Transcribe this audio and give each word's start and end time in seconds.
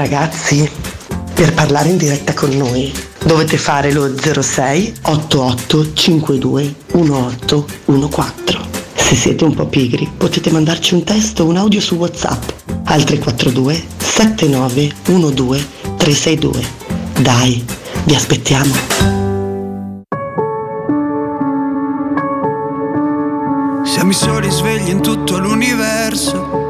Ragazzi, 0.00 0.66
per 1.34 1.52
parlare 1.52 1.90
in 1.90 1.98
diretta 1.98 2.32
con 2.32 2.48
noi 2.56 2.90
dovete 3.22 3.58
fare 3.58 3.92
lo 3.92 4.10
06 4.16 4.94
88 5.02 5.92
52 5.92 6.74
1814. 6.92 8.58
Se 8.94 9.14
siete 9.14 9.44
un 9.44 9.54
po' 9.54 9.66
pigri 9.66 10.10
potete 10.16 10.50
mandarci 10.50 10.94
un 10.94 11.04
testo 11.04 11.42
o 11.42 11.48
un 11.48 11.58
audio 11.58 11.82
su 11.82 11.96
WhatsApp 11.96 12.42
al 12.84 13.04
342 13.04 13.84
79 13.98 14.90
12 15.04 15.66
362. 15.98 16.66
Dai, 17.20 17.62
vi 18.04 18.14
aspettiamo. 18.14 18.72
Siamo 23.84 24.10
i 24.10 24.14
soli 24.14 24.50
svegli 24.50 24.88
in 24.88 25.02
tutto 25.02 25.36
l'universo 25.36 26.69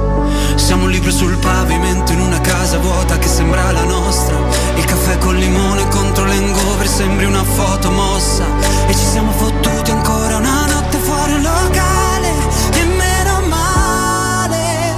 Siamo 0.55 0.85
un 0.85 0.91
libro 0.91 1.11
sul 1.11 1.37
pavimento 1.37 2.11
in 2.11 2.21
una 2.21 2.39
casa 2.41 2.77
vuota 2.77 3.17
che 3.17 3.27
sembra 3.27 3.71
la 3.71 3.83
nostra. 3.83 4.35
Il 4.75 4.85
caffè 4.85 5.17
col 5.17 5.35
limone 5.35 5.87
contro 5.89 6.25
l'engover 6.25 6.87
sembri 6.87 7.25
una 7.25 7.43
foto 7.43 7.91
mossa. 7.91 8.45
E 8.87 8.95
ci 8.95 9.05
siamo 9.05 9.31
fottuti 9.31 9.91
ancora 9.91 10.37
una 10.37 10.65
notte 10.67 10.97
fuori 10.97 11.33
un 11.33 11.41
locale. 11.41 12.29
E 12.73 12.83
meno 12.83 13.41
male. 13.47 14.95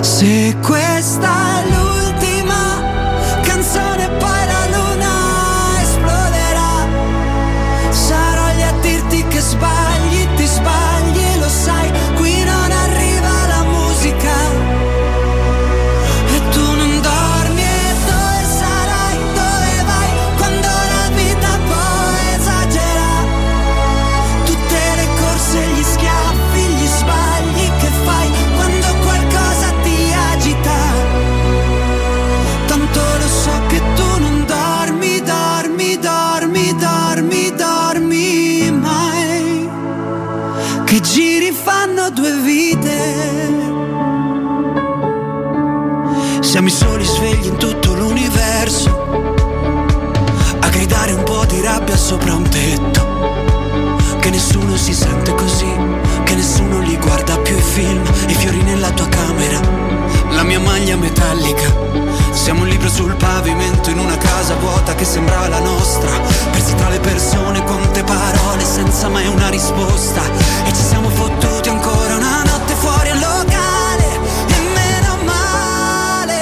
Se 0.00 0.56
que- 0.60 0.83
nella 58.74 58.90
tua 58.90 59.08
camera. 59.08 59.60
La 60.30 60.42
mia 60.42 60.58
maglia 60.58 60.96
metallica. 60.96 61.92
Siamo 62.32 62.62
un 62.62 62.68
libro 62.68 62.88
sul 62.88 63.14
pavimento 63.14 63.90
In 63.90 63.98
una 63.98 64.18
casa 64.18 64.54
vuota 64.56 64.94
che 64.94 65.04
sembra 65.04 65.46
la 65.48 65.60
nostra. 65.60 66.10
Persi 66.50 66.74
tra 66.74 66.88
le 66.88 66.98
persone 66.98 67.62
con 67.64 67.80
te 67.92 68.02
parole 68.02 68.64
Senza 68.64 69.08
mai 69.08 69.26
una 69.28 69.48
risposta. 69.48 70.22
E 70.66 70.72
ci 70.74 70.82
siamo 70.82 71.08
fottuti 71.08 71.68
ancora 71.68 72.16
una 72.16 72.42
notte 72.42 72.74
fuori 72.74 73.10
al 73.10 73.18
locale. 73.18 74.18
E 74.48 74.54
meno 74.74 75.18
male. 75.24 76.32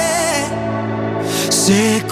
Se 1.49 2.02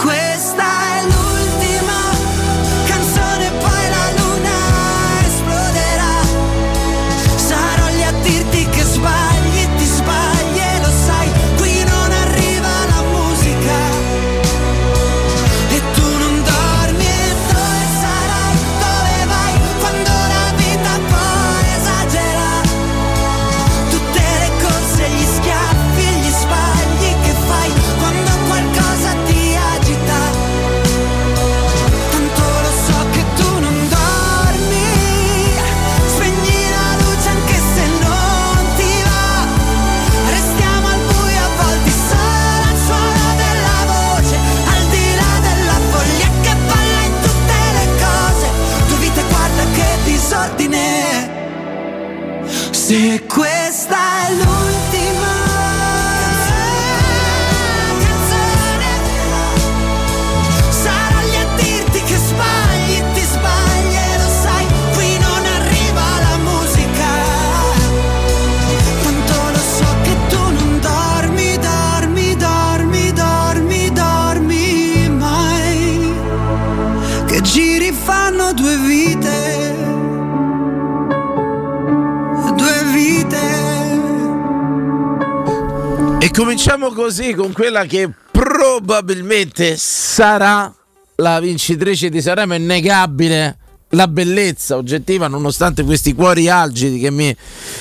cominciamo 86.42 86.90
così 86.90 87.36
con 87.36 87.52
quella 87.52 87.86
che 87.86 88.10
probabilmente 88.32 89.76
sarà 89.78 90.74
la 91.18 91.40
vincitrice 91.40 92.10
di 92.10 92.20
Sanremo, 92.20 92.54
è 92.54 92.58
innegabile 92.58 93.58
la 93.90 94.08
bellezza 94.08 94.76
oggettiva 94.76 95.28
nonostante 95.28 95.84
questi 95.84 96.16
cuori 96.16 96.50
algidi 96.50 96.98
che 96.98 97.12
mi 97.12 97.36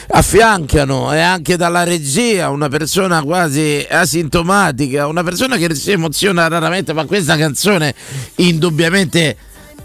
affiancano 0.09 1.11
e 1.15 1.21
anche 1.21 1.57
dalla 1.57 1.85
regia 1.85 2.51
una 2.51 2.69
persona 2.69 3.23
quasi 3.23 3.87
asintomatica, 3.89 5.07
una 5.07 5.23
persona 5.23 5.57
che 5.57 5.75
si 5.75 5.93
emoziona 5.93 6.47
raramente, 6.47 6.93
ma 6.93 7.07
questa 7.07 7.39
canzone 7.39 7.95
indubbiamente 8.37 9.39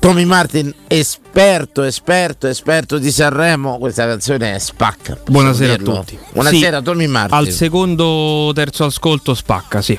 Tommy 0.05 0.25
Martin, 0.25 0.71
esperto, 0.85 1.81
esperto, 1.81 2.45
esperto 2.45 2.99
di 2.99 3.09
Sanremo, 3.09 3.79
questa 3.79 4.05
canzone 4.05 4.53
è 4.53 4.59
spacca. 4.59 5.17
Buonasera 5.25 5.73
a 5.73 5.77
dirlo. 5.77 5.95
tutti. 5.95 6.19
Buonasera 6.31 6.77
Sì, 6.77 6.83
Tommy 6.83 7.07
Martin. 7.07 7.35
Al 7.35 7.49
secondo, 7.49 8.51
terzo 8.53 8.85
ascolto 8.85 9.33
spacca, 9.33 9.81
sì. 9.81 9.97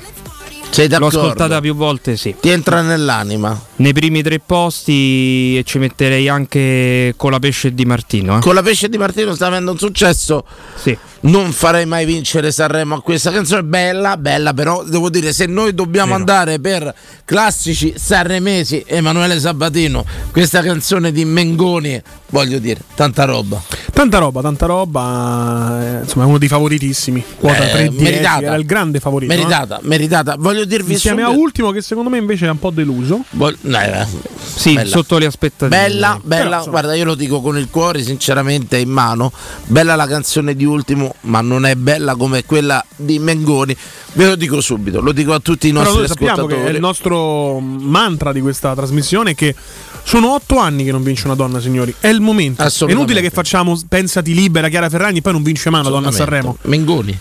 Sei 0.77 0.91
L'ho 0.91 1.07
ascoltata 1.07 1.59
più 1.61 1.75
volte, 1.75 2.19
sì. 2.19 2.35
Ti 2.39 2.51
entra 2.51 2.83
nell'anima. 2.83 3.59
Nei 3.77 3.95
primi 3.95 4.23
tre 4.23 4.41
posti 4.45 5.57
e 5.57 5.63
ci 5.65 5.79
metterei 5.79 6.29
anche 6.29 7.15
con 7.17 7.31
la 7.31 7.39
pesce 7.39 7.73
di 7.73 7.87
Martino. 7.87 8.37
eh. 8.37 8.41
Con 8.41 8.55
la 8.55 8.61
pesce 8.63 8.91
di 8.91 8.99
Martino 8.99 9.35
sta 9.35 9.47
avendo 9.47 9.71
un 9.71 9.79
successo. 9.79 10.45
Sì. 10.75 10.97
Non 11.19 11.51
farei 11.53 11.87
mai 11.87 12.05
vincere 12.05 12.53
Sanremo 12.53 12.97
a 12.97 13.01
questa 13.01 13.31
canzone. 13.31 13.63
Bella, 13.65 14.19
bella, 14.19 14.53
però 14.53 14.85
devo 14.85 15.09
dire, 15.09 15.33
se 15.33 15.47
noi 15.47 15.75
dobbiamo 15.75 16.09
Vero. 16.09 16.19
andare 16.19 16.61
per 16.61 16.95
classici 17.25 17.95
sanremesi, 17.97 18.85
Emanuele 18.87 19.41
Sabatino, 19.41 20.05
questa 20.31 20.61
canzone 20.63 21.11
di 21.11 21.25
Mengoni, 21.25 22.01
voglio 22.29 22.59
dire, 22.59 22.81
tanta 22.95 23.25
roba. 23.25 23.61
Tanta 23.93 24.19
roba, 24.19 24.43
tanta 24.43 24.67
roba. 24.67 25.79
eh, 25.81 26.03
insomma, 26.03 26.25
è 26.27 26.29
uno 26.29 26.39
dei 26.39 26.49
favoritissimi. 26.49 27.25
Quota 27.39 27.65
Eh, 27.65 27.71
310 27.71 28.03
meritata. 28.03 28.43
era 28.43 28.55
il 28.57 28.67
grande 28.67 29.01
favorito. 29.01 29.33
no? 29.33 29.39
Meritata, 29.39 29.79
meritata. 29.83 30.37
Voglio 30.39 30.65
dirvi 30.67 30.93
Insieme 30.93 31.23
a 31.23 31.27
subito- 31.27 31.43
ultimo, 31.43 31.71
che 31.71 31.81
secondo 31.83 32.11
me 32.11 32.19
invece 32.19 32.47
è 32.47 32.51
un 32.51 32.59
po' 32.59 32.71
deluso. 32.71 33.25
Vol- 33.31 33.57
eh, 33.63 34.07
Sì, 34.43 34.75
bella. 34.75 34.89
sotto 34.89 35.19
le 35.19 35.27
aspettative. 35.27 35.69
Bella, 35.69 36.21
bella, 36.23 36.59
Però, 36.59 36.71
guarda, 36.71 36.95
io 36.95 37.05
lo 37.05 37.15
dico 37.15 37.41
con 37.41 37.57
il 37.57 37.69
cuore, 37.71 38.03
sinceramente, 38.03 38.77
in 38.79 38.91
mano. 38.91 39.33
Bella 39.67 39.95
la 39.95 40.07
canzone 40.07 40.55
di 40.55 40.65
ultimo, 40.65 41.15
ma 41.23 41.41
non 41.41 41.65
è 41.67 41.75
bella 41.75 42.15
come 42.17 42.45
quella 42.45 42.85
di 42.97 43.19
Mengoni. 43.19 43.77
Ve 44.13 44.27
lo 44.27 44.35
dico 44.37 44.61
subito, 44.61 45.01
lo 45.01 45.13
dico 45.13 45.35
a 45.35 45.41
tutti 45.41 45.69
i 45.69 45.73
Però 45.73 45.83
nostri 45.83 45.99
noi 46.01 46.09
sappiamo 46.09 46.35
che 46.35 46.41
è 46.43 46.45
ascoltatori. 46.47 46.75
il 46.75 46.81
nostro 46.81 47.59
mantra 47.61 48.33
di 48.33 48.41
questa 48.41 48.75
trasmissione 48.75 49.35
che 49.35 49.55
sono 50.05 50.33
otto 50.35 50.59
anni 50.59 50.85
che 50.85 50.93
non 50.93 51.03
vince 51.03 51.27
una 51.27 51.35
donna, 51.35 51.61
signori. 51.61 51.95
È 52.01 52.09
il 52.09 52.21
momento. 52.21 52.63
È 52.63 52.91
inutile 52.91 53.21
che 53.21 53.29
facciamo 53.31 53.79
pensati 53.89 54.33
libera 54.33 54.69
Chiara 54.69 54.89
Ferragni 54.89 55.19
e 55.19 55.23
poi 55.23 55.33
non 55.33 55.43
vince 55.43 55.69
mai 55.69 55.81
una 55.81 55.91
donna 55.91 56.09
a 56.09 56.13
Sanremo. 56.13 56.57
Mengoni. 56.63 57.19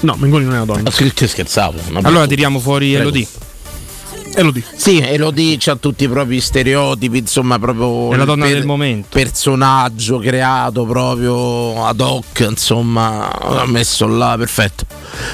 No, 0.00 0.14
Mengoni 0.18 0.44
non 0.44 0.54
è 0.54 0.56
una 0.56 0.64
donna. 0.64 0.90
Che, 0.90 1.12
che 1.12 1.26
scherzavo. 1.26 1.78
Allora 2.02 2.26
tiriamo 2.26 2.60
fuori 2.60 2.88
Prego. 2.92 3.02
Elodie. 3.02 3.26
E 4.34 4.42
lo 4.42 4.50
dico. 4.52 4.68
Sì, 4.76 4.98
Elodie 5.00 5.56
c'ha 5.58 5.74
tutti 5.74 6.04
i 6.04 6.08
propri 6.08 6.40
stereotipi, 6.40 7.18
insomma, 7.18 7.58
proprio 7.58 8.12
È 8.12 8.16
la 8.16 8.24
donna 8.24 8.44
per- 8.44 8.54
del 8.54 8.66
momento. 8.66 9.08
personaggio 9.10 10.18
creato 10.18 10.84
proprio 10.84 11.84
ad 11.84 11.98
hoc, 12.00 12.46
insomma, 12.48 13.32
ha 13.32 13.66
messo 13.66 14.06
là, 14.06 14.36
perfetto. 14.38 14.84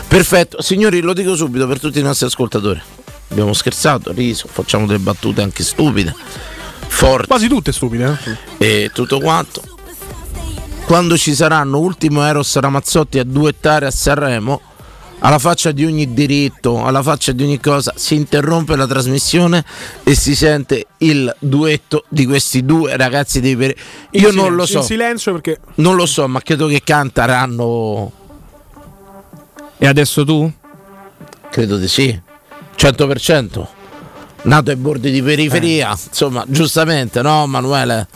Perfetto, 0.08 0.62
signori, 0.62 1.00
lo 1.00 1.12
dico 1.12 1.34
subito 1.36 1.66
per 1.66 1.80
tutti 1.80 1.98
i 1.98 2.02
nostri 2.02 2.26
ascoltatori. 2.26 2.80
Abbiamo 3.28 3.52
scherzato, 3.52 4.12
riso, 4.12 4.46
facciamo 4.50 4.86
delle 4.86 5.00
battute 5.00 5.42
anche 5.42 5.62
stupide, 5.64 6.14
forti 6.86 7.26
Quasi 7.26 7.48
tutte 7.48 7.72
stupide. 7.72 8.16
eh. 8.58 8.84
e 8.84 8.90
tutto 8.94 9.18
quanto. 9.20 9.60
Quando 10.86 11.16
ci 11.16 11.34
saranno 11.34 11.78
ultimo 11.78 12.24
Eros 12.24 12.56
Ramazzotti 12.56 13.18
a 13.18 13.24
duettare 13.24 13.86
a 13.86 13.90
Sanremo, 13.90 14.60
alla 15.20 15.38
faccia 15.38 15.72
di 15.72 15.84
ogni 15.84 16.12
diritto, 16.12 16.84
alla 16.84 17.02
faccia 17.02 17.32
di 17.32 17.42
ogni 17.42 17.58
cosa, 17.58 17.94
si 17.96 18.14
interrompe 18.14 18.76
la 18.76 18.86
trasmissione 18.86 19.64
e 20.04 20.14
si 20.14 20.36
sente 20.36 20.86
il 20.98 21.34
duetto 21.38 22.04
di 22.08 22.26
questi 22.26 22.64
due 22.64 22.96
ragazzi 22.96 23.40
dei 23.40 23.56
per... 23.56 23.74
In 24.10 24.20
Io 24.20 24.28
silenzio, 24.28 24.42
non 24.42 24.54
lo 24.54 24.66
so. 24.66 24.78
In 24.78 24.84
silenzio 24.84 25.32
perché 25.32 25.60
Non 25.76 25.96
lo 25.96 26.06
so, 26.06 26.28
ma 26.28 26.40
credo 26.42 26.66
che 26.66 26.82
canteranno. 26.84 28.12
E 29.78 29.86
adesso 29.86 30.24
tu? 30.24 30.52
Credo 31.50 31.78
di 31.78 31.88
sì. 31.88 32.20
100%. 32.76 33.66
Nato 34.44 34.70
ai 34.70 34.76
bordi 34.76 35.10
di 35.10 35.22
periferia. 35.22 35.90
Insomma, 36.08 36.44
giustamente, 36.46 37.22
no, 37.22 37.46
Manuele? 37.46 38.06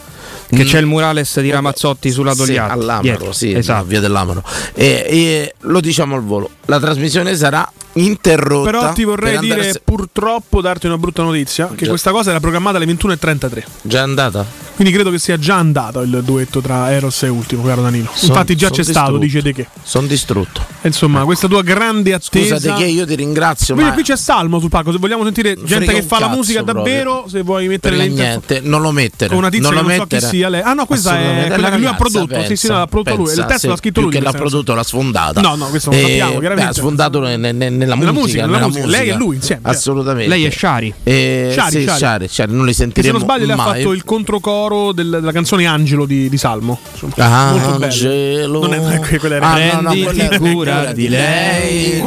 Che 0.49 0.63
Mm. 0.65 0.67
c'è 0.67 0.79
il 0.79 0.87
murales 0.87 1.41
di 1.41 1.51
Ramazzotti 1.51 2.11
sulla 2.11 2.33
Sì, 2.33 2.39
Togliatti. 2.39 2.73
all'Amaro, 2.73 3.03
dietro. 3.03 3.33
sì, 3.33 3.53
esatto. 3.53 3.83
no, 3.83 3.85
via 3.89 4.01
dell'Amaro. 4.01 4.43
E, 4.75 5.05
e 5.09 5.55
lo 5.61 5.81
diciamo 5.81 6.15
al 6.15 6.23
volo. 6.23 6.49
La 6.67 6.79
trasmissione 6.81 7.37
sarà 7.37 7.71
interrotta. 7.95 8.71
Però 8.71 8.93
ti 8.93 9.05
vorrei 9.05 9.33
per 9.35 9.39
andare 9.43 9.61
dire, 9.61 9.71
a 9.71 9.73
se- 9.75 9.81
purtroppo, 9.85 10.61
darti 10.61 10.87
una 10.87 10.99
brutta 10.99 11.23
notizia: 11.23 11.69
che 11.75 11.85
Già. 11.85 11.89
questa 11.91 12.11
cosa 12.11 12.31
era 12.31 12.41
programmata 12.41 12.77
alle 12.77 12.87
21.33. 12.87 13.63
Già 13.83 14.03
andata? 14.03 14.45
Quindi 14.79 14.95
credo 14.95 15.11
che 15.11 15.19
sia 15.19 15.37
già 15.39 15.57
andato 15.57 16.03
il 16.03 16.23
duetto 16.25 16.61
tra 16.61 16.93
Eros 16.93 17.25
e 17.25 17.29
Ultimo, 17.29 17.65
caro 17.65 17.83
Danilo. 17.83 18.09
Son- 18.15 18.29
Infatti, 18.29 18.55
già 18.55 18.71
c'è 18.71 18.85
stato, 18.85 19.19
distrutto. 19.19 19.19
dice 19.19 19.43
De 19.43 19.53
che. 19.53 19.67
Sono 19.83 20.07
distrutto. 20.07 20.65
E 20.83 20.87
Insomma, 20.89 21.25
questa 21.25 21.49
tua 21.49 21.63
grande 21.63 22.13
attesa. 22.15 22.59
Scusate 22.59 22.81
che 22.81 22.89
io 22.89 23.05
ti 23.05 23.17
ringrazio, 23.17 23.75
Quindi 23.75 23.91
ma 23.91 23.97
qui 23.97 24.05
c'è 24.07 24.17
Salmo 24.17 24.61
sul 24.61 24.69
palco. 24.69 24.93
Se 24.93 24.99
vogliamo 24.99 25.25
sentire 25.25 25.55
gente 25.57 25.85
frega 25.85 25.93
che 25.93 26.01
un 26.03 26.07
fa 26.07 26.21
la 26.21 26.29
musica 26.29 26.63
proprio. 26.63 26.85
davvero, 26.85 27.25
se 27.29 27.43
vuoi 27.43 27.67
mettere 27.67 27.97
le 27.97 28.07
niente, 28.09 28.61
non 28.63 28.81
lo 28.83 28.93
mettere. 28.93 29.31
con 29.31 29.39
una 29.39 29.49
tizia 29.51 29.71
non 29.71 29.77
che 29.79 29.83
lo 29.83 29.89
non 29.89 29.99
so 29.99 30.07
chi 30.07 30.21
sia 30.21 30.49
lei. 30.49 30.61
Ah, 30.63 30.75
no, 30.75 30.87
questa 30.87 31.19
è 31.19 31.47
quella 31.49 31.57
La 31.57 31.71
che 31.71 31.77
lui 31.79 31.87
ha 31.87 31.95
prodotto. 31.95 32.35
Sì, 32.35 32.41
sì, 32.57 32.67
pensa, 32.69 32.79
l'ha 32.79 32.87
prodotto 32.87 33.17
lui. 33.17 33.25
Il 33.31 33.35
pensa, 33.35 33.45
testo 33.47 33.61
sì, 33.61 33.67
l'ha 33.69 33.77
scritto 33.77 33.93
più 34.01 34.03
lui. 34.03 34.13
che 34.13 34.21
l'ha 34.21 34.31
nel 34.31 34.41
prodotto, 34.41 34.75
l'ha 34.75 34.83
sfondata. 34.85 35.41
No, 35.41 35.55
no, 35.57 35.67
questo 35.67 35.91
non 35.91 35.99
lo 36.01 36.07
sappiamo, 36.07 36.39
chiaramente. 36.39 36.71
ha 36.71 36.75
sfondato 36.75 37.21
ne- 37.21 37.37
ne- 37.37 37.53
ne- 37.53 37.87
nella, 37.95 37.97
Nella 37.97 38.13
musica, 38.13 38.47
musica, 38.47 38.47
nella 38.47 38.67
musica. 38.67 38.87
Lei 38.87 39.09
e 39.09 39.15
lui 39.15 39.37
insieme. 39.37 39.61
Assolutamente. 39.65 40.29
Lei 40.29 40.45
è 40.45 40.51
Shari. 40.51 40.95
Eh, 41.03 41.51
Shari, 41.53 41.71
sì, 41.71 41.83
Shari. 41.83 41.99
Shari, 41.99 42.29
Shari, 42.29 42.53
non 42.53 42.61
li 42.63 42.67
Che 42.69 42.73
se 42.77 42.83
sentiremo 42.83 43.19
non 43.19 43.23
sbaglio, 43.27 43.45
lei 43.47 43.53
ha 43.55 43.57
mai. 43.57 43.77
fatto 43.83 43.93
il 43.93 44.05
controcoro 44.05 44.93
del- 44.93 45.11
della 45.11 45.33
canzone 45.33 45.67
Angelo 45.67 46.05
di, 46.07 46.29
di 46.29 46.37
Salmo. 46.39 46.79
Molto 47.01 47.17
bello. 47.17 47.85
Angelo. 47.85 48.61
Non 48.61 48.75
è, 48.75 48.79
non 48.79 48.93
è 48.93 48.99
que- 49.01 49.19
quella 49.19 49.37
era 49.37 49.47
Ah, 49.49 49.57
no, 49.57 49.81
no, 49.81 49.89
Prenditi 49.91 50.05
quella 50.05 50.29
è 50.29 50.39
cura 50.39 50.93
di 50.93 51.09
lei. 51.09 52.03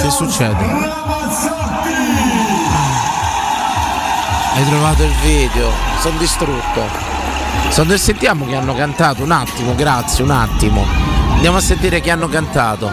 Che 0.00 0.10
succede? 0.10 0.90
Hai 4.54 4.64
trovato 4.68 5.02
il 5.02 5.12
video? 5.22 5.70
Sono 6.00 6.18
distrutto. 6.18 6.82
Sono- 7.70 7.96
Sentiamo 7.96 8.46
che 8.46 8.54
hanno 8.54 8.74
cantato. 8.74 9.22
Un 9.22 9.30
attimo, 9.30 9.74
grazie, 9.74 10.22
un 10.24 10.30
attimo. 10.30 10.84
Andiamo 11.32 11.56
a 11.56 11.60
sentire 11.60 12.00
che 12.00 12.10
hanno 12.10 12.28
cantato. 12.28 12.90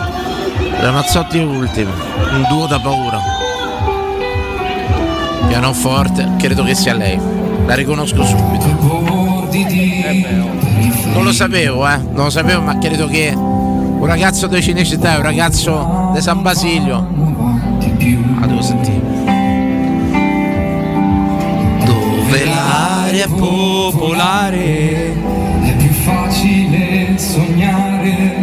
Ramazzotti 0.82 1.40
e 1.40 1.44
Ultimo. 1.44 1.92
Un 2.32 2.46
duo 2.48 2.66
da 2.66 2.80
paura. 2.80 3.20
Pianoforte, 5.48 6.36
credo 6.38 6.64
che 6.64 6.74
sia 6.74 6.94
lei. 6.94 7.20
La 7.66 7.76
riconosco 7.76 8.24
subito. 8.24 8.66
Non 11.14 11.24
lo 11.24 11.34
sapevo, 11.34 11.86
eh. 11.86 11.98
Non 11.98 12.24
lo 12.24 12.30
sapevo, 12.30 12.62
ma 12.62 12.78
credo 12.78 13.08
che 13.08 13.34
un 13.36 14.06
ragazzo 14.06 14.48
di 14.48 14.62
Cinecittà 14.62 15.18
un 15.18 15.24
ragazzo 15.24 16.12
di 16.14 16.22
San 16.22 16.42
Basilio. 16.42 16.96
La 18.40 18.46
devo 18.46 18.62
sentire. 18.62 19.02
Dove 21.84 22.46
l'aria 22.46 23.28
Popolare. 23.28 25.14
È 25.62 25.76
più 25.76 25.92
facile 25.92 27.18
sognare 27.18 28.39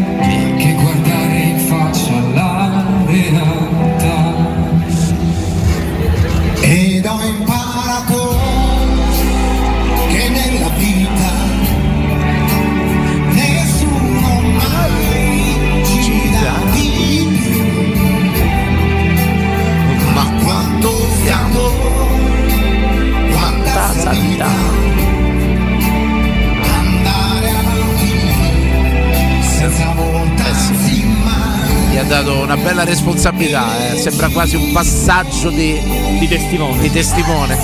dato 32.06 32.38
una 32.38 32.56
bella 32.56 32.84
responsabilità, 32.84 33.92
eh. 33.92 33.98
sembra 33.98 34.28
quasi 34.28 34.54
un 34.54 34.70
passaggio 34.72 35.50
di, 35.50 35.78
Di 36.18 36.28
testimone. 36.28 36.80
di 36.80 36.90
testimone. 36.90 37.58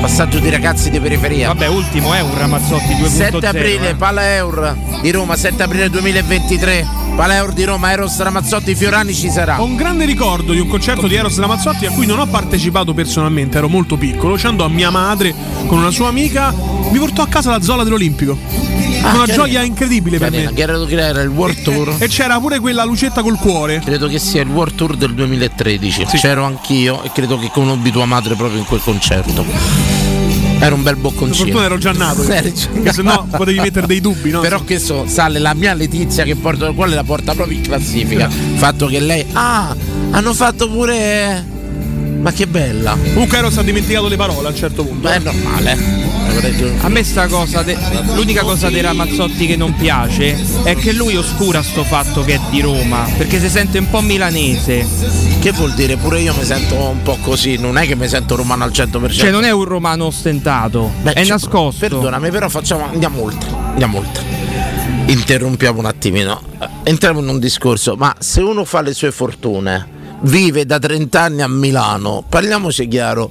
Passaggio 0.00 0.40
di 0.40 0.50
ragazzi 0.50 0.90
di 0.90 0.98
periferia. 0.98 1.46
Vabbè, 1.48 1.68
ultimo 1.68 2.12
è 2.12 2.20
un 2.20 2.36
Ramazzotti 2.36 2.94
2.0. 2.94 3.06
7 3.06 3.46
aprile, 3.46 3.90
eh. 3.90 3.94
Pala 3.94 4.34
Eur 4.34 4.76
di 5.00 5.10
Roma, 5.12 5.36
7 5.36 5.62
aprile 5.62 5.88
2023. 5.88 7.00
Pala 7.14 7.36
Eur 7.36 7.52
di 7.52 7.62
Roma, 7.62 7.92
Eros 7.92 8.18
Ramazzotti, 8.18 8.74
Fiorani 8.74 9.14
ci 9.14 9.30
sarà. 9.30 9.60
Ho 9.60 9.64
un 9.64 9.76
grande 9.76 10.04
ricordo 10.04 10.52
di 10.52 10.58
un 10.58 10.66
concerto 10.66 11.06
di 11.06 11.14
Eros 11.14 11.38
Ramazzotti 11.38 11.86
a 11.86 11.90
cui 11.92 12.06
non 12.06 12.18
ho 12.18 12.26
partecipato 12.26 12.92
personalmente, 12.94 13.58
ero 13.58 13.68
molto 13.68 13.96
piccolo. 13.96 14.36
Ci 14.36 14.46
andò 14.46 14.66
mia 14.68 14.90
madre 14.90 15.32
con 15.66 15.78
una 15.78 15.90
sua 15.90 16.08
amica, 16.08 16.52
mi 16.90 16.98
portò 16.98 17.22
a 17.22 17.28
casa 17.28 17.50
la 17.50 17.60
zola 17.60 17.84
dell'Olimpico. 17.84 18.81
Una 19.08 19.18
carino. 19.24 19.34
gioia 19.34 19.62
incredibile 19.62 20.18
per 20.18 20.30
Carina, 20.30 20.50
me. 20.50 20.56
credo 20.56 20.84
che 20.86 20.96
era 20.96 21.20
il 21.22 21.28
World 21.28 21.62
Tour. 21.62 21.96
E 21.98 22.08
c'era 22.08 22.38
pure 22.40 22.58
quella 22.60 22.84
lucetta 22.84 23.22
col 23.22 23.36
cuore. 23.38 23.80
Credo 23.84 24.08
che 24.08 24.18
sia 24.18 24.42
il 24.42 24.48
World 24.48 24.74
Tour 24.74 24.96
del 24.96 25.14
2013. 25.14 26.04
C'ero 26.04 26.44
anch'io 26.44 27.02
e 27.02 27.10
credo 27.12 27.38
che 27.38 27.50
conobbi 27.52 27.90
tua 27.90 28.04
madre 28.06 28.34
proprio 28.34 28.58
in 28.58 28.64
quel 28.66 28.80
concerto. 28.82 29.44
Era 30.58 30.76
un 30.76 30.82
bel 30.84 30.94
Per 30.94 31.02
bocconcino. 31.02 31.44
fortuna 31.46 31.64
ero 31.64 31.78
già 31.78 31.90
nato. 31.92 32.22
Perché 32.24 32.92
se 32.92 33.02
no 33.02 33.26
potevi 33.28 33.58
mettere 33.58 33.86
dei 33.86 34.00
dubbi, 34.00 34.30
no? 34.30 34.40
Però 34.40 34.62
che 34.62 34.78
so, 34.78 35.04
sale 35.08 35.40
la 35.40 35.54
mia 35.54 35.74
Letizia 35.74 36.22
che 36.22 36.36
porta 36.36 36.66
il 36.68 36.74
quale 36.74 36.94
la 36.94 37.02
porta 37.02 37.34
proprio 37.34 37.56
in 37.56 37.64
classifica. 37.64 38.28
Fatto 38.30 38.86
che 38.86 39.00
lei. 39.00 39.26
Ah, 39.32 39.74
hanno 40.12 40.32
fatto 40.32 40.70
pure. 40.70 41.44
Ma 42.20 42.30
che 42.30 42.46
bella! 42.46 42.96
Comunque 43.12 43.38
Eros 43.38 43.56
ha 43.58 43.62
dimenticato 43.62 44.06
le 44.06 44.14
parole 44.14 44.46
a 44.46 44.50
un 44.50 44.56
certo 44.56 44.84
punto. 44.84 45.08
Ma 45.08 45.14
è 45.14 45.18
normale. 45.18 46.01
A 46.80 46.88
me 46.88 47.04
sta 47.04 47.26
cosa, 47.28 47.62
de- 47.62 47.78
l'unica 48.14 48.42
cosa 48.42 48.68
di 48.68 48.80
Ramazzotti 48.80 49.46
che 49.46 49.56
non 49.56 49.74
piace 49.74 50.36
è 50.64 50.74
che 50.74 50.92
lui 50.92 51.16
oscura 51.16 51.62
sto 51.62 51.84
fatto 51.84 52.22
che 52.22 52.34
è 52.34 52.40
di 52.50 52.60
Roma, 52.60 53.08
perché 53.16 53.38
si 53.38 53.48
sente 53.48 53.78
un 53.78 53.88
po' 53.88 54.00
milanese. 54.00 54.86
Che 55.40 55.52
vuol 55.52 55.72
dire? 55.74 55.96
Pure 55.96 56.20
io 56.20 56.34
mi 56.36 56.44
sento 56.44 56.74
un 56.74 57.02
po' 57.02 57.16
così, 57.22 57.56
non 57.56 57.78
è 57.78 57.86
che 57.86 57.94
mi 57.94 58.08
sento 58.08 58.36
romano 58.36 58.64
al 58.64 58.70
100%. 58.70 59.12
Cioè 59.12 59.30
non 59.30 59.44
è 59.44 59.50
un 59.50 59.64
romano 59.64 60.06
ostentato, 60.06 60.90
Beh, 61.02 61.12
è 61.12 61.20
cioè, 61.20 61.32
nascosto. 61.32 61.80
Perdonami, 61.80 62.30
però 62.30 62.48
facciamo. 62.48 62.86
Andiamo 62.86 63.22
oltre. 63.22 63.48
Andiamo 63.52 63.98
oltre. 63.98 64.24
Interrompiamo 65.06 65.78
un 65.78 65.86
attimino. 65.86 66.42
Entriamo 66.82 67.20
in 67.20 67.28
un 67.28 67.38
discorso. 67.38 67.94
Ma 67.96 68.14
se 68.18 68.40
uno 68.40 68.64
fa 68.64 68.80
le 68.80 68.94
sue 68.94 69.12
fortune, 69.12 69.86
vive 70.22 70.66
da 70.66 70.78
30 70.78 71.20
anni 71.20 71.42
a 71.42 71.48
Milano, 71.48 72.24
parliamoci 72.28 72.88
chiaro. 72.88 73.30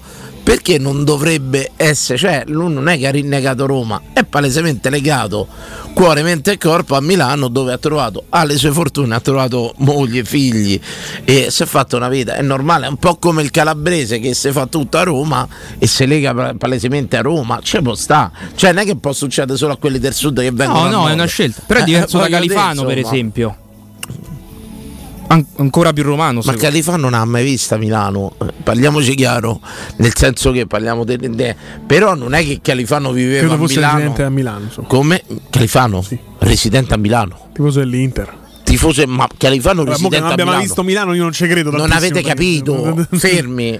Perché 0.51 0.77
non 0.77 1.05
dovrebbe 1.05 1.71
essere, 1.77 2.17
cioè 2.17 2.43
lui 2.47 2.73
non 2.73 2.89
è 2.89 2.97
che 2.97 3.07
ha 3.07 3.11
rinnegato 3.11 3.65
Roma, 3.65 4.01
è 4.11 4.25
palesemente 4.25 4.89
legato 4.89 5.47
cuore, 5.93 6.23
mente 6.23 6.51
e 6.51 6.57
corpo 6.57 6.97
a 6.97 6.99
Milano 7.01 7.47
dove 7.47 7.71
ha 7.71 7.77
trovato, 7.77 8.25
ha 8.27 8.43
le 8.43 8.57
sue 8.57 8.69
fortune, 8.73 9.15
ha 9.15 9.21
trovato 9.21 9.73
moglie, 9.77 10.25
figli 10.25 10.77
e 11.23 11.47
si 11.49 11.63
è 11.63 11.65
fatto 11.65 11.95
una 11.95 12.09
vita, 12.09 12.35
è 12.35 12.41
normale, 12.41 12.85
è 12.85 12.89
un 12.89 12.97
po' 12.97 13.15
come 13.15 13.43
il 13.43 13.49
calabrese 13.49 14.19
che 14.19 14.33
si 14.33 14.51
fa 14.51 14.65
tutto 14.65 14.97
a 14.97 15.03
Roma 15.03 15.47
e 15.79 15.87
si 15.87 16.05
lega 16.05 16.33
pa- 16.33 16.53
palesemente 16.57 17.15
a 17.15 17.21
Roma, 17.21 17.59
c'è 17.63 17.81
può 17.81 17.95
sta, 17.95 18.29
cioè 18.55 18.73
non 18.73 18.81
è 18.81 18.85
che 18.85 18.97
può 18.97 19.13
succedere 19.13 19.57
solo 19.57 19.71
a 19.71 19.77
quelli 19.77 19.99
del 19.99 20.13
sud 20.13 20.41
che 20.41 20.51
vengono 20.51 20.79
No, 20.83 20.89
no, 20.89 20.97
è 20.97 20.99
nord. 21.03 21.13
una 21.13 21.25
scelta. 21.27 21.61
Però 21.65 21.79
è 21.79 21.83
Eh, 21.83 21.85
diverso 21.85 22.17
da 22.17 22.23
voglio 22.25 22.39
dire, 22.41 22.53
Califano, 22.55 22.83
per 22.83 22.97
insomma. 22.97 23.15
esempio. 23.15 23.55
An- 25.31 25.45
ancora 25.57 25.93
più 25.93 26.03
romano. 26.03 26.41
Ma 26.43 26.53
Califano 26.53 26.97
non 27.09 27.13
ha 27.13 27.23
mai 27.25 27.43
vista 27.43 27.77
Milano, 27.77 28.33
parliamoci 28.63 29.15
chiaro, 29.15 29.59
nel 29.97 30.13
senso 30.15 30.51
che 30.51 30.67
parliamo 30.67 31.03
de, 31.03 31.17
de- 31.17 31.55
però 31.85 32.15
non 32.15 32.33
è 32.33 32.43
che 32.43 32.59
Califano 32.61 33.11
viveva 33.11 33.39
Credo 33.47 33.53
a 33.53 33.57
fosse 33.57 33.75
Milano 33.75 33.93
residente 33.97 34.23
a 34.23 34.29
Milano. 34.29 34.63
insomma. 34.65 34.87
come 34.87 35.23
Califano, 35.49 36.05
residente 36.39 36.93
a 36.93 36.97
Milano. 36.97 37.49
Tifoso 37.53 37.79
dell'Inter. 37.79 38.39
Tifoso, 38.63 39.03
ma 39.07 39.27
Califano 39.37 39.83
Vabbè, 39.83 39.97
mo 40.01 40.09
che 40.09 40.15
residente 40.15 40.19
non 40.19 40.29
a 40.29 40.31
abbiamo 40.33 40.51
mai 40.51 40.59
Milano. 40.59 40.73
visto 40.75 40.83
Milano, 40.83 41.13
io 41.13 41.23
non 41.23 41.31
ci 41.31 41.47
credo. 41.47 41.71
non 41.71 41.91
avete 41.91 42.21
capito, 42.21 43.05
fermi. 43.11 43.79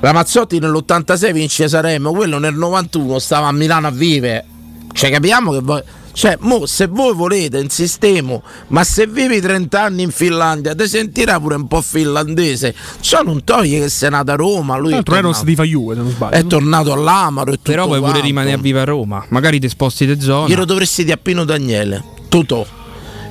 Ramazzotti 0.00 0.58
nell'86 0.58 1.32
vince 1.32 1.68
Saremo, 1.68 2.12
quello 2.12 2.38
nel 2.38 2.54
91 2.54 3.18
stava 3.18 3.46
a 3.48 3.52
Milano 3.52 3.86
a 3.86 3.90
vive. 3.90 4.44
Cioè 4.92 5.10
capiamo 5.10 5.52
che 5.52 5.60
voi... 5.60 5.82
Cioè, 6.12 6.36
mo, 6.40 6.66
se 6.66 6.86
voi 6.86 7.14
volete, 7.14 7.58
insistiamo, 7.58 8.42
ma 8.68 8.84
se 8.84 9.06
vivi 9.06 9.40
30 9.40 9.82
anni 9.82 10.02
in 10.02 10.10
Finlandia, 10.10 10.74
ti 10.74 10.86
sentirà 10.86 11.40
pure 11.40 11.54
un 11.54 11.66
po' 11.66 11.80
finlandese. 11.80 12.74
Ciò 13.00 13.22
non 13.22 13.44
toglie 13.44 13.80
che 13.80 13.88
sei 13.88 14.10
nato 14.10 14.30
a 14.32 14.34
Roma, 14.34 14.76
lui 14.76 14.90
l'altro 14.90 15.14
Eros 15.14 15.38
tornato, 15.38 15.50
ti 15.50 15.54
fa 15.54 15.64
Juve, 15.64 15.94
se 15.94 16.00
non 16.00 16.10
sbaglio. 16.10 16.36
è 16.36 16.46
tornato 16.46 16.92
all'Amaro 16.92 17.52
e 17.52 17.56
tutto 17.56 17.70
Però 17.70 17.86
puoi 17.86 18.00
pure 18.00 18.20
rimanere 18.20 18.54
a 18.54 18.58
viva 18.58 18.82
a 18.82 18.84
Roma. 18.84 19.24
Magari 19.28 19.58
ti 19.58 19.68
sposti 19.68 20.06
di 20.06 20.20
zona. 20.20 20.48
Glielo 20.48 20.64
dovresti 20.64 21.04
di 21.04 21.12
a 21.12 21.16
Pino 21.16 21.44
Daniele, 21.44 22.02
Totò. 22.28 22.80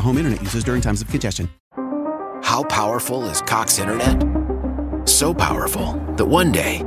home 0.00 0.18
internet 0.18 0.42
users 0.42 0.64
during 0.64 0.80
times 0.80 1.00
of 1.02 1.08
congestion. 1.08 1.48
How 2.42 2.62
powerful 2.64 3.24
is 3.24 3.42
Cox 3.42 3.78
Internet? 3.78 4.24
So 5.08 5.34
powerful 5.34 5.92
that 6.16 6.24
one 6.24 6.52
day, 6.52 6.82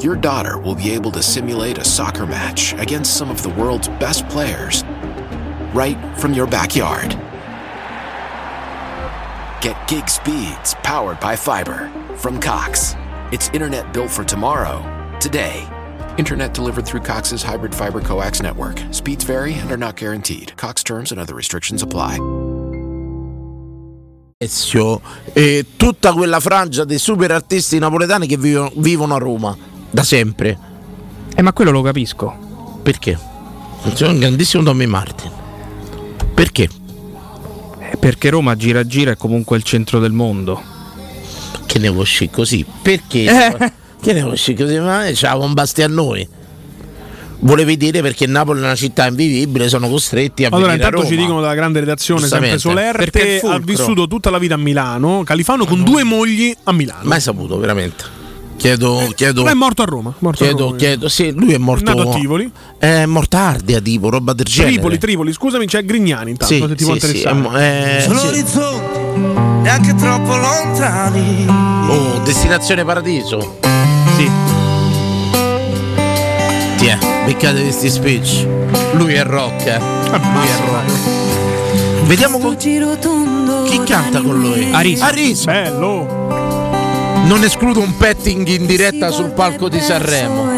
your 0.00 0.16
daughter 0.16 0.58
will 0.58 0.74
be 0.74 0.90
able 0.90 1.10
to 1.12 1.22
simulate 1.22 1.78
a 1.78 1.84
soccer 1.84 2.26
match 2.26 2.74
against 2.74 3.16
some 3.16 3.30
of 3.30 3.42
the 3.42 3.50
world's 3.50 3.88
best 3.88 4.28
players 4.28 4.82
right 5.74 5.96
from 6.18 6.34
your 6.34 6.46
backyard. 6.46 7.10
Get 9.60 9.76
gig 9.88 10.08
speeds 10.08 10.74
powered 10.82 11.20
by 11.20 11.36
fiber 11.36 11.90
from 12.16 12.40
Cox. 12.40 12.94
It's 13.32 13.48
internet 13.50 13.92
built 13.92 14.10
for 14.10 14.24
tomorrow, 14.24 15.18
today. 15.20 15.66
Internet 16.18 16.54
delivered 16.54 16.86
through 16.86 17.02
Cox's 17.02 17.42
hybrid 17.42 17.74
fiber 17.74 18.00
coax 18.00 18.40
network. 18.40 18.80
Speeds 18.90 19.22
vary 19.24 19.54
and 19.54 19.70
are 19.70 19.76
not 19.76 19.96
guaranteed. 19.96 20.56
Cox 20.56 20.82
terms 20.82 21.12
and 21.12 21.20
other 21.20 21.34
restrictions 21.34 21.82
apply. 21.82 22.18
e 25.32 25.66
tutta 25.76 26.12
quella 26.12 26.40
frangia 26.40 26.84
dei 26.84 26.98
super 26.98 27.30
artisti 27.30 27.78
napoletani 27.78 28.26
che 28.26 28.36
vivono, 28.36 28.70
vivono 28.76 29.14
a 29.14 29.18
Roma 29.18 29.56
da 29.90 30.02
sempre. 30.02 30.58
Eh, 31.34 31.42
ma 31.42 31.52
quello 31.52 31.70
lo 31.70 31.82
capisco. 31.82 32.80
Perché? 32.82 33.18
C'è 33.92 34.06
un 34.06 34.18
grandissimo 34.18 34.62
Tommy 34.62 34.86
Martin. 34.86 35.30
Perché? 36.34 36.68
Eh, 37.78 37.96
perché 37.98 38.30
Roma 38.30 38.56
gira 38.56 38.86
gira 38.86 39.10
è 39.10 39.16
comunque 39.16 39.58
il 39.58 39.62
centro 39.62 39.98
del 39.98 40.12
mondo. 40.12 40.62
Che 41.66 41.78
ne 41.78 41.90
così? 42.30 42.64
Perché? 42.82 43.24
Eh. 43.24 43.72
Che 44.06 44.12
ne 44.12 44.22
uscì 44.22 44.54
così? 44.54 44.78
Ma 44.78 45.12
ce 45.12 45.26
la 45.26 45.36
bombasti 45.36 45.82
a 45.82 45.88
noi. 45.88 46.24
Volevi 47.40 47.76
dire 47.76 48.02
perché 48.02 48.24
Napoli 48.28 48.60
è 48.60 48.62
una 48.62 48.76
città 48.76 49.08
invivibile, 49.08 49.68
sono 49.68 49.88
costretti 49.88 50.44
a 50.44 50.46
Allora, 50.52 50.68
venire 50.68 50.84
a 50.84 50.88
intanto 50.90 51.08
ci 51.08 51.16
dicono 51.16 51.40
dalla 51.40 51.56
grande 51.56 51.80
redazione, 51.80 52.28
sempre 52.28 52.56
Solerte, 52.56 53.40
ha 53.40 53.58
vissuto 53.58 54.06
tutta 54.06 54.30
la 54.30 54.38
vita 54.38 54.54
a 54.54 54.58
Milano, 54.58 55.24
Califano 55.24 55.64
con 55.64 55.82
due 55.82 56.04
mogli 56.04 56.54
a 56.62 56.70
Milano. 56.70 57.00
Mai 57.02 57.20
saputo, 57.20 57.58
veramente. 57.58 58.04
Chiedo, 58.56 59.10
chiedo. 59.16 59.42
Però 59.42 59.52
è 59.52 59.58
morto 59.58 59.82
a 59.82 59.86
Roma. 59.86 60.14
Morto 60.20 60.44
a 60.44 60.46
chiedo, 60.46 60.64
Roma. 60.66 60.76
chiedo, 60.76 61.08
sì, 61.08 61.32
lui 61.32 61.54
è 61.54 61.58
morto. 61.58 61.92
Nato 61.92 62.08
a 62.08 62.14
Tivoli. 62.14 62.48
È 62.78 63.06
morto 63.06 63.36
a 63.38 63.48
Ardea, 63.48 63.80
tipo, 63.80 64.08
roba 64.08 64.34
del 64.34 64.44
genere. 64.46 64.74
Tripoli, 64.74 64.98
Tripoli, 64.98 65.32
scusami, 65.32 65.66
c'è 65.66 65.84
Grignani 65.84 66.30
intanto, 66.30 66.54
Sì, 66.54 66.64
se 66.64 66.74
ti 66.76 66.84
può 66.84 66.94
sì, 66.94 67.00
sì, 67.00 67.06
interessare. 67.06 67.36
è 67.36 67.40
mo- 67.40 67.58
eh, 67.58 68.02
Sono 68.02 68.18
sì. 68.20 68.26
orizzonti 68.28 68.98
neanche 69.62 69.94
troppo 69.96 70.36
lontani. 70.36 71.44
Oh, 71.88 72.20
destinazione 72.24 72.84
paradiso. 72.84 73.74
Sì. 74.16 74.30
Ti 76.78 76.86
è, 76.86 76.98
beccate 77.26 77.60
questi 77.60 77.90
speech. 77.90 78.46
Lui 78.92 79.12
è 79.12 79.22
rock, 79.24 79.66
eh. 79.66 79.78
Lui 79.78 80.46
è 80.46 80.56
rock. 80.70 82.04
Vediamo 82.04 82.38
con... 82.38 82.56
chi 82.56 83.82
canta 83.84 84.22
con 84.22 84.40
lui. 84.40 84.72
Aris. 84.72 85.02
Aris. 85.02 85.44
Bello. 85.44 86.06
Non 87.24 87.44
escludo 87.44 87.80
un 87.80 87.94
petting 87.98 88.46
in 88.46 88.64
diretta 88.64 89.10
sul 89.10 89.32
palco 89.32 89.68
di 89.68 89.80
Sanremo. 89.80 90.48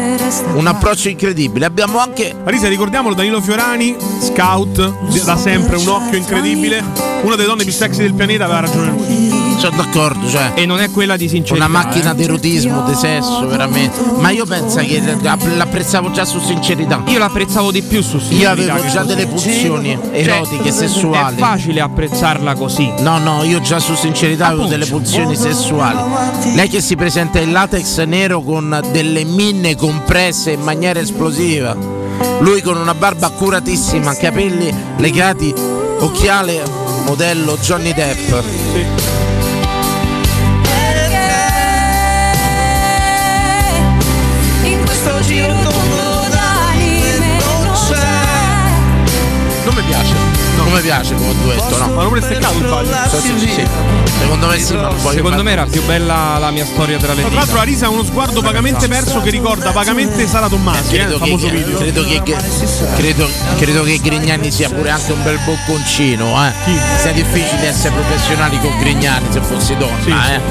Un 0.53 0.65
approccio 0.65 1.09
incredibile. 1.09 1.65
Abbiamo 1.65 1.99
anche 1.99 2.33
Arisa, 2.41 2.69
ricordiamolo, 2.69 3.13
Danilo 3.13 3.41
Fiorani, 3.41 3.93
scout, 4.21 5.25
da 5.25 5.35
sempre 5.35 5.75
un 5.75 5.87
occhio 5.89 6.17
incredibile. 6.17 6.81
Una 7.23 7.35
delle 7.35 7.47
donne 7.47 7.63
più 7.63 7.73
sexy 7.73 8.03
del 8.03 8.13
pianeta 8.13 8.45
aveva 8.45 8.61
ragione 8.61 8.91
lui. 8.91 9.28
Sono 9.59 9.75
d'accordo, 9.75 10.29
cioè. 10.29 10.53
E 10.55 10.65
non 10.65 10.79
è 10.79 10.89
quella 10.89 11.17
di 11.17 11.27
sincerità. 11.27 11.65
Una 11.65 11.67
macchina 11.67 12.11
eh. 12.11 12.15
di 12.15 12.23
erotismo, 12.23 12.83
di 12.83 12.95
sesso, 12.95 13.45
veramente. 13.45 13.99
Ma 14.17 14.29
io 14.29 14.45
penso 14.45 14.77
che 14.79 15.01
l'apprezzavo 15.55 16.11
già 16.11 16.23
su 16.23 16.39
sincerità. 16.39 17.01
Io 17.07 17.19
l'apprezzavo 17.19 17.69
di 17.69 17.81
più 17.81 18.01
su 18.01 18.15
Io 18.15 18.21
sincerità 18.21 18.51
avevo 18.51 18.81
che 18.81 18.87
già 18.87 19.03
delle 19.03 19.27
pulsioni 19.27 19.99
Cioè, 20.01 20.17
erotiche, 20.17 20.71
sessuali. 20.71 21.35
È 21.35 21.39
facile 21.39 21.81
apprezzarla 21.81 22.55
così. 22.55 22.89
No, 22.99 23.17
no, 23.17 23.43
io 23.43 23.59
già 23.59 23.79
su 23.79 23.95
sincerità 23.95 24.47
avevo 24.47 24.65
delle 24.65 24.85
pulsioni 24.85 25.35
sessuali. 25.35 25.99
Lei 26.53 26.69
che 26.69 26.79
si 26.79 26.95
presenta 26.95 27.39
in 27.39 27.51
latex 27.51 28.01
nero 28.05 28.41
con 28.41 28.79
delle 28.91 29.25
minne 29.25 29.75
compresse 29.75 30.51
in 30.51 30.61
maniera 30.61 31.01
esplosiva. 31.01 31.75
Lui 32.39 32.61
con 32.61 32.77
una 32.77 32.93
barba 32.93 33.27
accuratissima, 33.27 34.15
capelli 34.15 34.73
legati, 34.97 35.53
occhiale 35.99 36.63
modello 37.05 37.57
Johnny 37.57 37.93
Depp. 37.93 38.29
In 38.75 38.98
mi 50.69 50.81
piace 50.81 51.15
come 51.15 51.33
duetto, 51.41 51.77
no. 51.77 51.87
Ma 51.93 52.03
non 52.03 52.17
il 52.17 52.37
ballo. 52.39 52.85
Sì, 53.19 53.33
sì, 53.37 53.47
sì. 53.49 53.67
Secondo 54.19 54.47
me 54.47 54.59
sì, 54.59 54.73
ma 54.75 54.91
Secondo 55.11 55.43
me 55.43 55.51
era 55.51 55.65
più 55.65 55.83
bella 55.85 56.37
la 56.37 56.51
mia 56.51 56.65
storia 56.65 56.97
tra 56.97 57.13
le 57.13 57.21
Tra 57.21 57.29
l'altro 57.31 57.45
dita. 57.53 57.61
Arisa 57.61 57.85
ha 57.85 57.89
uno 57.89 58.03
sguardo 58.03 58.41
vagamente 58.41 58.87
perso 58.87 59.21
che 59.21 59.29
ricorda 59.29 59.71
vagamente 59.71 60.27
Sara 60.27 60.47
Tommasi, 60.49 60.95
eh, 60.95 60.97
il 60.97 61.01
Credo 61.03 61.17
che, 61.19 61.25
famoso 61.25 61.49
video. 61.49 61.77
credo, 61.77 62.03
che, 62.03 62.21
che- 62.23 62.35
credo, 62.95 63.29
credo 63.57 63.83
che 63.83 63.99
Grignani 64.01 64.51
sia 64.51 64.69
pure 64.69 64.89
anche 64.89 65.11
un 65.11 65.23
bel 65.23 65.39
bocconcino, 65.45 66.45
eh. 66.45 66.51
Sia 66.99 67.11
difficile 67.11 67.67
essere 67.67 67.93
professionali 67.95 68.59
con 68.59 68.77
Grignani 68.79 69.25
se 69.31 69.41
fossi 69.41 69.75
donna, 69.77 70.33
eh. 70.35 70.41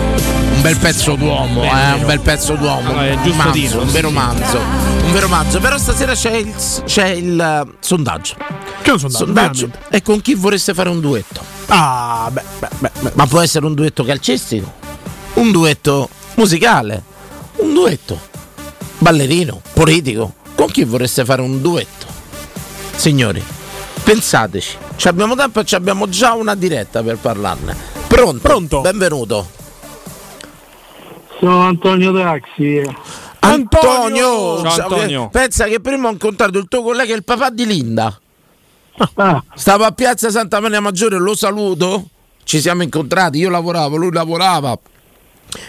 Un 0.54 0.62
bel 0.62 0.76
pezzo 0.78 1.14
d'uomo, 1.14 1.62
eh. 1.64 1.92
Un 1.92 2.04
bel 2.06 2.20
pezzo 2.20 2.54
d'uomo. 2.54 2.98
È 2.98 3.12
un 3.12 3.22
giusto 3.22 3.42
manzo, 3.42 3.80
un 3.80 3.90
vero 3.90 4.10
manzo. 4.10 4.58
Un 5.04 5.12
vero 5.12 5.28
manzo. 5.28 5.60
Però 5.60 5.78
stasera 5.78 6.14
c'è 6.14 6.32
il, 6.36 6.52
c'è 6.84 7.08
il 7.08 7.40
eh, 7.40 7.76
sondaggio. 7.80 8.34
Che 8.82 8.90
è 8.90 8.92
un 8.92 8.98
sondaggio, 8.98 9.24
Sondaggio. 9.24 9.70
E 9.90 10.02
con 10.02 10.20
chi 10.20 10.34
vorreste 10.34 10.74
fare 10.74 10.88
un 10.88 11.00
duetto? 11.00 11.40
Ah, 11.66 12.28
beh, 12.32 12.42
beh, 12.58 12.68
beh, 12.78 12.90
beh. 13.00 13.12
Ma 13.14 13.26
può 13.26 13.40
essere 13.40 13.66
un 13.66 13.74
duetto 13.74 14.04
calcistico, 14.04 14.72
un 15.34 15.50
duetto 15.50 16.08
musicale, 16.36 17.02
un 17.56 17.74
duetto 17.74 18.18
ballerino, 18.98 19.60
politico. 19.74 20.34
Con 20.54 20.68
chi 20.68 20.84
vorreste 20.84 21.24
fare 21.24 21.40
un 21.42 21.60
duetto? 21.60 22.06
Signori, 22.96 23.42
pensateci. 24.02 24.76
Ci 24.96 25.06
abbiamo 25.08 25.34
tempo 25.36 25.60
e 25.60 25.64
ci 25.64 25.74
abbiamo 25.76 26.08
già 26.08 26.32
una 26.34 26.54
diretta 26.54 27.02
per 27.02 27.16
parlarne. 27.18 27.76
Pronto? 28.08 28.40
Pronto? 28.40 28.80
Benvenuto. 28.80 29.46
Sono 31.38 31.62
Antonio 31.62 32.12
Taxi. 32.12 32.82
Antonio! 33.40 34.62
Antonio. 34.62 35.24
eh, 35.26 35.28
Pensa 35.30 35.66
che 35.66 35.78
prima 35.80 36.08
ho 36.08 36.12
incontrato 36.12 36.58
il 36.58 36.66
tuo 36.66 36.82
collega, 36.82 37.14
il 37.14 37.22
papà 37.22 37.50
di 37.50 37.64
Linda. 37.66 38.18
Ah, 39.14 39.42
Stavo 39.54 39.84
a 39.84 39.92
Piazza 39.92 40.30
Santa 40.30 40.60
Maria 40.60 40.80
Maggiore, 40.80 41.18
lo 41.18 41.34
saluto. 41.36 42.08
Ci 42.44 42.60
siamo 42.60 42.82
incontrati, 42.82 43.38
io 43.38 43.50
lavoravo, 43.50 43.96
lui 43.96 44.12
lavorava. 44.12 44.78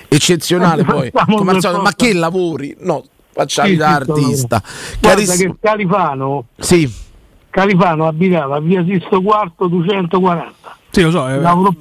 Eccezionale 0.08 0.84
poi. 0.84 1.12
Solito, 1.62 1.82
ma 1.82 1.94
che 1.96 2.14
lavori? 2.14 2.76
No, 2.80 3.04
facciamo 3.34 3.70
Sì, 3.70 3.76
da 3.76 3.96
artista. 3.96 4.62
guarda 5.00 5.24
Carissimo. 5.24 5.54
che 5.54 5.60
Califano, 5.62 6.46
Sì, 6.58 6.92
Califano 7.50 8.08
abitava 8.08 8.58
a 8.58 8.60
via 8.60 8.84
Sisto 8.88 9.22
Quarto 9.22 9.68
240. 9.68 10.78
Sì, 10.92 11.02
lo 11.02 11.12
so, 11.12 11.24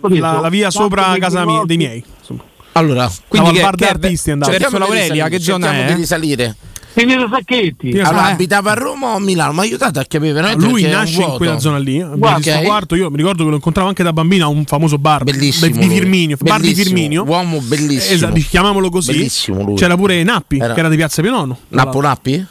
preso. 0.01 0.21
la, 0.21 0.41
la 0.41 0.49
via 0.49 0.71
sopra 0.71 1.17
casa 1.19 1.45
mi 1.45 1.53
mia, 1.53 1.63
dei 1.65 1.77
miei. 1.77 2.05
insomma. 2.19 2.43
allora, 2.73 3.11
Quindi 3.27 3.57
Stavo 3.57 3.71
che, 3.71 3.77
che 3.85 3.89
artisti 3.89 4.31
cerchiamo 4.43 4.77
di 4.77 4.79
l'Aurelia, 4.79 5.29
che 5.29 5.41
zona 5.41 5.73
è? 5.73 5.87
di 5.87 5.95
risalire. 5.95 6.57
Tenere 6.99 7.29
Sacchetti. 7.31 7.93
Sì, 7.93 7.99
Allora, 8.01 8.29
eh. 8.31 8.33
abitava 8.33 8.73
a 8.73 8.75
Roma 8.75 9.13
o 9.13 9.17
a 9.17 9.21
Milano? 9.21 9.53
Ma 9.53 9.63
aiutate 9.63 10.01
a 10.01 10.05
capire 10.05 10.33
veramente 10.33 10.67
Lui 10.67 10.83
nasce 10.83 11.23
in 11.23 11.35
quella 11.37 11.59
zona 11.61 11.79
lì, 11.79 12.01
a 12.01 12.07
via 12.09 12.17
Guarda, 12.17 12.43
Sisto 12.43 12.59
ok. 12.59 12.65
Quarto. 12.65 12.95
Io 12.97 13.11
mi 13.11 13.17
ricordo 13.19 13.45
che 13.45 13.49
lo 13.51 13.55
incontravo 13.55 13.89
anche 13.89 14.03
da 14.03 14.13
bambino 14.13 14.45
a 14.47 14.49
un 14.49 14.65
famoso 14.65 14.99
bar 14.99 15.23
Bellissimo. 15.23 15.77
di. 15.77 15.89
Firminio. 15.89 16.37
Bar 16.41 16.61
di 16.61 16.75
Firminio. 16.75 17.23
Uomo 17.25 17.61
bellissimo. 17.61 18.15
Esatto, 18.15 18.41
chiamiamolo 18.49 18.91
così. 18.91 19.13
Bellissimo 19.13 19.63
lui. 19.63 19.77
C'era 19.77 19.97
pure 19.97 20.23
Nappi, 20.25 20.59
Era- 20.59 20.75
che 20.75 20.81
era 20.81 20.89
di 20.89 20.97
Piazza 20.97 21.23
Pionono. 21.23 21.57
Nappo 21.69 22.01
Nappi? 22.01 22.47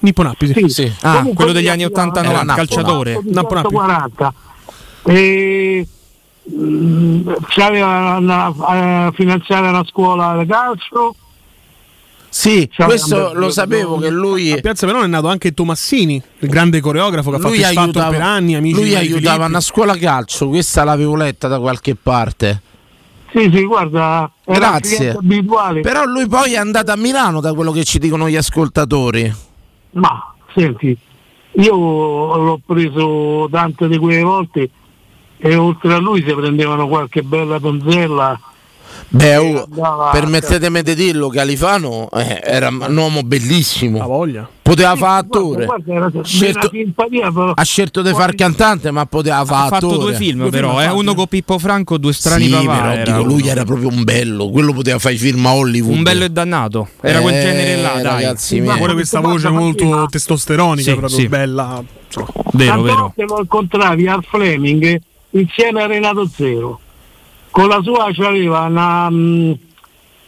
Nippo 0.00 0.22
Nappi, 0.22 0.46
sì. 0.48 0.52
Sì. 0.54 0.68
Sì. 0.68 0.92
Ah, 1.02 1.10
Comunque 1.18 1.34
quello 1.36 1.52
degli 1.52 1.68
anni 1.68 1.84
abitava 1.84 2.08
80 2.08 2.20
Era 2.28 2.42
90, 2.42 2.52
Napoli. 2.54 2.66
calciatore. 2.66 3.12
Napoli. 3.12 3.62
240. 3.62 4.34
E 5.04 5.86
mm, 6.52 7.28
c'aveva 7.50 8.16
a 8.66 9.12
finanziare 9.14 9.68
una 9.68 9.84
scuola 9.86 10.36
di 10.38 10.46
calcio 10.46 11.14
Sì, 12.32 12.66
Ciao, 12.72 12.86
questo 12.86 13.34
lo 13.34 13.50
sapevo 13.50 13.98
che 13.98 14.08
lui 14.08 14.52
A 14.52 14.56
Piazza 14.56 14.86
Verona 14.86 15.04
è 15.04 15.08
nato 15.08 15.28
anche 15.28 15.52
Tomassini, 15.52 16.20
il 16.38 16.48
grande 16.48 16.80
coreografo 16.80 17.28
che 17.28 17.36
ha 17.36 17.38
fatto 17.38 17.52
lui 17.52 17.58
il 17.58 17.66
fatto 17.66 17.80
aiutava, 17.80 18.08
per 18.08 18.22
anni, 18.22 18.54
amici 18.54 18.74
lui 18.74 18.94
aiutava 18.94 19.34
Filippi. 19.34 19.50
una 19.50 19.60
scuola 19.60 19.96
calcio, 19.98 20.48
questa 20.48 20.82
l'avevo 20.82 21.14
letta 21.14 21.46
da 21.46 21.60
qualche 21.60 21.94
parte. 21.94 22.62
Sì, 23.34 23.50
sì, 23.52 23.62
guarda, 23.64 24.32
era 24.46 24.58
Grazie. 24.58 25.18
Però 25.82 26.04
lui 26.06 26.26
poi 26.26 26.54
è 26.54 26.56
andato 26.56 26.90
a 26.90 26.96
Milano 26.96 27.40
da 27.40 27.52
quello 27.52 27.70
che 27.70 27.84
ci 27.84 27.98
dicono 27.98 28.26
gli 28.30 28.36
ascoltatori. 28.36 29.30
Ma 29.90 30.34
senti, 30.54 30.96
io 31.50 31.74
l'ho 31.74 32.60
preso 32.64 33.46
tante 33.50 33.88
di 33.88 33.98
quelle 33.98 34.22
volte 34.22 34.70
e 35.36 35.54
oltre 35.54 35.92
a 35.92 35.98
lui 35.98 36.24
si 36.26 36.32
prendevano 36.32 36.88
qualche 36.88 37.22
bella 37.22 37.58
donzella. 37.58 38.40
Beh, 39.08 39.36
oh, 39.36 39.68
permettetemi 40.10 40.82
di 40.82 40.94
dirlo, 40.94 41.28
Califano 41.28 42.08
eh, 42.12 42.40
era 42.42 42.68
un 42.68 42.96
uomo 42.96 43.22
bellissimo. 43.22 43.98
voglia. 44.06 44.48
Poteva 44.62 44.96
fare 44.96 45.20
attore. 45.26 45.64
Guarda, 45.66 45.92
era 45.94 46.06
Ha 46.06 46.22
scelto, 46.24 46.70
però. 46.70 47.52
ha 47.54 47.62
di 48.02 48.14
fare 48.14 48.34
cantante, 48.34 48.90
ma 48.90 49.04
poteva 49.06 49.38
Ha 49.38 49.44
fare 49.44 49.68
fatto 49.68 49.86
attore. 49.88 49.98
due 50.02 50.14
film 50.14 50.48
però, 50.48 50.80
eh, 50.80 50.86
uno 50.88 51.14
con 51.14 51.26
Pippo 51.26 51.58
Franco, 51.58 51.98
due 51.98 52.12
strani 52.12 52.44
Sì, 52.46 52.50
papà. 52.52 52.74
però 52.76 52.90
era 52.92 53.02
dico, 53.16 53.22
lui 53.22 53.46
era 53.48 53.64
proprio 53.64 53.88
un 53.88 54.04
bello, 54.04 54.48
quello 54.50 54.72
poteva 54.72 54.98
fare 54.98 55.14
i 55.14 55.18
film 55.18 55.44
a 55.46 55.54
Hollywood. 55.54 55.94
Un 55.96 56.02
bello 56.02 56.24
e 56.24 56.30
dannato. 56.30 56.88
Era 57.00 57.20
quel 57.20 57.34
Eh, 57.34 57.40
genere 57.42 57.82
là, 57.82 57.92
dai. 57.94 58.02
ragazzi 58.02 58.60
Ma 58.60 58.76
pure 58.76 58.94
questa 58.94 59.20
voce 59.20 59.48
molto 59.50 60.06
testosteronica, 60.08 60.90
Sì, 60.92 60.96
proprio 60.96 61.18
sì. 61.18 61.28
bella. 61.28 61.82
insomma. 62.06 62.28
Vero, 62.52 62.82
vero. 62.82 63.12
lo 63.16 63.38
incontravi 63.40 64.06
al 64.08 64.24
Fleming 64.24 65.00
insieme 65.30 65.82
a 65.82 65.86
Renato 65.86 66.26
Zero. 66.34 66.80
Con 67.52 67.68
la 67.68 67.82
sua 67.82 68.08
c'aveva 68.12 68.60
una, 68.62 69.10
mm, 69.10 69.52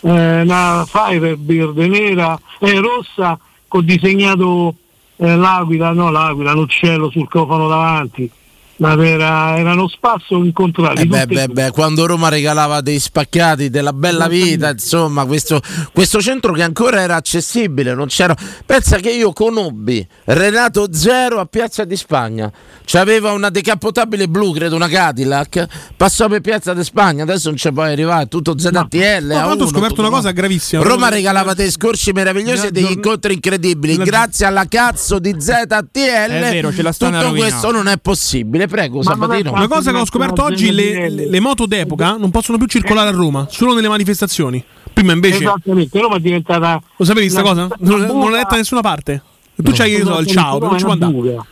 eh, 0.03 0.43
una 0.43 0.85
Firebird 0.87 1.79
nera 1.79 2.39
e 2.59 2.79
rossa 2.79 3.39
con 3.67 3.83
disegnato 3.83 4.75
eh, 5.17 5.35
l'aquila, 5.35 5.93
no 5.93 6.11
l'aquila, 6.11 6.53
l'uccello 6.53 7.09
sul 7.09 7.27
cofano 7.27 7.67
davanti. 7.67 8.31
Ma 8.77 8.95
era, 9.05 9.57
erano 9.57 9.89
spasso 9.89 10.43
incontrati. 10.43 11.03
Eh 11.03 11.07
beh, 11.07 11.27
beh, 11.27 11.49
beh, 11.49 11.71
quando 11.71 12.07
Roma 12.07 12.29
regalava 12.29 12.81
dei 12.81 12.99
spaccati 12.99 13.71
della 13.71 13.93
bella 13.93 14.27
vita, 14.27 14.71
insomma, 14.71 15.25
questo, 15.27 15.61
questo 15.93 16.21
centro 16.21 16.53
che 16.53 16.63
ancora 16.63 17.01
era 17.01 17.15
accessibile, 17.15 17.95
non 17.95 18.09
c'era. 18.09 18.35
Pensa 18.67 18.99
che 18.99 19.11
io 19.11 19.33
conobbi 19.33 20.05
Renato 20.25 20.89
Zero 20.93 21.39
a 21.39 21.47
Piazza 21.47 21.85
di 21.85 21.97
Spagna. 21.97 22.51
C'aveva 22.85 23.33
una 23.33 23.49
decapotabile 23.49 24.29
blu, 24.29 24.53
credo 24.53 24.75
una 24.75 24.89
Cadillac. 24.89 25.67
Passò 25.97 26.27
per 26.29 26.41
Piazza 26.41 26.75
di 26.75 26.83
Spagna, 26.83 27.23
adesso 27.23 27.49
non 27.49 27.57
c'è 27.57 27.71
poi 27.71 27.93
arrivare, 27.93 28.27
tutto 28.27 28.59
ZTL. 28.59 28.89
Tra 28.89 29.45
l'altro 29.47 29.67
ho 29.67 29.69
A1, 29.69 29.71
scoperto 29.71 30.01
una 30.01 30.11
cosa 30.11 30.33
gravissima. 30.33 30.83
Roma 30.83 31.09
regalava 31.09 31.55
dei 31.55 31.71
scorci 31.71 32.11
meravigliosi 32.11 32.67
e 32.67 32.71
degli 32.73 32.91
incontri 32.91 33.35
incredibili. 33.35 33.97
Grazie 33.97 34.47
alla 34.47 34.67
cazzo 34.67 35.21
di 35.21 35.35
ZTL. 35.39 36.01
È 36.01 36.51
vero, 36.51 36.73
ce 36.73 36.83
la 36.83 36.93
tutto 36.93 37.33
questo 37.33 37.71
non 37.71 37.87
è 37.87 37.99
possibile. 37.99 38.64
Prego, 38.69 38.99
Ma 38.99 39.03
Sabatino. 39.03 39.53
Una 39.53 39.69
cosa 39.69 39.91
che 39.93 39.99
ho 39.99 40.07
scoperto 40.07 40.43
oggi, 40.43 40.71
le, 40.73 41.09
le- 41.09 41.29
le 41.29 41.41
moto 41.41 41.67
d'epoca 41.67 42.17
non 42.17 42.31
possono 42.31 42.59
più 42.59 42.67
circolare 42.67 43.09
a 43.09 43.13
Roma, 43.13 43.47
solo 43.51 43.75
nelle 43.75 43.89
manifestazioni. 43.89 44.63
Prima 44.93 45.13
invece, 45.13 45.39
Esattamente, 45.39 46.01
Roma 46.01 46.17
è 46.17 46.21
diventata. 46.21 46.81
lo 46.97 47.05
sapevi 47.05 47.29
sta 47.29 47.41
una- 47.43 47.49
cosa? 47.69 47.69
Non, 47.81 48.01
non 48.03 48.21
l'ho 48.21 48.31
letta 48.31 48.51
da 48.51 48.57
nessuna 48.57 48.81
parte. 48.81 49.23
Tu 49.57 49.71
c'hai 49.73 49.95
che 49.97 50.03
so, 50.03 50.19
il 50.19 50.27
ciao, 50.27 50.59
non 50.59 50.77
ci 50.79 50.85
può 50.85 50.93
andare. 50.93 51.13
buca. 51.13 51.47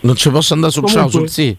Non 0.00 0.14
ci 0.14 0.30
posso 0.30 0.54
andare 0.54 0.72
sul 0.72 0.84
ciao, 0.86 1.08
Comunque- 1.08 1.28
sul 1.28 1.28
sì. 1.30 1.56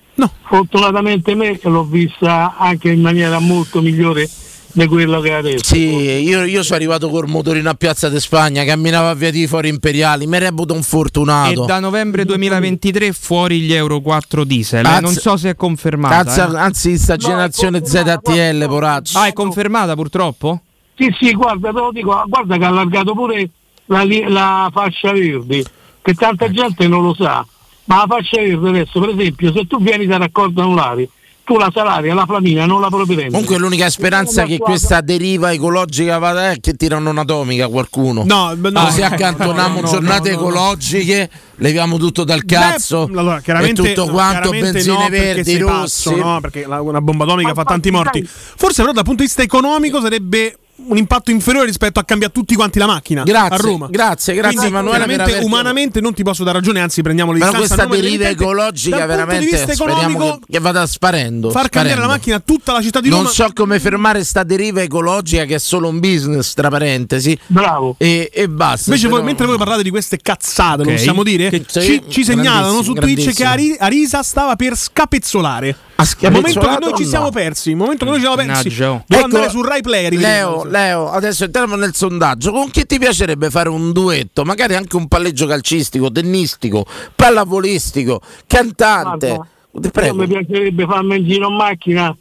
Fortunatamente 0.47 1.35
me 1.35 1.59
l'ho 1.61 1.83
vista 1.83 2.55
anche 2.57 2.89
in 2.91 3.01
maniera 3.01 3.39
molto 3.39 3.81
migliore 3.81 4.29
di 4.77 4.87
quello 4.87 5.19
che 5.21 5.29
è 5.29 5.33
adesso. 5.33 5.63
Sì, 5.63 5.87
io, 5.87 6.43
io 6.43 6.61
sono 6.63 6.75
arrivato 6.75 7.09
col 7.09 7.27
motorino 7.27 7.69
a 7.69 7.73
Piazza 7.73 8.09
di 8.09 8.19
Spagna, 8.19 8.63
camminavo 8.63 9.09
a 9.09 9.13
via 9.15 9.31
di 9.31 9.47
Fori 9.47 9.69
Imperiali, 9.69 10.27
mi 10.27 10.37
reputo 10.37 10.73
un 10.73 10.79
E 10.79 10.83
fortunato. 10.83 11.65
da 11.65 11.79
novembre 11.79 12.25
2023 12.25 13.11
fuori 13.13 13.61
gli 13.61 13.73
Euro 13.73 13.99
4 14.01 14.43
diesel. 14.43 14.85
eh, 14.85 14.89
Azz- 14.89 15.01
non 15.01 15.13
so 15.13 15.35
se 15.37 15.49
è 15.51 15.55
confermata. 15.55 16.23
Cazzo, 16.23 16.55
eh. 16.55 16.59
anzi, 16.59 16.97
sta 16.97 17.15
generazione 17.17 17.81
ZTL, 17.83 18.67
poraccio. 18.67 19.17
Ah, 19.17 19.27
è 19.27 19.33
confermata 19.33 19.95
purtroppo? 19.95 20.61
Sì, 20.97 21.13
sì, 21.19 21.31
guarda, 21.33 21.71
te 21.71 21.79
lo 21.79 21.91
dico, 21.91 22.23
guarda 22.27 22.57
che 22.57 22.63
ha 22.65 22.67
allargato 22.69 23.13
pure 23.13 23.49
la, 23.85 24.03
la 24.27 24.69
fascia 24.73 25.11
verde, 25.11 25.63
che 26.01 26.13
tanta 26.13 26.49
gente 26.49 26.87
non 26.87 27.03
lo 27.03 27.13
sa, 27.13 27.45
ma 27.85 27.97
la 27.97 28.05
fascia 28.07 28.41
verde 28.41 28.69
adesso, 28.69 28.99
per 28.99 29.09
esempio, 29.09 29.51
se 29.53 29.65
tu 29.67 29.79
vieni 29.81 30.05
da 30.05 30.17
raccordo 30.17 30.61
anulari, 30.61 31.07
tu 31.47 31.57
la 31.57 31.71
salaria, 31.73 32.13
la 32.13 32.25
flamina 32.25 32.65
non 32.65 32.81
la 32.81 32.89
prendere. 32.89 33.29
Comunque 33.31 33.57
l'unica 33.57 33.89
speranza 33.89 34.43
che 34.43 34.57
questa 34.57 34.99
deriva 34.99 35.53
ecologica 35.53 36.17
vada 36.17 36.51
è 36.51 36.59
che 36.59 36.73
tirano 36.73 37.09
un'atomica 37.09 37.69
qualcuno. 37.69 38.23
No, 38.25 38.53
beh, 38.53 38.69
no. 38.69 38.83
Così 38.83 39.01
accantoniamo 39.01 39.75
No, 39.79 39.81
no, 39.81 39.87
giornate 39.87 40.31
no, 40.31 40.35
no, 40.35 40.41
no. 40.41 40.49
ecologiche, 40.49 41.29
leviamo 41.55 41.97
tutto 41.97 42.25
dal 42.25 42.43
cazzo. 42.43 43.07
Beh, 43.07 43.17
allora, 43.17 43.39
chiaramente, 43.39 43.81
e 43.81 43.93
tutto 43.93 44.11
quanto, 44.11 44.49
benzine 44.49 45.07
verdi, 45.09 45.57
pazzo, 45.59 46.13
no, 46.17 46.39
perché 46.41 46.65
la- 46.67 46.81
una 46.81 46.99
bomba 46.99 47.23
atomica 47.23 47.47
Ma 47.47 47.53
fa 47.53 47.63
tanti 47.63 47.87
infatti, 47.87 48.19
morti. 48.19 48.29
Forse 48.57 48.81
però 48.81 48.91
dal 48.91 49.03
punto 49.05 49.21
di 49.21 49.27
vista 49.27 49.41
economico 49.41 50.01
sarebbe 50.01 50.57
un 50.87 50.97
impatto 50.97 51.31
inferiore 51.31 51.65
rispetto 51.65 51.99
a 51.99 52.03
cambiare 52.03 52.31
tutti 52.31 52.53
quanti 52.55 52.77
la 52.79 52.85
macchina 52.85 53.23
Grazie, 53.23 53.55
a 53.55 53.57
Roma. 53.57 53.87
grazie, 53.89 54.33
grazie, 54.35 54.57
Quindi, 54.59 54.75
Emanuele, 54.75 55.05
veramente, 55.05 55.43
umanamente 55.43 56.01
non 56.01 56.13
ti 56.13 56.23
posso 56.23 56.43
dare 56.43 56.57
ragione, 56.59 56.79
anzi 56.79 57.01
prendiamo 57.01 57.31
le 57.31 57.39
Però 57.39 57.51
distanze 57.51 57.75
questa 57.75 57.87
a 57.87 57.95
nome 57.95 58.07
deriva 58.07 58.29
ecologica 58.29 58.97
Dal 58.97 59.07
punto 59.07 59.21
di 59.23 59.25
veramente 59.27 59.55
vista 59.57 59.73
speriamo 59.73 60.01
economico, 60.09 60.39
che, 60.45 60.45
che 60.53 60.59
vada 60.59 60.85
sparendo. 60.85 61.49
far 61.49 61.69
cambiare 61.69 61.87
sparendo. 61.89 62.07
la 62.07 62.13
macchina 62.13 62.35
a 62.35 62.41
tutta 62.45 62.71
la 62.73 62.81
città 62.81 63.01
di 63.01 63.09
Roma 63.09 63.23
Non 63.23 63.31
so 63.31 63.49
come 63.53 63.79
fermare 63.79 64.23
sta 64.23 64.43
deriva 64.43 64.81
ecologica 64.81 65.45
che 65.45 65.55
è 65.55 65.59
solo 65.59 65.87
un 65.89 65.99
business, 65.99 66.53
tra 66.53 66.69
parentesi. 66.69 67.37
Bravo. 67.47 67.95
E, 67.97 68.29
e 68.33 68.47
basta. 68.47 68.89
Invece, 68.91 69.07
voi, 69.09 69.19
no- 69.19 69.25
mentre 69.25 69.45
voi 69.45 69.57
parlate 69.57 69.83
di 69.83 69.89
queste 69.89 70.17
cazzate, 70.17 70.83
lo 70.83 70.89
Ok. 70.89 70.95
possiamo 70.95 71.23
dire, 71.23 71.49
Che- 71.49 71.65
ci, 71.67 72.03
ci 72.07 72.23
segnalano 72.23 72.81
su 72.83 72.93
Twitch 72.93 73.33
che 73.33 73.43
Ari- 73.43 73.75
Arisa 73.79 74.21
stava 74.23 74.55
per 74.55 74.75
scapezzolare. 74.77 75.75
Il 76.19 76.31
momento 76.31 76.59
che 76.59 76.77
noi 76.79 76.93
ci 76.95 77.05
siamo 77.07 77.25
no? 77.25 77.31
persi, 77.31 77.71
il 77.71 77.75
momento 77.75 78.05
che 78.05 78.11
noi 78.11 78.19
ci 78.19 78.25
siamo 78.27 78.35
persi, 78.35 78.69
devo 78.69 79.03
Ecco, 79.07 79.23
andare 79.23 79.49
su 79.49 79.63
Rai 79.63 79.81
Play 79.81 80.05
a 80.05 80.09
rivedere 80.09 80.35
Leo. 80.35 80.63
Leo, 80.69 81.09
adesso 81.09 81.45
entriamo 81.45 81.75
nel 81.75 81.93
sondaggio. 81.93 82.51
Con 82.51 82.69
chi 82.69 82.85
ti 82.85 82.99
piacerebbe 82.99 83.49
fare 83.49 83.69
un 83.69 83.91
duetto? 83.91 84.43
Magari 84.43 84.75
anche 84.75 84.95
un 84.95 85.07
palleggio 85.07 85.45
calcistico, 85.47 86.11
tennistico, 86.11 86.85
pallavolistico, 87.15 88.21
cantante. 88.45 89.39
Guarda, 89.71 89.89
prego. 89.89 90.15
mi 90.15 90.27
piacerebbe 90.27 90.85
farmi 90.85 91.17
in 91.17 91.25
giro 91.27 91.49
in 91.49 91.55
macchina 91.55 92.15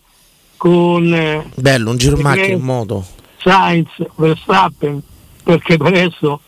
con 0.57 1.15
eh, 1.15 1.45
Bello, 1.57 1.91
un 1.91 1.97
giro 1.97 2.17
in 2.17 2.23
macchina 2.23 2.47
in 2.47 2.61
moto. 2.61 3.05
Sainz, 3.43 3.89
Verstappen, 4.17 5.03
perché 5.43 5.77
per 5.77 5.87
adesso... 5.89 6.41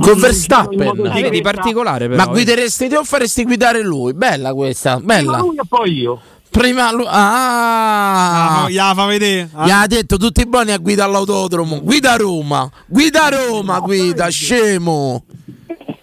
Con 0.00 0.18
Verstappen? 0.18 0.78
motocicletta- 0.78 1.20
Vedi 1.20 1.40
particolare 1.42 2.08
però. 2.08 2.24
Ma 2.24 2.30
guideresti 2.30 2.88
te 2.88 2.96
o 2.96 3.04
faresti 3.04 3.44
guidare 3.44 3.82
lui? 3.82 4.14
Bella 4.14 4.52
questa, 4.52 4.98
bella. 4.98 5.38
lui 5.38 5.56
e 5.56 5.62
poi 5.68 5.92
io. 5.92 6.20
Prima 6.50 6.90
lui. 6.92 7.06
Ah! 7.08 8.64
Ah, 8.64 8.94
fa 8.94 9.04
vedere. 9.06 9.48
Ah, 9.52 9.66
Gli 9.66 9.70
ha 9.70 9.86
detto 9.86 10.16
tutti 10.16 10.44
buoni 10.46 10.72
a 10.72 10.78
guida 10.78 11.04
all'autodromo. 11.04 11.80
Guida 11.80 12.16
Roma. 12.16 12.68
Guida 12.86 13.28
Roma, 13.28 13.78
guida, 13.80 14.28
scemo. 14.28 15.24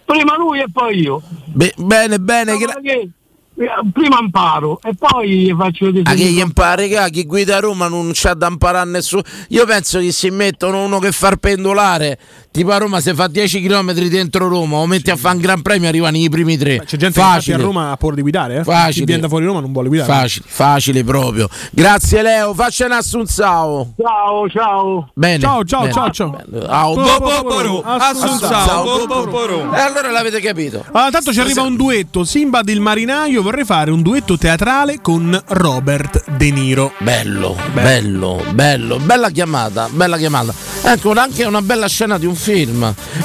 Prima 0.06 0.38
lui 0.38 0.60
e 0.62 0.66
poi 0.72 1.00
io. 1.02 1.22
Be- 1.46 1.74
bene, 1.78 2.18
bene. 2.20 2.58
gra- 2.58 2.74
Perché, 2.74 3.10
eh, 3.58 3.68
prima 3.92 4.20
imparo 4.22 4.80
e 4.84 4.94
poi 4.98 5.54
faccio 5.58 5.88
vedere. 5.88 6.10
a 6.10 6.14
che 6.14 6.24
gli 6.32 6.40
impari, 6.40 6.94
raga, 6.94 7.10
chi 7.10 7.26
guida 7.26 7.60
Roma 7.60 7.88
non 7.90 8.12
c'ha 8.14 8.34
da 8.34 8.48
imparare 8.48 8.88
a 8.88 8.92
nessuno. 8.92 9.24
Io 9.50 9.66
penso 9.66 10.00
che 10.00 10.12
si 10.14 10.30
mettono 10.30 10.84
uno 10.86 11.00
che 11.00 11.12
fa 11.12 11.28
il 11.30 11.40
pendolare. 11.40 12.18
Tipo 12.58 12.72
a 12.72 12.78
Roma 12.78 13.00
se 13.02 13.14
fa 13.14 13.28
10 13.28 13.62
km 13.62 13.94
dentro 14.08 14.48
Roma, 14.48 14.78
o 14.78 14.88
metti 14.88 15.12
a 15.12 15.16
fare 15.16 15.36
un 15.36 15.42
gran 15.42 15.62
premio, 15.62 15.90
arrivano 15.90 16.18
i 16.18 16.28
primi 16.28 16.58
tre. 16.58 16.80
C'è 16.80 16.98
gente 16.98 17.20
che 17.20 17.26
Facile. 17.26 17.56
a 17.58 17.60
Roma 17.60 17.92
ha 17.92 17.98
paura 17.98 18.16
di 18.16 18.22
guidare, 18.22 18.56
eh? 18.58 18.64
Facile. 18.64 18.92
Chi 18.94 19.04
viene 19.04 19.22
da 19.22 19.28
fuori 19.28 19.46
Roma 19.46 19.60
non 19.60 19.72
vuole 19.72 19.90
guidare. 19.90 20.12
Facile, 20.12 20.46
facile 20.48 21.04
proprio. 21.04 21.48
Grazie 21.70 22.24
Leo, 22.24 22.56
faccia 22.56 22.88
un 22.88 22.94
assunzao. 22.94 23.94
Ciao, 23.96 24.50
ciao. 24.50 25.12
Bene. 25.14 25.38
Ciao, 25.38 25.64
ciao, 25.66 25.82
bene. 25.82 25.94
ciao, 25.94 26.12
ciao. 26.12 26.36
Ah, 26.66 28.10
Assunzao, 28.10 29.06
ro. 29.46 29.76
E 29.76 29.80
allora 29.80 30.10
l'avete 30.10 30.40
capito. 30.40 30.84
Allora, 30.94 31.12
tanto 31.12 31.32
ci 31.32 31.40
arriva 31.40 31.62
un 31.62 31.76
duetto. 31.76 32.24
Simba 32.24 32.64
del 32.64 32.80
marinaio. 32.80 33.44
Vorrei 33.44 33.66
fare 33.66 33.92
un 33.92 34.02
duetto 34.02 34.36
teatrale 34.36 35.00
con 35.00 35.40
Robert 35.50 36.24
De 36.32 36.50
Niro. 36.50 36.92
Bello, 36.98 37.56
bello, 37.74 38.42
bello, 38.50 38.98
bella 38.98 39.30
chiamata, 39.30 39.88
bella 39.92 40.18
chiamata. 40.18 40.52
Ecco, 40.82 41.12
anche 41.12 41.44
una 41.44 41.62
bella 41.62 41.88
scena 41.88 42.18
di 42.18 42.26
un 42.26 42.34
film. 42.34 42.46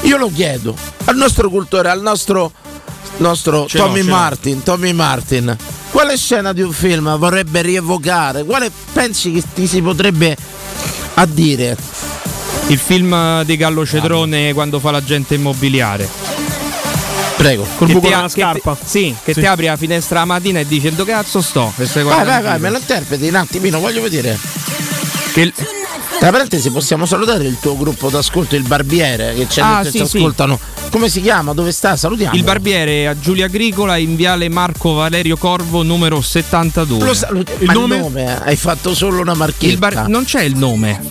Io 0.03 0.17
lo 0.17 0.29
chiedo 0.33 0.75
al 1.05 1.15
nostro 1.15 1.49
cultore, 1.49 1.89
al 1.89 2.01
nostro, 2.01 2.51
nostro 3.17 3.65
Tommy 3.71 4.01
l'ho. 4.03 4.09
Martin, 4.11 4.63
Tommy 4.63 4.93
Martin. 4.93 5.55
Quale 5.91 6.17
scena 6.17 6.53
di 6.53 6.61
un 6.61 6.71
film 6.71 7.17
vorrebbe 7.17 7.61
rievocare? 7.61 8.43
Quale 8.43 8.71
pensi 8.93 9.31
che 9.31 9.43
ti 9.53 9.67
si 9.67 9.81
potrebbe 9.81 10.35
a 11.15 11.25
dire? 11.25 11.77
Il 12.67 12.79
film 12.79 13.43
di 13.43 13.57
Gallo 13.57 13.85
Cedrone 13.85 14.53
quando 14.53 14.79
fa 14.79 14.91
l'agente 14.91 15.35
immobiliare. 15.35 16.09
Prego. 17.35 17.67
Col 17.77 17.87
buco 17.87 17.99
ti 18.07 18.09
nella 18.13 18.23
a- 18.23 18.27
che 18.27 18.29
scarpa. 18.41 18.75
ti- 18.75 18.85
sì, 18.85 19.15
che 19.23 19.33
Sì. 19.33 19.41
ti 19.41 19.45
apri 19.45 19.65
la 19.65 19.75
finestra 19.77 20.19
la 20.19 20.25
mattina 20.25 20.59
e 20.59 20.65
dici 20.67 20.89
dove 20.95 21.11
cazzo 21.11 21.41
sto? 21.41 21.73
Vai, 21.75 21.87
vai, 22.03 22.25
vai, 22.25 22.41
film. 22.41 22.61
me 22.61 22.69
lo 22.69 22.77
interpreti 22.77 23.27
un 23.27 23.35
attimino, 23.35 23.79
voglio 23.79 24.01
vedere. 24.01 24.37
Che 25.33 25.51
Tra 26.19 26.31
parentesi, 26.31 26.69
possiamo 26.69 27.05
salutare 27.05 27.43
il 27.45 27.57
tuo 27.59 27.75
gruppo 27.75 28.09
d'ascolto, 28.09 28.55
il 28.55 28.63
Barbiere, 28.63 29.33
che 29.35 29.45
c'è 29.47 29.61
Ah, 29.61 29.81
che 29.83 29.91
sì, 29.91 29.99
ci 29.99 30.07
sì. 30.07 30.17
ascoltano. 30.17 30.57
Come 30.89 31.09
si 31.09 31.21
chiama? 31.21 31.53
Dove 31.53 31.71
sta? 31.71 31.95
Salutiamo. 31.97 32.35
Il 32.35 32.43
barbiere 32.43 33.07
a 33.07 33.17
Giulia 33.19 33.45
Agricola 33.45 33.97
in 33.97 34.15
viale 34.15 34.47
Marco 34.47 34.93
Valerio 34.93 35.37
Corvo 35.37 35.81
numero 35.81 36.21
72. 36.21 37.03
Lo 37.03 37.13
salutiamo. 37.15 37.63
Ma 37.65 37.73
il 37.73 37.79
nome? 37.79 38.23
eh? 38.23 38.49
Hai 38.49 38.55
fatto 38.55 38.93
solo 38.93 39.19
una 39.19 39.33
marchetta. 39.33 39.65
Il 39.65 39.77
bar- 39.79 40.07
non 40.07 40.23
c'è 40.23 40.43
il 40.43 40.55
nome. 40.55 41.01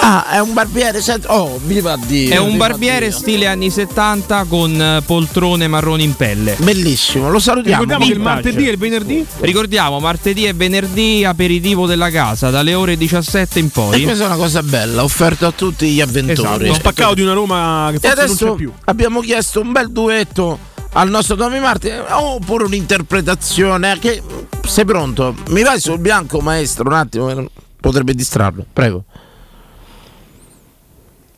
Ah, 0.00 0.28
è 0.30 0.40
un 0.40 0.52
barbiere. 0.52 1.00
senti- 1.00 1.26
Oh, 1.30 1.60
viva 1.64 1.96
Dio. 2.04 2.30
È 2.30 2.38
un 2.38 2.56
barbiere 2.56 3.08
Dio. 3.08 3.16
stile 3.16 3.46
anni 3.46 3.70
70 3.70 4.44
con 4.48 4.80
eh, 4.80 5.02
poltrone 5.06 5.68
marrone 5.68 6.02
in 6.02 6.16
pelle. 6.16 6.56
Bellissimo, 6.58 7.30
lo 7.30 7.38
salutiamo. 7.38 7.82
Ricordiamo 7.82 8.06
che 8.06 8.12
il 8.18 8.20
martedì 8.20 8.66
e 8.66 8.70
il 8.72 8.78
venerdì 8.78 9.24
Ricordiamo, 9.40 10.00
martedì 10.00 10.44
e 10.46 10.52
venerdì 10.54 11.24
aperitivo 11.24 11.86
della 11.86 12.10
casa 12.10 12.50
dalle 12.50 12.74
ore 12.74 12.96
17 12.96 13.58
in 13.60 13.66
E 13.66 13.68
poi. 13.68 14.02
questa 14.02 14.24
è 14.24 14.26
una 14.26 14.36
cosa 14.40 14.62
bella, 14.62 15.02
offerto 15.04 15.46
a 15.46 15.52
tutti 15.52 15.88
gli 15.90 16.00
avventori. 16.00 16.66
Lo 16.66 16.74
spaccato 16.74 17.14
di 17.14 17.20
una 17.22 17.32
Roma 17.34 17.88
che 17.90 17.96
E 17.96 18.00
forse 18.00 18.14
non 18.16 18.24
adesso 18.24 18.46
c'è 18.50 18.54
più. 18.56 18.72
abbiamo 18.86 19.20
chiesto 19.20 19.60
un 19.60 19.72
bel 19.72 19.90
duetto 19.92 20.58
al 20.92 21.08
nostro 21.10 21.36
Tommy 21.36 21.60
Martin 21.60 22.02
oppure 22.08 22.64
un'interpretazione 22.64 23.98
che 23.98 24.22
sei 24.66 24.84
pronto? 24.84 25.34
Mi 25.50 25.62
vai 25.62 25.78
sul 25.78 25.98
bianco 25.98 26.40
maestro 26.40 26.86
un 26.88 26.94
attimo 26.94 27.48
potrebbe 27.80 28.14
distrarlo 28.14 28.64
prego 28.72 29.04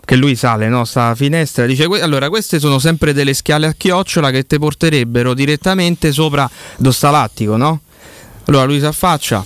Che 0.05 0.17
lui 0.17 0.35
sale, 0.37 0.69
no? 0.69 0.85
Sta 0.85 1.09
a 1.11 1.15
finestra. 1.15 1.65
Dice: 1.65 1.87
"Que- 1.87 2.03
Allora, 2.03 2.29
queste 2.29 2.59
sono 2.59 2.79
sempre 2.79 3.13
delle 3.13 3.35
scale 3.35 3.67
a 3.67 3.73
chiocciola 3.73 4.31
che 4.31 4.45
ti 4.47 4.59
porterebbero 4.59 5.33
direttamente 5.33 6.13
sopra 6.13 6.49
do 6.77 6.91
sta 6.91 7.11
lattico, 7.11 7.57
no? 7.57 7.81
Allora 8.47 8.65
lui 8.65 8.81
si 8.81 8.85
affaccia. 8.87 9.45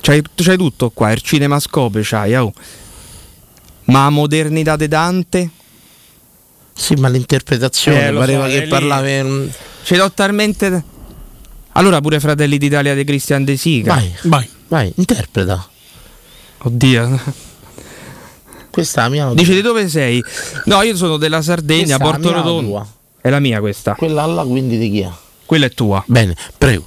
C'hai, 0.00 0.22
c'hai 0.34 0.56
tutto 0.56 0.90
qua, 0.90 1.10
il 1.12 1.20
cinemascope 1.20 2.00
c'hai, 2.02 2.34
oh. 2.36 2.52
Ma 3.84 4.10
modernità 4.10 4.76
de 4.76 4.88
Dante? 4.88 5.50
sì 6.78 6.94
ma 6.94 7.08
l'interpretazione 7.08 8.08
Eh, 8.08 8.12
pareva 8.12 8.44
so, 8.44 8.52
che 8.52 8.60
lì. 8.62 8.68
parlava 8.68 9.08
in... 9.10 9.50
Ce 9.82 9.96
l'ho 9.96 10.12
talmente. 10.12 10.84
Allora 11.72 12.00
pure 12.00 12.20
Fratelli 12.20 12.56
d'Italia 12.56 12.94
di 12.94 13.02
Cristian 13.02 13.44
De 13.44 13.56
Sica. 13.56 13.94
vai 13.94 14.14
Vai. 14.22 14.48
vai 14.68 14.92
interpreta 14.96 15.68
Oddio. 16.58 17.20
questa 18.70 19.00
è 19.00 19.04
la 19.04 19.10
mia 19.10 19.32
Dice 19.34 19.54
di 19.54 19.60
dove 19.60 19.88
sei? 19.88 20.22
No, 20.66 20.82
io 20.82 20.94
sono 20.96 21.16
della 21.16 21.42
Sardegna, 21.42 21.96
Questa 21.96 21.96
è 21.96 21.98
la 21.98 22.04
Porto 22.12 22.32
Rotondo. 22.32 22.88
È 23.20 23.28
la 23.30 23.40
mia 23.40 23.58
questa. 23.60 23.94
quella 23.94 24.24
là 24.26 24.44
quindi 24.44 24.78
di 24.78 24.90
chi 24.90 25.00
è? 25.00 25.10
Quella 25.46 25.66
è 25.66 25.70
tua. 25.70 26.02
bene 26.06 26.36
prego 26.56 26.86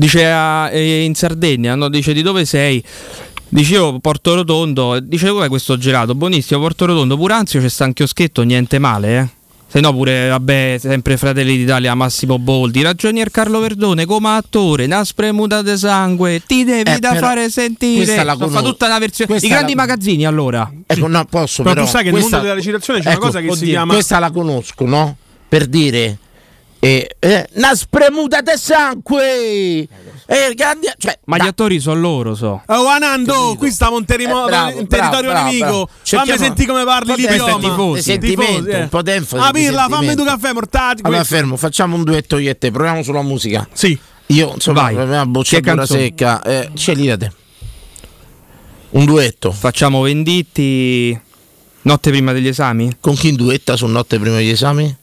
Dice 0.00 0.24
a- 0.30 0.70
eh, 0.70 1.04
in 1.04 1.14
Sardegna, 1.14 1.74
no? 1.74 1.90
Dice 1.90 2.14
di 2.14 2.22
dove 2.22 2.46
sei? 2.46 2.82
Dice 3.50 3.74
io 3.74 3.98
Porto 3.98 4.34
Rotondo. 4.34 4.98
Dice 4.98 5.28
com'è 5.28 5.48
questo 5.48 5.76
gelato? 5.76 6.14
Buonissimo, 6.14 6.58
Porto 6.58 6.86
Rotondo. 6.86 7.18
Pure 7.18 7.34
Anzio 7.34 7.60
c'è 7.60 7.68
sta 7.68 7.84
un 7.84 7.92
chioschetto, 7.92 8.40
niente 8.42 8.78
male, 8.78 9.18
eh. 9.18 9.28
Se 9.70 9.78
no 9.80 9.92
pure, 9.92 10.28
vabbè, 10.30 10.78
sempre 10.80 11.18
Fratelli 11.18 11.56
d'Italia, 11.58 11.94
Massimo 11.94 12.38
Boldi. 12.38 12.80
Ragionier 12.82 13.30
Carlo 13.30 13.60
Verdone 13.60 14.06
come 14.06 14.30
attore, 14.30 14.86
una 14.86 15.04
spremuta 15.04 15.60
di 15.60 15.76
sangue, 15.76 16.40
ti 16.46 16.64
devi 16.64 16.90
Eh, 16.90 16.98
da 16.98 17.14
fare 17.16 17.50
sentire. 17.50 18.02
questa 18.04 18.24
la 18.24 18.32
So, 18.32 18.38
fa 18.38 18.44
conosco. 18.46 18.64
tutta 18.68 18.86
una 18.86 18.98
versione. 18.98 19.36
I 19.36 19.48
grandi 19.48 19.74
la- 19.74 19.82
magazzini 19.82 20.24
allora. 20.26 20.72
ecco 20.86 21.06
no 21.08 21.24
posso 21.26 21.62
Però 21.62 21.74
però, 21.74 21.84
tu 21.84 21.90
sai 21.92 22.04
che 22.04 22.10
nel 22.10 22.18
questa- 22.20 22.36
mondo 22.38 22.48
della 22.48 22.58
recitazione 22.58 23.00
c'è 23.00 23.06
una 23.08 23.14
ecco, 23.16 23.26
cosa 23.26 23.40
che 23.40 23.46
si 23.48 23.52
oddio, 23.52 23.66
chiama 23.68 23.92
questa 23.92 24.18
la 24.18 24.30
conosco 24.30 24.86
no? 24.86 25.16
per 25.46 25.66
dire 25.66 26.18
eh, 26.80 27.14
eh, 27.18 27.48
una 27.54 27.74
spremuta 27.74 28.40
di 28.40 28.50
sangue 28.56 29.86
eh, 30.26 30.54
grandi- 30.54 30.86
cioè, 30.96 31.18
Ma 31.24 31.36
da- 31.36 31.44
gli 31.44 31.48
attori 31.48 31.80
sono 31.80 32.00
loro, 32.00 32.34
so. 32.34 32.62
Oh 32.66 32.86
Anando, 32.86 33.56
qui 33.58 33.70
stiamo 33.70 33.98
in, 33.98 34.04
terimo- 34.04 34.44
Eh, 34.46 34.48
bravo, 34.48 34.78
in 34.80 34.86
territorio 34.86 35.30
bravo, 35.30 35.46
nemico. 35.46 35.64
bravo. 35.66 35.86
Fammi 35.86 36.00
Cerchiamo- 36.04 36.42
sentire 36.42 36.68
come 36.68 36.84
parli 36.84 37.10
un 37.10 37.16
di- 37.16 37.26
l'idioma. 37.26 37.58
tifosi. 37.58 37.94
di 37.96 38.02
sentimento, 38.02 38.52
Tifosi, 38.52 38.70
eh. 38.70 38.80
un 38.82 38.88
po' 38.88 39.02
d'enfasi 39.02 39.44
Ah, 39.46 39.50
Pirla, 39.50 39.86
fammi 39.90 40.14
due 40.14 40.24
caffè 40.24 40.52
mortati. 40.52 41.02
allora 41.04 41.24
fermo 41.24 41.56
facciamo 41.56 41.96
un 41.96 42.04
duetto 42.04 42.38
io 42.38 42.50
e 42.50 42.56
te 42.58 42.70
proviamo 42.70 43.02
sulla 43.02 43.22
musica 43.22 43.68
Sì. 43.72 43.98
io 44.26 44.52
insomma 44.54 44.82
Vai. 44.82 44.94
la 44.94 45.04
mia 45.04 45.22
Che 45.22 45.26
bocciatura 45.28 45.84
secca 45.86 46.40
eh, 46.42 46.70
scegli 46.74 47.06
da 47.08 47.16
te 47.16 47.32
un 48.90 49.04
duetto 49.04 49.50
Facciamo 49.52 50.00
Venditti 50.02 51.18
notte 51.82 52.10
prima 52.10 52.32
degli 52.32 52.46
esami? 52.48 52.96
con 53.00 53.14
chi 53.16 53.34
duetta 53.34 53.76
su 53.76 53.86
notte 53.86 54.18
prima 54.18 54.36
degli 54.36 54.50
esami? 54.50 54.96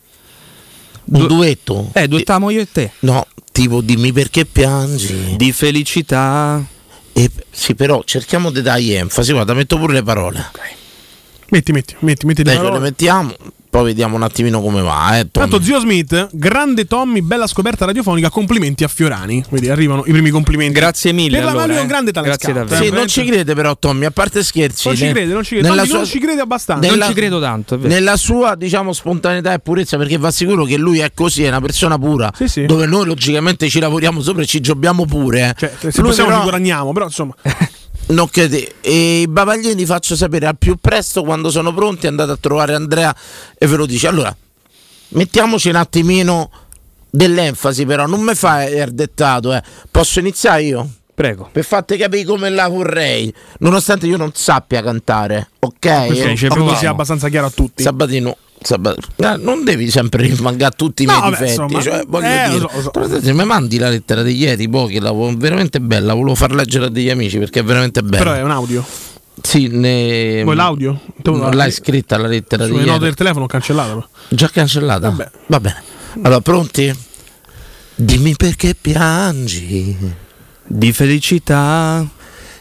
Un 1.10 1.20
Du- 1.20 1.28
duetto? 1.28 1.90
Eh, 1.94 2.08
duettiamo 2.08 2.50
io 2.50 2.62
e 2.62 2.68
te. 2.72 2.92
no 3.00 3.26
tipo 3.52 3.82
dimmi 3.82 4.12
perché 4.12 4.46
piangi 4.46 5.36
Di 5.36 5.52
felicità. 5.52 6.64
E- 7.14 7.32
sì, 7.50 7.74
però 7.74 8.04
cerchiamo 8.06 8.52
di 8.52 8.62
dargli 8.62 8.92
enfasi. 8.94 9.32
Guarda, 9.32 9.54
metto 9.56 9.78
pure 9.80 9.94
le 9.94 10.04
parole. 10.04 10.46
Metti, 11.50 11.72
metti, 11.72 11.96
metti, 12.00 12.26
metti 12.28 12.44
le 12.44 12.52
Ecco, 12.52 12.62
le 12.62 12.68
parole. 12.68 12.84
mettiamo, 12.84 13.34
poi 13.78 13.86
vediamo 13.86 14.16
un 14.16 14.24
attimino 14.24 14.60
come 14.60 14.82
va. 14.82 15.20
Eh, 15.20 15.30
Tommy. 15.30 15.48
Tanto 15.50 15.62
zio 15.62 15.80
Smith, 15.80 16.30
grande 16.32 16.86
Tommy, 16.86 17.22
bella 17.22 17.46
scoperta 17.46 17.86
radiofonica, 17.86 18.32
complimenti 18.32 18.84
a 18.84 18.88
Fiorani. 18.88 19.44
Vedi, 19.52 19.70
arrivano 19.70 20.04
i 20.08 20.12
primi 20.12 20.32
complimenti. 20.32 20.74
Grazie 20.80 21.12
mille. 21.12 21.38
Per 21.38 21.46
la 21.46 21.52
allora, 21.52 21.74
è 21.74 21.78
un 21.78 21.84
eh. 21.84 21.88
grande 21.88 22.12
talent 22.12 22.34
Grazie 22.34 22.54
davvero. 22.54 22.82
Sì, 22.82 22.88
eh, 22.88 22.92
non 22.92 23.08
ci 23.08 23.24
crede 23.24 23.54
però 23.54 23.78
Tommy, 23.78 24.06
a 24.06 24.12
parte 24.12 24.44
scherzi. 24.44 24.88
Non 24.88 24.98
ci 24.98 25.04
ne- 25.06 25.12
crede, 25.12 25.32
non 25.34 25.44
ci 25.44 25.50
crede. 25.58 25.68
Tommy 25.68 25.86
sua, 25.86 25.98
non 25.98 26.06
ci 26.08 26.20
crede 26.20 26.42
abbastanza. 26.42 26.88
Non 26.88 26.98
nella- 26.98 27.08
ci 27.08 27.14
credo 27.14 27.40
tanto. 27.40 27.76
è 27.76 27.78
vero. 27.78 27.94
nella 27.94 28.18
sua, 28.18 28.56
diciamo, 28.56 28.94
spontaneità 28.94 29.54
e 29.54 29.60
purezza, 29.60 29.96
perché 29.98 30.18
va 30.18 30.32
sicuro 30.32 30.64
che 30.64 30.78
lui 30.78 30.98
è 30.98 31.12
così, 31.14 31.44
è 31.44 31.48
una 31.50 31.62
persona 31.62 32.00
pura. 32.00 32.32
Sì, 32.36 32.48
sì. 32.48 32.66
Dove 32.66 32.88
noi 32.88 33.06
logicamente 33.06 33.70
ci 33.70 33.80
lavoriamo 33.80 34.22
sopra 34.24 34.42
e 34.42 34.48
ci 34.48 34.60
giobbiamo 34.60 35.06
pure. 35.06 35.50
eh. 35.50 35.54
Cioè, 35.56 35.92
se 35.92 36.02
Lui 36.02 36.10
possiamo 36.10 36.30
però- 36.30 36.42
ci 36.42 36.50
guadagniamo, 36.50 36.94
però 36.94 37.06
insomma. 37.06 37.36
Non 38.08 38.30
crede. 38.30 38.76
E 38.82 39.22
i 39.22 39.28
bavaglieni 39.28 39.86
faccio 39.86 40.16
sapere 40.16 40.48
al 40.48 40.58
più 40.58 40.78
presto 40.80 41.24
quando 41.24 41.50
sono 41.50 41.74
pronti. 41.74 42.08
Andate 42.08 42.32
a 42.32 42.38
trovare 42.38 42.74
Andrea 42.74 43.14
e 43.58 43.68
ve 43.68 43.76
lo 43.76 43.86
dice. 43.86 44.08
Allora, 44.08 44.36
mettiamoci 45.10 45.70
un 45.70 45.76
attimino 45.76 46.50
dell'enfasi, 47.10 47.86
però 47.86 48.06
non 48.06 48.22
mi 48.22 48.34
fai 48.34 48.74
il 48.74 48.94
dettato. 48.94 49.54
Eh. 49.54 49.62
Posso 49.92 50.20
iniziare 50.20 50.64
io? 50.64 50.90
Prego. 51.14 51.50
Per 51.52 51.66
farti 51.66 51.98
capire 51.98 52.24
come 52.26 52.50
la 52.50 52.68
vorrei, 52.68 53.34
nonostante 53.60 54.06
io 54.06 54.18
non 54.18 54.32
sappia 54.36 54.84
cantare, 54.84 55.50
ok? 55.60 56.06
Questo 56.06 56.28
ci 56.30 56.36
credo 56.36 56.54
proviamo. 56.54 56.78
sia 56.78 56.90
abbastanza 56.92 57.28
chiaro 57.28 57.48
a 57.48 57.50
tutti. 57.50 57.82
Sabatino, 57.82 58.30
Sabat- 58.30 58.38
eh, 58.38 58.47
non 59.40 59.64
devi 59.64 59.90
sempre 59.90 60.24
rimangare 60.28 60.74
tutti 60.76 61.04
i 61.04 61.06
No, 61.06 61.12
miei 61.14 61.22
vabbè, 61.32 61.44
difetti. 61.44 61.62
insomma, 61.62 61.82
cioè, 61.82 62.04
voglio 62.08 62.26
eh, 62.28 62.50
dire, 62.50 62.68
so, 62.82 62.92
so. 63.08 63.22
Se 63.22 63.34
mi 63.34 63.46
mandi 63.46 63.78
la 63.78 63.90
lettera 63.90 64.24
di 64.24 64.36
ieri, 64.36 64.68
poi 64.68 64.92
che 64.94 65.00
la 65.00 65.12
vo- 65.12 65.34
veramente 65.38 65.80
bella, 65.80 66.14
volevo 66.14 66.36
far 66.36 66.52
leggere 66.54 66.86
a 66.86 66.90
degli 66.90 67.10
amici 67.10 67.38
perché 67.38 67.60
è 67.60 67.64
veramente 67.64 68.02
bella. 68.02 68.18
Però 68.24 68.34
è 68.34 68.42
un 68.42 68.52
audio. 68.52 68.84
Sì, 69.40 69.68
ne... 69.68 70.42
Vuoi 70.44 70.56
l'audio? 70.56 71.00
Tu 71.22 71.36
Non 71.36 71.52
l'hai 71.52 71.72
scritta 71.72 72.18
la 72.18 72.28
lettera 72.28 72.64
di 72.64 72.70
Sulle 72.72 72.82
ieri. 72.82 72.92
note 72.94 73.04
del 73.06 73.14
telefono 73.14 73.46
però. 73.46 74.06
Già 74.30 74.50
cancellata? 74.50 75.10
Vabbè. 75.10 75.30
Va 75.46 75.60
bene. 75.60 75.84
Allora, 76.24 76.42
pronti? 76.42 76.92
Dimmi 77.94 78.36
perché 78.36 78.76
piangi 78.80 79.96
Di 80.66 80.92
felicità. 80.92 82.06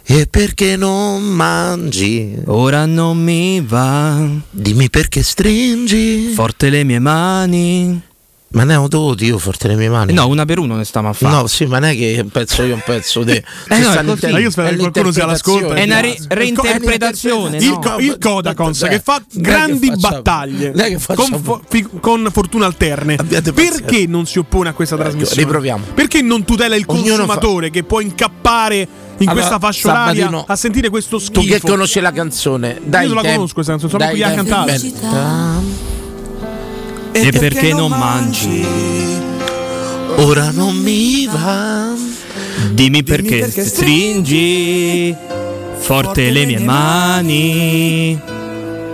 E 0.08 0.28
perché 0.28 0.76
non 0.76 1.22
mangi. 1.22 2.32
Ora 2.46 2.86
non 2.86 3.18
mi 3.18 3.60
va. 3.60 4.24
Dimmi 4.50 4.88
perché 4.88 5.22
stringi. 5.22 6.30
Forte 6.32 6.70
le 6.70 6.84
mie 6.84 7.00
mani. 7.00 8.00
Ma 8.48 8.62
ne 8.62 8.76
ho 8.76 8.86
dovuti 8.86 9.24
io 9.26 9.38
forte 9.38 9.66
le 9.68 9.74
mie 9.74 9.88
mani? 9.88 10.12
No, 10.12 10.28
una 10.28 10.44
per 10.44 10.58
uno 10.58 10.76
ne 10.76 10.84
stiamo 10.84 11.08
a 11.08 11.12
fare. 11.12 11.34
No, 11.34 11.46
sì, 11.48 11.66
ma 11.66 11.80
non 11.80 11.90
è 11.90 11.96
che 11.96 12.18
un 12.22 12.28
pezzo 12.30 12.62
io 12.62 12.74
un 12.74 12.82
pezzo 12.84 13.22
di. 13.24 13.32
Eh 13.68 13.78
no. 13.78 14.14
Ma 14.30 14.38
io 14.38 14.50
spero 14.50 14.68
che 14.68 14.76
qualcuno 14.76 15.10
sia 15.10 15.24
all'ascolto. 15.24 15.72
È 15.72 15.82
una 15.82 16.00
re- 16.00 16.10
Il 16.10 16.18
co- 16.26 16.34
reinterpretazione. 16.34 17.56
Il, 17.58 17.68
no? 17.70 17.78
co- 17.80 17.98
il 17.98 18.16
Codacons 18.18 18.86
che 18.88 19.00
fa 19.00 19.16
è 19.16 19.20
che 19.30 19.40
grandi 19.40 19.88
facciamo- 19.88 20.22
battaglie 20.22 20.98
con, 21.14 21.40
fo- 21.42 21.60
fi- 21.68 21.86
con 22.00 22.28
fortuna 22.32 22.66
alterne. 22.66 23.16
Abbiate. 23.16 23.52
Perché 23.52 24.06
non 24.06 24.26
si 24.26 24.38
oppone 24.38 24.68
a 24.68 24.72
questa 24.72 24.96
trasmissione? 24.96 25.42
riproviamo. 25.42 25.84
Perché 25.94 26.22
non 26.22 26.44
tutela 26.44 26.76
il 26.76 26.84
Ognuno 26.86 27.08
consumatore 27.16 27.70
che 27.70 27.82
può 27.82 28.00
incappare 28.00 28.76
in 29.18 29.28
Allora, 29.28 29.34
questa 29.34 29.58
fascia 29.58 29.90
oraria 29.90 30.44
a 30.46 30.56
sentire 30.56 30.88
questo 30.88 31.18
schifo? 31.18 31.40
Tu 31.40 31.46
che 31.46 31.60
conosci 31.60 32.00
la 32.00 32.12
canzone, 32.12 32.80
dai. 32.84 33.08
Io 33.08 33.14
non 33.14 33.22
la 33.24 33.32
conosco 33.32 33.54
questa 33.54 33.72
canzone, 33.72 33.90
so 33.92 33.98
dai 33.98 34.18
manco 34.20 34.42
chi 34.44 34.94
E 37.18 37.30
perché 37.32 37.72
non 37.72 37.90
mangi? 37.90 38.64
Ora 40.16 40.50
non 40.50 40.76
mi 40.76 41.26
va. 41.26 41.94
Dimmi 42.72 43.02
perché 43.02 43.50
stringi 43.50 45.14
forte 45.78 46.30
le 46.30 46.44
mie 46.44 46.58
mani. 46.58 48.20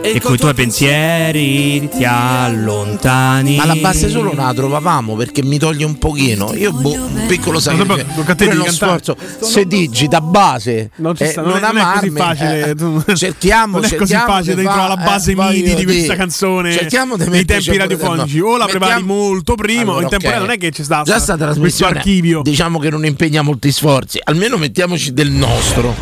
E 0.02 0.20
coi 0.20 0.36
tuoi 0.36 0.52
pensieri 0.54 1.88
ti 1.88 2.04
allontani. 2.04 3.56
Ma 3.56 3.66
la 3.66 3.76
base 3.76 4.08
solo 4.08 4.32
non 4.34 4.44
la 4.46 4.52
trovavamo 4.52 5.14
perché 5.14 5.42
mi 5.42 5.58
toglie 5.58 5.84
un 5.84 5.96
pochino. 5.98 6.52
Io, 6.54 6.72
boh, 6.72 6.92
un 6.94 7.24
piccolo 7.28 7.60
sacrificio. 7.60 8.04
Pure 8.14 8.24
cantare. 8.34 8.70
sforzo. 8.72 9.16
Se 9.40 9.64
digita 9.66 10.20
base, 10.20 10.90
Non 10.96 11.16
ci 11.16 11.22
eh, 11.22 11.26
sta, 11.28 11.42
non 11.42 11.56
è- 11.56 11.60
non 11.60 11.76
è 11.76 11.82
così 11.82 12.06
amarmi, 12.06 12.10
facile, 12.18 12.74
eh, 13.06 13.16
cerchiamo, 13.16 13.76
non 13.76 13.84
è 13.84 13.88
così 13.94 14.12
cerchiamo 14.12 14.32
facile 14.32 14.54
di 14.56 14.62
trovare 14.62 14.88
la 14.88 14.96
base 14.96 15.30
eh, 15.32 15.34
MIDI 15.36 15.74
di 15.74 15.84
questa 15.84 16.14
canzone 16.16 16.72
cerchiamo 16.72 17.16
di 17.16 17.22
nei 17.22 17.30
metterci 17.30 17.70
tempi 17.70 17.78
radiofonici. 17.78 18.38
no, 18.38 18.46
O 18.48 18.56
la 18.56 18.66
prepari 18.66 19.00
mettiamo- 19.02 19.14
molto 19.22 19.54
prima, 19.54 19.80
o 19.80 19.84
Allora, 19.84 20.02
in 20.02 20.08
tempo 20.08 20.24
ok. 20.26 20.30
reale 20.32 20.46
non 20.46 20.54
è 20.54 20.58
che 20.58 20.70
ci 20.72 20.82
sta 20.84 21.02
Già 21.02 21.18
sta- 21.18 21.36
trasmissione, 21.36 21.96
archivio. 21.98 22.42
diciamo 22.42 22.78
che 22.78 22.90
non 22.90 23.04
impegna 23.04 23.42
molti 23.42 23.70
sforzi. 23.72 24.18
Almeno 24.22 24.56
mettiamoci 24.56 25.12
del 25.12 25.30
nostro. 25.30 25.94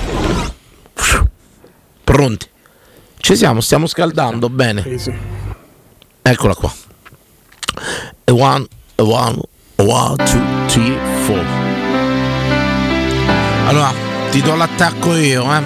Pronti? 2.04 2.46
Ci 3.20 3.36
siamo, 3.36 3.60
stiamo 3.60 3.86
scaldando 3.86 4.48
bene. 4.48 4.84
Eccola 6.22 6.54
qua. 6.54 6.72
A 8.24 8.32
one, 8.32 8.66
a 8.96 9.02
one, 9.02 9.38
a 9.76 9.82
one, 9.82 10.16
two, 10.16 10.40
three, 10.66 10.96
four. 11.24 11.44
Allora, 13.66 13.92
ti 14.30 14.40
do 14.42 14.54
l'attacco 14.56 15.14
io, 15.14 15.44
eh. 15.54 15.62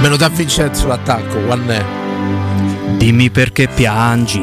Me 0.00 0.08
lo 0.08 0.16
dà 0.16 0.28
Vincenzo 0.28 0.86
l'attacco, 0.86 1.38
one 1.38 1.76
è. 1.76 1.84
Dimmi 2.96 3.30
perché 3.30 3.66
piangi 3.68 4.40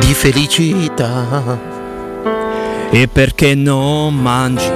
Di 0.00 0.14
felicità. 0.14 1.72
e 2.90 3.08
perché 3.08 3.54
non 3.54 4.14
mangi. 4.14 4.66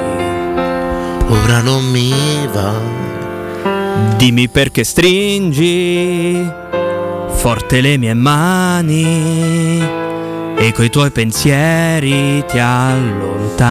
Ora 1.30 1.60
non 1.60 1.84
mi 1.90 2.48
va. 2.52 2.72
Dimmi 4.16 4.48
perché 4.48 4.84
stringi 4.84 6.50
forte 7.38 7.80
le 7.80 7.96
mie 7.96 8.14
mani 8.14 9.80
e 10.56 10.72
coi 10.72 10.90
tuoi 10.90 11.10
pensieri 11.10 12.44
ti 12.46 12.58
allontani. 12.58 13.70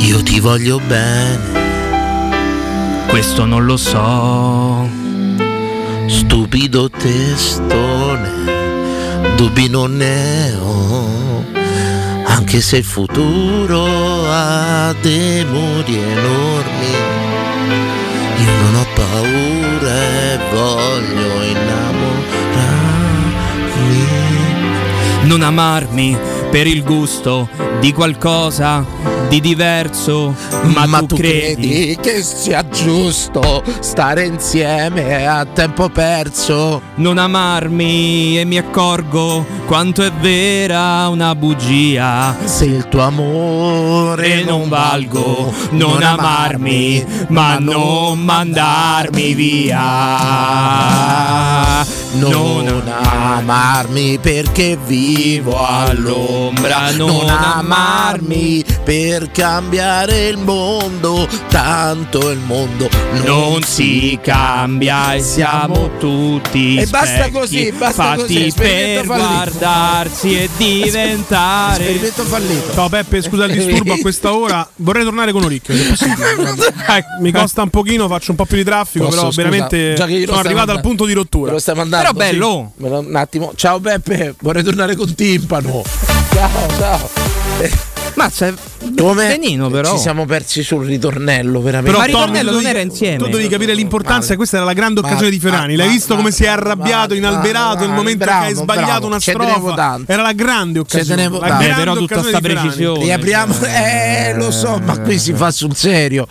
Io 0.00 0.22
ti 0.22 0.38
voglio 0.38 0.78
bene. 0.86 1.58
Questo 3.06 3.46
non 3.46 3.64
lo 3.64 3.78
so. 3.78 4.86
Stupido 6.06 6.90
testone, 6.90 8.30
dubbi 9.34 9.70
non 9.70 9.96
ne 9.96 10.54
ho, 10.60 11.42
anche 12.26 12.60
se 12.60 12.76
il 12.76 12.84
futuro 12.84 13.86
ha 14.30 14.94
dei 15.00 15.40
enormi. 15.40 16.92
Io 18.44 18.52
non 18.62 18.74
ho 18.74 18.86
paura 18.94 19.94
e 19.94 20.38
voglio 20.52 21.44
innamorarmi. 21.44 22.08
Non 25.22 25.42
amarmi 25.42 26.18
per 26.50 26.66
il 26.66 26.82
gusto 26.82 27.48
di 27.80 27.92
qualcosa 27.92 28.84
di 29.30 29.40
diverso, 29.40 30.34
ma, 30.74 31.02
tu, 31.06 31.14
credi. 31.14 31.96
che 32.00 32.20
sia 32.20 32.66
giusto 32.68 33.62
stare 33.78 34.24
insieme 34.26 35.24
a 35.24 35.44
tempo 35.44 35.88
perso? 35.88 36.82
Non 36.96 37.16
amarmi 37.16 38.40
e 38.40 38.44
mi 38.44 38.58
accorgo 38.58 39.46
quanto 39.66 40.02
è 40.02 40.10
vera 40.10 41.06
una 41.06 41.36
bugia. 41.36 42.36
Se 42.42 42.64
il 42.64 42.88
tuo 42.88 43.02
amore 43.02 44.42
non 44.42 44.68
valgo, 44.68 45.54
non 45.70 46.02
amarmi, 46.02 47.06
ma 47.28 47.58
non 47.60 48.18
mandarmi 48.18 49.34
via. 49.34 49.78
Non 52.12 52.82
amarmi 52.88 54.18
perché 54.18 54.76
vivo 54.84 55.56
all'ombra, 55.64 56.90
non 56.90 57.28
amarmi 57.28 58.64
per 58.84 59.30
cambiare 59.30 60.28
il 60.28 60.36
mondo, 60.38 61.28
tanto 61.48 62.30
il 62.30 62.38
mondo 62.38 62.88
Non 63.24 63.62
si 63.62 64.18
cambia 64.22 65.14
e 65.14 65.20
siamo 65.20 65.90
tutti 65.98 66.76
E 66.76 66.86
basta 66.86 67.06
specchi, 67.14 67.30
così, 67.30 67.72
basta 67.72 68.02
fatti 68.02 68.20
così, 68.20 68.52
per 68.56 69.04
fallito. 69.04 69.26
guardarsi 69.26 70.38
e 70.40 70.48
diventare 70.56 71.82
Esperimento 71.84 72.22
fallito. 72.24 72.72
Ciao 72.72 72.88
Peppe, 72.88 73.22
scusa 73.22 73.44
il 73.44 73.52
disturbo 73.52 73.92
a 73.92 73.98
questa 73.98 74.34
ora. 74.34 74.68
Vorrei 74.76 75.04
tornare 75.04 75.32
con 75.32 75.44
Oricchio, 75.44 75.74
se 75.74 75.84
possibile. 75.88 76.32
Eh, 76.88 77.04
Mi 77.20 77.30
costa 77.32 77.62
un 77.62 77.70
pochino, 77.70 78.08
faccio 78.08 78.30
un 78.32 78.36
po' 78.36 78.44
più 78.46 78.56
di 78.56 78.64
traffico, 78.64 79.04
Posso, 79.04 79.16
però 79.16 79.30
scusa, 79.30 79.42
veramente 79.42 79.96
sono 79.96 80.08
arrivato 80.10 80.40
al 80.40 80.58
andando- 80.58 80.80
punto 80.80 81.04
di 81.04 81.12
rottura. 81.12 81.54
Mandando. 81.74 82.12
Però 82.12 82.12
bello. 82.12 82.72
Sì. 82.76 82.84
Un 82.84 83.16
attimo. 83.16 83.52
Ciao 83.54 83.78
Beppe, 83.78 84.34
vorrei 84.40 84.62
tornare 84.64 84.96
con 84.96 85.14
timpano. 85.14 85.82
Ciao, 86.32 86.68
ciao. 86.78 87.88
Mazza, 88.20 88.52
Come 88.96 89.28
benino 89.28 89.70
però. 89.70 89.92
Ci 89.92 89.98
siamo 89.98 90.26
persi 90.26 90.62
sul 90.62 90.84
ritornello, 90.84 91.62
veramente. 91.62 91.96
Ma 91.96 92.04
Tommy, 92.04 92.16
ritornello 92.18 92.50
non 92.50 92.66
era 92.66 92.80
insieme. 92.80 93.16
Tu 93.16 93.28
devi 93.28 93.48
capire 93.48 93.72
l'importanza, 93.74 94.24
Male. 94.24 94.36
questa 94.36 94.56
era 94.56 94.66
la 94.66 94.72
grande 94.74 95.00
occasione 95.00 95.22
Male, 95.22 95.30
di 95.30 95.40
Ferrani. 95.40 95.76
L'hai 95.76 95.86
male, 95.86 95.98
visto 95.98 96.08
come 96.14 96.22
male, 96.24 96.34
si 96.34 96.44
è 96.44 96.48
arrabbiato, 96.48 97.14
inalberato 97.14 97.86
nel 97.86 97.94
momento 97.94 98.24
bravo, 98.24 98.40
che 98.40 98.46
hai 98.48 98.54
sbagliato 98.54 98.88
bravo. 98.88 99.06
una 99.06 99.20
strofa? 99.20 99.74
tanto. 99.74 100.12
Era 100.12 100.22
la 100.22 100.32
grande 100.32 100.78
occasione. 100.80 101.22
la 101.24 101.30
tanto. 101.30 101.44
Eh, 101.44 101.48
grande 101.48 101.74
però 101.74 101.94
tutta 101.94 102.14
occasione 102.14 102.28
sta 102.28 102.38
di 102.40 102.46
Ferrani. 102.46 102.68
precisione. 102.68 103.04
Riapriamo, 103.04 103.54
eh, 103.64 104.34
lo 104.36 104.50
so, 104.50 104.80
ma 104.84 104.98
qui 104.98 105.18
si 105.18 105.32
fa 105.32 105.50
sul 105.50 105.74
serio. 105.74 106.26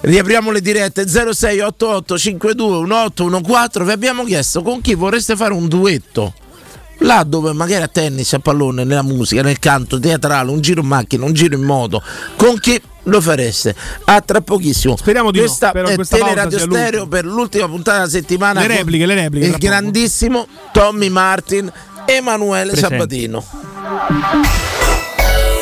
Riapriamo 0.00 0.50
le 0.50 0.60
dirette 0.62 1.06
0688 1.06 2.18
52 2.18 2.80
1814. 2.80 3.84
Vi 3.84 3.92
abbiamo 3.92 4.24
chiesto 4.24 4.62
con 4.62 4.80
chi 4.80 4.94
vorreste 4.94 5.36
fare 5.36 5.52
un 5.52 5.68
duetto. 5.68 6.32
Là 6.98 7.24
dove 7.24 7.52
magari 7.52 7.82
a 7.82 7.88
tennis, 7.88 8.32
a 8.32 8.38
pallone, 8.38 8.84
nella 8.84 9.02
musica, 9.02 9.42
nel 9.42 9.58
canto, 9.58 9.98
teatrale, 9.98 10.50
un 10.50 10.60
giro 10.60 10.80
in 10.80 10.86
macchina, 10.86 11.24
un 11.24 11.32
giro 11.32 11.54
in 11.54 11.62
moto, 11.62 12.02
con 12.36 12.58
chi 12.58 12.80
lo 13.04 13.20
fareste? 13.20 13.74
A 14.04 14.20
tra 14.20 14.40
pochissimo. 14.40 14.96
Speriamo 14.96 15.30
di 15.30 15.38
no, 15.38 15.44
questa 15.44 15.68
spero 15.68 15.88
è 15.88 15.94
questa 15.94 16.16
Teleradio 16.16 16.58
Stereo 16.58 17.06
per 17.06 17.24
l'ultima 17.24 17.68
puntata 17.68 17.98
della 17.98 18.10
settimana. 18.10 18.60
Le 18.60 18.68
repliche, 18.68 19.06
le 19.06 19.14
repliche, 19.14 19.46
Il 19.46 19.56
grandissimo 19.58 20.46
Tommy 20.72 21.08
Martin, 21.08 21.70
Emanuele 22.06 22.70
Presente. 22.70 22.94
Sabatino. 22.94 23.44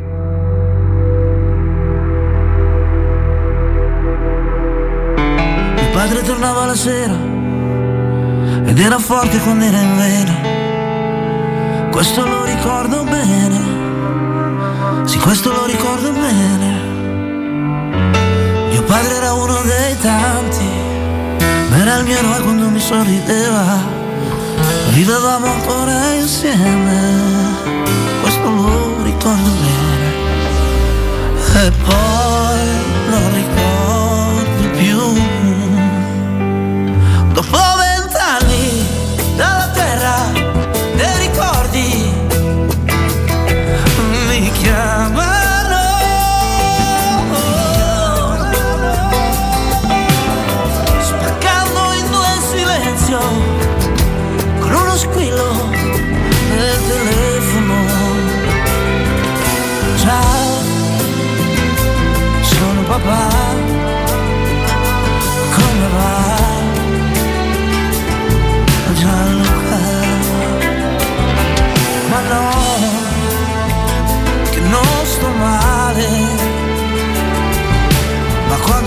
Mio 5.74 5.91
padre 5.93 6.22
tornava 6.22 6.64
la 6.66 6.74
sera 6.74 7.14
ed 8.68 8.78
era 8.78 8.99
forte 8.99 9.39
quando 9.39 9.64
era 9.64 9.80
in 9.80 9.97
vena. 9.97 10.34
Questo 11.91 12.26
lo 12.26 12.45
ricordo 12.45 13.03
bene. 13.05 15.07
Sì, 15.07 15.18
questo 15.18 15.51
lo 15.51 15.64
ricordo 15.64 16.12
bene. 16.12 16.80
Mio 18.70 18.82
padre 18.82 19.14
era 19.16 19.32
uno 19.32 19.62
dei 19.62 19.97
tanti, 19.99 20.67
era 21.89 22.01
il 22.01 22.05
mio 22.05 22.18
eroe 22.18 22.41
quando 22.43 22.68
mi 22.68 22.80
sorrideva. 22.80 23.78
Vivevamo 24.91 25.47
ancora 25.47 26.12
insieme. 26.14 27.57
Questo 28.20 28.51
lo 28.51 29.03
ricordo 29.03 29.51
bene. 29.62 30.07
E 31.66 31.70
poi 31.70 32.61
non 33.09 33.34
ricordo 33.34 33.77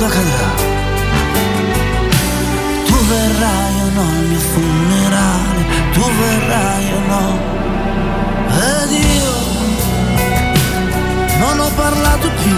Ma 0.01 0.07
quando 0.07 0.15
accadrà 0.15 0.49
Tu 2.85 2.97
verrai 3.05 3.81
o 3.81 3.89
no 3.93 4.01
al 4.01 4.25
mio 4.25 4.39
funerale 4.39 5.65
Tu 5.93 6.01
verrai 6.19 6.93
o 6.93 6.99
no. 7.11 7.25
Ed 8.49 8.91
io 8.91 9.35
Non 11.39 11.59
ho 11.59 11.69
parlato 11.75 12.29
più. 12.41 12.57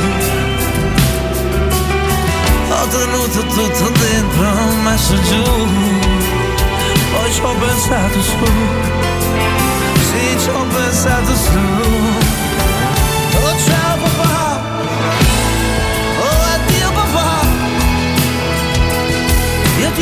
Ho 2.70 2.88
tenuto 2.88 3.40
tutto 3.48 3.90
dentro, 3.90 4.48
ho 4.48 4.76
messo 4.82 5.16
giù, 5.22 5.44
poi 7.12 7.32
ci 7.32 7.42
ho 7.42 7.54
pensato 7.54 8.22
su, 8.22 8.46
sì 10.10 10.40
ci 10.40 10.50
ho 10.50 10.66
pensato 10.66 11.36
su. 11.36 12.23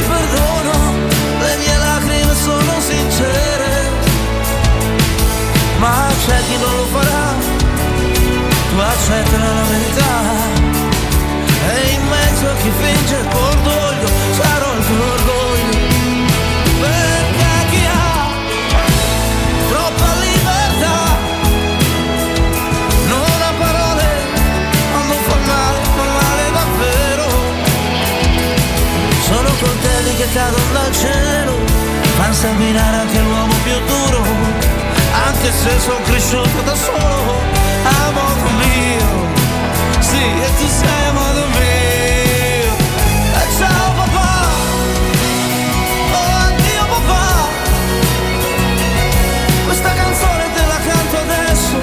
Perdono, 0.08 0.74
le 1.40 1.58
mie 1.58 1.78
lacrime 1.78 2.36
sono 2.36 2.74
sincere, 2.80 3.90
ma 5.78 6.08
c'è 6.26 6.38
chi 6.48 6.58
non 6.58 6.76
lo 6.76 6.86
farà, 6.86 7.34
tu 8.70 8.80
accettala 8.80 9.54
la 9.54 9.64
verità. 9.74 10.70
E 11.74 11.92
in 11.94 12.08
mezzo 12.08 12.50
a 12.50 12.56
chi 12.56 12.72
finge 12.82 13.18
orgoglio 13.32 13.72
sarò 13.72 13.91
cadono 30.34 30.72
dal 30.74 30.92
cielo 30.96 31.54
Fan 32.18 32.34
sanguinare 32.34 32.98
anche 32.98 33.20
l'uomo 33.20 33.54
più 33.64 33.78
duro 33.86 34.24
Anche 35.26 35.52
se 35.52 35.80
sono 35.80 36.02
cresciuto 36.04 36.62
da 36.64 36.76
solo 36.76 37.34
A 37.84 38.12
modo 38.12 38.50
mio 38.60 39.42
sì, 40.12 40.18
e 40.18 40.56
tu 40.58 40.68
sei 40.68 41.06
a 41.08 41.12
modo 41.14 41.46
mio. 41.56 42.72
E 43.40 43.44
ciao 43.58 43.92
papà, 43.96 44.34
oh 46.20 46.32
addio 46.48 46.86
papà. 46.94 47.28
Questa 49.66 49.94
canzone 49.94 50.44
te 50.56 50.66
la 50.66 50.80
canto 50.90 51.18
adesso, 51.18 51.78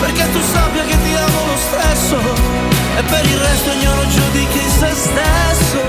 perché 0.00 0.30
tu 0.32 0.40
sappia 0.52 0.84
che 0.84 0.96
ti 1.02 1.14
amo 1.14 1.38
lo 1.46 1.56
stesso. 1.66 2.18
E 2.98 3.02
per 3.02 3.24
il 3.24 3.38
resto 3.38 3.70
ognuno 3.70 4.06
giudichi 4.08 4.60
se 4.78 4.90
stesso. 4.92 5.80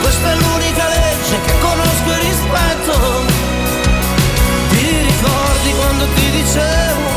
Questa 0.00 0.32
è 0.32 0.34
l'unica 0.34 0.89
dicevo 6.50 7.08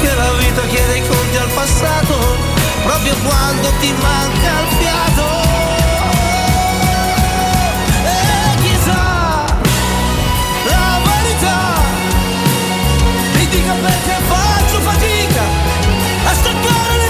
che 0.00 0.14
la 0.14 0.32
vita 0.38 0.62
chiede 0.62 0.96
i 0.96 1.06
conti 1.06 1.36
al 1.36 1.48
passato? 1.50 2.54
proprio 2.84 3.14
quando 3.24 3.68
ti 3.80 3.92
manca 4.00 4.60
il 4.60 4.68
fiato. 4.78 5.26
E 8.04 8.56
chissà 8.62 9.44
la 10.70 11.00
verità 11.04 11.58
mi 13.34 13.46
perché 13.82 14.16
faccio 14.28 14.80
fatica 14.80 15.42
a 16.24 16.34
staccare 16.34 16.96
le 16.96 17.05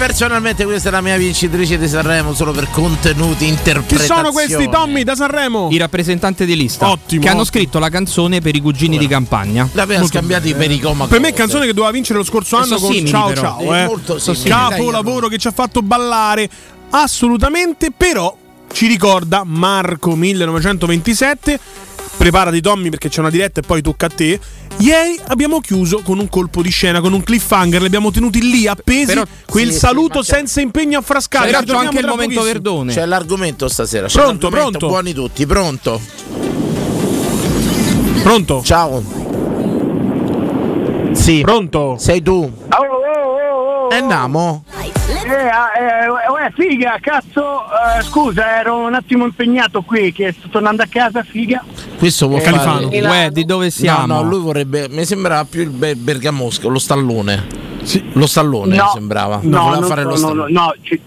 personalmente 0.00 0.64
questa 0.64 0.88
è 0.88 0.92
la 0.92 1.02
mia 1.02 1.18
vincitrice 1.18 1.76
di 1.76 1.86
Sanremo 1.86 2.32
solo 2.32 2.52
per 2.52 2.70
contenuti, 2.70 3.44
Chi 3.44 3.48
interpretazioni. 3.48 4.06
sono 4.06 4.32
questi 4.32 4.66
Tommy 4.70 5.02
da 5.02 5.14
Sanremo? 5.14 5.68
I 5.70 5.76
rappresentanti 5.76 6.46
di 6.46 6.56
lista 6.56 6.88
Ottimo, 6.88 7.20
che 7.20 7.28
hanno 7.28 7.44
scritto 7.44 7.78
la 7.78 7.90
canzone 7.90 8.40
per 8.40 8.54
i 8.54 8.60
cugini 8.62 8.96
di 8.96 9.06
campagna. 9.06 9.68
L'aveva 9.72 10.06
scambiati 10.06 10.54
per 10.54 10.70
i 10.70 10.80
coma 10.80 11.06
Per 11.06 11.20
me 11.20 11.28
è 11.28 11.32
canzone 11.34 11.66
che 11.66 11.74
doveva 11.74 11.92
vincere 11.92 12.18
lo 12.18 12.24
scorso 12.24 12.56
E 12.56 12.60
anno 12.62 12.78
con 12.78 12.90
simili, 12.92 13.10
Ciao 13.10 13.28
però. 13.28 13.40
Ciao. 13.42 13.74
Eh. 13.74 13.84
molto 13.84 14.18
simili. 14.18 14.48
Capolavoro 14.48 15.28
che 15.28 15.36
ci 15.36 15.48
ha 15.48 15.52
fatto 15.52 15.82
ballare 15.82 16.48
assolutamente, 16.88 17.90
però 17.94 18.34
ci 18.72 18.86
ricorda 18.86 19.42
Marco 19.44 20.16
1927 20.16 21.60
preparati 22.16 22.60
Tommy 22.60 22.88
perché 22.88 23.08
c'è 23.08 23.20
una 23.20 23.30
diretta 23.30 23.60
e 23.60 23.62
poi 23.62 23.82
tocca 23.82 24.06
a 24.06 24.10
te. 24.10 24.40
Ieri 24.80 25.18
abbiamo 25.28 25.60
chiuso 25.60 26.00
con 26.02 26.18
un 26.18 26.28
colpo 26.28 26.62
di 26.62 26.70
scena, 26.70 27.00
con 27.00 27.12
un 27.12 27.22
cliffhanger, 27.22 27.80
li 27.80 27.86
abbiamo 27.86 28.10
tenuti 28.10 28.40
lì 28.40 28.66
appesi. 28.66 29.06
Però- 29.06 29.24
quel 29.46 29.66
sì, 29.68 29.72
sì, 29.72 29.78
saluto 29.78 30.20
c'è- 30.20 30.34
senza 30.36 30.60
impegno 30.60 30.98
a 30.98 31.02
frascare. 31.02 31.50
C'è 31.50 31.56
anche 31.74 31.98
il 31.98 32.06
momento 32.06 32.16
pochissimo. 32.16 32.42
Verdone. 32.44 32.92
C'è 32.94 33.04
l'argomento 33.06 33.68
stasera. 33.68 34.06
C'è 34.06 34.20
Pronto, 34.20 34.48
l'argomento. 34.48 34.78
pronto. 34.78 34.86
Buoni 34.88 35.12
tutti, 35.12 35.46
pronto. 35.46 36.00
Pronto? 38.22 38.62
Ciao. 38.64 39.02
Sì. 41.12 41.40
Pronto? 41.42 41.96
Sei 41.98 42.22
tu. 42.22 42.32
Oh. 42.68 42.99
E 43.90 43.94
andiamo. 43.96 44.62
Eh, 44.68 45.32
eh, 45.32 46.46
eh, 46.46 46.52
figa, 46.54 46.96
cazzo, 47.00 47.62
eh, 47.64 48.02
scusa, 48.02 48.58
ero 48.60 48.76
un 48.78 48.94
attimo 48.94 49.24
impegnato 49.24 49.82
qui, 49.82 50.12
che 50.12 50.32
sto 50.36 50.48
tornando 50.48 50.82
a 50.82 50.86
casa, 50.88 51.24
figa. 51.24 51.64
Questo 51.98 52.28
vuol 52.28 52.40
Califano. 52.40 52.88
fare. 52.88 53.00
Uè, 53.00 53.30
di 53.30 53.44
dove 53.44 53.70
siamo? 53.70 54.06
No, 54.06 54.22
no, 54.22 54.28
lui 54.28 54.40
vorrebbe. 54.40 54.88
Mi 54.88 55.04
sembrava 55.04 55.44
più 55.44 55.62
il 55.62 55.70
Ber- 55.70 55.96
Bergamosco, 55.96 56.68
lo 56.68 56.78
stallone. 56.78 57.46
Lo 58.12 58.26
stallone 58.26 58.76
no, 58.76 58.84
mi 58.84 58.90
sembrava. 58.92 59.40
No, 59.42 59.74
non 59.74 59.82
fare 59.84 60.02
so, 60.02 60.06
lo 60.08 60.12
no, 60.12 60.16
stallone. 60.18 60.52
no, 60.52 60.60
no, 60.60 60.74
ce, 60.82 61.00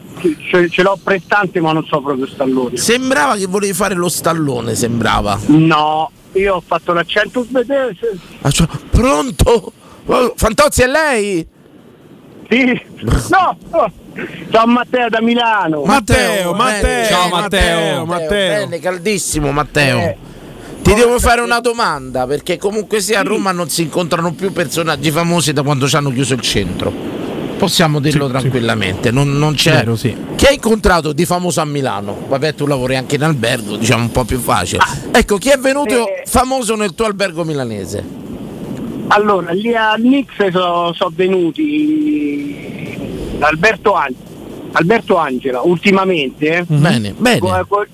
ce- 0.49 0.69
ce 0.69 0.81
l'ho 0.81 0.99
prestante 1.01 1.61
ma 1.61 1.71
non 1.71 1.85
so 1.85 2.01
proprio 2.01 2.27
stallone. 2.27 2.75
Sembrava 2.75 3.35
che 3.35 3.45
volevi 3.45 3.73
fare 3.73 3.95
lo 3.95 4.09
stallone, 4.09 4.75
sembrava. 4.75 5.39
No, 5.47 6.11
io 6.33 6.55
ho 6.55 6.63
fatto 6.65 6.91
l'accento 6.93 7.43
svedese. 7.45 8.17
Ah, 8.41 8.51
cioè, 8.51 8.67
pronto? 8.89 9.71
Oh, 10.05 10.33
Fantozzi 10.35 10.81
è 10.81 10.87
lei? 10.87 11.47
Sì. 12.53 12.81
No, 13.31 13.57
no. 13.71 13.91
Ciao 14.51 14.67
Matteo 14.67 15.09
da 15.09 15.21
Milano. 15.21 15.83
Matteo, 15.85 16.51
bene, 16.53 16.63
Matteo, 16.63 17.05
ciao, 17.07 17.27
Matteo, 17.29 18.05
Matteo. 18.05 18.27
Bene, 18.27 18.79
caldissimo 18.79 19.51
Matteo. 19.51 19.97
Eh. 19.97 20.17
Ti 20.83 20.93
devo 20.93 21.17
fare 21.17 21.41
una 21.41 21.59
domanda 21.59 22.27
perché 22.27 22.57
comunque 22.57 23.01
sia 23.01 23.21
a 23.21 23.23
Roma 23.23 23.51
non 23.51 23.69
si 23.69 23.81
incontrano 23.81 24.33
più 24.33 24.51
personaggi 24.51 25.09
famosi 25.09 25.51
da 25.51 25.63
quando 25.63 25.87
ci 25.87 25.95
hanno 25.95 26.11
chiuso 26.11 26.35
il 26.35 26.41
centro. 26.41 26.91
Possiamo 27.57 27.99
dirlo 27.99 28.27
tranquillamente, 28.27 29.09
non, 29.09 29.35
non 29.35 29.55
c'è. 29.55 29.71
Vero, 29.71 29.95
sì. 29.95 30.15
Chi 30.35 30.45
hai 30.45 30.55
incontrato 30.55 31.11
di 31.11 31.25
famoso 31.25 31.59
a 31.61 31.65
Milano? 31.65 32.25
Vabbè, 32.27 32.53
tu 32.53 32.67
lavori 32.67 32.97
anche 32.97 33.15
in 33.15 33.23
albergo, 33.23 33.77
diciamo 33.77 34.03
un 34.03 34.11
po' 34.11 34.25
più 34.25 34.37
facile. 34.39 34.83
Ecco, 35.11 35.37
chi 35.37 35.49
è 35.49 35.57
venuto 35.57 36.07
Eh. 36.07 36.23
famoso 36.27 36.75
nel 36.75 36.93
tuo 36.93 37.05
albergo 37.05 37.43
milanese? 37.43 38.21
Allora, 39.15 39.51
lì 39.51 39.75
a 39.75 39.93
Nix 39.93 40.29
sono 40.49 40.93
venuti 41.13 42.97
Alberto, 43.39 43.93
An- 43.93 44.13
Alberto 44.71 45.17
Angela, 45.17 45.61
ultimamente. 45.61 46.47
eh. 46.57 46.63
Bene, 46.67 47.13
bene. 47.17 47.39
Que- 47.39 47.65
que- 47.67 47.87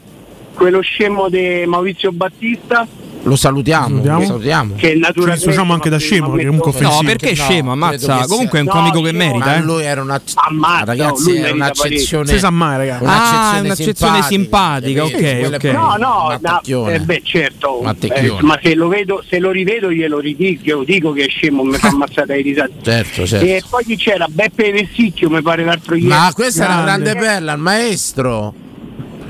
quello 0.53 0.81
scemo 0.81 1.27
di 1.29 1.63
Maurizio 1.65 2.11
Battista. 2.13 2.87
Lo 3.23 3.35
salutiamo, 3.35 3.87
Salutiamo. 3.87 4.19
lo 4.19 4.25
salutiamo. 4.25 4.73
Che 4.77 4.95
naturalmente 4.95 5.39
Ci 5.41 5.45
dissociamo 5.47 5.73
anche 5.73 5.89
da 5.89 5.97
scemo, 5.97 6.31
che 6.31 6.45
comunque 6.45 6.71
messo- 6.71 6.83
No, 6.83 6.89
offensivo. 6.89 7.11
perché 7.17 7.35
scemo, 7.35 7.71
ammazza. 7.73 8.25
Comunque 8.27 8.59
è 8.59 8.61
un 8.61 8.67
comico 8.69 8.95
No, 8.99 9.01
che 9.03 9.11
merita, 9.11 9.45
Ma 9.45 9.55
eh. 9.57 9.61
lui 9.61 9.83
era 9.83 10.01
una 10.01 10.21
Ammazza, 10.35 10.85
ragazzi, 10.85 11.23
lui 11.29 11.37
era 11.39 11.53
un'accezione 11.53 12.27
Si 12.27 12.39
sa 12.39 12.49
mai, 12.49 12.77
ragazzi. 12.77 13.03
Ah, 13.05 13.57
è 13.57 13.59
un'accezione 13.59 14.21
simpatica, 14.23 15.01
capito? 15.01 15.17
ok, 15.17 15.51
ok. 15.53 15.63
No, 15.65 15.95
no, 15.97 16.87
eh, 16.89 16.99
beh 17.01 17.21
certo, 17.23 17.81
eh, 17.99 18.35
ma 18.41 18.57
se 18.63 18.73
lo, 18.75 18.87
vedo, 18.87 19.23
se 19.27 19.39
lo 19.39 19.51
rivedo 19.51 19.91
glielo 19.91 20.19
ridico, 20.19 20.83
dico 20.85 21.11
che 21.11 21.25
è 21.25 21.29
scemo, 21.29 21.63
mi 21.63 21.77
fa 21.77 21.89
ammazzare 21.91 22.33
ai 22.35 22.41
risate. 22.41 22.71
Certo, 22.81 23.27
certo. 23.27 23.45
E 23.45 23.61
poi 23.69 23.83
chi 23.83 23.95
c'era? 23.97 24.27
Beppe 24.29 24.71
Vessicchio 24.71 25.29
mi 25.29 25.41
pare 25.41 25.63
l'altro 25.65 25.95
ieri. 25.95 26.07
Ma 26.07 26.31
questa 26.33 26.63
è 26.63 26.67
una 26.67 26.83
Grande. 26.83 27.11
grande 27.11 27.19
perla, 27.19 27.53
il 27.53 27.59
maestro. 27.59 28.53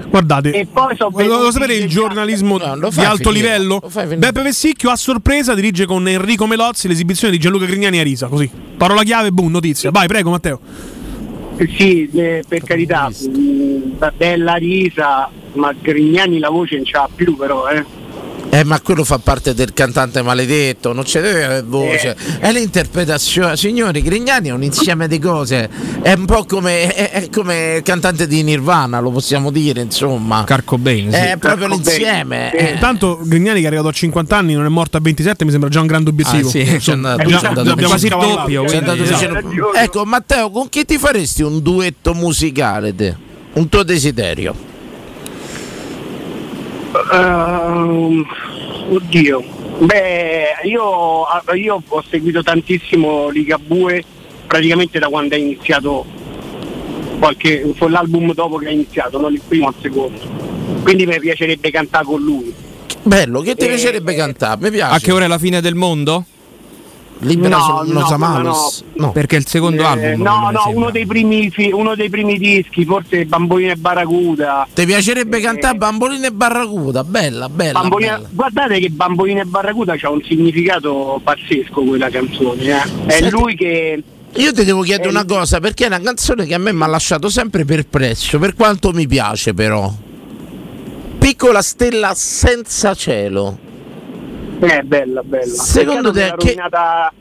Guardate, 0.10 0.52
E 0.52 0.66
poi 0.66 0.96
so 0.96 1.10
venuti- 1.10 1.52
sapere 1.52 1.76
il 1.76 1.88
giornalismo 1.88 2.58
No, 2.58 2.76
lo 2.76 2.90
di 2.90 3.00
alto 3.02 3.30
finire, 3.30 3.54
livello? 3.58 3.80
lo. 3.84 4.18
Beppe 4.18 4.42
Vessicchio 4.42 4.90
a 4.90 4.96
sorpresa 4.96 5.54
dirige 5.54 5.86
con 5.86 6.08
Enrico 6.08 6.48
Melozzi 6.48 6.88
l'esibizione 6.88 7.32
di 7.34 7.40
Gianluca 7.40 7.66
Grignani 7.66 8.00
a 8.00 8.04
Risa, 8.04 8.28
così. 8.28 8.50
Parola 8.78 9.04
chiave, 9.04 9.32
boom, 9.32 9.52
notizia. 9.52 9.92
Vai, 9.92 10.08
prego 10.08 10.32
Matteo. 10.32 10.60
Sì, 11.78 12.10
eh, 12.14 12.44
per 12.48 12.64
carità, 12.64 13.10
mh, 13.10 13.98
bella 14.16 14.56
risa, 14.56 15.30
ma 15.54 15.74
Grignani 15.80 16.40
la 16.40 16.50
voce 16.50 16.78
non 16.78 16.86
ce 16.86 16.92
l'ha 16.94 17.10
più 17.14 17.36
però, 17.36 17.68
eh. 17.68 17.84
Eh, 18.52 18.64
ma 18.64 18.82
quello 18.82 19.04
fa 19.04 19.20
parte 19.20 19.54
del 19.54 19.74
cantante 19.74 20.24
maledetto, 20.24 20.92
non 20.92 21.04
c'è 21.04 21.22
deve 21.22 21.44
avere 21.46 21.62
voce. 21.62 22.16
È 22.40 22.52
l'interpretazione. 22.52 23.56
Signori, 23.56 24.02
Grignani 24.02 24.50
è 24.50 24.52
un 24.52 24.64
insieme 24.64 25.08
di 25.08 25.20
cose. 25.20 25.70
È 26.02 26.14
un 26.14 26.26
po' 26.26 26.46
come, 26.46 26.92
è, 26.94 27.12
è 27.12 27.30
come 27.30 27.76
il 27.78 27.84
cantante 27.84 28.26
di 28.26 28.42
Nirvana, 28.42 29.00
lo 29.00 29.12
possiamo 29.12 29.52
dire, 29.52 29.82
insomma. 29.82 30.44
Carco 30.46 30.80
Bane, 30.80 31.12
sì. 31.12 31.18
È 31.18 31.38
proprio 31.38 31.68
Cobain. 31.68 31.84
l'insieme. 31.98 32.52
Eh. 32.56 32.72
Intanto 32.74 33.20
Grignani 33.24 33.60
che 33.60 33.66
è 33.66 33.68
arrivato 33.68 33.90
a 33.90 33.92
50 33.92 34.36
anni, 34.38 34.54
non 34.56 34.66
è 34.66 34.70
morto 34.70 34.98
a 34.98 35.00
27, 35.00 35.46
mi 35.46 35.52
sembra 35.52 35.70
già 35.70 35.82
un 35.82 35.88
grande 35.88 36.10
obiettivo. 36.10 36.48
Ah, 36.48 36.52
sì. 36.52 36.64
C'è 36.80 36.92
andato, 36.94 37.22
Eh, 37.22 37.26
c'è 37.26 37.30
già- 37.38 37.48
andato 37.50 37.70
abbiamo 37.72 37.90
quasi 37.90 38.06
il 38.08 38.12
doppio, 38.20 38.64
C'è 38.64 38.68
quindi- 38.82 38.90
andato 38.90 39.10
vicino. 39.38 39.74
Ecco, 39.74 40.06
Matteo, 40.06 40.50
con 40.50 40.70
chi 40.70 40.86
ti 40.86 40.98
faresti 40.98 41.44
un 41.44 41.62
duetto 41.62 42.16
musicale? 42.16 42.96
Te? 42.96 43.16
Un 43.54 43.70
tuo 43.70 43.84
desiderio? 43.84 44.56
Ehm, 47.14 48.26
oddio, 48.90 49.44
beh, 49.80 50.44
io, 50.64 51.24
io 51.56 51.84
ho 51.88 52.04
seguito 52.10 52.42
tantissimo 52.42 53.30
Ligabue 53.30 54.04
praticamente 54.48 54.98
da 55.00 55.08
quando 55.08 55.36
è 55.36 55.38
iniziato 55.38 56.06
qualche, 57.20 57.72
fu 57.76 57.88
l'album 57.88 58.34
dopo 58.34 58.58
che 58.58 58.68
è 58.68 58.72
iniziato, 58.72 59.20
non 59.20 59.34
il 59.34 59.42
primo 59.48 59.68
o 59.68 59.70
il 59.70 59.76
secondo. 59.82 60.20
Quindi 60.82 61.06
mi 61.06 61.20
piacerebbe 61.20 61.70
cantare 61.70 62.06
con 62.06 62.22
lui. 62.22 62.54
Bello, 63.04 63.42
che 63.42 63.56
ti 63.56 63.66
Eh, 63.66 63.70
piacerebbe 63.70 64.16
cantare? 64.16 64.60
Mi 64.62 64.72
piace. 64.72 64.96
A 64.96 65.00
che 65.00 65.12
ora 65.12 65.26
è 65.26 65.28
la 65.28 65.38
fine 65.38 65.62
del 65.62 65.76
mondo? 65.76 66.26
Libera 67.22 67.58
No, 67.58 67.84
no, 67.86 68.42
Los 68.42 68.84
no. 68.96 69.06
No. 69.06 69.12
Perché 69.12 69.36
è 69.36 69.40
il 69.40 69.48
secondo 69.48 69.82
Eh, 69.82 69.86
album. 69.86 70.22
no, 70.22 70.50
no, 70.52 70.72
uno 70.74 70.90
dei, 70.90 71.06
primi, 71.06 71.52
uno 71.74 71.94
dei 71.96 72.10
primi 72.10 72.38
dischi, 72.38 72.86
forse 72.86 73.26
Bambolina 73.26 73.74
e 73.74 73.76
Barracuda. 73.76 74.66
Ti 74.74 74.86
piacerebbe 74.86 75.42
cantare 75.42 75.78
Bambolina 75.78 76.28
e 76.28 76.32
Barracuda? 76.32 77.04
Bella, 77.04 77.50
bella. 77.50 77.82
Bambolina- 77.82 78.16
bella. 78.18 78.30
guardate 78.32 78.80
che 78.80 78.90
Bambolina 78.90 79.42
e 79.42 79.46
Barracuda 79.46 79.96
c'ha 79.98 80.10
un 80.10 80.22
significato 80.24 81.20
pazzesco 81.24 81.82
quella 81.84 82.10
canzone. 82.10 82.62
eh. 82.64 82.82
È 83.08 83.12
Senti- 83.12 83.30
lui 83.32 83.56
che. 83.56 84.04
Io 84.36 84.54
ti 84.54 84.64
devo 84.64 84.82
chiedere 84.82 85.08
Eh, 85.10 85.12
una 85.12 85.26
cosa, 85.26 85.60
perché 85.60 85.86
è 85.86 85.88
una 85.88 86.00
canzone 86.00 86.46
che 86.46 86.54
a 86.54 86.58
me 86.60 86.72
mi 86.72 86.84
ha 86.84 86.88
lasciato 86.88 87.28
sempre 87.30 87.66
perplesso, 87.66 88.40
per 88.40 88.54
quanto 88.56 88.92
mi 88.94 89.08
piace 89.08 89.54
però. 89.54 89.92
Piccola 91.18 91.62
stella 91.62 92.14
senza 92.16 92.94
cielo. 92.94 93.58
È 94.60 94.82
bella, 94.82 95.22
bella. 95.24 95.46
Secondo 95.54 96.12
Peccato 96.12 96.38
te 96.38 96.46
che 96.46 96.48
rovinata- 96.50 97.14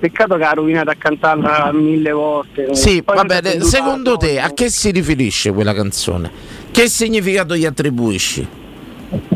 Peccato 0.00 0.36
che 0.36 0.44
ha 0.44 0.52
rovinato 0.52 0.90
a 0.90 0.94
cantarla 0.96 1.72
mille 1.72 2.12
volte. 2.12 2.72
Sì, 2.76 3.02
Poi 3.02 3.16
va 3.16 3.22
mi 3.24 3.30
è 3.30 3.40
bene. 3.40 3.48
venuta 3.54 3.68
Secondo 3.68 4.16
te 4.16 4.38
a 4.38 4.52
che 4.54 4.70
si 4.70 4.92
riferisce 4.92 5.50
quella 5.52 5.74
canzone? 5.74 6.30
Che 6.70 6.88
significato 6.88 7.56
gli 7.56 7.64
attribuisci? 7.64 8.46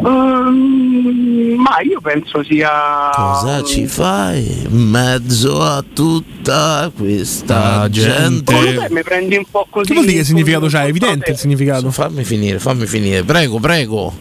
Mm, 0.06 1.54
ma 1.58 1.80
io 1.82 2.00
penso 2.00 2.44
sia. 2.44 3.10
Cosa 3.12 3.62
ci 3.64 3.86
fai 3.86 4.66
in 4.70 4.76
mezzo 4.88 5.60
a 5.62 5.82
tutta 5.92 6.92
questa 6.96 7.80
Ah, 7.80 7.88
gente. 7.90 8.54
gente? 8.54 8.86
Mi 8.90 9.02
prendi 9.02 9.36
un 9.36 9.44
po' 9.50 9.66
così. 9.68 9.88
Che 9.88 9.94
vuol 9.94 10.06
dire 10.06 10.18
che 10.18 10.24
significato 10.24 10.66
c'ha? 10.66 10.82
È 10.84 10.86
evidente 10.88 11.24
te. 11.24 11.30
il 11.32 11.36
significato. 11.38 11.90
Fammi 11.90 12.22
finire, 12.22 12.58
fammi 12.60 12.86
finire, 12.86 13.22
prego, 13.24 13.58
prego. 13.58 14.12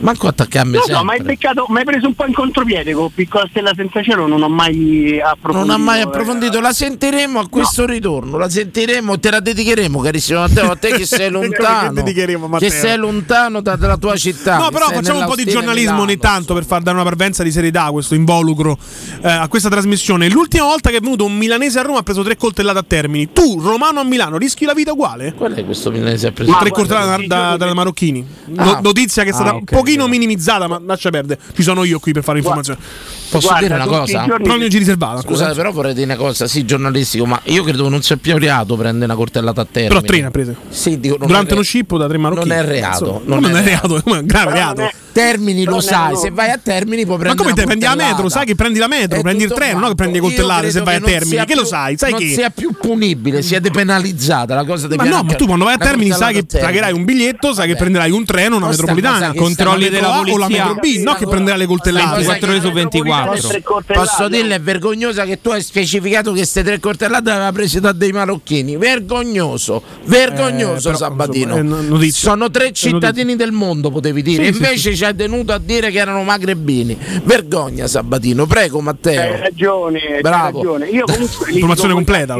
Manco 0.00 0.28
attaccarmi 0.28 0.72
No, 0.72 0.78
sempre. 0.78 0.94
no, 0.96 1.02
ma 1.04 1.12
hai 1.12 1.22
beccato, 1.22 1.66
mi 1.68 1.78
hai 1.78 1.84
preso 1.84 2.06
un 2.06 2.14
po' 2.14 2.24
in 2.26 2.32
contropiede 2.32 2.92
con 2.92 3.12
Piccola 3.12 3.46
Stella 3.50 3.72
Senza 3.74 4.02
Cielo, 4.02 4.26
non 4.28 4.42
ho 4.42 4.48
mai 4.48 5.20
approfondito. 5.20 5.66
Non 5.66 5.70
ha 5.70 5.76
mai 5.84 5.98
eh. 5.98 6.02
approfondito, 6.02 6.60
la 6.60 6.72
sentiremo 6.72 7.40
a 7.40 7.48
questo 7.48 7.84
ritorno, 7.84 8.38
la 8.38 8.48
sentiremo 8.48 9.14
e 9.14 9.18
te 9.20 9.30
la 9.30 9.40
dedicheremo, 9.40 9.98
carissimo 10.00 10.40
Matteo, 10.40 10.70
a 10.70 10.76
te 10.76 10.90
che 10.90 11.04
sei 11.06 11.30
lontano. 11.30 12.02
Che 12.58 12.70
sei 12.70 12.96
lontano 12.96 13.60
da- 13.60 13.74
dalla 13.76 13.96
tua 13.96 14.16
città. 14.16 14.58
No, 14.58 14.70
però 14.70 14.88
facciamo 14.88 15.18
un 15.20 15.26
po' 15.26 15.34
di 15.34 15.44
giornalismo 15.44 15.90
Milano. 15.94 16.02
ogni 16.10 16.16
tanto 16.18 16.54
per 16.54 16.64
far 16.64 16.82
dare 16.82 16.94
una 16.96 17.04
parvenza 17.04 17.42
di 17.42 17.50
serietà 17.50 17.84
a 17.84 17.90
questo 17.90 18.14
involucro 18.14 18.78
eh, 19.22 19.28
a 19.28 19.48
questa 19.48 19.68
trasmissione. 19.68 20.28
L'ultima 20.28 20.64
volta 20.64 20.90
che 20.90 20.98
è 20.98 21.00
venuto 21.00 21.24
un 21.24 21.36
milanese 21.36 21.80
a 21.80 21.82
Roma 21.82 21.98
ha 21.98 22.02
preso 22.02 22.22
tre 22.22 22.36
coltellate 22.36 22.78
a 22.78 22.84
Termini. 22.86 23.32
Tu, 23.32 23.60
romano 23.60 23.98
a 24.00 24.04
Milano, 24.04 24.36
rischi 24.38 24.64
la 24.64 24.74
vita 24.74 24.92
uguale? 24.92 25.34
Qual 25.34 25.52
è 25.54 25.64
questo 25.64 25.90
milanese 25.90 26.28
ha 26.28 26.32
preso? 26.32 26.50
Ma 26.52 26.58
tre 26.58 26.70
coltellate 26.70 27.26
da, 27.26 27.56
da- 27.56 27.66
da 27.66 27.74
marocchini. 27.74 28.24
Ah. 28.56 28.64
No- 28.64 28.78
notizia 28.82 29.24
che 29.24 29.30
è 29.30 29.32
stata 29.32 29.50
Ah, 29.50 29.54
un 29.54 29.60
ok, 29.62 29.72
pochino 29.96 30.08
minimizzata, 30.08 30.66
ma 30.66 30.80
lascia 30.84 31.10
perdere. 31.10 31.40
Ci 31.54 31.62
sono 31.62 31.84
io 31.84 31.98
qui 31.98 32.12
per 32.12 32.22
fare 32.22 32.38
informazione. 32.38 32.78
Posso 33.30 33.48
Guarda, 33.48 33.66
dire 33.66 33.74
una 33.82 33.86
cosa? 33.86 34.24
giorni- 34.26 34.44
Però 34.44 34.56
non 34.56 34.70
ci 34.70 34.78
riservata. 34.78 35.20
Scusate, 35.20 35.54
però 35.54 35.70
vorrei 35.70 35.92
dire 35.92 36.06
una 36.06 36.16
cosa, 36.16 36.46
sì, 36.46 36.64
giornalistico, 36.64 37.26
ma 37.26 37.38
io 37.44 37.62
credo 37.62 37.84
che 37.84 37.90
non 37.90 38.02
sia 38.02 38.16
più 38.16 38.38
reato 38.38 38.76
prendere 38.76 39.04
una 39.04 39.14
coltellata 39.14 39.60
a 39.60 39.66
terra. 39.70 39.88
Però 39.88 40.00
tre 40.00 40.20
ne 40.20 40.26
ha 40.26 40.30
prese. 40.30 40.56
Sì, 40.70 40.98
dico, 40.98 41.16
non 41.18 41.26
Durante 41.26 41.52
uno 41.52 41.62
scippo 41.62 41.98
da 41.98 42.08
tre 42.08 42.16
marocchini. 42.18 42.48
Non 42.48 42.56
è 42.56 42.66
reato. 42.66 43.20
Insomma, 43.22 43.48
Non, 43.48 43.56
è 43.56 43.62
reato, 43.62 43.96
è 43.96 44.02
un 44.04 44.26
grave 44.26 44.44
non 44.44 44.54
reato. 44.54 44.90
Termini 45.12 45.64
lo 45.64 45.72
Non 45.72 45.82
sai, 45.82 46.16
se 46.16 46.30
vai 46.30 46.50
a 46.50 46.58
Termini 46.62 47.04
puoi 47.04 47.16
Ma 47.16 47.24
prendere 47.24 47.48
come 47.48 47.60
te 47.60 47.64
prendi 47.66 47.84
la 47.84 47.96
metro? 47.96 48.28
Sai 48.28 48.46
che 48.46 48.54
prendi 48.54 48.78
la 48.78 48.86
metro, 48.86 49.20
prendi 49.20 49.42
il 49.42 49.52
treno, 49.52 49.80
non 49.80 49.88
che 49.88 49.94
prendi 49.96 50.14
le 50.14 50.20
coltellate 50.20 50.70
se 50.70 50.80
vai 50.80 50.94
a 50.94 50.98
non 51.00 51.08
Termini. 51.10 51.44
Che 51.44 51.54
lo 51.56 51.64
sai? 51.64 51.96
Sai 51.96 52.12
non 52.12 52.20
che 52.20 52.28
sia 52.28 52.50
più 52.50 52.72
punibile, 52.80 53.42
sia 53.42 53.58
depenalizzata 53.58 54.54
la 54.54 54.64
cosa 54.64 54.86
di 54.86 54.94
Ma 54.94 55.04
no, 55.04 55.22
ma 55.24 55.34
tu 55.34 55.46
quando 55.46 55.64
vai 55.64 55.74
a 55.74 55.78
Termini 55.78 56.12
sai 56.12 56.34
che 56.34 56.44
pagherai 56.58 56.92
un 56.92 57.04
biglietto, 57.04 57.52
sai 57.52 57.66
che 57.66 57.74
prenderai 57.74 58.12
un 58.12 58.24
treno, 58.24 58.56
una 58.56 58.68
metropolitana, 58.68 59.32
che 59.32 59.38
controlli 59.78 59.88
della 59.90 60.08
la 60.08 60.22
metro 60.22 60.30
A 60.30 60.34
o 60.34 60.38
la 60.38 60.44
polizia- 60.46 60.64
metro 60.66 60.80
B, 60.80 61.02
no 61.04 61.14
che 61.14 61.26
prenderai 61.26 61.58
le 61.58 61.66
coltellate. 61.66 62.22
24 62.22 62.50
ore 62.50 62.60
su 62.60 62.70
24. 62.72 63.92
Posso 63.92 64.28
dirle 64.28 64.54
è 64.56 64.60
vergognosa 64.60 65.24
che 65.24 65.40
tu 65.40 65.50
hai 65.50 65.62
specificato 65.62 66.30
che 66.30 66.36
queste 66.38 66.62
tre 66.62 66.78
coltellate 66.80 67.24
le 67.30 67.34
aveva 67.36 67.52
prese 67.52 67.80
da 67.80 67.92
dei 67.92 68.12
marocchini. 68.12 68.76
Vergognoso, 68.76 69.82
vergognoso 70.04 70.88
Eh, 70.88 70.92
però, 70.92 70.96
Sabatino. 70.96 71.56
insomma. 71.58 72.10
Sono 72.10 72.50
tre 72.50 72.72
cittadini 72.72 73.36
del 73.36 73.52
mondo, 73.52 73.90
potevi 73.90 74.22
dire. 74.22 74.44
Sì, 74.46 74.52
sì, 74.52 74.56
Invece 74.58 74.94
ci 74.96 75.04
hai 75.04 75.14
tenuto 75.14 75.52
a 75.52 75.58
dire 75.58 75.90
che 75.90 75.98
erano 75.98 76.22
magrebini. 76.22 76.96
Vergogna 77.24 77.86
Sabatino, 77.86 78.46
prego 78.46 78.80
Matteo. 78.80 79.20
Hai 79.20 79.40
ragione, 79.40 80.00
hai 80.14 80.20
Bravo. 80.20 80.58
ragione. 80.58 80.86
Io 80.88 81.04
comunque 81.04 81.50
Informazione 81.52 81.92
completa, 81.94 82.36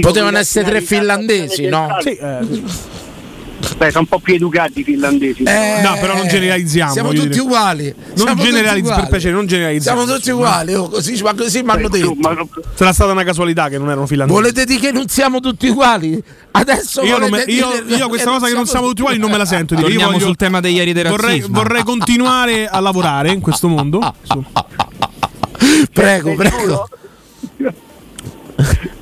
Potevano 0.00 0.38
essere 0.38 0.64
tre 0.68 0.80
finlandesi, 0.80 1.66
no? 1.66 1.86
stazione 2.00 2.46
centrale. 2.46 3.08
Beh, 3.76 3.90
sono 3.90 4.00
un 4.00 4.06
po' 4.06 4.18
più 4.18 4.34
educati 4.34 4.80
i 4.80 4.84
finlandesi. 4.84 5.42
Eh, 5.42 5.80
No, 5.82 5.96
però 6.00 6.14
non 6.16 6.26
generalizziamo. 6.28 6.92
Siamo 6.92 7.12
tutti 7.12 7.28
dire. 7.28 7.40
uguali. 7.40 7.94
Non 8.16 8.36
generalizziamo, 8.36 9.00
per 9.00 9.08
piacere, 9.10 9.32
non 9.34 9.46
generalizziamo. 9.46 9.98
Siamo 10.04 10.16
tutti 10.16 10.30
uguali, 10.30 10.74
oh, 10.74 10.88
così, 10.88 11.22
ma 11.22 11.34
così 11.34 11.62
mi 11.62 11.70
hanno 11.70 11.88
detto. 11.88 12.16
Sarà 12.74 12.92
stata 12.92 13.12
una 13.12 13.22
casualità 13.24 13.68
che 13.68 13.78
non 13.78 13.88
erano 13.88 14.06
finlandesi. 14.06 14.38
Volete 14.38 14.64
dire 14.64 14.80
che 14.80 14.92
non 14.92 15.08
siamo 15.08 15.40
tutti 15.40 15.68
uguali? 15.68 16.22
Adesso 16.52 17.02
Io, 17.02 17.18
non 17.18 17.30
me- 17.30 17.44
io- 17.46 17.84
io 17.86 18.08
questa 18.08 18.30
cosa 18.30 18.46
che 18.48 18.54
non 18.54 18.66
siamo 18.66 18.88
tutti 18.88 19.00
uguali 19.02 19.18
non 19.18 19.30
me 19.30 19.36
la 19.38 19.44
sento. 19.46 19.74
dire. 19.74 19.86
Io 19.86 19.92
Torniamo 19.92 20.12
voglio- 20.12 20.26
sul 20.26 20.36
tema 20.36 20.60
degli 20.60 20.76
ieri 20.76 20.92
del 20.92 21.08
vorrei, 21.08 21.44
vorrei 21.48 21.82
continuare 21.84 22.66
a 22.68 22.80
lavorare 22.80 23.30
in 23.30 23.40
questo 23.40 23.68
mondo. 23.68 24.00
Su. 24.22 24.44
Prego, 25.92 26.34
prego. 26.34 26.88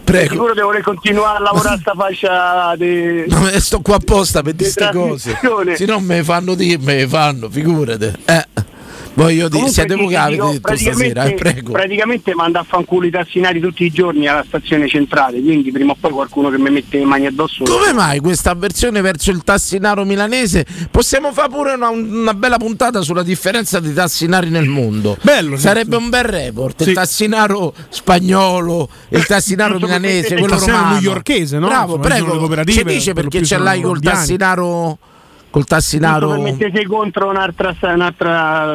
Prego. 0.08 0.32
Sicuro 0.32 0.54
devo 0.54 0.72
continuare 0.82 1.36
a 1.36 1.40
lavorare 1.40 1.74
a 1.74 1.78
sta 1.78 1.92
fascia 1.94 2.74
di... 2.76 3.26
No, 3.28 3.40
ma 3.40 3.60
sto 3.60 3.80
qua 3.80 3.96
apposta 3.96 4.40
per 4.40 4.54
dire 4.54 4.72
queste 4.72 4.90
cose. 4.90 5.38
Se 5.76 5.84
no 5.84 6.00
me 6.00 6.24
fanno 6.24 6.54
dire, 6.54 6.78
me 6.82 7.06
fanno, 7.06 7.50
figurate. 7.50 8.14
Eh. 8.24 8.46
Voglio 9.18 9.48
dire, 9.48 9.68
siete 9.68 9.96
voi 9.96 10.08
che 10.08 10.16
avete 10.16 10.50
detto 10.52 10.76
stasera, 10.76 11.24
eh, 11.24 11.34
prego. 11.34 11.72
praticamente 11.72 12.34
manda 12.34 12.60
a 12.60 12.62
fanculo 12.62 13.04
i 13.06 13.10
tassinari 13.10 13.58
tutti 13.58 13.84
i 13.84 13.90
giorni 13.90 14.28
alla 14.28 14.44
stazione 14.46 14.86
centrale, 14.88 15.40
quindi 15.40 15.72
prima 15.72 15.92
o 15.92 15.96
poi 15.98 16.12
qualcuno 16.12 16.50
che 16.50 16.58
mi 16.58 16.70
mette 16.70 16.98
le 16.98 17.04
mani 17.04 17.26
addosso. 17.26 17.64
Come 17.64 17.92
mai 17.92 18.20
questa 18.20 18.50
avversione 18.50 19.00
verso 19.00 19.30
il 19.32 19.42
tassinaro 19.42 20.04
milanese? 20.04 20.64
Possiamo 20.90 21.32
fare 21.32 21.48
pure 21.48 21.72
una, 21.74 21.88
una 21.88 22.34
bella 22.34 22.58
puntata 22.58 23.00
sulla 23.00 23.24
differenza 23.24 23.80
di 23.80 23.92
tassinari 23.92 24.50
nel 24.50 24.68
mondo. 24.68 25.16
Bello, 25.22 25.56
sì, 25.56 25.62
Sarebbe 25.62 25.96
un 25.96 26.08
bel 26.08 26.24
report. 26.24 26.82
Sì. 26.84 26.90
Il 26.90 26.94
tassinaro 26.94 27.74
spagnolo, 27.88 28.88
il 29.10 29.26
tassinaro 29.26 29.78
milanese, 29.80 30.34
Il 30.34 30.38
quello 30.40 30.54
tassinaro 30.54 30.78
romano. 30.78 31.00
newyorkese, 31.00 31.58
no? 31.58 31.66
Bravo, 31.66 31.96
Insomma, 31.96 32.14
prego. 32.24 32.64
Ci 32.64 32.84
dice 32.84 33.12
perché 33.14 33.42
ce 33.44 33.58
l'hai 33.58 33.80
col 33.80 34.00
tassinaro 34.00 34.98
col 35.50 35.64
tassinaro 35.64 36.28
per 36.30 36.38
mettersi 36.40 36.84
contro 36.84 37.28
un'altra, 37.30 37.74
un'altra, 37.80 38.74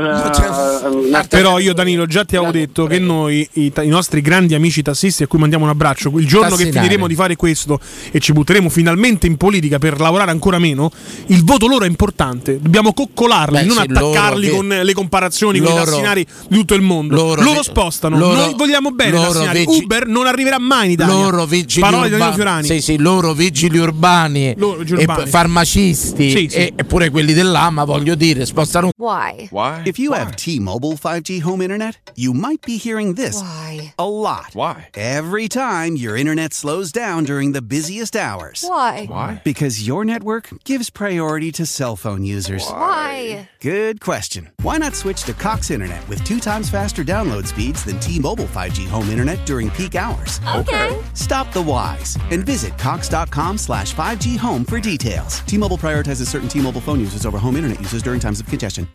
un'altra 0.91 1.37
Però 1.37 1.59
io 1.59 1.73
Danilo 1.73 2.05
già 2.05 2.25
ti 2.25 2.35
avevo 2.35 2.51
detto 2.51 2.85
che 2.85 2.99
noi, 2.99 3.47
i, 3.53 3.71
ta- 3.71 3.83
i 3.83 3.87
nostri 3.87 4.21
grandi 4.21 4.55
amici 4.55 4.81
tassisti 4.81 5.23
a 5.23 5.27
cui 5.27 5.39
mandiamo 5.39 5.65
un 5.65 5.69
abbraccio, 5.69 6.11
il 6.17 6.27
giorno 6.27 6.49
che 6.49 6.63
Tassinari. 6.63 6.79
finiremo 6.79 7.07
di 7.07 7.15
fare 7.15 7.35
questo 7.35 7.79
e 8.11 8.19
ci 8.19 8.33
butteremo 8.33 8.69
finalmente 8.69 9.27
in 9.27 9.37
politica 9.37 9.77
per 9.79 9.99
lavorare 9.99 10.31
ancora 10.31 10.57
meno, 10.59 10.91
il 11.27 11.43
voto 11.43 11.67
loro 11.67 11.85
è 11.85 11.87
importante, 11.87 12.59
dobbiamo 12.59 12.93
coccolarli, 12.93 13.59
Beh, 13.59 13.63
non 13.65 13.75
sì, 13.77 13.81
attaccarli 13.89 14.45
loro 14.47 14.57
con 14.57 14.67
che- 14.69 14.83
le 14.83 14.93
comparazioni 14.93 15.59
con 15.59 15.67
i 15.67 15.71
loro- 15.71 15.83
tassinari 15.85 16.25
di 16.47 16.57
tutto 16.57 16.73
il 16.73 16.81
mondo. 16.81 17.15
loro 17.15 17.41
Loro, 17.41 17.59
vi- 17.59 17.63
spostano, 17.65 18.17
loro- 18.17 18.35
noi 18.35 18.53
vogliamo 18.55 18.91
bene 18.91 19.09
i 19.11 19.13
loro 19.13 19.31
tassinari. 19.31 19.59
vigi- 19.65 19.83
Uber 19.83 20.07
non 20.07 20.25
arriverà 20.27 20.59
mai 20.59 20.85
in 20.85 20.91
Italia. 20.91 21.13
loro 21.13 21.45
vigili 21.45 21.81
Parole 21.81 22.09
di 22.09 22.17
Danilo 22.17 22.29
urbani, 22.29 22.35
Fiorani. 22.63 22.67
sì, 22.67 22.81
sì, 22.81 22.97
loro 22.99 23.33
vigili 23.33 23.77
urbani, 23.77 24.53
Loro 24.57 24.79
vigili 24.79 24.99
e 24.99 25.03
urbani. 25.03 25.23
p- 25.23 25.27
farmacisti 25.29 26.29
Sì, 26.31 26.47
sì. 26.49 26.62
E, 26.63 26.73
e 26.77 26.83
pure 26.85 27.09
quelli 27.09 27.33
dell'AMA, 27.33 27.83
voglio 27.83 28.15
dire, 28.15 28.45
spostano 28.45 28.91
Why? 28.95 29.49
Why? 29.51 29.81
If 29.83 29.99
you 29.99 30.13
have 30.13 30.33
T-Mobile 30.37 30.93
5G 30.93 31.41
home 31.41 31.61
internet, 31.61 31.97
you 32.15 32.33
might 32.33 32.65
be 32.65 32.77
hearing 32.77 33.15
this 33.15 33.41
Why? 33.41 33.93
a 33.97 34.07
lot. 34.07 34.53
Why? 34.53 34.87
Every 34.93 35.49
time 35.49 35.97
your 35.97 36.15
internet 36.15 36.53
slows 36.53 36.93
down 36.93 37.25
during 37.25 37.51
the 37.51 37.61
busiest 37.61 38.15
hours. 38.15 38.63
Why? 38.65 39.07
Why? 39.07 39.41
Because 39.43 39.85
your 39.85 40.05
network 40.05 40.47
gives 40.63 40.89
priority 40.89 41.51
to 41.51 41.65
cell 41.65 41.97
phone 41.97 42.23
users. 42.23 42.63
Why? 42.65 43.49
Good 43.59 43.99
question. 43.99 44.51
Why 44.61 44.77
not 44.77 44.95
switch 44.95 45.23
to 45.23 45.33
Cox 45.33 45.69
Internet 45.69 46.07
with 46.07 46.23
two 46.23 46.39
times 46.39 46.69
faster 46.69 47.03
download 47.03 47.45
speeds 47.45 47.83
than 47.83 47.99
T-Mobile 47.99 48.45
5G 48.45 48.87
home 48.87 49.09
internet 49.09 49.45
during 49.45 49.69
peak 49.71 49.95
hours? 49.95 50.39
Okay. 50.55 50.97
Stop 51.13 51.51
the 51.51 51.61
whys 51.61 52.17
and 52.31 52.45
visit 52.45 52.77
cox.com 52.77 53.57
slash 53.57 53.93
5G 53.93 54.37
home 54.37 54.63
for 54.63 54.79
details. 54.79 55.41
T-Mobile 55.41 55.77
prioritizes 55.77 56.27
certain 56.27 56.47
T-Mobile 56.53 56.81
phone 56.81 56.99
users 56.99 57.25
over 57.25 57.39
home 57.39 57.55
internet 57.55 57.79
users 57.79 58.03
during 58.03 58.19
times 58.19 58.39
of 58.39 58.45
congestion. 58.45 58.87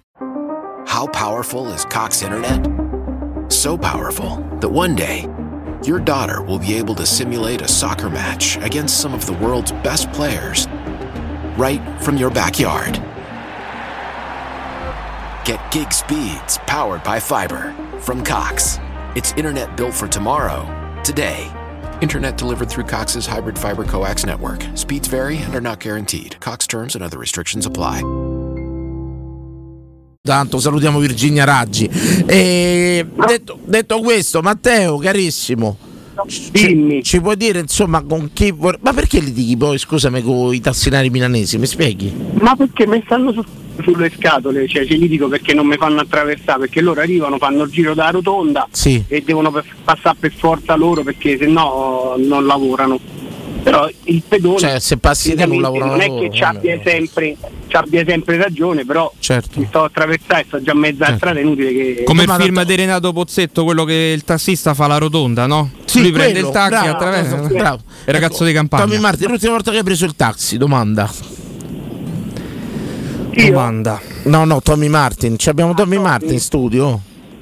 How 0.87 1.09
powerful 1.09 1.69
is 1.73 1.85
Cox 1.85 2.23
Internet? 2.23 2.65
So 3.53 3.77
powerful 3.77 4.37
that 4.61 4.69
one 4.69 4.95
day, 4.95 5.29
your 5.83 5.99
daughter 5.99 6.41
will 6.41 6.61
be 6.61 6.75
able 6.75 6.95
to 6.95 7.05
simulate 7.05 7.61
a 7.61 7.67
soccer 7.67 8.09
match 8.09 8.59
against 8.59 9.01
some 9.01 9.13
of 9.13 9.27
the 9.27 9.33
world's 9.33 9.73
best 9.73 10.09
players 10.13 10.69
right 11.57 11.83
from 12.01 12.17
your 12.17 12.31
backyard. 12.31 12.95
Get 15.45 15.73
gig 15.73 15.93
speeds 15.93 16.59
powered 16.59 17.03
by 17.03 17.19
fiber 17.19 17.75
from 17.99 18.23
Cox. 18.23 18.79
It's 19.17 19.33
internet 19.33 19.77
built 19.77 19.95
for 19.95 20.07
tomorrow, 20.07 20.63
today. 21.03 21.51
Internet 22.01 22.37
delivered 22.37 22.69
through 22.69 22.87
Cox's 22.87 23.27
hybrid 23.27 23.59
fiber 23.59 23.83
coax 23.85 24.25
network. 24.25 24.65
Speeds 24.75 25.09
vary 25.09 25.39
and 25.39 25.55
are 25.55 25.61
not 25.61 25.81
guaranteed. 25.81 26.37
Cox 26.41 26.67
terms 26.67 26.95
and 26.95 27.03
other 27.03 27.19
restrictions 27.19 27.67
apply. 27.67 28.03
Tanto 30.23 30.59
salutiamo 30.61 30.99
Virginia 31.01 31.45
Raggi. 31.45 31.89
E 32.27 33.05
detto, 33.27 33.59
detto 33.65 34.01
questo, 34.01 34.43
Matteo, 34.43 34.99
carissimo. 34.99 35.77
Ci, 36.27 37.01
ci 37.05 37.21
puoi 37.21 37.37
dire 37.37 37.61
insomma 37.61 38.03
con 38.03 38.31
chi 38.33 38.51
vor- 38.51 38.79
Ma 38.83 38.93
perché 38.93 39.21
litighi 39.21 39.57
poi, 39.57 39.79
scusami, 39.79 40.21
con 40.23 40.53
i 40.53 40.61
tassinari 40.61 41.11
milanesi? 41.11 41.59
Mi 41.59 41.67
spieghi? 41.67 42.13
Ma 42.41 42.55
perché 42.57 42.87
mi 42.87 43.01
stanno 43.07 43.33
su- 43.33 43.45
sulle 43.83 44.11
scatole, 44.17 44.67
cioè 44.69 44.87
ci 44.87 44.99
li 44.99 45.09
dico 45.09 45.29
perché 45.29 45.55
non 45.55 45.67
mi 45.67 45.77
fanno 45.77 46.01
attraversare, 46.01 46.61
perché 46.61 46.81
loro 46.81 47.01
arrivano, 47.01 47.39
fanno 47.39 47.63
il 47.65 47.71
giro 47.71 47.95
della 47.95 48.11
rotonda 48.11 48.67
Sì. 48.71 49.03
e 49.09 49.23
devono 49.25 49.51
per- 49.51 49.65
passare 49.85 50.17
per 50.19 50.33
forza 50.37 50.75
loro 50.77 51.03
perché 51.03 51.37
se 51.39 51.47
no 51.47 52.15
non 52.19 52.47
lavorano. 52.47 52.99
Però 53.61 53.89
il 54.05 54.23
pedone 54.27 54.59
Cioè, 54.59 54.79
se 54.81 54.97
passi 54.99 55.35
te 55.35 55.45
non 55.45 55.61
lavorano 55.61 55.91
non 55.97 56.01
è 56.01 56.07
che 56.19 56.31
ci 56.33 56.43
abbia 56.43 56.81
sempre, 56.83 57.37
ci 57.67 57.77
abbia 57.77 58.05
sempre 58.07 58.37
ragione, 58.37 58.85
però 58.87 59.13
Certo. 59.19 59.59
mi 59.59 59.67
sto 59.67 59.83
attraversando 59.85 60.43
e 60.43 60.45
sto 60.47 60.63
già 60.63 60.73
a 60.73 60.75
mezza 60.75 61.17
strada, 61.17 61.39
è 61.39 61.43
inutile 61.43 61.73
che. 61.73 62.03
Come 62.05 62.23
il 62.23 62.31
film 62.39 62.63
di 62.63 62.75
Renato 62.77 63.13
Pozzetto, 63.13 63.65
quello 63.65 63.85
che 63.85 64.13
il 64.15 64.23
tassista 64.25 64.75
fa 64.75 64.87
la 64.87 64.97
rotonda, 64.99 65.47
no? 65.47 65.71
Sì, 65.85 66.01
Lui 66.03 66.13
prende 66.13 66.35
quello, 66.35 66.47
il 66.47 66.53
taxi 66.53 66.71
bravo, 66.71 66.91
attraverso. 66.91 67.37
bravo. 67.55 67.81
Il 68.07 68.15
ragazzo 68.15 68.45
di 68.45 68.53
campagna. 68.53 68.85
Tommy 68.85 68.99
Martin, 69.01 69.29
l'ultima 69.29 69.53
volta 69.53 69.71
che 69.73 69.79
hai 69.79 69.85
preso 69.85 70.05
il 70.05 70.15
taxi, 70.15 70.57
domanda. 70.57 71.11
Domanda. 73.35 74.01
No, 74.25 74.45
no, 74.45 74.61
Tommy 74.61 74.89
Martin. 74.89 75.39
Ci 75.39 75.49
abbiamo 75.49 75.75
Tommy 75.75 75.99
Martin 75.99 76.33
in 76.33 76.41
studio. 76.41 77.01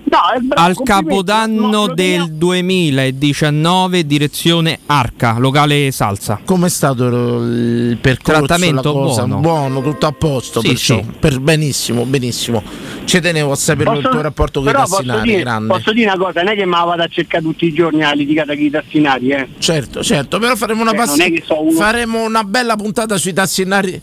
No, 0.09 0.18
è 0.32 0.39
bravo, 0.39 0.68
Al 0.68 0.76
capodanno 0.84 1.68
no, 1.68 1.93
del 1.93 2.30
2019, 2.34 4.07
direzione 4.07 4.78
Arca, 4.87 5.37
locale 5.37 5.91
Salsa. 5.91 6.39
Com'è 6.45 6.68
stato 6.68 7.07
il 7.09 7.99
percorso? 8.01 8.45
Trattamento 8.45 8.93
la 8.95 9.01
cosa? 9.01 9.24
buono. 9.26 9.82
tutto 9.82 10.07
a 10.07 10.12
posto. 10.12 10.61
Sì, 10.61 10.68
perciò. 10.68 10.99
sì. 11.03 11.07
Per 11.18 11.41
benissimo, 11.41 12.05
benissimo. 12.05 12.62
Ci 13.05 13.20
tenevo 13.20 13.51
a 13.51 13.57
sapere 13.57 13.91
il 13.91 13.97
Posso- 13.97 14.11
tuo 14.11 14.20
rapporto 14.20 14.61
con 14.61 14.68
i 14.68 14.72
però 14.72 14.84
posso 14.84 14.97
tassinari, 15.03 15.28
dire, 15.28 15.53
posso 15.66 15.93
dire 15.93 16.09
una 16.14 16.24
cosa, 16.24 16.43
non 16.43 16.53
è 16.53 16.57
che 16.57 16.64
me 16.66 16.76
la 16.76 16.84
vado 16.84 17.03
a 17.03 17.09
cercare 17.09 17.43
tutti 17.43 17.66
i 17.66 17.72
giorni 17.72 18.05
a 18.05 18.12
litigata 18.12 18.55
con 18.55 18.62
i 18.62 18.70
tassinari, 18.70 19.28
eh. 19.30 19.49
Certo, 19.59 20.05
certo, 20.05 20.39
però 20.39 20.55
faremo 20.55 20.82
una, 20.82 20.91
Cioè, 20.91 20.99
passi- 21.01 21.18
non 21.18 21.26
è 21.26 21.32
che 21.32 21.43
so 21.45 21.61
uno- 21.62 21.70
faremo 21.72 22.22
una 22.24 22.45
bella 22.45 22.76
puntata 22.76 23.16
sui 23.16 23.32
tassinari 23.32 24.01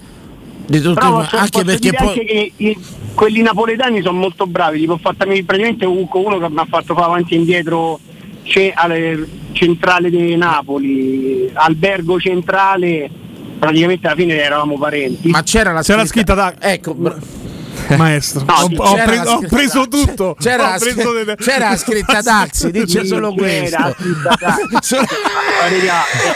anche 1.38 1.50
posso 1.52 1.66
perché 1.66 1.80
dire 1.90 1.98
poi 1.98 2.08
anche 2.08 2.26
che 2.26 2.52
i- 2.58 2.78
quelli 3.14 3.42
napoletani 3.42 4.02
sono 4.02 4.18
molto 4.18 4.48
bravi, 4.48 4.80
tipo 4.80 4.94
ho 4.94 4.98
fatto 4.98 5.26
praticamente 5.26 5.86
uno 5.86 6.40
che 6.40 6.50
mi 6.50 6.58
ha 6.60 6.66
fatto 6.68 6.94
fare 6.94 7.06
avanti 7.06 7.34
e 7.34 7.38
indietro 7.38 8.00
c'è 8.44 8.72
alle 8.76 9.28
centrale 9.54 10.10
di 10.10 10.36
Napoli, 10.36 11.50
albergo 11.54 12.20
centrale, 12.20 13.10
praticamente 13.60 14.08
alla 14.08 14.16
fine 14.16 14.36
eravamo 14.42 14.78
parenti. 14.78 15.30
Ma 15.30 15.44
c'era 15.44 15.72
la 15.72 15.82
C'era 15.82 16.06
scritta 16.06 16.34
da. 16.34 16.54
Ecco, 16.60 16.94
bra- 16.94 17.18
Maestro, 17.98 18.44
No, 18.46 18.54
ho, 18.54 18.70
ho 18.92 18.96
la 18.96 19.34
ho 19.36 19.40
preso 19.50 19.88
tutto. 19.88 20.36
C'era, 20.40 20.76
Ho 20.76 20.80
preso 20.80 21.12
delle- 21.12 21.36
c'era 21.36 21.76
scritta 21.78 22.22
taxi, 22.22 22.72
dice 22.72 23.06
solo 23.06 23.34
questo. 23.34 23.96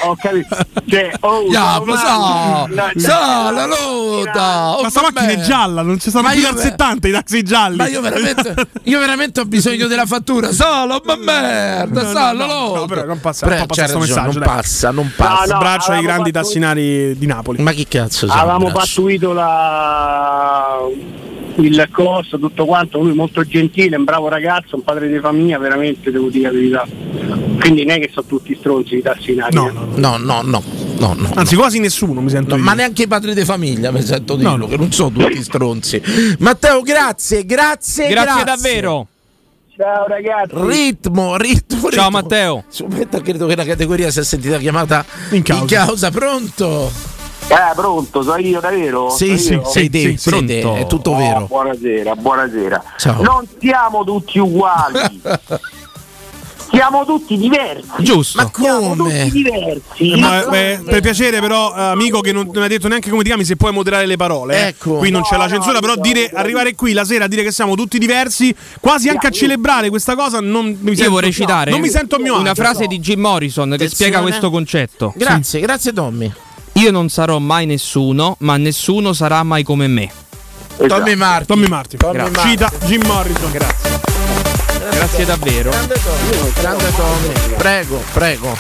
Ho 0.04 0.16
capito. 0.22 0.58
Cioè, 0.90 1.12
oh, 1.22 1.44
Ya, 1.52 1.74
sono 1.74 1.86
lo 1.86 1.96
so, 1.98 3.00
so, 3.00 3.52
la 3.52 3.66
lotta. 3.66 4.78
Ma 4.82 4.90
sta 4.90 5.02
macchina 5.02 5.28
è 5.28 5.40
gialla, 5.42 5.82
non 5.82 6.00
ci 6.00 6.10
Ma 6.14 6.32
più 6.32 6.42
dal 6.42 6.54
ve- 6.56 6.62
70 6.62 7.08
i 7.08 7.12
taxi 7.12 7.44
gialli. 7.44 7.76
Ma 7.78 7.88
io 7.88 8.02
veramente, 8.02 8.56
io 8.84 9.00
veramente 9.00 9.40
ho 9.42 9.46
bisogno 9.46 9.88
della 9.88 10.06
fattura. 10.06 10.52
Solo, 10.52 11.02
ma 11.06 11.16
merda, 11.16 12.02
No, 12.04 12.12
no, 12.12 12.20
solo, 12.20 12.46
no, 12.46 12.76
no, 12.76 12.86
però 12.86 13.06
non 13.06 13.20
passa, 13.20 13.46
Pre- 13.46 13.58
non 13.58 13.66
passa 13.68 13.82
c'hai 13.82 13.90
sto 13.90 14.00
ragione, 14.00 14.22
messaggio. 14.22 14.40
non 14.40 14.48
passa, 14.56 14.92
non 14.92 15.12
passa. 15.16 15.54
No, 15.54 15.60
Braccio 15.60 15.92
ai 15.92 16.02
grandi 16.02 16.32
tassinari 16.32 17.18
di 17.18 17.26
Napoli. 17.26 17.62
Ma 17.62 17.72
chi 17.72 17.88
cazzo? 17.88 18.28
Avevamo 18.30 18.72
pattuito 18.72 19.34
la... 19.34 20.78
il 21.60 21.88
costo, 21.92 22.38
tutto 22.40 22.66
quanto, 22.66 23.00
lui 23.02 23.14
molto 23.14 23.44
gentile, 23.44 23.96
un 23.98 24.04
bravo 24.04 24.28
ragazzo, 24.30 24.76
un 24.76 24.84
padre 24.84 25.08
di 25.08 25.20
famiglia, 25.20 25.58
veramente 25.58 26.12
devo 26.12 26.30
dire 26.30 26.52
la 26.52 26.54
verità. 26.54 26.88
Quindi 27.60 27.84
non 27.86 27.96
è 27.96 28.00
che 28.00 28.10
sono 28.14 28.28
tutti 28.28 28.56
stronzi 28.60 28.96
i 28.98 29.02
tassinari. 29.02 29.56
No, 29.56 29.70
eh. 29.70 29.72
no, 29.72 29.88
No, 29.96 30.18
no, 30.18 30.42
no, 30.44 30.64
no, 31.00 31.14
no. 31.18 31.32
Anzi, 31.36 31.56
quasi 31.56 31.80
nessuno 31.80 32.22
mi 32.22 32.30
sento 32.30 32.56
No, 32.56 32.62
ma 32.64 32.74
neanche 32.74 33.04
i 33.04 33.08
padri 33.08 33.34
di 33.34 33.44
famiglia 33.44 33.92
mi 33.92 34.02
sento 34.02 34.36
dirlo, 34.36 34.52
No, 34.52 34.58
no. 34.58 34.68
che 34.68 34.78
non 34.78 34.92
sono 34.92 35.10
tutti 35.10 35.42
stronzi. 35.44 36.02
Matteo, 36.40 36.82
grazie, 36.82 37.46
grazie, 37.46 38.08
Grazie 38.10 38.44
davvero. 38.44 39.08
Ciao 39.76 40.08
ragazzi. 40.08 40.54
Ritmo, 40.54 41.38
ritmo, 41.38 41.82
Ciao 41.82 41.90
ritmo. 41.90 42.10
Matteo. 42.10 42.64
Subito 42.68 43.22
credo 43.22 43.46
che 43.46 43.56
la 43.56 43.64
categoria 43.66 44.10
sia 44.10 44.24
sentita 44.24 44.58
chiamata 44.58 45.06
In 45.32 45.44
causa. 45.44 46.10
pronto? 46.10 46.92
Eh, 47.50 47.74
pronto, 47.76 48.24
sono 48.24 48.38
io 48.38 48.60
davvero? 48.60 49.10
Sì, 49.10 49.28
Sono 49.28 49.38
sì, 49.38 49.54
io? 49.54 49.66
sei 49.66 49.90
te, 49.90 50.00
sì, 50.00 50.18
sei 50.18 50.46
te, 50.46 50.60
pronto. 50.60 50.80
è 50.80 50.86
tutto 50.88 51.12
Oh, 51.12 51.18
vero. 51.18 51.46
Buonasera, 51.48 52.16
buonasera. 52.16 52.84
Ciao. 52.98 53.22
Non 53.22 53.48
siamo 53.60 54.04
tutti 54.04 54.38
uguali. 54.40 55.22
siamo 56.70 57.06
tutti 57.06 57.38
diversi. 57.38 57.90
Giusto. 58.00 58.42
Ma 58.42 58.52
Siamo 58.54 58.96
come? 58.98 59.24
tutti 59.24 59.32
diversi. 59.44 60.12
Eh, 60.12 60.18
ma, 60.18 60.46
beh, 60.46 60.82
per 60.84 61.00
piacere, 61.00 61.40
però, 61.40 61.74
eh, 61.74 61.82
amico, 61.84 62.20
che 62.20 62.34
non, 62.34 62.50
non 62.52 62.64
hai 62.64 62.68
detto 62.70 62.90
neanche 62.90 63.10
come 63.10 63.22
ti 63.24 63.30
chiami, 63.30 63.46
se 63.46 63.56
puoi 63.56 63.72
moderare 63.72 64.06
le 64.08 64.18
parole. 64.18 64.58
eh. 64.66 64.68
Ecco. 64.68 64.96
Qui 64.98 65.10
non 65.10 65.22
c'è 65.22 65.36
No, 65.36 65.38
la 65.38 65.48
no, 65.48 65.54
censura, 65.54 65.80
però 65.80 65.96
no, 65.96 66.02
dire, 66.02 66.30
no. 66.34 66.40
arrivare 66.40 66.76
qui 66.76 66.92
la 66.92 67.06
sera 67.06 67.24
a 67.24 67.28
dire 67.30 67.44
che 67.44 67.52
siamo 67.54 67.76
tutti 67.76 67.98
diversi, 67.98 68.54
quasi 68.82 69.08
anche 69.08 69.28
a 69.28 69.32
celebrare 69.32 69.88
questa 69.90 70.16
cosa, 70.16 70.42
non 70.42 70.78
mi 70.82 70.96
sento, 70.98 71.12
vorrei 71.12 71.32
citare 71.32 71.72
non 71.72 71.80
mi 71.80 71.88
sento 71.90 72.18
a 72.18 72.20
mio 72.20 72.38
una 72.38 72.54
frase 72.54 72.88
di 72.88 73.00
Jim 73.00 73.22
Morrison 73.22 73.70
che 73.70 73.76
Attenzione. 73.76 73.96
spiega 74.12 74.20
questo 74.22 74.50
concetto. 74.50 75.14
Grazie, 75.16 75.62
grazie 75.62 75.94
Tommy. 75.94 76.30
Io 76.78 76.92
non 76.92 77.10
sarò 77.10 77.40
mai 77.40 77.66
nessuno, 77.66 78.36
ma 78.42 78.56
nessuno 78.58 79.12
sarà 79.12 79.42
mai 79.42 79.64
come 79.64 79.88
me. 79.88 80.12
Esatto. 80.78 80.88
Tommy 80.88 81.16
Martin. 81.16 81.46
Tommy 81.48 81.68
Martin. 81.68 81.98
Tommy 81.98 82.14
Grazie. 82.14 82.32
Martin. 82.36 82.52
Cita 82.52 82.86
Jim 82.86 83.06
Morrison, 83.08 83.52
grazie. 83.52 84.00
Grazie 84.92 85.26
davvero. 85.26 85.72
Grande 85.72 85.96
Tommy, 86.04 86.54
grande 86.54 86.96
Tommy. 86.96 87.56
Prego, 87.58 88.04
prego. 88.14 88.58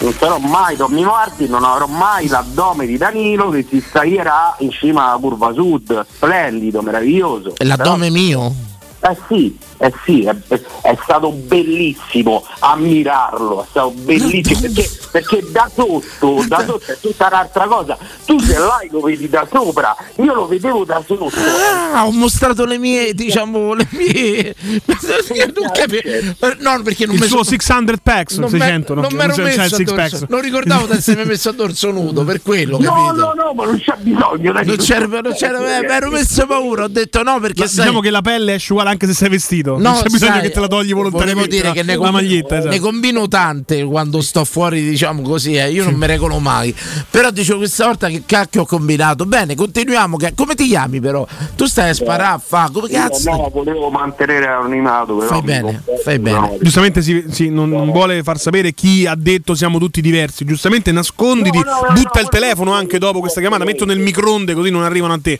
Non 0.00 0.12
sarò 0.18 0.38
mai 0.38 0.76
Tommy 0.76 1.04
Martin, 1.04 1.50
non 1.50 1.62
avrò 1.62 1.86
mai 1.86 2.26
l'addome 2.26 2.86
di 2.86 2.96
Danilo 2.96 3.50
che 3.50 3.64
si 3.68 3.80
staglierà 3.80 4.56
in 4.58 4.72
cima 4.72 5.10
alla 5.10 5.18
curva 5.18 5.52
sud. 5.52 6.04
Splendido, 6.12 6.82
meraviglioso. 6.82 7.54
E 7.56 7.64
l'addome 7.64 8.10
mio? 8.10 8.52
Eh 9.06 9.16
sì, 9.28 9.58
eh 9.78 9.92
sì, 10.04 10.22
è, 10.24 10.34
è- 10.48 10.60
è 10.80 10.96
stato 11.02 11.30
bellissimo 11.30 12.42
ammirarlo, 12.60 13.62
è 13.62 13.66
stato 13.68 13.90
bellissimo 13.90 14.60
perché, 14.72 14.90
perché 15.10 15.44
da 15.50 15.70
sotto, 15.74 16.42
da 16.48 16.64
sotto 16.64 16.90
è 16.90 16.96
tutta 16.98 17.26
un'altra 17.26 17.66
cosa. 17.66 17.98
Tu 18.24 18.38
se 18.40 18.56
l'hai 18.58 18.88
lo 18.90 19.00
vedi 19.00 19.28
da 19.28 19.46
sopra, 19.52 19.94
io 20.16 20.32
lo 20.32 20.46
vedevo 20.46 20.84
da 20.86 21.02
sotto. 21.06 21.30
Ah, 21.92 22.06
ho 22.06 22.12
mostrato 22.12 22.64
le 22.64 22.78
mie, 22.78 23.12
diciamo, 23.12 23.74
le 23.74 23.86
mie. 23.90 24.54
Non 25.54 25.70
capivo. 25.72 26.34
No, 26.60 26.82
perché 26.82 27.06
non 27.06 27.14
Il 27.16 27.20
mi 27.20 27.26
suo 27.26 27.42
sono- 27.42 27.44
600 27.44 27.92
packs, 28.02 28.36
non 28.38 28.48
600, 28.48 28.94
me- 28.94 29.00
no? 29.02 29.08
non 29.08 29.16
mi 29.18 29.24
ero 29.24 29.42
messo 29.42 29.60
a 29.60 29.64
six 29.68 29.78
dorso- 29.78 29.94
packs. 29.94 30.24
non 30.28 30.40
ricordavo 30.40 30.86
di 30.86 30.92
essermi 30.96 31.24
messo 31.24 31.48
a 31.50 31.52
dorso 31.52 31.90
nudo 31.90 32.24
per 32.24 32.42
quello 32.42 32.78
No, 32.78 32.84
capito 32.90 33.12
no, 33.12 33.32
no, 33.34 33.52
ma 33.54 33.64
non 33.64 33.78
c'è 33.78 33.94
bisogno. 33.98 34.52
non 34.52 34.76
c'era, 34.76 35.06
non 35.20 35.32
c'era 35.34 35.78
eh, 35.78 35.80
mi 35.86 35.92
ero 35.92 36.10
messo 36.10 36.46
paura 36.46 36.84
ho 36.84 36.88
detto 36.88 37.22
no 37.22 37.38
perché 37.40 37.66
sai 37.66 37.84
diciamo 37.84 38.00
che 38.00 38.10
la 38.10 38.22
pelle 38.22 38.54
esce 38.54 38.72
uguale 38.72 38.90
anche 38.94 39.06
se 39.06 39.14
sei 39.14 39.28
vestito. 39.28 39.78
non 39.78 39.94
c'è 39.94 40.08
bisogno 40.08 40.32
sai, 40.32 40.40
che 40.42 40.50
te 40.50 40.60
la 40.60 40.68
togli 40.68 40.92
volontariamente. 40.94 41.50
dire 41.50 41.72
che 41.72 41.82
ne, 41.82 41.92
la 41.96 41.98
com- 41.98 42.10
maglietta, 42.12 42.56
esatto. 42.58 42.70
ne 42.74 42.80
combino 42.80 43.28
tante 43.28 43.84
quando 43.84 44.20
sto 44.22 44.44
fuori 44.44 44.82
diciamo 44.88 45.22
così 45.22 45.54
eh, 45.54 45.70
io 45.70 45.84
non 45.84 45.94
mi 45.94 46.06
regolo 46.06 46.38
mai 46.38 46.74
però 47.10 47.30
dicevo 47.30 47.58
questa 47.58 47.84
volta 47.86 48.08
che 48.08 48.22
cacchio 48.26 48.62
ho 48.62 48.66
combinato 48.66 49.26
bene 49.26 49.54
continuiamo 49.54 50.16
che- 50.16 50.32
come 50.34 50.54
ti 50.54 50.66
chiami 50.66 51.00
però 51.00 51.26
tu 51.54 51.66
stai 51.66 51.90
a 51.90 51.94
sparare 51.94 52.34
a 52.34 52.38
fa 52.38 52.70
come 52.72 52.88
cazzo 52.88 53.30
no, 53.30 53.50
volevo 53.52 53.90
mantenere 53.90 54.46
anonimato. 54.46 55.16
Però 55.16 55.28
Fai 55.28 55.42
bene, 55.42 55.82
fai 56.02 56.18
bene. 56.18 56.38
no. 56.38 56.56
Giustamente 56.60 57.02
si, 57.02 57.24
si- 57.30 57.48
non, 57.50 57.68
non 57.68 57.90
vuole 57.90 58.22
far 58.22 58.38
sapere 58.38 58.72
chi 58.72 59.06
ha 59.06 59.14
detto 59.16 59.54
siamo 59.54 59.78
tutti 59.78 60.00
diversi. 60.00 60.44
Giustamente 60.44 60.92
nasconditi, 60.92 61.58
No, 61.58 61.64
no, 61.64 61.88
no, 61.88 61.92
butta 61.94 62.10
no, 62.14 62.20
il 62.20 62.28
telefono 62.28 62.72
anche 62.72 62.98
dopo 62.98 63.20
questa 63.20 63.40
chiamata, 63.40 63.64
metto 63.64 63.84
nel 63.84 63.98
microonde 63.98 64.54
così 64.54 64.70
non 64.70 64.82
arrivano 64.82 65.12
a 65.14 65.18
te. 65.22 65.38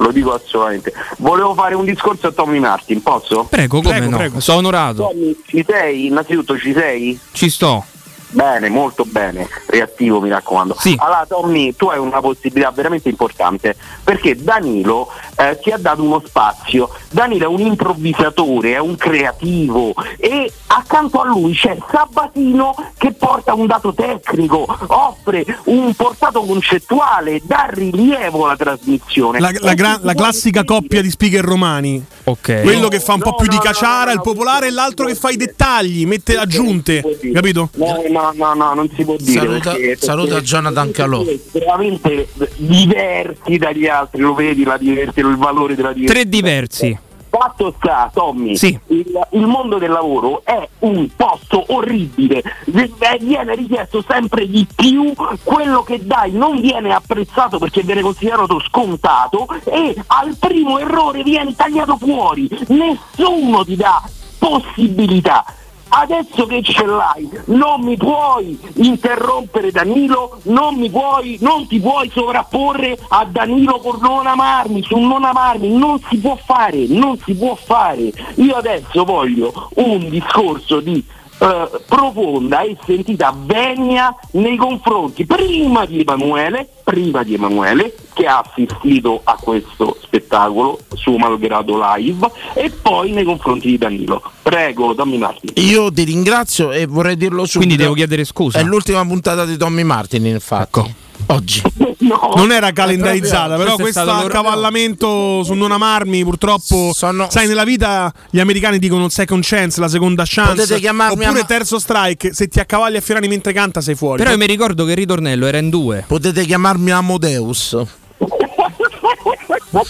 Lo 0.00 0.12
dico 0.12 0.32
assolutamente. 0.32 0.92
Volevo 1.18 1.54
fare 1.54 1.74
un 1.74 1.84
discorso 1.84 2.28
a 2.28 2.32
Tommy 2.32 2.58
Martin, 2.58 3.02
posso? 3.02 3.44
Prego, 3.44 3.80
come 3.82 3.90
Prego, 3.96 4.10
no? 4.10 4.16
prego. 4.16 4.40
Sono 4.40 4.58
onorato. 4.58 5.08
Tommy, 5.08 5.36
ci 5.46 5.64
sei? 5.66 6.06
Innanzitutto 6.06 6.58
ci 6.58 6.72
sei? 6.72 7.18
Ci 7.32 7.50
sto. 7.50 7.84
Bene, 8.32 8.68
molto 8.68 9.04
bene, 9.04 9.48
reattivo 9.66 10.20
mi 10.20 10.28
raccomando. 10.28 10.76
Sì. 10.78 10.96
Allora 10.98 11.26
Tommy, 11.28 11.74
tu 11.74 11.88
hai 11.88 11.98
una 11.98 12.20
possibilità 12.20 12.70
veramente 12.70 13.08
importante 13.08 13.74
perché 14.04 14.36
Danilo 14.36 15.08
eh, 15.36 15.58
ti 15.60 15.70
ha 15.70 15.76
dato 15.76 16.02
uno 16.02 16.22
spazio, 16.24 16.90
Danilo 17.10 17.44
è 17.44 17.48
un 17.48 17.60
improvvisatore, 17.60 18.74
è 18.74 18.78
un 18.78 18.96
creativo 18.96 19.94
e 20.16 20.50
accanto 20.68 21.20
a 21.20 21.26
lui 21.26 21.54
c'è 21.54 21.76
Sabatino 21.90 22.74
che 22.96 23.12
porta 23.12 23.54
un 23.54 23.66
dato 23.66 23.92
tecnico, 23.92 24.64
offre 24.86 25.44
un 25.64 25.92
portato 25.94 26.42
concettuale, 26.42 27.40
dà 27.42 27.68
rilievo 27.70 28.44
alla 28.44 28.56
trasmissione. 28.56 29.40
La, 29.40 29.50
la 29.58 29.74
gra- 29.74 29.98
la 30.02 30.14
classica 30.14 30.64
coppia 30.64 31.02
di 31.02 31.10
speaker 31.10 31.44
romani. 31.44 32.04
Ok. 32.24 32.62
Quello 32.62 32.88
che 32.88 33.00
fa 33.00 33.14
un 33.14 33.20
po' 33.20 33.30
No, 33.30 33.36
più 33.36 33.48
di 33.48 33.56
no, 33.56 33.62
no, 33.64 33.70
caciara, 33.70 34.04
no, 34.06 34.10
il 34.10 34.16
no, 34.16 34.22
popolare, 34.22 34.66
e 34.68 34.70
l'altro 34.70 35.06
che 35.06 35.14
fa 35.14 35.30
i 35.30 35.36
dettagli, 35.36 36.06
mette 36.06 36.36
aggiunte. 36.36 37.02
Capito? 37.32 37.70
No, 37.74 38.02
no, 38.20 38.32
no, 38.34 38.54
no, 38.54 38.74
non 38.74 38.88
si 38.94 39.04
può 39.04 39.16
dire. 39.18 39.40
Saluta- 39.40 39.72
perché- 39.72 39.96
saluta 39.96 40.28
perché 40.34 40.44
Jonathan 40.44 40.90
Calò. 40.90 41.22
Estremamente 41.22 42.28
diversi 42.56 43.56
dagli 43.56 43.86
altri, 43.86 44.20
lo 44.20 44.34
vedi 44.34 44.64
la 44.64 44.76
diversità, 44.76 45.20
il 45.26 45.36
valore 45.36 45.74
della 45.74 45.92
diversità. 45.92 46.20
Tre 46.20 46.28
diversi. 46.28 46.98
Fatto 47.30 47.72
sta, 47.78 48.10
Tommy, 48.12 48.56
Sì. 48.56 48.76
il, 48.88 49.06
il 49.30 49.46
mondo 49.46 49.78
del 49.78 49.90
lavoro 49.90 50.42
è 50.44 50.68
un 50.80 51.08
posto 51.14 51.64
orribile, 51.68 52.42
eh, 52.74 53.18
viene 53.20 53.54
richiesto 53.54 54.04
sempre 54.06 54.48
di 54.48 54.66
più, 54.74 55.12
quello 55.44 55.84
che 55.84 56.04
dai 56.04 56.32
non 56.32 56.60
viene 56.60 56.92
apprezzato 56.92 57.58
perché 57.58 57.82
viene 57.82 58.00
considerato 58.00 58.58
scontato 58.58 59.46
e 59.66 59.94
al 60.08 60.34
primo 60.40 60.80
errore 60.80 61.22
vieni 61.22 61.54
tagliato 61.54 61.96
fuori, 61.98 62.48
nessuno 62.66 63.64
ti 63.64 63.76
dà 63.76 64.02
possibilità. 64.36 65.44
Adesso 65.92 66.46
che 66.46 66.62
ce 66.62 66.86
l'hai, 66.86 67.28
non 67.46 67.80
mi 67.82 67.96
puoi 67.96 68.58
interrompere 68.74 69.72
Danilo, 69.72 70.38
non 70.44 70.76
mi 70.76 70.88
puoi, 70.88 71.36
non 71.40 71.66
ti 71.66 71.80
puoi 71.80 72.08
sovrapporre 72.14 72.96
a 73.08 73.24
Danilo 73.24 73.80
con 73.80 73.98
non 74.00 74.24
amarmi, 74.26 74.82
su 74.82 74.96
non 74.98 75.24
amarmi, 75.24 75.76
non 75.76 76.00
si 76.08 76.18
può 76.18 76.36
fare, 76.36 76.86
non 76.86 77.18
si 77.24 77.34
può 77.34 77.56
fare. 77.56 78.12
Io 78.36 78.54
adesso 78.54 79.04
voglio 79.04 79.68
un 79.74 80.08
discorso 80.08 80.78
di 80.78 81.04
eh, 81.40 81.70
profonda 81.88 82.60
e 82.60 82.76
sentita 82.84 83.34
venia 83.36 84.14
nei 84.32 84.56
confronti 84.56 85.26
prima 85.26 85.86
di 85.86 86.00
Emanuele, 86.00 86.68
prima 86.84 87.22
di 87.24 87.34
Emanuele 87.34 87.94
che 88.20 88.26
ha 88.26 88.42
assistito 88.44 89.20
a 89.24 89.36
questo 89.40 89.96
spettacolo 90.02 90.80
suo 90.94 91.16
malgrado 91.16 91.80
live 91.96 92.30
e 92.54 92.70
poi 92.70 93.12
nei 93.12 93.24
confronti 93.24 93.68
di 93.68 93.78
Danilo. 93.78 94.22
Prego, 94.42 94.94
Tommy 94.94 95.16
Martin. 95.16 95.50
io 95.54 95.90
ti 95.92 96.04
ringrazio 96.04 96.70
e 96.72 96.86
vorrei 96.86 97.16
dirlo 97.16 97.44
subito 97.46 97.58
Quindi 97.58 97.76
devo 97.76 97.94
chiedere 97.94 98.24
scusa. 98.24 98.58
è 98.58 98.62
l'ultima 98.62 99.04
puntata 99.06 99.44
di 99.44 99.56
Tommy 99.56 99.82
Martin 99.84 100.26
infatti 100.26 100.80
Ecco. 100.80 100.90
oggi 101.26 101.62
No. 102.00 102.32
Non 102.34 102.50
era 102.50 102.72
calendarizzata, 102.72 103.56
però 103.56 103.76
questo 103.76 104.00
accavallamento 104.00 105.42
su 105.44 105.52
non 105.52 105.70
amarmi, 105.70 106.24
purtroppo, 106.24 106.92
Sono- 106.94 107.28
sai, 107.30 107.46
nella 107.46 107.64
vita 107.64 108.12
gli 108.30 108.40
americani 108.40 108.78
dicono 108.78 109.08
second 109.10 109.42
chance, 109.44 109.78
la 109.80 109.88
seconda 109.88 110.24
chance, 110.26 110.54
Potete 110.62 110.80
chiamarmi 110.80 111.22
oppure 111.24 111.40
ama- 111.40 111.46
terzo 111.46 111.78
strike, 111.78 112.32
se 112.32 112.48
ti 112.48 112.58
accavalli 112.58 112.96
a 112.96 113.00
Fiorani 113.02 113.28
mentre 113.28 113.52
canta 113.52 113.80
sei 113.82 113.94
fuori. 113.94 114.16
Però 114.18 114.30
io 114.30 114.38
mi 114.38 114.46
ricordo 114.46 114.84
che 114.84 114.92
il 114.92 114.96
ritornello 114.96 115.46
era 115.46 115.58
in 115.58 115.68
due. 115.68 116.04
potete 116.06 116.44
chiamarmi 116.46 116.90
Amodeus 116.90 117.76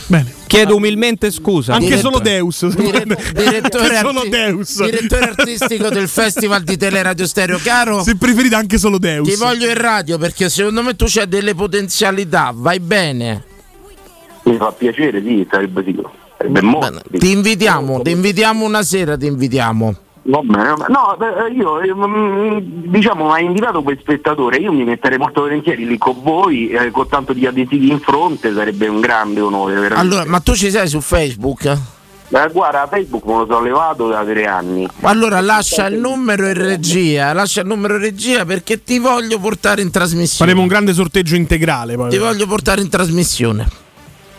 Bene. 0.06 0.34
Chiedo 0.46 0.76
umilmente 0.76 1.30
scusa. 1.30 1.72
Anche 1.74 1.86
Diretto- 1.86 2.08
solo 2.08 2.18
Deus. 2.18 2.66
Dire- 2.74 3.04
direttore, 3.34 3.96
Anche 3.96 4.08
solo 4.08 4.22
Deus. 4.28 4.84
direttore 4.84 5.22
artistico 5.24 5.88
del 5.88 6.08
Festival 6.08 6.62
di 6.62 6.76
Teleradio 6.76 7.26
Stereo 7.26 7.58
caro 7.62 8.02
Se 8.02 8.16
preferite 8.16 8.54
anche 8.56 8.76
solo 8.78 8.98
Deus. 8.98 9.26
ti 9.28 9.36
voglio 9.36 9.68
in 9.68 9.74
radio 9.78 10.18
perché 10.18 10.48
secondo 10.50 10.82
me 10.82 10.96
tu 10.96 11.06
c'hai 11.08 11.28
delle 11.28 11.54
potenzialità 11.54 12.52
vai 12.54 12.78
bene 12.80 13.44
Mi 14.42 14.56
fa 14.56 14.72
piacere, 14.72 15.22
sì, 15.22 15.46
sarebbe 15.50 15.82
sicuro. 15.84 16.12
Sarebbe 16.36 16.62
molto. 16.62 17.00
Ti 17.18 17.30
invitiamo, 17.30 18.00
ti 18.02 18.10
invitiamo 18.10 18.64
una 18.64 18.82
sera, 18.82 19.16
ti 19.16 19.26
invitiamo. 19.26 19.94
Va 20.22 20.40
bene, 20.42 20.68
va 20.68 20.74
bene. 20.74 20.88
no, 20.88 21.16
beh, 21.16 21.52
io 21.54 21.80
eh, 21.80 21.94
mm, 21.94 22.58
diciamo 22.90 23.26
mi 23.26 23.32
hai 23.32 23.44
invitato 23.44 23.82
quel 23.82 23.98
spettatore, 23.98 24.58
io 24.58 24.70
mi 24.70 24.84
metterei 24.84 25.16
molto 25.16 25.42
volentieri 25.42 25.86
lì 25.86 25.96
con 25.96 26.16
voi, 26.22 26.68
eh, 26.68 26.90
con 26.90 27.08
tanto 27.08 27.32
di 27.32 27.46
adesivi 27.46 27.90
in 27.90 28.00
fronte, 28.00 28.52
sarebbe 28.52 28.86
un 28.86 29.00
grande 29.00 29.40
onore. 29.40 29.74
veramente. 29.74 30.00
Allora, 30.00 30.24
ma 30.26 30.40
tu 30.40 30.54
ci 30.54 30.70
sei 30.70 30.88
su 30.88 31.00
Facebook? 31.00 31.64
Eh, 32.32 32.48
guarda, 32.52 32.86
Facebook 32.86 33.24
me 33.24 33.32
lo 33.38 33.46
sono 33.46 33.62
levato 33.62 34.08
da 34.08 34.22
tre 34.22 34.46
anni. 34.46 34.86
Allora 35.00 35.40
lascia 35.40 35.86
il 35.86 35.98
numero 35.98 36.46
in 36.46 36.54
regia, 36.54 37.32
lascia 37.32 37.62
il 37.62 37.66
numero 37.66 37.94
in 37.94 38.02
regia 38.02 38.44
perché 38.44 38.84
ti 38.84 38.98
voglio 38.98 39.40
portare 39.40 39.82
in 39.82 39.90
trasmissione. 39.90 40.50
Faremo 40.50 40.60
un 40.60 40.68
grande 40.68 40.92
sorteggio 40.92 41.34
integrale 41.34 41.96
poi. 41.96 42.10
Ti 42.10 42.18
voglio 42.18 42.46
portare 42.46 42.82
in 42.82 42.88
trasmissione. 42.88 43.66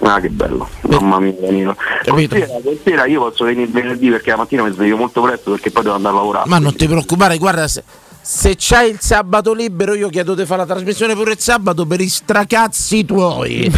Ah, 0.04 0.20
che 0.20 0.30
bello, 0.30 0.68
mamma 0.82 1.20
mia, 1.20 1.34
Danilo. 1.40 1.76
Stasera, 2.02 2.48
stasera 2.60 3.06
io 3.06 3.22
posso 3.22 3.46
venire 3.46 3.68
venerdì 3.68 4.10
perché 4.10 4.32
la 4.32 4.38
mattina 4.38 4.64
mi 4.64 4.72
sveglio 4.72 4.98
molto 4.98 5.22
presto 5.22 5.52
perché 5.52 5.70
poi 5.70 5.84
devo 5.84 5.96
andare 5.96 6.16
a 6.16 6.18
lavorare. 6.18 6.50
Ma 6.50 6.58
non 6.58 6.76
ti 6.76 6.88
preoccupare, 6.88 7.38
guarda, 7.38 7.68
se, 7.68 7.84
se 8.22 8.56
c'hai 8.58 8.92
il 8.92 9.00
sabato 9.00 9.54
libero 9.54 9.96
io 9.96 10.10
chiedo 10.10 10.36
di 10.36 10.46
fare 10.46 10.62
la 10.62 10.68
trasmissione 10.68 11.16
pure 11.16 11.32
il 11.34 11.40
sabato 11.40 11.86
per 11.86 12.02
i 12.02 12.08
stracazzi 12.08 13.04
tuoi. 13.04 13.72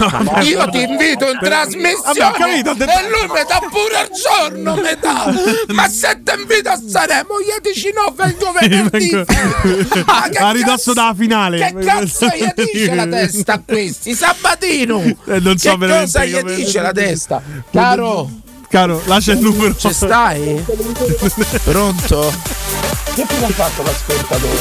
io 0.43 0.69
ti 0.69 0.81
invito 0.81 1.29
in 1.29 1.39
trasmissione 1.39 2.31
capito, 2.33 2.71
e 2.71 3.09
lui 3.09 3.27
mi 3.27 3.43
dà 3.47 3.59
pure 3.69 4.01
il 4.01 4.09
giorno, 4.13 4.75
mi 4.75 4.97
dà. 4.99 5.33
Ma 5.73 5.87
se 5.87 6.21
ti 6.23 6.33
invito 6.37 6.69
a 6.69 6.79
Sanremo 6.85 7.39
io 7.39 7.59
dici 7.61 7.91
no, 7.93 8.13
vengo 8.15 8.51
venerdì. 8.51 10.03
Ma 10.05 10.29
che 10.29 10.37
a 10.37 10.51
ridosso 10.51 10.93
dalla 10.93 11.13
finale. 11.13 11.57
Che 11.57 11.85
cazzo 11.85 12.27
gli 12.27 12.51
dice 12.53 12.95
la 12.95 13.07
testa 13.07 13.53
a 13.53 13.61
questi? 13.65 14.13
Sabatino! 14.13 15.01
Eh, 15.25 15.39
non 15.39 15.57
so 15.57 15.77
che 15.77 15.87
cosa 15.87 16.25
gli 16.25 16.41
dice 16.41 16.81
la 16.81 16.91
testa? 16.91 17.41
Caro, 17.71 18.29
Caro, 18.67 19.01
lascia 19.05 19.33
il 19.33 19.39
numero. 19.39 19.75
ci 19.75 19.93
stai? 19.93 20.63
Pronto? 21.63 22.92
Che 23.15 23.25
cosa 23.27 23.45
ha 23.45 23.49
fatto 23.49 23.83
l'ascoltatore? 23.83 24.57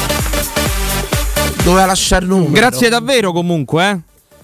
Doveva 1.64 1.86
lasciare 1.86 2.24
il 2.24 2.30
numero. 2.30 2.52
Grazie 2.52 2.90
davvero 2.90 3.32
comunque, 3.32 3.90
eh. 3.90 4.00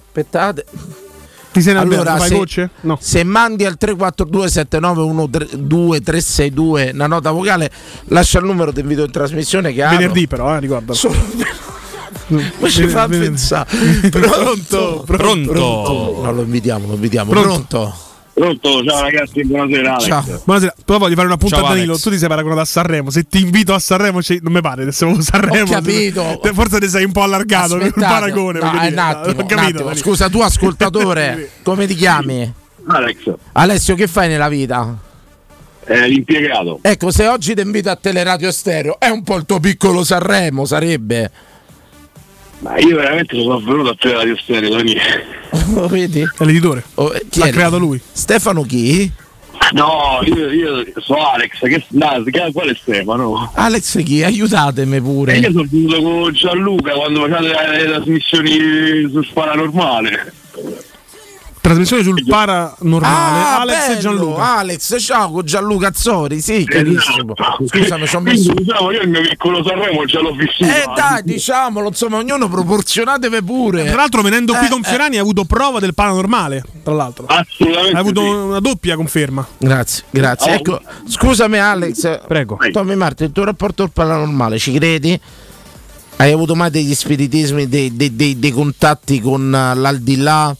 Aspettate. 0.06 0.64
Ti 1.52 1.60
sei 1.60 1.76
Allora, 1.76 2.18
se, 2.18 2.34
voce? 2.34 2.70
No. 2.82 2.96
se 3.00 3.22
mandi 3.24 3.66
al 3.66 3.76
342 3.76 4.48
7912 4.48 6.02
362 6.02 6.90
una 6.94 7.06
nota 7.06 7.30
vocale, 7.32 7.70
lascia 8.04 8.38
il 8.38 8.46
numero, 8.46 8.72
ti 8.72 8.80
invito 8.80 9.04
in 9.04 9.10
trasmissione 9.10 9.74
che. 9.74 9.82
Venerdì 9.82 10.26
però, 10.26 10.56
eh, 10.56 10.60
ricorda. 10.60 10.94
Ma 12.28 12.68
ci 12.68 12.88
fa 12.88 13.08
pensare. 13.08 14.08
Pronto? 14.08 15.02
Pronto? 15.04 15.52
No, 16.22 16.32
lo 16.32 16.42
invitiamo, 16.42 16.86
lo 16.86 16.94
invitiamo. 16.94 17.30
Pronto? 17.30 17.50
Pronto? 17.68 18.07
Pronto, 18.38 18.84
ciao 18.84 19.00
ragazzi, 19.00 19.44
buonasera 19.44 19.94
Alex. 19.96 20.06
Ciao. 20.06 20.42
Buonasera, 20.44 20.74
però 20.84 20.98
voglio 20.98 21.14
fare 21.16 21.26
una 21.26 21.36
punta 21.36 21.56
Ciao, 21.56 21.64
a 21.64 21.68
Danilo. 21.70 21.90
Alex. 21.92 22.02
Tu 22.04 22.10
ti 22.10 22.18
sei 22.18 22.28
paragonato 22.28 22.60
a 22.60 22.64
Sanremo. 22.64 23.10
Se 23.10 23.24
ti 23.24 23.40
invito 23.40 23.74
a 23.74 23.80
Sanremo, 23.80 24.22
ci- 24.22 24.38
non 24.42 24.52
mi 24.52 24.60
pare, 24.60 24.82
adesso 24.82 24.98
siamo 25.06 25.16
a 25.18 25.22
Sanremo. 25.22 25.64
Ho 25.70 25.72
capito. 25.74 26.38
Te- 26.42 26.52
Forse 26.52 26.78
ti 26.78 26.88
sei 26.88 27.04
un 27.04 27.10
po' 27.12 27.22
allargato 27.22 27.74
il 27.74 27.82
Aspettate. 27.82 28.06
paragone. 28.06 28.58
No, 28.60 28.80
eh, 28.80 28.88
un 28.92 28.98
attimo, 28.98 29.38
Ho 29.38 29.40
un 29.42 29.46
capito, 29.46 29.54
attimo. 29.56 29.78
Danilo. 29.84 29.94
Scusa, 29.96 30.28
tu 30.28 30.40
ascoltatore, 30.40 31.50
come 31.64 31.86
ti 31.88 31.94
chiami? 31.96 32.52
Alex, 32.86 33.34
Alessio, 33.52 33.94
che 33.96 34.06
fai 34.06 34.28
nella 34.28 34.48
vita? 34.48 34.96
eh, 35.84 36.06
l'impiegato. 36.06 36.78
Ecco, 36.82 37.10
se 37.10 37.26
oggi 37.26 37.54
ti 37.54 37.60
invito 37.60 37.90
a 37.90 37.96
Teleradio 37.96 38.52
Stereo, 38.52 39.00
è 39.00 39.08
un 39.08 39.22
po' 39.24 39.36
il 39.36 39.46
tuo 39.46 39.58
piccolo 39.58 40.04
Sanremo, 40.04 40.64
sarebbe. 40.64 41.30
Ma 42.60 42.76
io 42.78 42.96
veramente 42.96 43.36
sono 43.40 43.58
venuto 43.60 43.90
a 43.90 43.94
te 43.94 44.12
radio 44.12 44.36
stereo, 44.36 44.70
Danilo. 44.70 45.00
Lo 45.74 45.86
vedi? 45.88 46.20
È 46.22 46.44
l'editore. 46.44 46.82
Oh, 46.94 47.12
eh, 47.14 47.24
chi 47.30 47.38
L'ha 47.38 47.46
era? 47.46 47.54
creato 47.56 47.78
lui. 47.78 48.00
Stefano 48.12 48.62
chi? 48.62 49.10
No, 49.72 50.20
io, 50.24 50.50
io 50.50 50.84
sono 50.96 51.30
Alex, 51.30 51.58
che, 51.60 51.84
no, 51.90 52.24
quale 52.52 52.74
Stefano? 52.80 53.50
Alex 53.54 54.02
chi? 54.02 54.22
Aiutatemi 54.24 54.96
E 54.96 55.00
pure. 55.00 55.36
io 55.38 55.50
sono 55.52 55.66
venuto 55.70 56.02
con 56.02 56.32
Gianluca 56.32 56.92
quando 56.92 57.20
facevate 57.28 57.46
le, 57.48 57.76
le 57.82 57.84
trasmissioni 57.92 59.10
su 59.10 59.32
Paranormale. 59.32 60.32
Trasmissione 61.60 62.02
sul 62.02 62.24
paranormale. 62.26 63.06
Ah, 63.06 63.60
Alex 63.60 63.84
e 63.84 63.88
bello, 63.88 64.00
Gianluca. 64.00 64.56
Alex, 64.56 64.96
ciao 65.02 65.30
con 65.30 65.44
Gianluca 65.44 65.88
Azzori, 65.88 66.40
sì, 66.40 66.64
carissimo. 66.64 67.34
Scusami, 67.66 68.06
ci 68.06 68.16
ho 68.16 68.20
Quindi, 68.20 68.38
messo. 68.40 68.52
diciamo, 68.54 68.90
io 68.92 69.02
il 69.02 69.08
mio 69.08 69.20
piccolo 69.22 69.62
Sanremo 69.64 70.04
già 70.04 70.20
l'ho 70.20 70.32
vissuto. 70.34 70.64
Eh 70.64 70.84
dai, 70.94 71.22
diciamolo, 71.24 71.88
insomma, 71.88 72.16
ognuno 72.18 72.48
proporzionatevi 72.48 73.42
pure. 73.42 73.84
Tra 73.84 73.96
l'altro, 73.96 74.22
venendo 74.22 74.54
qui 74.54 74.66
Eh, 74.66 74.70
con 74.70 74.80
eh. 74.80 74.88
Fiorani, 74.88 75.18
ha 75.18 75.20
avuto 75.20 75.44
prova 75.44 75.78
del 75.80 75.94
paranormale. 75.94 76.62
Tra 76.82 76.94
l'altro, 76.94 77.26
Assolutamente. 77.26 77.96
ha 77.96 78.00
avuto 78.00 78.20
sì. 78.22 78.26
una 78.28 78.60
doppia 78.60 78.96
conferma. 78.96 79.46
Grazie, 79.58 80.04
grazie. 80.10 80.52
Oh. 80.52 80.54
Ecco, 80.54 80.80
scusami 81.06 81.58
Alex. 81.58 82.20
Prego. 82.26 82.58
Tommy 82.72 82.94
Martin, 82.94 83.26
il 83.26 83.32
tuo 83.32 83.44
rapporto 83.44 83.82
al 83.82 83.90
paranormale, 83.90 84.58
ci 84.58 84.72
credi? 84.72 85.20
Hai 86.16 86.32
avuto 86.32 86.54
mai 86.56 86.70
degli 86.70 86.94
spiritismi, 86.94 87.68
dei, 87.68 87.94
dei- 87.94 88.16
dei- 88.16 88.38
dei 88.38 88.50
contatti 88.50 89.20
con 89.20 89.54
eh, 89.54 89.74
l'aldilà? 89.74 90.54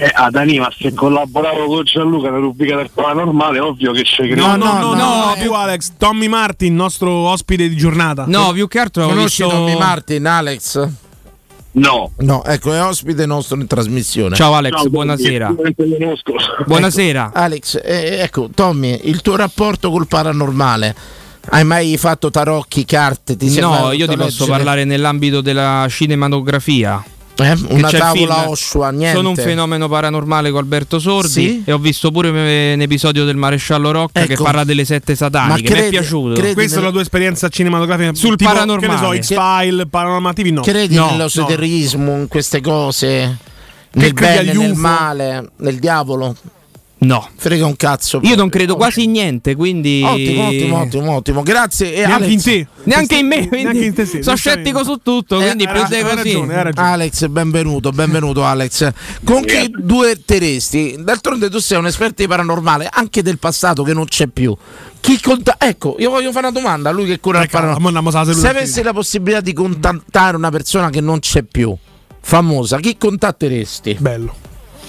Eh, 0.00 0.12
ah, 0.14 0.30
Dani, 0.30 0.60
ma 0.60 0.72
se 0.78 0.94
collaboravo 0.94 1.66
con 1.66 1.82
Gianluca 1.82 2.28
nella 2.28 2.38
rubrica 2.38 2.76
del 2.76 2.88
paranormale, 2.94 3.58
ovvio 3.58 3.90
che 3.90 4.04
ci 4.04 4.22
credo. 4.22 4.46
No, 4.46 4.54
no, 4.54 4.72
no, 4.78 4.94
no, 4.94 5.24
no, 5.24 5.34
eh. 5.34 5.40
più 5.40 5.52
Alex. 5.52 5.94
Tommy 5.98 6.28
Martin, 6.28 6.76
nostro 6.76 7.10
ospite 7.10 7.68
di 7.68 7.76
giornata. 7.76 8.24
No, 8.28 8.52
più 8.52 8.68
che 8.68 8.78
altro 8.78 9.08
Conosci 9.08 9.42
visto... 9.42 9.48
Tommy 9.48 9.76
Martin, 9.76 10.24
Alex? 10.26 10.88
No. 11.72 12.12
No, 12.18 12.44
ecco, 12.44 12.72
è 12.72 12.80
ospite 12.80 13.26
nostro 13.26 13.56
in 13.56 13.66
trasmissione. 13.66 14.36
Ciao 14.36 14.54
Alex, 14.54 14.76
Ciao, 14.76 14.88
buonasera. 14.88 15.54
Buonasera. 16.64 17.32
Alex, 17.34 17.80
eh, 17.82 18.20
ecco, 18.20 18.50
Tommy, 18.54 19.00
il 19.02 19.20
tuo 19.20 19.34
rapporto 19.34 19.90
col 19.90 20.06
paranormale. 20.06 20.94
Hai 21.50 21.64
mai 21.64 21.96
fatto 21.96 22.30
tarocchi, 22.30 22.84
carte? 22.84 23.36
Ti 23.36 23.58
No, 23.58 23.90
io 23.90 24.06
ti 24.06 24.16
posso 24.16 24.44
leggere? 24.44 24.50
parlare 24.50 24.84
nell'ambito 24.84 25.40
della 25.40 25.86
cinematografia. 25.88 27.02
Eh? 27.40 27.56
Una 27.68 27.88
Che 27.88 27.98
tavola. 27.98 28.48
Oshua, 28.48 28.90
niente. 28.90 29.14
Sono 29.16 29.28
un 29.30 29.36
fenomeno 29.36 29.88
paranormale 29.88 30.50
con 30.50 30.58
Alberto 30.60 30.98
Sordi 30.98 31.28
Sì? 31.28 31.62
e 31.64 31.72
ho 31.72 31.78
visto 31.78 32.10
pure 32.10 32.30
un 32.30 32.80
episodio 32.80 33.24
del 33.24 33.36
Maresciallo 33.36 33.90
Rocca 33.92 34.24
che 34.26 34.32
Ecco. 34.32 34.42
parla 34.42 34.64
delle 34.64 34.84
sette 34.84 35.14
sataniche. 35.14 35.48
Ma 35.48 35.54
Mi 35.56 35.62
è 35.62 35.70
credi- 35.70 35.88
piaciuto. 35.90 36.34
credi- 36.34 36.54
Questa 36.54 36.80
è 36.80 36.82
la 36.82 36.90
tua 36.90 37.00
esperienza 37.00 37.48
cinematografica 37.48 38.12
Sul 38.14 38.36
tipo, 38.36 38.50
paranormale. 38.50 38.96
Che 38.98 39.16
ne 39.16 39.22
so, 39.22 39.34
X-File, 39.34 39.86
Paranormal 39.86 40.34
TV, 40.34 40.46
no. 40.48 40.60
Credi 40.62 40.94
no, 40.96 41.04
no. 41.04 41.10
nell'esoterismo, 41.12 42.12
in 42.16 42.26
queste 42.28 42.60
cose? 42.60 43.36
Nel 43.92 44.12
credi 44.12 44.46
bene, 44.52 44.66
nel 44.66 44.74
male, 44.74 45.50
nel 45.58 45.78
diavolo? 45.78 46.34
No. 47.00 47.28
Frega 47.36 47.64
un 47.64 47.76
cazzo. 47.76 48.18
Io 48.24 48.34
non 48.34 48.48
credo 48.48 48.74
quasi 48.74 49.04
in 49.04 49.12
niente, 49.12 49.54
quindi. 49.54 50.02
Ottimo, 50.04 50.46
ottimo, 50.48 50.78
ottimo, 50.80 51.12
ottimo. 51.14 51.42
Grazie. 51.42 51.94
E 51.94 51.98
Neanche 52.06 52.14
Alex, 52.24 52.30
in 52.32 52.42
te. 52.42 52.66
Neanche 52.84 53.16
in 53.16 53.26
me, 53.26 53.36
quindi 53.46 53.62
Neanche 53.64 53.84
in 53.84 53.94
te, 53.94 54.06
sì, 54.06 54.22
sono 54.22 54.34
scettico 54.36 54.82
su 54.82 54.96
tutto, 55.02 55.40
Eh, 55.40 55.44
quindi 55.44 55.64
hai 55.64 55.72
più 55.72 55.80
ra- 55.82 55.86
di 55.88 55.94
hai 55.94 56.02
così. 56.02 56.14
ragione, 56.16 56.56
hai 56.56 56.62
ragione. 56.64 56.88
Alex, 56.88 57.26
benvenuto, 57.28 57.90
benvenuto 57.90 58.44
Alex. 58.44 58.90
Con 59.22 59.44
chi 59.44 59.70
due 59.78 60.20
teresti? 60.24 60.96
D'altronde 60.98 61.48
tu 61.48 61.58
sei 61.58 61.78
un 61.78 61.86
esperto 61.86 62.22
di 62.22 62.28
paranormale, 62.28 62.88
anche 62.90 63.22
del 63.22 63.38
passato 63.38 63.84
che 63.84 63.92
non 63.92 64.06
c'è 64.06 64.26
più. 64.26 64.56
Chi 65.00 65.20
conta? 65.20 65.54
Ecco, 65.58 65.94
io 66.00 66.10
voglio 66.10 66.32
fare 66.32 66.48
una 66.48 66.58
domanda 66.58 66.88
a 66.88 66.92
lui 66.92 67.06
che 67.06 67.20
cura 67.20 67.40
il 67.42 67.48
paranormale. 67.48 68.34
Se 68.34 68.48
avessi 68.48 68.82
la 68.82 68.92
possibilità 68.92 69.40
di 69.40 69.52
contattare 69.52 70.36
una 70.36 70.50
persona 70.50 70.90
che 70.90 71.00
non 71.00 71.20
c'è 71.20 71.42
più, 71.44 71.76
famosa, 72.20 72.78
chi 72.80 72.96
contatteresti? 72.98 73.96
Bello. 74.00 74.34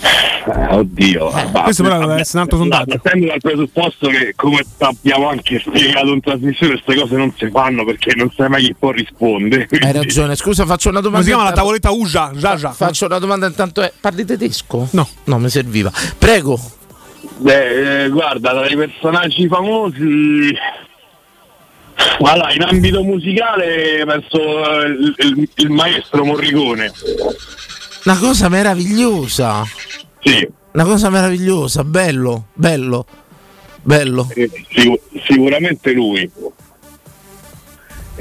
Eh, 0.02 0.74
oddio. 0.76 1.30
ma- 1.52 1.62
questo 1.64 1.84
però 1.84 2.00
deve 2.00 2.22
essere 2.22 2.38
un 2.38 2.44
altro 2.44 2.58
sondaggio. 2.58 2.98
Partendo 3.00 3.26
dal 3.28 3.40
presupposto 3.42 4.08
che, 4.08 4.34
come 4.36 4.64
abbiamo 4.80 5.30
anche 5.30 5.60
spiegato 5.60 6.08
in 6.14 6.22
trasmissione, 6.22 6.74
queste 6.82 7.02
cose 7.02 7.16
non 7.16 7.34
si 7.38 7.50
fanno 7.52 7.84
perché 7.86 8.16
non 8.16 8.32
sai 8.36 8.50
mai 8.50 8.64
chi 8.64 8.76
può 8.78 8.92
rispondere. 8.92 9.68
Hai 9.82 9.92
ragione, 9.92 10.36
scusa, 10.36 10.66
faccio 10.66 10.90
una 10.90 11.02
Come 11.02 11.10
domanda. 11.12 11.26
si 11.26 11.32
chiama 11.34 11.50
la 11.50 11.56
tavoletta 11.56 11.92
Uja? 11.92 12.32
Già, 12.36 12.56
già. 12.56 12.72
Faccio 12.72 13.06
una 13.06 13.20
domanda 13.20 13.48
intanto. 13.48 13.82
eh, 13.84 13.92
Parli 14.00 14.26
tedesco? 14.26 14.88
No. 14.92 15.08
No, 15.26 15.38
mi 15.40 15.50
serviva. 15.50 15.92
Prego. 16.18 16.58
Beh, 17.38 18.04
eh, 18.06 18.10
guarda, 18.10 18.52
tra 18.52 18.68
i 18.68 18.76
personaggi 18.76 19.48
famosi. 19.48 20.56
Allora, 22.22 22.54
in 22.54 22.62
ambito 22.64 23.04
musicale 23.04 24.04
penso 24.06 24.84
eh, 24.84 24.88
il, 24.88 25.16
il- 25.18 25.50
il 25.56 25.70
maestro 25.70 26.24
Morricone. 26.24 26.92
Una 28.06 28.18
cosa 28.18 28.50
meravigliosa. 28.50 29.64
Sì, 30.22 30.48
Una 30.72 30.84
cosa 30.84 31.10
meravigliosa, 31.10 31.84
bello, 31.84 32.48
bello, 32.54 33.06
bello. 33.82 34.30
eh, 34.36 34.50
sicu- 34.70 35.02
sicuramente 35.26 35.92
lui. 35.94 36.30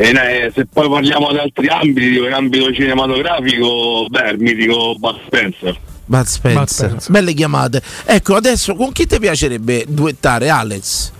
E 0.00 0.08
eh, 0.10 0.52
se 0.54 0.66
poi 0.66 0.88
parliamo 0.88 1.32
di 1.32 1.38
altri 1.38 1.66
ambiti, 1.68 2.12
tipo 2.12 2.26
in 2.26 2.32
ambito 2.32 2.72
cinematografico, 2.72 4.06
beh, 4.08 4.30
il 4.30 4.38
mitico 4.38 4.94
Bud 4.96 5.16
Spencer. 5.26 5.78
Bud 6.04 6.24
Spencer. 6.24 6.60
Bud 6.60 6.68
Spencer. 6.68 7.10
Belle 7.10 7.32
chiamate. 7.34 7.82
Ecco, 8.04 8.36
adesso 8.36 8.74
con 8.76 8.92
chi 8.92 9.06
ti 9.06 9.18
piacerebbe 9.18 9.84
duettare, 9.88 10.48
Alex? 10.50 11.12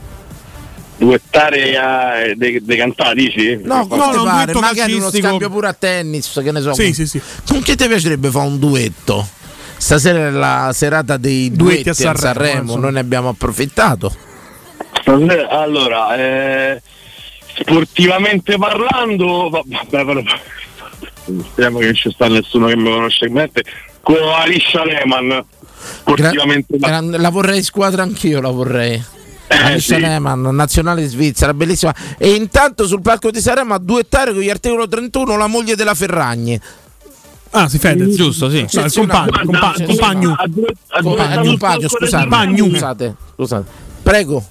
Duettare 0.98 2.30
eh, 2.30 2.34
dei, 2.34 2.62
dei 2.64 2.76
cantati, 2.76 3.14
dici? 3.14 3.60
No, 3.62 3.86
no, 3.88 4.10
ti 4.10 4.16
un 4.18 4.24
pare? 4.24 4.44
duetto 4.44 4.60
Magari 4.60 4.92
uno 4.94 5.10
scambio 5.10 5.48
pure 5.48 5.68
a 5.68 5.72
tennis, 5.72 6.40
che 6.42 6.50
ne 6.52 6.60
so. 6.60 6.74
Sì, 6.74 6.84
con, 6.84 6.92
sì, 6.92 7.06
sì. 7.06 7.20
con 7.46 7.62
chi 7.62 7.76
ti 7.76 7.86
piacerebbe 7.86 8.30
fare 8.30 8.48
un 8.48 8.58
duetto? 8.58 9.26
Stasera 9.76 10.26
è 10.26 10.30
la 10.30 10.72
serata 10.74 11.16
dei 11.16 11.52
Duetti 11.52 11.84
duetti, 11.84 11.88
a 11.88 11.92
a 12.10 12.16
Sanremo, 12.16 12.34
Sanremo, 12.34 12.60
insomma. 12.62 12.80
noi 12.80 12.92
ne 12.94 12.98
abbiamo 13.00 13.28
approfittato. 13.28 14.12
Stasera- 15.00 15.48
Allora, 15.50 16.16
eh, 16.16 16.82
sportivamente 17.60 18.56
parlando, 18.58 19.48
va- 19.50 19.62
vabbè, 19.64 20.04
però- 20.04 20.22
speriamo 21.52 21.78
che 21.78 21.84
non 21.84 21.94
ci 21.94 22.10
sta 22.10 22.26
nessuno 22.26 22.66
che 22.66 22.76
mi 22.76 22.90
conosce 22.90 23.26
in 23.26 23.32
mente, 23.34 23.62
con 24.02 24.16
Alicia 24.16 24.84
Lehman, 24.84 25.44
sportivamente 25.78 26.76
Gra- 26.76 27.00
la 27.00 27.30
vorrei 27.30 27.62
squadra 27.62 28.02
anch'io, 28.02 28.40
la 28.40 28.50
vorrei. 28.50 29.00
Alicia 29.48 29.94
sì. 29.94 30.00
Lehmann, 30.00 30.46
nazionale 30.54 31.06
svizzera, 31.06 31.54
bellissima. 31.54 31.94
E 32.18 32.34
intanto 32.34 32.86
sul 32.86 33.00
palco 33.00 33.30
di 33.30 33.40
Sanremo 33.40 33.74
a 33.74 33.78
duettare 33.78 34.32
con 34.32 34.40
gli 34.42 34.50
articolo 34.50 34.86
31 34.86 35.36
la 35.36 35.46
moglie 35.46 35.74
della 35.74 35.94
Ferragni. 35.94 36.60
Ah, 37.50 37.68
si 37.68 37.78
Fedez. 37.78 38.14
Giusto, 38.14 38.50
sì. 38.50 38.66
No, 38.72 38.84
il 38.84 38.92
compagno, 38.92 39.30
compa- 39.44 39.72
Sì, 39.74 39.80
sì. 39.82 39.86
compagno. 39.86 40.34
a 40.38 40.46
due, 40.46 40.66
a 40.88 41.00
due 41.00 41.16
Compagno, 41.16 41.42
compagno, 41.42 41.88
scusate, 41.88 43.14
scusate. 43.34 43.64
Prego. 44.02 44.46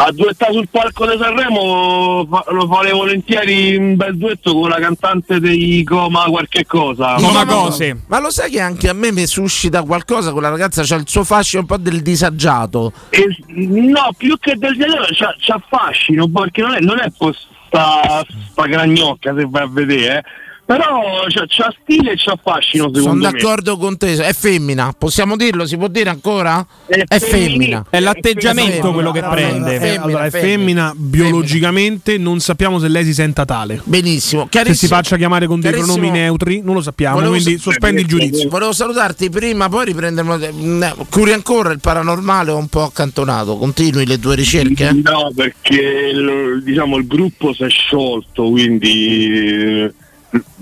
A 0.00 0.12
duettare 0.12 0.52
sul 0.52 0.68
palco 0.70 1.10
di 1.10 1.18
Sanremo 1.18 2.24
fa- 2.30 2.44
lo 2.52 2.68
farei 2.68 2.92
volentieri 2.92 3.74
un 3.74 3.96
bel 3.96 4.16
duetto 4.16 4.54
con 4.54 4.68
la 4.68 4.78
cantante 4.78 5.40
dei 5.40 5.82
Coma 5.82 6.24
qualche 6.24 6.64
cosa. 6.66 7.14
Coma 7.14 7.44
cose. 7.44 8.02
Ma 8.06 8.20
lo 8.20 8.30
sai 8.30 8.50
che 8.50 8.60
anche 8.60 8.88
a 8.88 8.92
me 8.92 9.10
mi 9.10 9.26
suscita 9.26 9.82
qualcosa? 9.82 10.30
Quella 10.30 10.50
ragazza 10.50 10.82
c'ha 10.84 10.94
il 10.94 11.08
suo 11.08 11.24
fascino 11.24 11.62
un 11.62 11.66
po' 11.66 11.78
del 11.78 12.00
disagiato. 12.00 12.92
E- 13.10 13.36
no, 13.46 14.10
più 14.16 14.38
che 14.38 14.54
del 14.56 14.76
genere 14.76 15.08
c'ha, 15.12 15.34
c'ha 15.36 15.60
fascino, 15.68 16.28
perché 16.28 16.62
non 16.62 16.74
è, 16.74 16.80
non 16.80 17.00
è 17.00 17.10
po' 17.16 17.32
sta, 17.66 18.24
sta 18.50 18.66
gragnocca 18.66 19.34
se 19.34 19.46
vai 19.48 19.62
a 19.62 19.68
vedere, 19.68 20.18
eh. 20.18 20.22
Però 20.68 21.24
c'ha, 21.28 21.46
c'ha 21.48 21.74
stile 21.80 22.12
e 22.12 22.16
c'ha 22.18 22.38
fascino 22.42 22.90
Sono 22.92 22.98
secondo 22.98 23.24
me. 23.24 23.30
d'accordo 23.32 23.78
con 23.78 23.96
te. 23.96 24.14
È 24.16 24.34
femmina, 24.34 24.92
possiamo 24.98 25.34
dirlo? 25.34 25.64
Si 25.64 25.78
può 25.78 25.88
dire 25.88 26.10
ancora? 26.10 26.64
È, 26.86 27.18
femmina. 27.18 27.86
È 27.88 27.98
l'atteggiamento 28.00 28.92
quello 28.92 29.10
che 29.10 29.22
prende. 29.22 29.80
Eh, 29.80 29.96
allora, 29.96 30.26
è 30.26 30.30
femmina, 30.30 30.92
biologicamente 30.94 32.18
non 32.18 32.40
sappiamo 32.40 32.78
se 32.78 32.88
lei 32.88 33.02
si 33.06 33.14
senta 33.14 33.46
tale. 33.46 33.80
Benissimo. 33.84 34.46
Se 34.50 34.74
si 34.74 34.88
faccia 34.88 35.16
chiamare 35.16 35.46
con 35.46 35.58
dei 35.58 35.70
Chiarissimo. 35.72 35.96
pronomi 35.96 36.18
neutri, 36.18 36.60
non 36.62 36.74
lo 36.74 36.82
sappiamo, 36.82 37.14
Volevo 37.14 37.32
quindi 37.32 37.56
sa- 37.56 37.62
sospendi 37.62 38.02
il 38.02 38.06
giudizio. 38.06 38.50
Volevo 38.50 38.72
salutarti 38.72 39.30
prima, 39.30 39.70
poi 39.70 39.86
riprenderlo. 39.86 40.38
Mm, 40.52 40.82
Curi 41.08 41.32
ancora 41.32 41.70
il 41.72 41.80
paranormale 41.80 42.50
o 42.50 42.58
un 42.58 42.68
po' 42.68 42.82
accantonato? 42.82 43.56
Continui 43.56 44.04
le 44.04 44.18
tue 44.18 44.34
ricerche? 44.34 44.92
No, 45.02 45.32
perché 45.34 46.10
il, 46.12 46.60
diciamo, 46.62 46.98
il 46.98 47.06
gruppo 47.06 47.54
si 47.54 47.64
è 47.64 47.70
sciolto, 47.70 48.50
quindi 48.50 49.28
eh, 49.32 49.94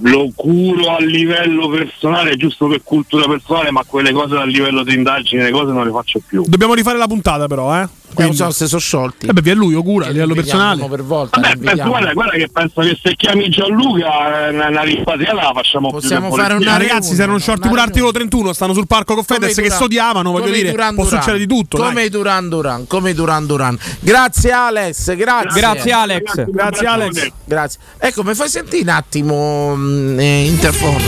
lo 0.02 0.30
curo 0.34 0.94
a 0.94 1.00
livello 1.00 1.68
personale, 1.68 2.36
giusto 2.36 2.66
per 2.68 2.82
cultura 2.82 3.26
personale, 3.26 3.70
ma 3.70 3.82
quelle 3.84 4.12
cose 4.12 4.36
a 4.36 4.44
livello 4.44 4.84
di 4.84 4.94
indagine, 4.94 5.44
le 5.44 5.50
cose 5.50 5.72
non 5.72 5.84
le 5.84 5.90
faccio 5.90 6.20
più. 6.26 6.44
Dobbiamo 6.46 6.74
rifare 6.74 6.98
la 6.98 7.06
puntata, 7.06 7.46
però, 7.46 7.80
eh. 7.80 7.88
Non 8.24 8.34
so 8.34 8.50
se 8.50 8.66
sono 8.66 8.80
sciolti. 8.80 9.26
Eh 9.26 9.32
beh, 9.32 9.40
via 9.40 9.54
lui, 9.54 9.74
lo 9.74 9.82
cura 9.82 10.06
a 10.06 10.10
livello 10.10 10.34
personale. 10.34 10.84
per 10.88 11.02
volta. 11.02 11.40
Vabbè, 11.40 11.56
penso, 11.56 11.84
guarda, 11.88 12.12
guarda 12.12 12.36
che 12.36 12.48
penso 12.52 12.80
che 12.80 12.98
se 13.02 13.14
chiami 13.16 13.48
Gianluca 13.48 14.48
eh, 14.48 14.50
una, 14.50 14.68
una 14.68 14.82
la 14.84 15.52
facciamo 15.54 15.90
più 15.90 16.00
Possiamo 16.00 16.30
che 16.30 16.36
fare 16.36 16.54
volentieri. 16.54 16.84
Ah, 16.84 16.88
ragazzi, 16.88 17.14
si 17.14 17.22
erano 17.22 17.38
sciolti 17.38 17.68
pure 17.68 17.80
articolo 17.80 18.12
31, 18.12 18.52
stanno 18.52 18.72
sul 18.74 18.86
parco 18.86 19.14
con 19.14 19.24
Fedez 19.24 19.56
che 19.56 19.70
sodiavano, 19.70 20.30
voglio 20.30 20.50
dire, 20.50 20.70
Duran 20.70 20.94
può 20.94 21.04
Duran. 21.04 21.20
succedere 21.20 21.46
di 21.46 21.52
tutto. 21.52 21.76
Come 21.76 21.94
dai. 21.94 22.06
i 22.06 22.08
Duran 22.10 22.48
Duran, 22.48 22.86
come 22.86 23.10
i 23.10 23.14
Duran 23.14 23.46
Duran. 23.46 23.78
Grazie 24.00 24.50
Alex, 24.50 25.14
grazie. 25.14 25.60
Grazie 25.60 25.92
Alex. 25.92 26.44
Grazie 26.50 26.86
Alex. 26.86 27.28
Grazie. 27.44 27.80
Ecco, 27.98 28.22
mi 28.22 28.34
fai 28.34 28.48
sentire 28.48 28.82
un 28.82 28.88
attimo 28.88 29.74
mm, 29.76 30.18
eh, 30.18 30.44
interfono. 30.44 30.98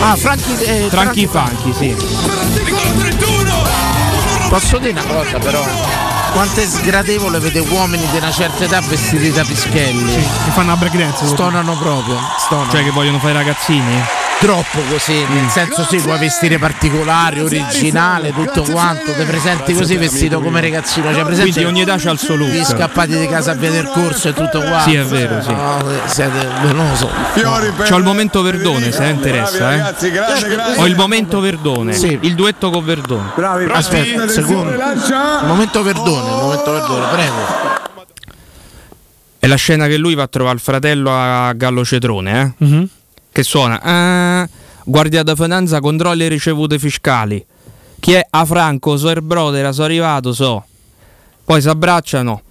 Ah, 0.00 0.16
Franchi 0.16 0.52
eh, 0.64 0.86
Franchi- 0.88 1.26
Funky, 1.26 1.72
sì. 1.72 3.09
Posso 4.50 4.78
dire 4.78 4.90
una 4.90 5.04
cosa 5.04 5.38
però? 5.38 5.64
Quanto 6.32 6.60
è 6.60 6.66
sgradevole 6.66 7.38
vedere 7.38 7.68
uomini 7.68 8.04
di 8.10 8.16
una 8.16 8.32
certa 8.32 8.64
età 8.64 8.80
vestiti 8.80 9.30
da 9.30 9.44
pischelli. 9.44 10.12
Che 10.12 10.50
fanno 10.50 10.70
la 10.70 10.76
breakdance. 10.76 11.24
Stonano 11.24 11.78
proprio. 11.78 12.18
Stonano. 12.36 12.68
Cioè 12.68 12.82
che 12.82 12.90
vogliono 12.90 13.20
fare 13.20 13.30
i 13.30 13.36
ragazzini? 13.36 14.04
Troppo 14.40 14.80
così, 14.88 15.12
nel 15.12 15.44
Mm. 15.44 15.48
senso 15.48 15.86
sì, 15.88 15.98
puoi 15.98 16.18
vestire 16.18 16.58
particolare, 16.58 17.40
originale, 17.42 18.32
tutto 18.32 18.62
quanto, 18.62 19.12
ti 19.12 19.22
presenti 19.24 19.74
così 19.74 19.96
vestito 19.96 20.40
come 20.40 20.60
ragazzino, 20.62 21.12
cioè 21.12 21.24
presenti 21.24 21.52
Quindi 21.52 21.70
ogni 21.70 21.80
età 21.82 21.96
c'ha 21.98 22.10
il 22.10 22.18
suo 22.18 22.36
look. 22.36 22.48
Gli 22.50 22.64
scappati 22.64 23.18
di 23.18 23.26
casa 23.28 23.52
a 23.52 23.54
via 23.54 23.70
del 23.70 23.86
corso 23.86 24.28
e 24.28 24.32
tutto 24.32 24.60
qua. 24.62 24.80
Sì, 24.80 24.94
è 24.94 25.04
vero, 25.04 25.42
sì. 25.42 25.52
No, 25.52 25.84
siete, 26.06 26.48
non 26.72 26.88
lo 26.88 26.96
so. 26.96 27.10
C'ho 27.88 27.96
il 27.96 28.02
momento 28.04 28.40
Verdone, 28.42 28.90
se 28.90 29.04
interessa, 29.04 29.74
eh. 29.74 30.74
Ho 30.76 30.86
il 30.86 30.96
momento 30.96 31.40
Verdone. 31.40 31.92
Sì. 31.92 32.18
Il 32.22 32.34
duetto 32.34 32.70
con 32.70 32.84
Verdone. 32.84 33.32
Aspetta, 33.72 34.22
un 34.22 34.28
secondo. 34.28 34.70
Il 34.72 35.46
momento 35.46 35.82
Verdone, 35.82 36.28
il 36.30 36.36
momento 36.36 36.72
Verdone, 36.72 37.06
prego. 37.12 37.88
È 39.38 39.46
la 39.46 39.56
scena 39.56 39.86
che 39.86 39.96
lui 39.96 40.14
va 40.14 40.24
a 40.24 40.28
trovare 40.28 40.54
il 40.56 40.60
fratello 40.62 41.10
a 41.12 41.52
Gallo 41.54 41.84
Cetrone, 41.84 42.54
eh? 42.58 42.88
Che 43.32 43.42
suona. 43.42 43.80
"Ah, 43.82 44.48
guardia 44.84 45.22
da 45.22 45.34
finanza 45.34 45.80
controlla 45.80 46.14
le 46.14 46.28
ricevute 46.28 46.78
fiscali. 46.78 47.44
Chi 47.98 48.12
è 48.12 48.26
a 48.30 48.44
Franco, 48.44 48.96
so 48.96 49.10
il 49.10 49.22
brother, 49.22 49.72
sono 49.72 49.86
arrivato, 49.86 50.32
so. 50.32 50.64
Poi 51.44 51.60
si 51.60 51.68
abbracciano. 51.68 52.42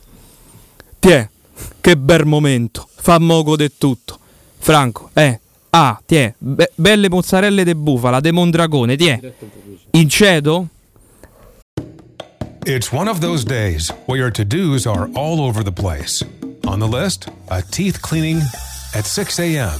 Tiè, 0.99 1.27
che 1.81 1.97
bel 1.97 2.25
momento. 2.25 2.87
Fa 2.95 3.17
moco 3.19 3.55
di 3.55 3.71
tutto. 3.77 4.19
Franco, 4.57 5.09
eh. 5.13 5.39
Ah, 5.71 5.99
tiè, 6.05 6.33
be- 6.37 6.71
belle 6.75 7.09
mozzarelle 7.09 7.63
de 7.63 7.75
bufala, 7.75 8.19
de 8.19 8.31
Mondragone, 8.31 8.95
tiè. 8.95 9.19
In 9.91 10.09
cedo? 10.09 10.67
It's 12.65 12.91
one 12.91 13.09
of 13.09 13.19
those 13.19 13.43
days 13.43 13.91
where 14.05 14.19
your 14.19 14.31
to 14.31 14.43
dos 14.43 14.85
are 14.85 15.09
all 15.13 15.39
over 15.39 15.63
the 15.63 15.71
place. 15.71 16.25
On 16.65 16.79
the 16.79 16.87
list, 16.87 17.27
a 17.47 17.61
teeth 17.61 17.99
cleaning 18.01 18.41
at 18.93 19.05
6 19.05 19.39
a.m., 19.39 19.77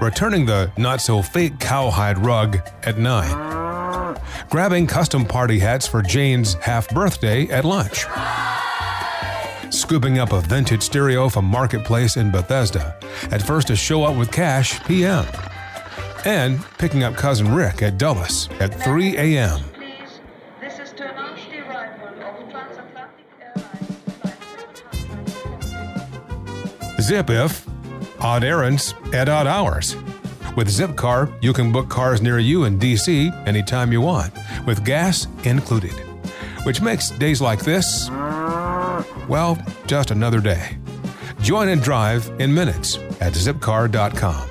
returning 0.00 0.46
the 0.46 0.72
not 0.76 1.00
so 1.00 1.22
fake 1.22 1.58
cowhide 1.60 2.18
rug 2.18 2.58
at 2.82 2.98
9, 2.98 4.16
grabbing 4.48 4.86
custom 4.86 5.24
party 5.24 5.58
hats 5.58 5.86
for 5.86 6.02
Jane's 6.02 6.54
half 6.54 6.88
birthday 6.90 7.46
at 7.48 7.64
lunch, 7.64 8.06
scooping 9.72 10.18
up 10.18 10.32
a 10.32 10.40
vintage 10.40 10.82
stereo 10.82 11.28
from 11.28 11.44
Marketplace 11.44 12.16
in 12.16 12.30
Bethesda. 12.30 12.98
At 13.30 13.42
first 13.42 13.66
to 13.68 13.76
show 13.76 14.04
up 14.04 14.16
with 14.16 14.32
cash 14.32 14.82
p.m., 14.84 15.26
and 16.24 16.62
picking 16.78 17.02
up 17.02 17.14
cousin 17.14 17.54
Rick 17.54 17.82
at 17.82 17.98
Dulles 17.98 18.48
at 18.60 18.74
3 18.74 19.16
a.m. 19.16 19.60
Zip 27.00 27.30
if 27.30 27.66
odd 28.20 28.44
errands 28.44 28.94
at 29.12 29.28
odd 29.28 29.46
hours. 29.46 29.96
With 30.56 30.68
Zipcar, 30.68 31.32
you 31.42 31.52
can 31.52 31.72
book 31.72 31.88
cars 31.88 32.20
near 32.20 32.38
you 32.38 32.64
in 32.64 32.78
DC 32.78 33.46
anytime 33.46 33.92
you 33.92 34.00
want, 34.00 34.32
with 34.66 34.84
gas 34.84 35.26
included. 35.44 35.92
Which 36.64 36.80
makes 36.82 37.10
days 37.10 37.40
like 37.40 37.60
this, 37.60 38.10
well, 39.28 39.58
just 39.86 40.10
another 40.10 40.40
day. 40.40 40.76
Join 41.40 41.68
and 41.68 41.80
drive 41.80 42.30
in 42.38 42.52
minutes 42.52 42.96
at 43.20 43.32
zipcar.com. 43.32 44.50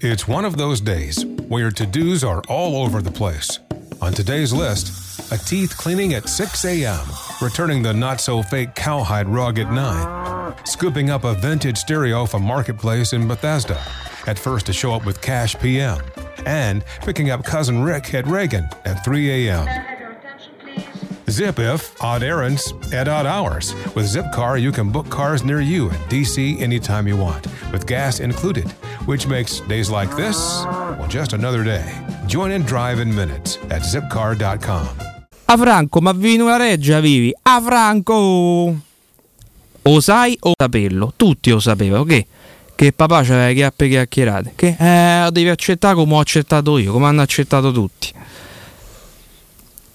It's 0.00 0.28
one 0.28 0.44
of 0.44 0.56
those 0.56 0.80
days 0.80 1.24
where 1.48 1.62
your 1.62 1.70
to 1.72 1.86
dos 1.86 2.22
are 2.22 2.42
all 2.48 2.84
over 2.84 3.02
the 3.02 3.10
place. 3.10 3.58
On 4.00 4.12
today's 4.12 4.52
list, 4.52 5.32
a 5.32 5.38
teeth 5.38 5.76
cleaning 5.76 6.14
at 6.14 6.28
6 6.28 6.64
a.m., 6.64 7.06
returning 7.40 7.82
the 7.82 7.92
not 7.92 8.20
so 8.20 8.42
fake 8.42 8.74
cowhide 8.74 9.28
rug 9.28 9.58
at 9.58 9.72
9, 9.72 10.54
scooping 10.64 11.10
up 11.10 11.24
a 11.24 11.34
vintage 11.34 11.78
stereo 11.78 12.26
from 12.26 12.42
Marketplace 12.42 13.12
in 13.12 13.28
Bethesda, 13.28 13.80
at 14.26 14.38
first 14.38 14.66
to 14.66 14.72
show 14.72 14.92
up 14.92 15.04
with 15.04 15.20
cash 15.20 15.58
p.m., 15.58 16.00
and 16.46 16.84
picking 17.00 17.30
up 17.30 17.44
cousin 17.44 17.82
Rick 17.82 18.14
at 18.14 18.26
Reagan 18.26 18.68
at 18.84 19.04
3 19.04 19.48
a.m. 19.48 19.86
Zip 21.28 21.58
if 21.58 22.00
odd 22.00 22.22
errands 22.22 22.72
at 22.92 23.08
odd 23.08 23.26
hours. 23.26 23.74
With 23.96 24.06
Zipcar, 24.06 24.60
you 24.60 24.70
can 24.70 24.92
book 24.92 25.08
cars 25.10 25.42
near 25.42 25.60
you 25.60 25.90
in 25.90 25.96
DC 26.08 26.60
anytime 26.60 27.08
you 27.08 27.16
want, 27.16 27.46
with 27.72 27.86
gas 27.86 28.20
included, 28.20 28.70
which 29.06 29.26
makes 29.26 29.60
days 29.60 29.90
like 29.90 30.14
this, 30.16 30.36
well, 30.64 31.08
just 31.08 31.32
another 31.32 31.64
day. 31.64 31.92
Join 32.26 32.52
and 32.52 32.64
drive 32.64 33.00
in 33.00 33.12
minutes 33.12 33.56
at 33.70 33.82
zipcar.com. 33.82 35.15
A 35.48 35.56
Franco, 35.56 36.00
ma 36.00 36.10
vivi 36.10 36.34
in 36.34 36.40
una 36.40 36.56
reggia, 36.56 36.98
vivi? 36.98 37.32
A 37.42 37.60
Franco! 37.64 38.76
O 39.82 40.00
sai 40.00 40.36
o 40.40 40.52
saperlo, 40.58 41.12
tutti 41.14 41.50
lo 41.50 41.60
sapevano, 41.60 42.02
che? 42.02 42.26
Che 42.74 42.92
papà 42.92 43.22
c'aveva 43.22 43.46
le 43.46 43.54
chiappe 43.54 43.88
chiacchierate. 43.88 44.52
Che 44.56 44.76
eh, 44.76 45.30
devi 45.30 45.48
accettare 45.48 45.94
come 45.94 46.14
ho 46.14 46.18
accettato 46.18 46.78
io, 46.78 46.90
come 46.90 47.06
hanno 47.06 47.22
accettato 47.22 47.70
tutti. 47.70 48.12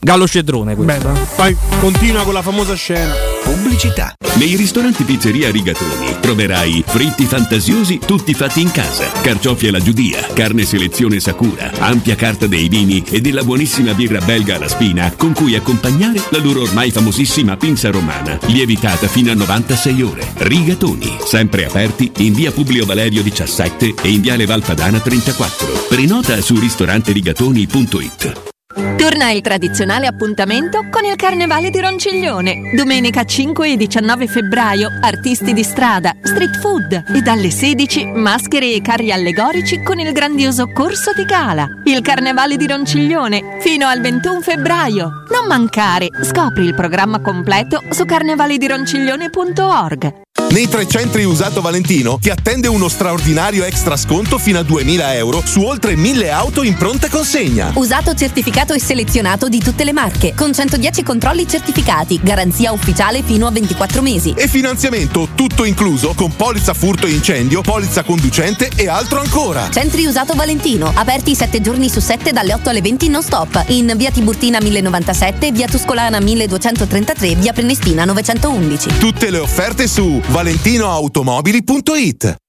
Gallo 0.04 0.28
Cedrone 0.28 0.76
questo. 0.76 1.10
Bella. 1.10 1.20
Poi 1.36 1.56
continua 1.80 2.24
con 2.24 2.34
la 2.34 2.42
famosa 2.42 2.74
scena. 2.74 3.14
Pubblicità. 3.44 4.16
Nei 4.36 4.56
ristoranti 4.56 5.04
Pizzeria 5.04 5.52
Rigatoni 5.52 6.16
troverai 6.20 6.84
fritti 6.88 7.26
fantasiosi 7.26 8.00
tutti 8.00 8.34
fatti 8.34 8.62
in 8.62 8.72
casa, 8.72 9.12
carciofi 9.22 9.68
alla 9.68 9.80
giudia, 9.80 10.26
carne 10.34 10.64
selezione 10.64 11.20
Sakura, 11.20 11.70
ampia 11.80 12.16
carta 12.16 12.48
dei 12.48 12.68
vini 12.68 13.04
e 13.10 13.22
della 13.22 13.44
buonissima 13.44 13.94
birra 13.94 14.22
belga 14.22 14.56
alla 14.56 14.70
spina 14.70 15.12
con 15.16 15.34
cui 15.34 15.56
accompagnare 15.56 16.22
la 16.30 16.40
loro 16.40 16.62
ormai 16.62 16.92
famosissima 16.92 17.58
pinza 17.58 17.92
romana, 17.92 18.40
lievitata 18.48 19.08
fino 19.08 19.32
a 19.32 19.36
96 19.36 20.02
ore. 20.02 20.34
Rigatoni, 20.38 21.18
sempre 21.24 21.66
aperti 21.66 22.12
in 22.18 22.34
via 22.34 22.52
Publio 22.52 22.86
Valerio 22.86 23.22
17 23.22 23.96
e 24.02 24.10
in 24.10 24.22
viale 24.22 24.46
Valpadana 24.46 25.00
34. 25.00 25.86
Prenota 25.90 26.42
su 26.42 26.58
ristoranterigatoni.it. 26.58 28.51
Torna 28.98 29.32
il 29.32 29.42
tradizionale 29.42 30.08
appuntamento 30.08 30.86
con 30.90 31.04
il 31.04 31.16
Carnevale 31.16 31.70
di 31.70 31.80
Ronciglione. 31.80 32.74
Domenica 32.76 33.24
5 33.24 33.72
e 33.72 33.78
19 33.78 34.28
febbraio, 34.28 34.90
artisti 35.02 35.54
di 35.54 35.64
strada, 35.64 36.16
street 36.22 36.60
food 36.60 37.04
e 37.14 37.22
dalle 37.22 37.50
16 37.50 38.06
maschere 38.06 38.74
e 38.74 38.82
carri 38.82 39.12
allegorici 39.12 39.82
con 39.84 40.00
il 40.00 40.12
grandioso 40.12 40.72
corso 40.72 41.12
di 41.16 41.26
gala. 41.26 41.68
Il 41.86 42.02
Carnevale 42.02 42.58
di 42.58 42.68
Ronciglione 42.68 43.58
fino 43.60 43.88
al 43.88 44.02
21 44.02 44.42
febbraio. 44.42 45.24
Non 45.32 45.48
mancare, 45.48 46.10
scopri 46.22 46.66
il 46.66 46.76
programma 46.76 47.20
completo 47.20 47.82
su 47.90 48.06
carnevaledironciglione.org. 48.06 50.22
Nei 50.52 50.68
tre 50.68 50.86
centri 50.86 51.24
usato 51.24 51.62
Valentino 51.62 52.18
ti 52.20 52.30
attende 52.30 52.68
uno 52.68 52.90
straordinario 52.90 53.64
extra 53.64 53.96
sconto 53.96 54.38
fino 54.38 54.60
a 54.60 54.64
2000 54.64 55.16
euro 55.16 55.42
su 55.46 55.62
oltre 55.62 55.96
1000 55.96 56.30
auto 56.30 56.64
in 56.64 56.76
pronta 56.76 57.08
consegna. 57.08 57.72
Usato 57.76 58.14
certificato 58.14 58.74
e 58.74 58.80
selezionato 58.82 59.48
di 59.48 59.60
tutte 59.60 59.86
le 59.86 59.94
marche, 59.94 60.34
con 60.36 60.54
110 60.54 61.04
controlli 61.04 61.48
certificati, 61.48 62.20
garanzia 62.22 62.74
ufficiale 62.74 63.24
fino 63.24 63.48
a 63.48 63.52
24 63.52 64.02
mesi. 64.02 64.34
E 64.36 64.50
finanziamento 64.50 65.30
tutto 65.36 65.64
incluso 65.64 66.14
con 66.16 66.36
polizza 66.36 66.74
furto 66.74 67.08
e 67.08 67.12
incendio, 67.12 67.62
polizza 67.62 68.04
conducente 68.04 68.72
e 68.76 68.90
altro 68.90 69.22
ancora. 69.22 69.70
Centri 69.72 70.06
usato 70.06 70.34
Valentino, 70.34 70.92
aperti 70.94 71.34
7 71.34 71.62
giorni 71.62 71.88
su 71.88 72.02
7 72.02 72.34
dalle 72.34 72.54
8 72.56 72.72
alle 72.72 72.82
20 72.82 73.08
non 73.08 73.24
stop, 73.24 73.64
in 73.68 73.94
via 73.96 74.12
Tiburtina 74.12 74.60
1097, 74.60 75.54
via 75.54 75.68
Tuscolana 75.68 76.20
1233, 76.20 77.36
via 77.36 77.54
Prenestina 77.54 78.04
911. 78.04 78.98
Tutte 78.98 79.30
le 79.30 79.38
offerte 79.38 79.88
su 79.88 80.22
valentinoautomobili.it. 80.42 82.41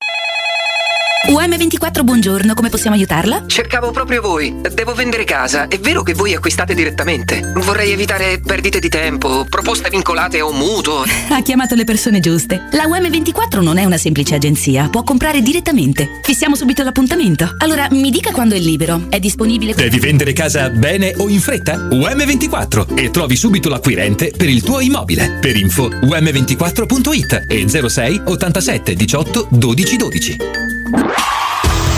UM24, 1.28 2.02
buongiorno, 2.02 2.52
come 2.52 2.68
possiamo 2.68 2.96
aiutarla? 2.96 3.44
Cercavo 3.46 3.92
proprio 3.92 4.20
voi. 4.20 4.56
Devo 4.74 4.92
vendere 4.92 5.22
casa. 5.22 5.68
È 5.68 5.78
vero 5.78 6.02
che 6.02 6.14
voi 6.14 6.34
acquistate 6.34 6.74
direttamente? 6.74 7.52
Vorrei 7.54 7.92
evitare 7.92 8.40
perdite 8.40 8.80
di 8.80 8.88
tempo, 8.88 9.46
proposte 9.48 9.88
vincolate 9.88 10.40
o 10.40 10.50
mutuo. 10.52 11.04
Ha 11.30 11.42
chiamato 11.42 11.76
le 11.76 11.84
persone 11.84 12.18
giuste. 12.18 12.66
La 12.72 12.86
UM24 12.86 13.62
non 13.62 13.78
è 13.78 13.84
una 13.84 13.98
semplice 13.98 14.34
agenzia, 14.34 14.88
può 14.88 15.04
comprare 15.04 15.42
direttamente. 15.42 16.20
Fissiamo 16.24 16.56
subito 16.56 16.82
l'appuntamento. 16.82 17.54
Allora, 17.58 17.86
mi 17.92 18.10
dica 18.10 18.32
quando 18.32 18.56
è 18.56 18.58
libero. 18.58 19.06
È 19.08 19.20
disponibile. 19.20 19.74
Devi 19.74 20.00
vendere 20.00 20.32
casa 20.32 20.70
bene 20.70 21.14
o 21.18 21.28
in 21.28 21.40
fretta? 21.40 21.88
UM24 21.88 22.98
e 22.98 23.10
trovi 23.10 23.36
subito 23.36 23.68
l'acquirente 23.68 24.32
per 24.36 24.48
il 24.48 24.62
tuo 24.64 24.80
immobile. 24.80 25.38
Per 25.40 25.56
info 25.56 25.88
um24.it 25.88 27.44
e 27.46 27.88
06 27.88 28.22
87 28.24 28.94
18 28.94 29.46
12 29.50 29.96
12. 29.96 30.36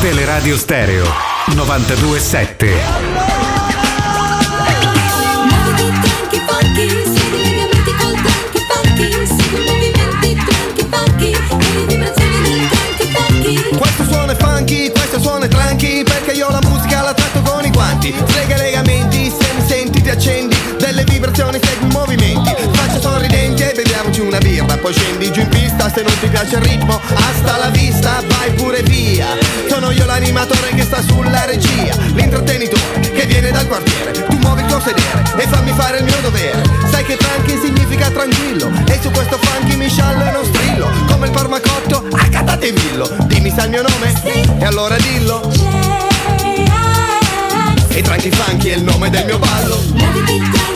Teleradio 0.01 0.57
Stereo 0.57 1.05
927. 1.47 2.73
Questo 13.77 14.05
suono 14.05 14.31
è 14.31 14.37
funky, 14.37 14.93
questo 14.93 15.21
suono 15.21 15.45
è 15.45 15.49
tranqui 15.49 16.05
Perché 16.05 16.31
io 16.33 16.49
la 16.51 16.61
musica 16.63 17.03
la 17.03 17.13
tratto 17.13 17.43
con 17.43 17.65
i 17.65 17.71
guanti. 17.71 18.15
Slega 18.27 18.55
i 18.55 18.59
legamenti, 18.59 19.29
se 19.29 19.53
mi 19.55 19.67
senti 19.67 20.03
ti 20.03 20.11
accendi. 20.11 20.57
Delle 20.79 21.03
vibrazioni 21.03 21.59
segui 21.61 21.89
i 21.89 21.93
movimenti. 21.93 22.55
Faccia 22.73 23.01
sorridenti 23.01 23.63
e 23.63 23.73
beviamoci 23.75 24.21
una 24.21 24.39
birra 24.39 24.77
Poi 24.77 24.93
scendi 24.93 25.33
giù 25.33 25.41
in 25.41 25.49
pista 25.49 25.91
se 25.93 26.03
non 26.03 26.17
ti 26.21 26.29
piace 26.29 26.57
il 26.57 26.63
ritmo. 26.63 27.01
Hasta 27.15 27.57
la 27.57 27.71
vista, 27.71 28.04
pure 28.75 28.83
via. 28.83 29.27
Sono 29.69 29.91
io 29.93 30.05
l'animatore 30.05 30.71
che 30.75 30.83
sta 30.83 31.01
sulla 31.03 31.45
regia. 31.45 31.95
L'intrattenitore 32.15 33.13
che 33.13 33.27
viene 33.27 33.53
dal 33.53 33.67
quartiere. 33.69 34.11
Tu 34.13 34.37
muovi 34.39 34.63
il 34.63 34.67
tuo 34.67 34.81
sedere 34.81 35.23
e 35.37 35.47
fammi 35.47 35.73
fare 35.73 35.99
il 35.99 36.05
mio 36.05 36.21
dovere. 36.21 36.63
Sai 36.91 37.05
che 37.05 37.17
tranqui 37.17 37.59
significa 37.63 38.11
tranquillo. 38.11 38.71
E 38.87 38.99
su 39.01 39.11
questo 39.11 39.39
funky 39.39 39.77
mi 39.77 39.89
sciallo 39.89 40.27
e 40.27 40.31
non 40.31 40.45
strillo. 40.45 40.91
Come 41.07 41.29
il 41.29 41.33
farmacotto, 41.33 42.05
accatate 42.17 42.67
in 42.69 42.75
villo. 42.75 43.09
Dimmi 43.27 43.53
sai 43.55 43.65
il 43.67 43.71
mio 43.71 43.83
nome? 43.83 44.59
E 44.59 44.65
allora 44.65 44.97
dillo. 44.97 45.53
E 47.89 48.03
tranqui 48.03 48.31
funky 48.31 48.71
è 48.71 48.77
il 48.77 48.83
nome 48.83 49.09
del 49.11 49.25
mio 49.25 49.39
ballo. 49.39 49.79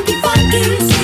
E 0.04 0.97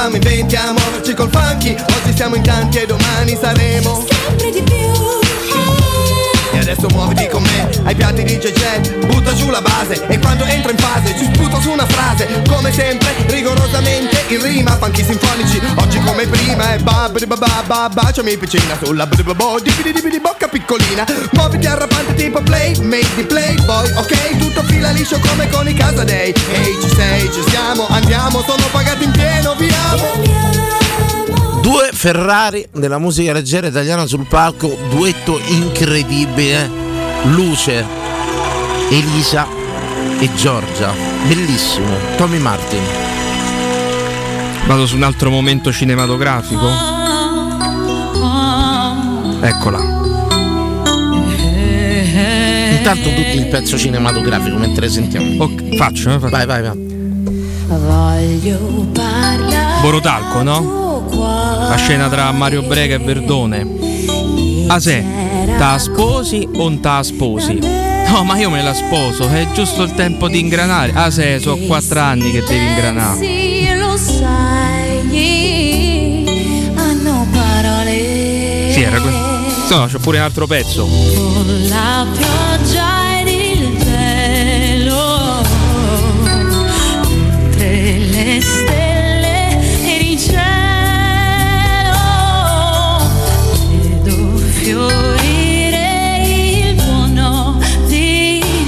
tempi 0.00 0.16
in 0.16 0.16
cui 0.16 0.16
eravamo 0.16 0.16
in 0.16 0.20
venti 0.20 0.56
a 0.56 0.72
muoverci 0.72 1.14
col 1.14 1.30
funky. 1.30 1.72
Oggi 1.72 2.16
siamo 2.16 2.36
in 2.36 2.42
tanti 2.42 2.78
e 2.78 2.86
domani 2.86 3.36
saremo 3.38 4.06
Sempre 4.08 4.50
di 4.50 4.62
più 4.62 4.99
adesso 6.80 6.88
muoviti 6.96 7.28
con 7.28 7.42
me. 7.42 7.68
Ai 7.84 7.94
piatti 7.94 8.22
di 8.22 8.38
JJ 8.38 9.06
Butta 9.06 9.34
giù 9.34 9.50
la 9.50 9.60
base. 9.60 10.06
E 10.06 10.18
quando 10.18 10.44
entro 10.44 10.70
in 10.70 10.78
fase 10.78 11.14
Ci 11.16 11.24
sputo 11.32 11.60
su 11.60 11.70
una 11.70 11.86
frase. 11.86 12.42
Come 12.48 12.72
sempre, 12.72 13.14
rigorosamente 13.26 14.24
in 14.28 14.42
rima 14.42 14.76
Funky 14.76 15.04
sinfonici, 15.04 15.60
oggi 15.76 16.00
come 16.00 16.26
prima 16.26 16.74
E 16.74 16.78
babà 16.78 17.10
babà 17.10 17.88
Baciami 17.88 18.36
piccina 18.36 18.76
sulla 18.82 19.06
bribabo 19.06 19.60
dibidi 19.60 20.20
bocca 20.20 20.48
piccolina. 20.48 21.04
Muoviti 21.32 21.66
arrapante 21.66 22.14
tipo 22.14 22.40
play, 22.42 22.76
made 22.80 23.14
di 23.14 23.24
playboy 23.24 23.90
Ok, 23.96 24.38
tutto 24.38 24.62
fila 24.64 24.90
liscio 24.90 25.18
come 25.20 25.48
con 25.50 25.68
i 25.68 25.74
Casadei. 25.74 26.32
Ehi 26.52 26.78
ci 26.80 26.88
sei, 26.94 27.30
ci 27.32 27.42
siamo, 27.48 27.86
andiamo 27.88 28.42
Sono 28.46 28.64
pagati 28.70 29.04
in 29.04 29.10
pieno, 29.10 29.54
viamo 29.54 30.69
Due 31.70 31.90
Ferrari 31.92 32.66
della 32.72 32.98
musica 32.98 33.32
leggera 33.32 33.68
italiana 33.68 34.04
sul 34.04 34.26
palco, 34.26 34.76
duetto 34.88 35.40
incredibile. 35.50 36.68
Luce, 37.26 37.86
Elisa 38.88 39.46
e 40.18 40.34
Giorgia. 40.34 40.92
Bellissimo. 41.28 41.94
Tommy 42.16 42.38
Martin. 42.38 42.82
Vado 44.66 44.84
su 44.84 44.96
un 44.96 45.04
altro 45.04 45.30
momento 45.30 45.70
cinematografico. 45.70 46.66
Eccola. 49.40 49.78
Intanto 52.72 53.14
tutti 53.14 53.36
il 53.36 53.46
pezzo 53.46 53.78
cinematografico 53.78 54.56
mentre 54.56 54.88
sentiamo. 54.88 55.44
Ok, 55.44 55.76
faccio, 55.76 56.10
eh, 56.10 56.18
faccio. 56.18 56.30
Vai, 56.30 56.46
vai, 56.46 56.62
vai. 56.62 56.88
Voglio 57.68 58.58
parlare 58.92 59.80
Borotalco, 59.80 60.42
no? 60.42 60.80
La 61.18 61.76
scena 61.76 62.08
tra 62.08 62.30
Mario 62.32 62.62
Brega 62.62 62.94
e 62.94 62.98
Verdone. 62.98 63.66
Ah 64.68 64.78
se, 64.78 65.04
ta 65.58 65.78
sposi 65.78 66.48
o 66.54 66.58
non 66.58 66.80
ta 66.80 67.02
sposi? 67.02 67.58
No, 67.58 68.24
ma 68.24 68.36
io 68.36 68.50
me 68.50 68.62
la 68.62 68.74
sposo, 68.74 69.28
è 69.28 69.46
giusto 69.52 69.82
il 69.82 69.92
tempo 69.94 70.28
di 70.28 70.38
ingranare. 70.40 70.92
Ah 70.94 71.10
se, 71.10 71.38
sono 71.40 71.56
quattro 71.66 72.00
anni 72.00 72.30
che 72.30 72.40
devi 72.40 72.66
ingranare. 72.66 73.18
Sì, 73.18 73.76
lo 73.76 73.96
sai 73.96 75.04
Hanno 76.74 77.26
parole 77.32 78.72
Sì, 78.72 78.82
era 78.82 79.00
questo. 79.00 79.76
No, 79.76 79.86
c'ho 79.86 79.98
pure 79.98 80.18
un 80.18 80.24
altro 80.24 80.46
pezzo. 80.46 80.84
Con 80.86 81.66
la 81.68 82.06
pioggia 82.12 82.99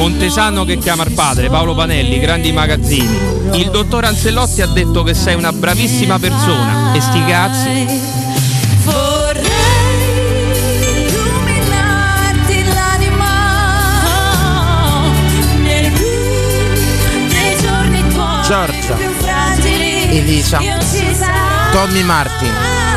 Montesano 0.02 0.64
che 0.64 0.78
chiama 0.78 1.04
il 1.04 1.12
padre, 1.12 1.48
Paolo 1.48 1.76
Panelli, 1.76 2.18
grandi 2.18 2.50
magazzini. 2.50 3.16
Il 3.52 3.70
dottor 3.70 4.04
Anzellotti 4.04 4.60
ha 4.60 4.66
detto 4.66 5.04
che 5.04 5.14
sei 5.14 5.36
una 5.36 5.52
bravissima 5.52 6.18
persona. 6.18 6.92
E 6.92 7.00
sti 7.00 7.24
cazzi. 7.24 7.86
Giorgia 18.44 18.98
Elisa 20.10 20.58
Tommy 21.70 22.02
Martin 22.02 22.91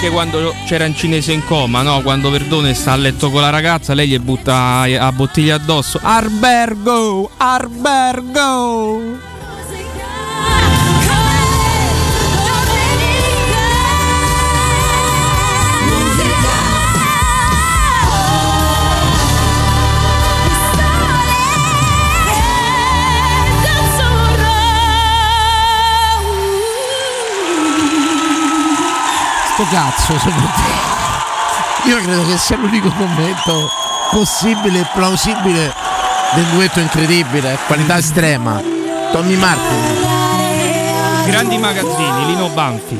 anche 0.00 0.14
quando 0.14 0.54
c'era 0.64 0.86
in 0.86 0.94
cinese 0.94 1.32
in 1.32 1.44
coma, 1.44 1.82
no? 1.82 2.00
Quando 2.00 2.30
Verdone 2.30 2.72
sta 2.72 2.92
a 2.92 2.96
letto 2.96 3.30
con 3.30 3.42
la 3.42 3.50
ragazza, 3.50 3.92
lei 3.92 4.08
gli 4.08 4.18
butta 4.18 4.80
a 4.80 5.12
bottiglia 5.12 5.56
addosso. 5.56 6.00
Arbergo! 6.02 7.28
Arbergo! 7.36 9.29
Sto 29.60 29.68
cazzo, 29.68 30.14
te? 30.14 30.30
Io 31.90 31.98
credo 31.98 32.26
che 32.26 32.38
sia 32.38 32.56
l'unico 32.56 32.90
momento 32.96 33.68
possibile 34.10 34.80
e 34.80 34.86
plausibile 34.94 35.74
del 36.34 36.46
duetto 36.54 36.80
incredibile, 36.80 37.58
qualità 37.66 37.98
estrema. 37.98 38.58
Tommy 39.12 39.36
Martin. 39.36 40.06
Grandi 41.26 41.58
magazzini, 41.58 42.24
Lino 42.24 42.48
Banfi. 42.48 42.98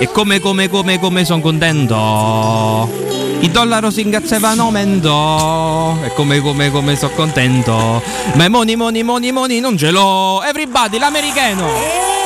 E 0.00 0.10
come, 0.10 0.40
come, 0.40 0.68
come, 0.68 0.98
come 0.98 1.24
sono 1.24 1.40
contento. 1.40 2.90
I 3.38 3.48
dollaro 3.52 3.92
si 3.92 4.00
ingazzevano 4.00 4.72
mendo. 4.72 5.96
E 6.02 6.12
come, 6.14 6.40
come, 6.40 6.72
come 6.72 6.96
sono 6.96 7.12
contento. 7.14 8.02
Ma 8.32 8.44
i 8.46 8.48
money, 8.48 8.74
money, 8.74 9.04
money, 9.04 9.30
money 9.30 9.60
non 9.60 9.78
ce 9.78 9.92
l'ho. 9.92 10.42
Everybody, 10.42 10.98
l'americano. 10.98 12.23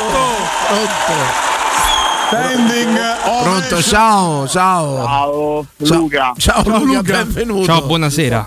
Pronto! 0.00 1.48
Standing 2.28 2.98
Pronto, 3.42 3.82
ciao, 3.82 4.46
ciao. 4.46 4.96
Ciao 4.96 5.66
Luca. 5.98 6.32
Ciao, 6.38 6.62
Ciao, 6.62 6.78
Luca, 6.78 6.84
Luca. 6.98 7.24
benvenuto. 7.24 7.64
Ciao, 7.64 7.82
buonasera. 7.82 8.44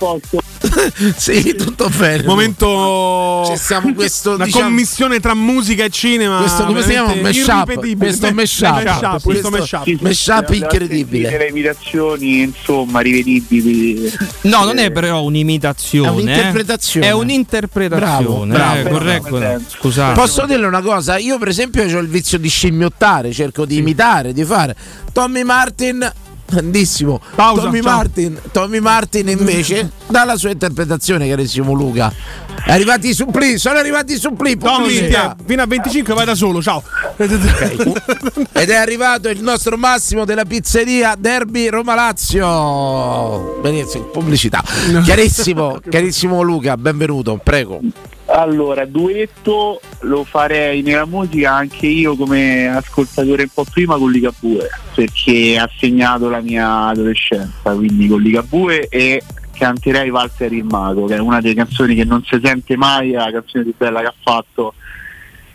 sì, 1.18 1.56
tutto 1.56 1.90
bene. 1.90 2.24
Momento. 2.24 3.44
Ci 3.48 3.58
siamo 3.58 3.94
questo 3.94 4.38
La 4.38 4.46
diciamo, 4.46 4.66
commissione 4.66 5.20
tra 5.20 5.34
musica 5.34 5.84
e 5.84 5.90
cinema. 5.90 6.38
questo 6.40 6.66
come 6.66 6.82
si 6.82 6.90
chiama? 6.90 7.14
Mashup. 7.16 7.98
Questo 7.98 8.32
mashup. 8.32 9.22
questo 9.24 9.50
mashup. 9.50 9.88
mashup 10.02 10.50
Le 10.50 10.56
incredibile. 10.58 11.38
le 11.38 11.48
imitazioni, 11.48 12.42
insomma, 12.42 13.00
rivedibili. 13.02 14.12
No, 14.42 14.64
non 14.64 14.78
è 14.78 14.92
però 14.92 15.24
un'imitazione. 15.24 16.08
È 16.08 16.12
un'interpretazione. 16.12 17.06
eh. 17.06 17.10
È 17.10 17.12
un'interpretazione. 17.14 18.54
Bravo, 18.54 18.80
eh, 18.80 18.84
bravo. 18.84 19.30
corretto. 19.30 19.62
Scusate. 19.68 20.20
Posso 20.20 20.46
dirle 20.46 20.66
una 20.68 20.82
cosa? 20.82 21.18
Io, 21.18 21.38
per 21.38 21.48
esempio, 21.50 21.84
ho 21.84 22.00
il 22.00 22.08
vizio 22.08 22.38
di 22.38 22.50
scimmiottare, 22.50 23.32
cerco 23.32 23.66
di 23.66 23.78
imitare, 23.78 24.34
di 24.34 24.44
fare. 24.44 24.76
Tommy 25.12 25.44
Martin. 25.44 26.12
Grandissimo 26.54 27.20
Pausa, 27.36 27.64
Tommy. 27.64 27.82
Martin, 27.82 28.40
Tommy 28.52 28.80
Martin 28.80 29.28
invece 29.30 29.92
dà 30.08 30.24
la 30.24 30.38
sua 30.38 30.52
interpretazione, 30.52 31.28
carissimo 31.28 31.74
Luca. 31.74 32.14
È 32.64 32.72
arrivati 32.72 33.10
i 33.10 33.14
suppli, 33.14 33.58
sono 33.58 33.80
arrivati 33.80 34.14
i 34.14 34.18
suppli. 34.18 34.56
Tommy, 34.58 35.10
fino 35.46 35.62
a 35.62 35.66
25 35.66 36.14
vai 36.14 36.26
da 36.26 36.36
solo, 36.36 36.62
ciao. 36.62 36.84
Ed 37.18 38.70
è 38.70 38.76
arrivato 38.76 39.30
il 39.30 39.42
nostro 39.42 39.78
Massimo 39.78 40.26
della 40.26 40.46
pizzeria 40.46 41.16
Derby 41.18 41.68
Roma 41.70 41.96
Lazio. 41.96 43.60
Benissimo, 43.62 44.06
pubblicità. 44.06 44.64
Chiarissimo, 45.04 45.80
chiarissimo 45.90 46.42
Luca, 46.42 46.78
benvenuto, 46.78 47.40
prego. 47.44 47.80
Allora, 48.36 48.86
duetto 48.86 49.80
lo 50.02 50.24
farei 50.24 50.82
nella 50.82 51.06
musica 51.06 51.54
anche 51.54 51.86
io 51.86 52.16
come 52.16 52.68
ascoltatore 52.68 53.44
un 53.44 53.50
po' 53.54 53.64
prima 53.72 53.96
con 53.96 54.10
Ligabue, 54.10 54.70
perché 54.96 55.56
ha 55.60 55.70
segnato 55.78 56.30
la 56.30 56.42
mia 56.42 56.88
adolescenza, 56.88 57.76
quindi 57.76 58.08
con 58.08 58.20
Ligabue 58.20 58.88
e 58.88 59.22
canterei 59.56 60.10
Walter 60.10 60.52
il 60.52 60.64
Mago, 60.64 61.06
che 61.06 61.16
è 61.16 61.20
una 61.20 61.42
delle 61.42 61.54
canzoni 61.54 61.94
che 61.94 62.06
non 62.06 62.24
si 62.24 62.40
sente 62.44 62.76
mai, 62.76 63.12
è 63.12 63.18
la 63.18 63.32
canzone 63.32 63.66
più 63.66 63.76
bella 63.78 64.00
che 64.00 64.08
ha 64.08 64.16
fatto. 64.24 64.74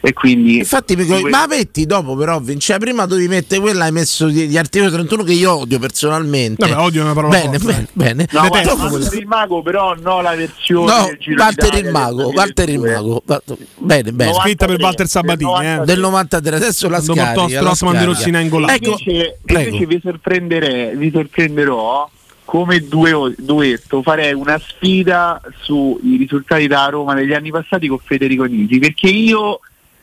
E 0.01 0.13
quindi 0.13 0.59
Infatti, 0.59 0.95
mi 0.95 1.05
ma 1.29 1.47
metti 1.49 1.85
dopo, 1.85 2.15
però, 2.15 2.39
Vince, 2.39 2.67
cioè, 2.73 2.79
prima 2.79 3.05
dovevi 3.05 3.27
mettere 3.27 3.61
quella, 3.61 3.85
hai 3.85 3.93
messo 3.93 4.29
di, 4.29 4.47
di 4.47 4.57
articolo 4.57 4.91
31 4.93 5.25
che 5.25 5.33
io 5.33 5.57
odio 5.59 5.81
personalmente. 5.81 6.69
Vabbè, 6.69 6.81
odio 6.81 7.03
una 7.03 7.15
parola 7.15 7.37
Bene, 7.37 7.59
forte. 7.59 7.73
bene, 7.75 7.89
bene. 7.93 8.29
No, 8.31 8.41
Ma 8.43 8.49
guarda, 8.49 8.75
Walter 8.75 9.19
il 9.19 9.27
Mago 9.27 9.63
però 9.63 9.95
no 10.01 10.21
la 10.21 10.37
versione 10.37 10.93
No, 10.93 11.05
del 11.07 11.17
Giro 11.19 11.43
Walter 11.43 11.75
il 11.85 11.91
Mago, 11.91 12.27
del 12.27 12.35
Walter 12.37 12.69
il 12.69 12.79
2002. 12.79 13.21
Mago. 13.27 13.59
Bene, 13.79 14.13
bene. 14.13 14.33
Scritta 14.35 14.67
per 14.67 14.81
Walter 14.81 15.07
Sabatini, 15.09 15.67
eh. 15.67 15.81
Del 15.85 15.99
93, 15.99 16.57
adesso 16.57 16.89
la 16.89 17.01
scarica. 17.01 17.35
la 17.35 17.49
Strossman 17.49 17.99
di. 17.99 18.05
Rossina. 18.05 18.41
Ecco, 18.41 18.59
invece, 18.59 19.87
vi, 19.87 20.01
sorprenderei- 20.01 20.97
vi 20.97 21.11
sorprenderò 21.11 22.09
come 22.45 22.81
due- 22.87 23.35
duetto 23.37 24.01
farei 24.01 24.33
una 24.33 24.59
sfida 24.59 25.41
sui 25.61 26.17
risultati 26.19 26.67
da 26.67 26.87
Roma 26.87 27.15
degli 27.15 27.33
anni 27.35 27.51
passati 27.51 27.89
con 27.89 27.99
Federico 27.99 28.45
Nisi 28.45 28.79
perché 28.79 29.09
io 29.09 29.61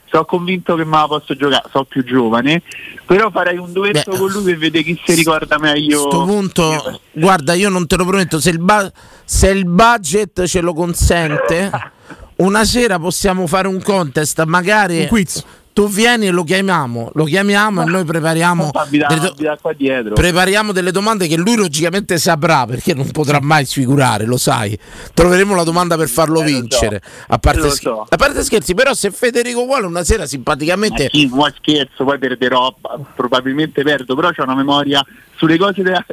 sono 0.10 0.26
convinto 0.26 0.76
che 0.76 0.86
me 0.86 0.98
la 0.98 1.08
posso 1.08 1.36
giocare 1.36 1.64
sono 1.72 1.84
più 1.84 2.04
giovane 2.04 2.62
però 3.06 3.30
farei 3.32 3.58
un 3.58 3.72
duetto 3.72 4.12
Beh, 4.12 4.18
con 4.18 4.32
lui 4.32 4.44
per 4.44 4.58
vedere 4.58 4.84
chi 4.84 5.00
si 5.06 5.14
ricorda 5.14 5.58
meglio 5.60 6.00
A 6.00 6.08
questo 6.08 6.26
punto, 6.26 7.00
guarda, 7.12 7.54
io 7.54 7.70
non 7.70 7.86
te 7.88 7.98
lo 7.98 8.06
prometto, 8.06 8.40
se 8.40 8.50
il, 8.50 8.60
ba- 8.60 8.92
se 9.24 9.50
il 9.50 9.66
budget 9.66 10.46
ce 10.46 10.62
lo 10.62 10.74
consente, 10.74 11.70
una 12.38 12.66
sera 12.66 13.00
possiamo 13.00 13.48
fare 13.48 13.68
un 13.68 13.82
contest, 13.82 14.44
magari 14.46 15.02
Un 15.02 15.08
quiz. 15.08 15.44
Tu 15.76 15.90
vieni 15.90 16.28
e 16.28 16.32
lo 16.32 16.46
chiamiamo, 16.46 17.12
lo 17.16 17.26
chiamiamo 17.26 17.82
e 17.82 17.86
noi 17.86 18.06
prepariamo 18.06 18.72
dà- 18.72 18.88
delle, 18.88 20.04
do- 20.04 20.14
prepariamo 20.14 20.72
delle 20.72 20.92
domande 20.92 21.28
che 21.28 21.36
lui 21.36 21.58
logicamente 21.58 22.18
saprà 22.18 22.66
perché 22.66 22.94
non 22.94 23.12
potrà 23.12 23.40
mai 23.42 23.66
sfigurare, 23.66 24.24
lo 24.24 24.38
sai. 24.38 24.80
Troveremo 25.14 25.54
la 25.54 25.64
domanda 25.64 25.98
per 25.98 26.08
farlo 26.08 26.40
Eh, 26.40 26.44
lo 26.44 26.48
so. 26.48 26.56
vincere. 26.62 27.02
A 27.28 27.38
parte, 27.40 27.60
Lo 27.60 27.70
scher- 27.72 27.94
so. 27.94 28.06
a 28.08 28.16
parte 28.16 28.42
scherzi, 28.46 28.74
però 28.74 28.94
se 28.94 29.12
Federico 29.12 29.66
vuole 29.66 29.86
una 29.86 30.06
sera 30.06 30.26
simpaticamente... 30.26 31.10
sì, 31.12 31.28
ma 31.34 31.52
scherzo, 31.58 32.06
poi 32.06 32.20
perderò, 32.20 32.74
probabilmente 33.14 33.84
perdo, 33.84 34.16
però 34.16 34.30
ho 34.30 34.44
una 34.44 34.56
memoria 34.56 35.06
sulle 35.36 35.58
cose 35.58 35.82
della, 35.82 36.06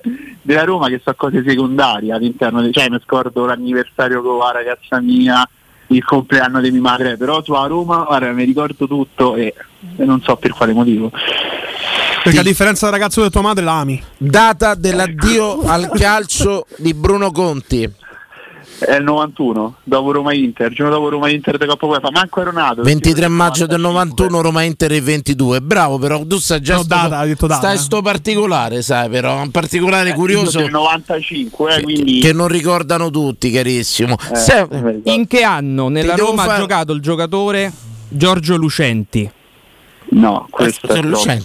della 0.43 0.64
Roma 0.64 0.89
che 0.89 1.01
sono 1.05 1.14
cose 1.16 1.44
secondarie 1.47 2.12
all'interno, 2.12 2.68
cioè 2.72 2.89
mi 2.89 2.98
scordo 3.01 3.47
l'anniversario 3.47 4.22
con 4.22 4.39
la 4.39 4.51
ragazza 4.51 5.01
mia, 5.01 5.48
il 5.93 6.05
compleanno 6.05 6.60
di 6.60 6.70
mia 6.70 6.81
madre, 6.81 7.16
però 7.16 7.43
sulla 7.43 7.66
Roma, 7.66 8.05
guarda, 8.05 8.32
mi 8.32 8.44
ricordo 8.44 8.86
tutto 8.86 9.36
e, 9.36 9.55
e 9.97 10.05
non 10.05 10.20
so 10.23 10.36
per 10.36 10.52
quale 10.52 10.73
motivo. 10.73 11.10
Perché 12.23 12.39
a 12.39 12.43
differenza 12.43 12.89
del 12.89 12.98
ragazzo 12.98 13.23
di 13.23 13.31
tua 13.31 13.40
madre 13.40 13.64
la 13.64 13.81
ami. 13.81 14.01
Data 14.16 14.74
dell'addio 14.74 15.62
al 15.62 15.90
calcio 15.93 16.66
di 16.77 16.94
Bruno 16.94 17.32
Conti. 17.32 17.90
È 18.84 18.96
il 18.96 19.04
91, 19.04 19.74
dopo 19.84 20.12
Roma 20.12 20.32
Inter, 20.34 20.70
il 20.70 20.74
giorno 20.76 20.92
dopo 20.94 21.09
Roma 21.09 21.28
Inter 21.30 21.56
di 21.59 21.66
Coppa 21.66 21.86
UEFA, 21.86 22.10
manco 22.10 22.40
ero 22.40 22.52
nato. 22.52 22.82
23 22.82 23.28
maggio 23.28 23.66
del 23.66 23.80
91 23.80 24.40
Roma 24.40 24.62
Inter 24.62 24.92
il 24.92 25.02
22 25.02 25.60
bravo 25.60 25.98
però 25.98 26.24
tu 26.26 26.38
sai 26.38 26.60
già 26.60 26.74
No, 26.74 26.80
sto, 26.82 26.88
data, 26.94 27.18
ha 27.18 27.24
detto 27.24 27.46
data. 27.46 27.60
stai 27.60 27.78
sto 27.78 28.02
particolare 28.02 28.82
sai 28.82 29.09
però 29.09 29.40
un 29.40 29.50
particolare 29.50 30.10
Eh, 30.10 30.14
curioso 30.14 30.59
del 30.59 30.70
95, 30.70 31.74
eh, 31.76 31.82
quindi 31.82 32.18
che 32.20 32.32
non 32.32 32.48
ricordano 32.48 33.10
tutti 33.10 33.50
carissimo 33.50 34.16
Eh, 34.32 34.36
Se- 34.36 34.66
In 35.04 35.26
che 35.26 35.42
anno 35.42 35.88
nella 35.88 36.14
Roma 36.14 36.42
fare- 36.44 36.56
ha 36.56 36.59
giocato 36.60 36.92
il 36.92 37.00
giocatore 37.00 37.72
Giorgio 38.09 38.56
Lucenti? 38.56 39.30
No, 40.14 40.47
questo 40.51 40.86
Aspetta, 40.86 41.32
è. 41.32 41.39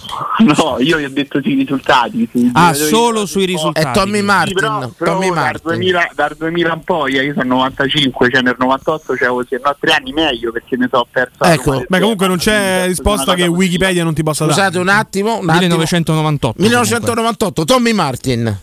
No, 0.44 0.76
io 0.80 0.98
gli 1.00 1.04
ho 1.04 1.10
detto 1.10 1.40
sui 1.40 1.54
risultati. 1.54 2.28
sui 2.30 2.50
Ah, 2.52 2.74
solo 2.74 3.24
sui 3.24 3.46
risultati. 3.46 3.86
è 3.86 3.90
Tommy. 3.92 4.20
Martin 4.20 4.48
Sì, 4.56 4.60
però, 4.60 4.88
però 4.96 5.12
Tommy 5.14 5.26
dal, 5.28 5.34
Martin 5.36 5.60
2000, 5.64 6.10
dal 6.14 6.34
2000 6.36 6.72
in 6.74 6.80
poi, 6.84 7.16
eh, 7.16 7.24
io 7.24 7.32
sono 7.32 7.54
95, 7.54 8.30
cioè 8.30 8.42
nel 8.42 8.56
98 8.58 9.14
c'avevo 9.14 9.44
se 9.48 9.60
no 9.64 9.74
tre 9.80 9.92
anni 9.92 10.12
meglio 10.12 10.52
perché 10.52 10.76
mi 10.76 10.86
sono 10.90 11.06
perso. 11.10 11.42
Ecco. 11.44 11.84
Beh, 11.88 12.00
comunque 12.00 12.26
non 12.26 12.36
c'è 12.36 12.84
risposta 12.86 13.34
che 13.34 13.46
Wikipedia 13.46 14.04
non 14.04 14.12
ti 14.12 14.22
possa 14.22 14.44
dare. 14.44 14.54
scusate 14.56 14.78
un 14.78 14.88
attimo, 14.88 15.38
un 15.38 15.48
attimo. 15.48 15.60
1998. 15.76 16.60
1998 16.60 17.64
Tommy 17.64 17.92
Martin 17.92 18.58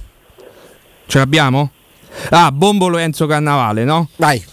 Ce 1.07 1.17
l'abbiamo? 1.17 1.71
Ah, 2.29 2.51
Bombolo 2.51 2.97
e 2.99 3.01
Enzo 3.03 3.25
Cannavale, 3.25 3.83
no? 3.83 4.09
vai 4.17 4.43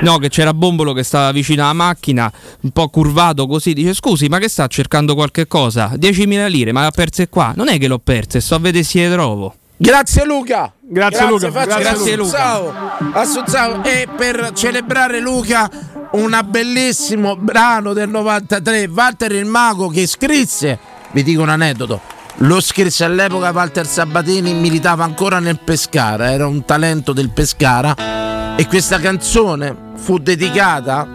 No, 0.00 0.18
che 0.18 0.28
c'era 0.28 0.54
Bombolo 0.54 0.92
che 0.92 1.02
stava 1.02 1.32
vicino 1.32 1.62
alla 1.62 1.72
macchina, 1.72 2.30
un 2.60 2.70
po' 2.70 2.88
curvato 2.88 3.46
così. 3.46 3.72
Dice: 3.72 3.94
Scusi, 3.94 4.28
ma 4.28 4.38
che 4.38 4.48
sta 4.48 4.66
cercando 4.66 5.14
qualche 5.14 5.46
cosa? 5.46 5.92
10.000 5.94 6.48
lire, 6.48 6.72
ma 6.72 6.80
le 6.80 6.86
ha 6.86 6.90
perse 6.90 7.28
qua. 7.28 7.52
Non 7.54 7.68
è 7.68 7.78
che 7.78 7.88
l'ho 7.88 7.98
perse, 7.98 8.40
sto 8.40 8.56
a 8.56 8.58
vedere 8.58 8.84
se 8.84 9.06
le 9.06 9.12
trovo. 9.12 9.54
Grazie 9.76 10.24
Luca. 10.24 10.72
Grazie, 10.80 11.26
Luca. 11.26 11.50
faccio 11.50 11.78
Grazie, 11.78 12.14
a 12.14 12.16
Suzzao, 12.16 12.72
a 13.14 13.24
Suzzao. 13.24 13.82
E 13.82 14.06
per 14.16 14.52
celebrare 14.54 15.20
Luca, 15.20 15.68
un 16.12 16.38
bellissimo 16.48 17.34
brano 17.36 17.92
del 17.92 18.08
93, 18.08 18.88
Walter 18.94 19.32
il 19.32 19.46
Mago 19.46 19.88
che 19.88 20.06
scrisse, 20.06 20.78
vi 21.10 21.24
dico 21.24 21.42
un 21.42 21.48
aneddoto, 21.48 22.00
lo 22.36 22.60
scrisse 22.60 23.04
all'epoca 23.04 23.50
Walter 23.50 23.86
Sabatini, 23.86 24.54
militava 24.54 25.02
ancora 25.02 25.40
nel 25.40 25.58
Pescara, 25.58 26.30
era 26.30 26.46
un 26.46 26.64
talento 26.64 27.12
del 27.12 27.30
Pescara 27.30 28.31
e 28.56 28.66
questa 28.66 28.98
canzone 28.98 29.74
fu 29.96 30.18
dedicata 30.18 31.06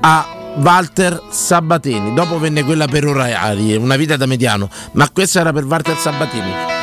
a 0.00 0.26
Walter 0.56 1.22
Sabatini. 1.30 2.14
Dopo 2.14 2.38
venne 2.38 2.64
quella 2.64 2.86
per 2.86 3.06
Orari, 3.06 3.76
una 3.76 3.96
vita 3.96 4.16
da 4.16 4.26
mediano, 4.26 4.68
ma 4.92 5.08
questa 5.10 5.40
era 5.40 5.52
per 5.52 5.64
Walter 5.64 5.96
Sabatini. 5.96 6.75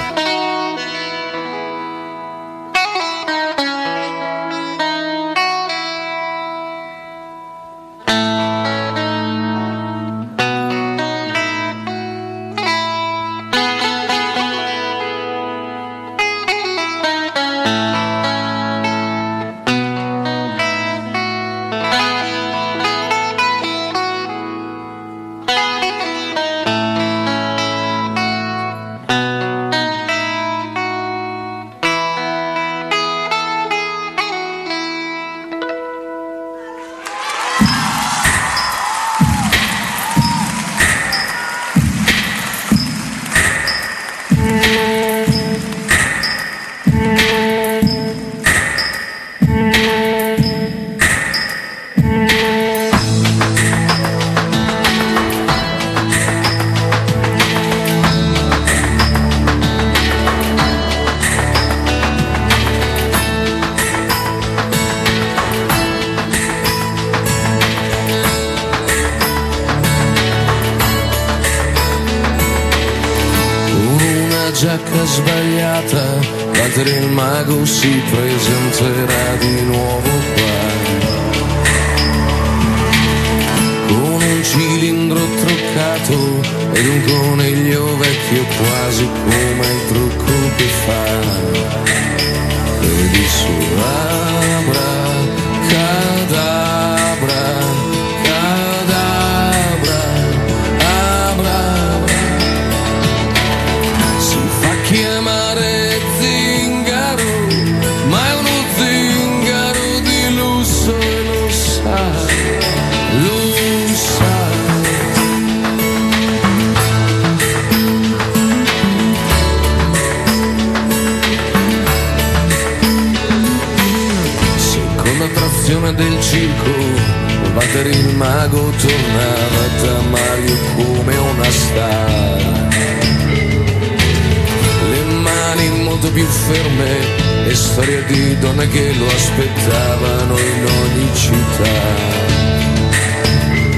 E 137.94 138.02
storie 138.02 138.06
di 138.06 138.38
donne 138.40 138.68
che 138.70 138.94
lo 138.94 139.06
aspettavano 139.06 140.38
in 140.38 140.66
ogni 140.66 141.16
città. 141.16 142.22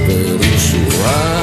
Per 0.06 0.36
un 0.36 0.58
suo 0.58 1.35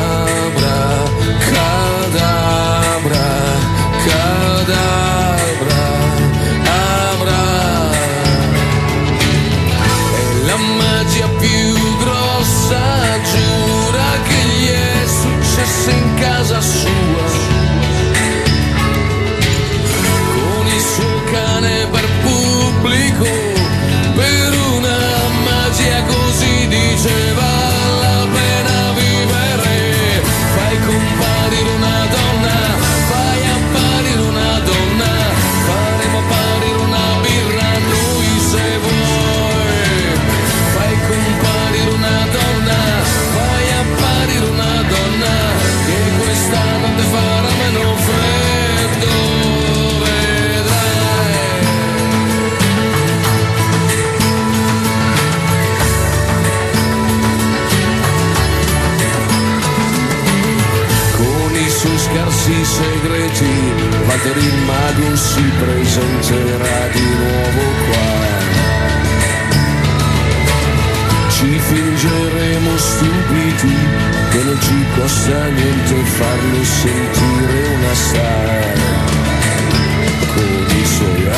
Walter 64.22 64.36
il 64.36 64.54
mago 64.66 65.16
si 65.16 65.42
presenterà 65.58 66.88
di 66.92 67.00
nuovo 67.00 67.62
qua. 67.86 68.30
Ci 71.28 71.58
fingeremo 71.58 72.76
stupiti 72.78 73.76
che 74.30 74.42
non 74.44 74.60
ci 74.60 74.84
costa 74.94 75.46
niente 75.48 75.94
farlo 76.04 76.62
sentire 76.62 77.68
una 77.74 77.94
star. 77.94 78.72
Con 80.34 80.66
i 80.68 80.86
suoi 80.86 81.28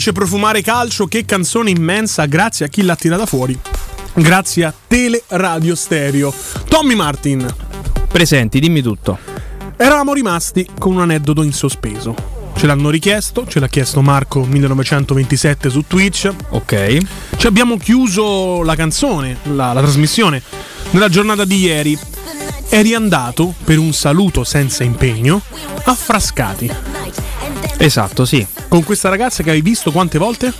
dice 0.00 0.12
profumare 0.12 0.62
calcio, 0.62 1.06
che 1.06 1.26
canzone 1.26 1.68
immensa, 1.68 2.24
grazie 2.24 2.64
a 2.64 2.68
chi 2.68 2.80
l'ha 2.80 2.96
tirata 2.96 3.26
fuori. 3.26 3.58
Grazie 4.14 4.64
a 4.64 4.72
Tele 4.86 5.22
Radio 5.26 5.74
Stereo. 5.74 6.32
Tommy 6.68 6.94
Martin. 6.94 7.46
Presenti, 8.10 8.60
dimmi 8.60 8.80
tutto. 8.80 9.18
Eravamo 9.76 10.14
rimasti 10.14 10.66
con 10.78 10.94
un 10.94 11.02
aneddoto 11.02 11.42
in 11.42 11.52
sospeso. 11.52 12.14
Ce 12.56 12.64
l'hanno 12.64 12.88
richiesto, 12.88 13.44
ce 13.46 13.60
l'ha 13.60 13.68
chiesto 13.68 14.00
Marco 14.00 14.42
1927 14.42 15.68
su 15.68 15.84
Twitch. 15.86 16.32
Ok. 16.48 16.96
Ci 17.36 17.46
abbiamo 17.46 17.76
chiuso 17.76 18.62
la 18.62 18.76
canzone, 18.76 19.36
la, 19.52 19.74
la 19.74 19.82
trasmissione, 19.82 20.42
nella 20.92 21.10
giornata 21.10 21.44
di 21.44 21.58
ieri. 21.58 21.98
Eri 22.70 22.94
andato 22.94 23.52
per 23.64 23.76
un 23.76 23.92
saluto 23.92 24.44
senza 24.44 24.82
impegno 24.82 25.42
a 25.84 25.94
Frascati. 25.94 26.99
Esatto, 27.82 28.26
sì. 28.26 28.46
Con 28.68 28.84
questa 28.84 29.08
ragazza 29.08 29.42
che 29.42 29.50
hai 29.50 29.62
visto 29.62 29.90
quante 29.90 30.18
volte? 30.18 30.52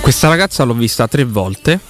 Questa 0.00 0.28
ragazza 0.28 0.62
l'ho 0.62 0.74
vista 0.74 1.08
tre 1.08 1.24
volte. 1.24 1.80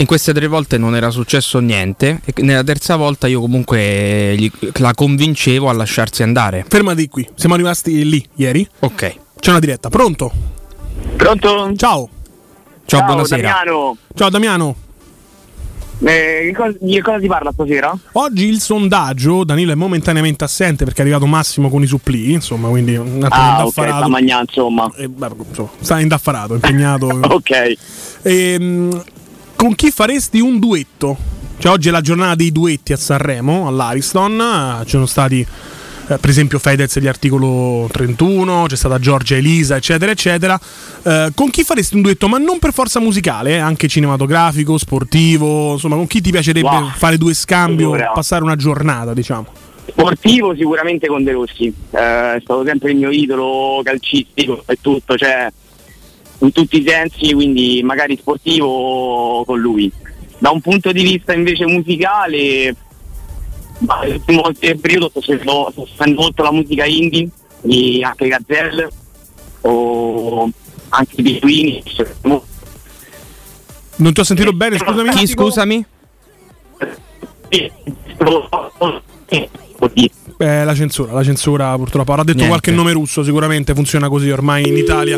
In 0.00 0.06
queste 0.06 0.32
tre 0.34 0.46
volte 0.46 0.76
non 0.78 0.94
era 0.94 1.10
successo 1.10 1.58
niente. 1.58 2.20
E 2.24 2.42
nella 2.42 2.62
terza 2.62 2.96
volta 2.96 3.26
io 3.28 3.40
comunque 3.40 4.34
gli- 4.36 4.50
la 4.74 4.92
convincevo 4.94 5.68
a 5.68 5.72
lasciarsi 5.72 6.22
andare. 6.22 6.64
Fermati 6.68 7.08
qui, 7.08 7.26
siamo 7.34 7.56
rimasti 7.56 8.04
lì 8.08 8.24
ieri. 8.34 8.68
Ok. 8.80 9.14
C'è 9.40 9.50
una 9.50 9.58
diretta, 9.58 9.88
pronto? 9.88 10.30
Pronto? 11.16 11.72
Ciao. 11.76 12.08
Ciao, 12.84 13.04
buonasera. 13.04 13.40
Damiano. 13.40 13.96
Ciao 14.14 14.28
Damiano. 14.28 14.76
Eh, 16.00 16.44
di, 16.46 16.52
cosa, 16.52 16.76
di 16.80 17.00
cosa 17.00 17.18
si 17.20 17.26
parla 17.26 17.50
stasera? 17.52 17.96
Oggi 18.12 18.46
il 18.46 18.60
sondaggio, 18.60 19.42
Danilo 19.44 19.72
è 19.72 19.74
momentaneamente 19.74 20.44
assente 20.44 20.84
perché 20.84 21.00
è 21.00 21.02
arrivato 21.02 21.26
Massimo 21.26 21.68
con 21.68 21.82
i 21.82 21.86
supplì, 21.86 22.32
insomma, 22.32 22.68
quindi 22.68 22.94
un 22.96 23.22
attimo 23.24 23.28
Ah, 23.30 23.56
indaffarato. 23.58 23.96
sta 23.96 24.08
mangiando, 24.08 24.44
insomma. 24.48 24.92
Eh, 24.96 25.08
beh, 25.08 25.28
insomma, 25.48 25.70
sta 25.80 25.98
indaffarato, 26.00 26.54
impegnato. 26.54 27.06
ok. 27.22 27.72
Ehm, 28.22 29.02
con 29.56 29.74
chi 29.74 29.90
faresti 29.90 30.38
un 30.40 30.58
duetto? 30.60 31.16
Cioè, 31.58 31.72
oggi 31.72 31.88
è 31.88 31.90
la 31.90 32.00
giornata 32.00 32.36
dei 32.36 32.52
duetti 32.52 32.92
a 32.92 32.96
Sanremo, 32.96 33.66
all'Ariston. 33.66 34.40
eh, 34.80 34.84
Ci 34.84 34.90
sono 34.90 35.06
stati, 35.06 35.44
eh, 36.08 36.18
per 36.18 36.30
esempio, 36.30 36.58
Fedez 36.58 36.98
gli 36.98 37.06
articolo 37.06 37.88
31, 37.92 38.64
c'è 38.68 38.76
stata 38.76 38.98
Giorgia 38.98 39.36
Elisa, 39.36 39.76
eccetera, 39.76 40.10
eccetera. 40.10 40.58
Eh, 41.02 41.30
con 41.34 41.50
chi 41.50 41.62
faresti 41.62 41.94
un 41.96 42.02
duetto? 42.02 42.28
Ma 42.28 42.38
non 42.38 42.58
per 42.58 42.72
forza 42.72 42.98
musicale, 43.00 43.52
eh, 43.52 43.58
anche 43.58 43.88
cinematografico, 43.88 44.78
sportivo, 44.78 45.72
insomma, 45.72 45.96
con 45.96 46.06
chi 46.06 46.20
ti 46.20 46.30
piacerebbe 46.30 46.66
Wow. 46.68 46.90
fare 46.96 47.16
due 47.18 47.34
scambio, 47.34 47.92
Allora. 47.92 48.10
passare 48.12 48.42
una 48.42 48.56
giornata, 48.56 49.12
diciamo? 49.14 49.46
Sportivo 49.86 50.54
sicuramente 50.54 51.06
con 51.06 51.24
De 51.24 51.32
Rossi, 51.32 51.66
Eh, 51.90 52.34
è 52.36 52.40
stato 52.42 52.62
sempre 52.66 52.90
il 52.90 52.98
mio 52.98 53.10
idolo 53.10 53.80
calcistico 53.82 54.62
e 54.66 54.76
tutto, 54.80 55.16
cioè 55.16 55.48
in 56.40 56.52
tutti 56.52 56.78
i 56.78 56.84
sensi, 56.86 57.32
quindi 57.32 57.80
magari 57.82 58.16
sportivo 58.16 59.42
con 59.46 59.58
lui. 59.58 59.90
Da 60.38 60.50
un 60.50 60.60
punto 60.60 60.92
di 60.92 61.02
vista 61.02 61.32
invece 61.32 61.66
musicale, 61.66 62.74
ma 63.78 64.00
nell'ultimo 64.02 64.76
periodo 64.80 65.08
sto 65.08 65.20
seguendo 65.20 65.72
molto 66.14 66.42
la 66.42 66.52
musica 66.52 66.84
indie, 66.84 67.28
di 67.60 68.02
anche 68.02 68.28
Gazelle 68.28 68.88
o 69.62 70.48
anche 70.90 71.22
di 71.22 71.38
Queen. 71.38 71.82
Non 73.96 74.12
ti 74.12 74.20
ho 74.20 74.24
sentito 74.24 74.52
bene, 74.52 74.78
scusami. 74.78 75.10
Chi, 75.10 75.26
scusami? 75.26 75.86
Eh, 80.40 80.64
la 80.64 80.72
censura, 80.72 81.12
la 81.12 81.24
censura 81.24 81.74
purtroppo 81.74 82.12
avrà 82.12 82.22
detto 82.22 82.38
Niente. 82.38 82.52
qualche 82.54 82.70
nome 82.70 82.92
russo, 82.92 83.24
sicuramente 83.24 83.74
funziona 83.74 84.08
così 84.08 84.30
ormai 84.30 84.68
in 84.68 84.76
Italia. 84.76 85.16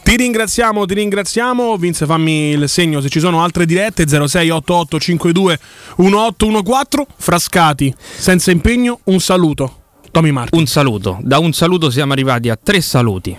Ti 0.00 0.16
ringraziamo, 0.16 0.86
ti 0.86 0.94
ringraziamo. 0.94 1.76
Vince, 1.76 2.06
fammi 2.06 2.50
il 2.50 2.68
segno 2.68 3.00
se 3.00 3.08
ci 3.08 3.18
sono 3.18 3.42
altre 3.42 3.66
dirette 3.66 4.06
068852 4.06 5.58
1814 5.96 7.14
Frascati, 7.16 7.92
senza 7.98 8.52
impegno, 8.52 9.00
un 9.04 9.18
saluto. 9.18 9.78
Tommy 10.12 10.30
Martin. 10.30 10.58
Un 10.60 10.66
saluto. 10.66 11.18
Da 11.20 11.38
un 11.38 11.52
saluto 11.52 11.90
siamo 11.90 12.12
arrivati 12.12 12.48
a 12.48 12.56
tre 12.60 12.80
saluti. 12.80 13.36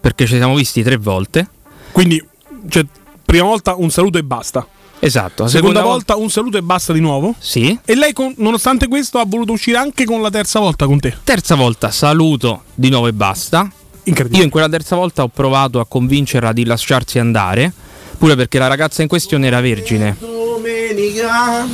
Perché 0.00 0.26
ci 0.26 0.36
siamo 0.36 0.54
visti 0.54 0.82
tre 0.82 0.96
volte. 0.96 1.48
Quindi, 1.90 2.24
cioè, 2.68 2.84
prima 3.24 3.44
volta 3.44 3.74
un 3.74 3.90
saluto 3.90 4.18
e 4.18 4.22
basta. 4.22 4.66
Esatto. 5.00 5.44
La 5.44 5.48
Seconda, 5.48 5.82
volta 5.82 6.16
un 6.16 6.30
saluto 6.30 6.58
e 6.58 6.62
basta 6.62 6.92
di 6.92 7.00
nuovo. 7.00 7.34
Sì. 7.38 7.78
E 7.84 7.94
lei, 7.94 8.12
con- 8.12 8.34
nonostante 8.38 8.88
questo, 8.88 9.18
ha 9.18 9.24
voluto 9.26 9.52
uscire 9.52 9.78
anche 9.78 10.04
con 10.04 10.20
la 10.20 10.30
terza 10.30 10.58
volta 10.58 10.86
con 10.86 10.98
te. 10.98 11.16
Terza 11.24 11.54
volta 11.54 11.90
saluto 11.90 12.62
di 12.74 12.90
nuovo 12.90 13.06
e 13.06 13.12
basta. 13.12 13.70
Incredibile. 14.04 14.38
Io 14.38 14.44
in 14.44 14.50
quella 14.50 14.68
terza 14.68 14.96
volta 14.96 15.22
ho 15.22 15.28
provato 15.28 15.80
a 15.80 15.86
convincerla 15.86 16.52
di 16.52 16.64
lasciarsi 16.64 17.18
andare. 17.18 17.72
Pure 18.18 18.34
perché 18.34 18.58
la 18.58 18.66
ragazza 18.66 19.02
in 19.02 19.08
questione 19.08 19.46
era 19.46 19.60
vergine. 19.60 20.16
Domenica. 20.18 21.64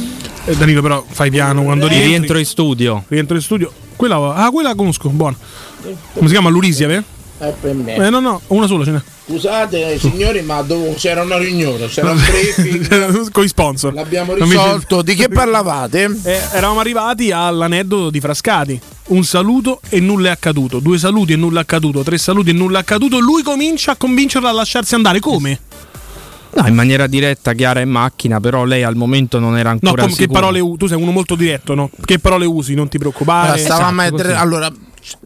Eh, 0.45 0.55
Danilo, 0.57 0.83
però, 0.83 1.03
fai 1.09 1.31
piano 1.31 1.63
quando 1.63 1.87
rientri. 1.87 2.09
Rientro 2.09 2.39
in 2.39 2.45
studio. 2.45 3.05
Rientro 3.09 3.37
in 3.37 3.43
studio. 3.43 3.73
Quella, 3.97 4.35
ah, 4.35 4.51
quella 4.51 4.71
la 4.71 4.75
conosco, 4.75 5.09
buona. 5.09 5.37
Come 6.13 6.27
si 6.27 6.33
chiama? 6.33 6.51
L'Urisia, 6.51 6.87
vero? 6.87 7.05
È 7.49 7.53
per 7.61 7.75
me. 7.75 7.95
Eh, 7.95 8.11
no, 8.11 8.21
no, 8.21 8.41
una 8.49 8.67
sola 8.67 8.85
ce 8.85 8.91
n'è. 8.93 9.01
Scusate 9.27 9.99
signori, 9.99 10.43
ma 10.43 10.61
dove 10.63 10.95
c'era 10.95 11.23
una 11.23 11.39
riunione, 11.39 11.87
c'era 11.89 12.11
un 12.13 12.19
briefing. 12.21 13.31
Con 13.31 13.45
i 13.45 13.49
sponsor. 13.49 13.95
L'abbiamo 13.95 14.35
risolto. 14.35 15.03
Di 15.03 15.15
che 15.15 15.29
parlavate? 15.29 16.05
Eh, 16.25 16.41
eravamo 16.53 16.81
arrivati 16.81 17.31
all'aneddoto 17.31 18.11
di 18.11 18.21
Frascati. 18.21 18.81
Un 19.07 19.25
saluto 19.25 19.81
e 19.89 20.01
nulla 20.01 20.29
è 20.29 20.31
accaduto. 20.33 20.79
Due 20.79 20.99
saluti 20.99 21.33
e 21.33 21.37
nulla 21.37 21.61
è 21.61 21.63
accaduto. 21.63 22.03
Tre 22.03 22.17
saluti 22.19 22.51
e 22.51 22.53
nulla 22.53 22.79
è 22.79 22.81
accaduto. 22.83 23.19
Lui 23.19 23.43
comincia 23.43 23.93
a 23.93 23.97
convincerla 23.97 24.49
a 24.49 24.53
lasciarsi 24.53 24.95
andare. 24.95 25.21
Come? 25.21 25.59
No, 26.57 26.67
in 26.69 26.75
maniera 26.75 27.07
diretta, 27.09 27.53
chiara 27.53 27.81
in 27.81 27.89
macchina, 27.91 28.39
però 28.41 28.65
lei 28.65 28.85
al 28.85 28.95
momento 28.95 29.41
non 29.41 29.59
era 29.59 29.71
No, 29.71 29.79
ancora 29.83 30.03
com- 30.07 30.15
che 30.15 30.29
parole 30.29 30.61
usi? 30.61 30.77
Tu 30.79 30.87
sei 30.87 31.01
uno 31.03 31.11
molto 31.11 31.35
diretto, 31.35 31.75
no? 31.75 31.91
Che 32.05 32.19
parole 32.21 32.45
usi? 32.47 32.75
Non 32.75 32.87
ti 32.89 32.97
preoccupare. 32.99 33.49
Allora, 33.49 33.59
stavamo 33.63 34.01
a 34.01 34.05
Esatto, 34.05 34.17
mettere- 34.17 34.35
così. 34.35 34.45
allora, 34.45 34.73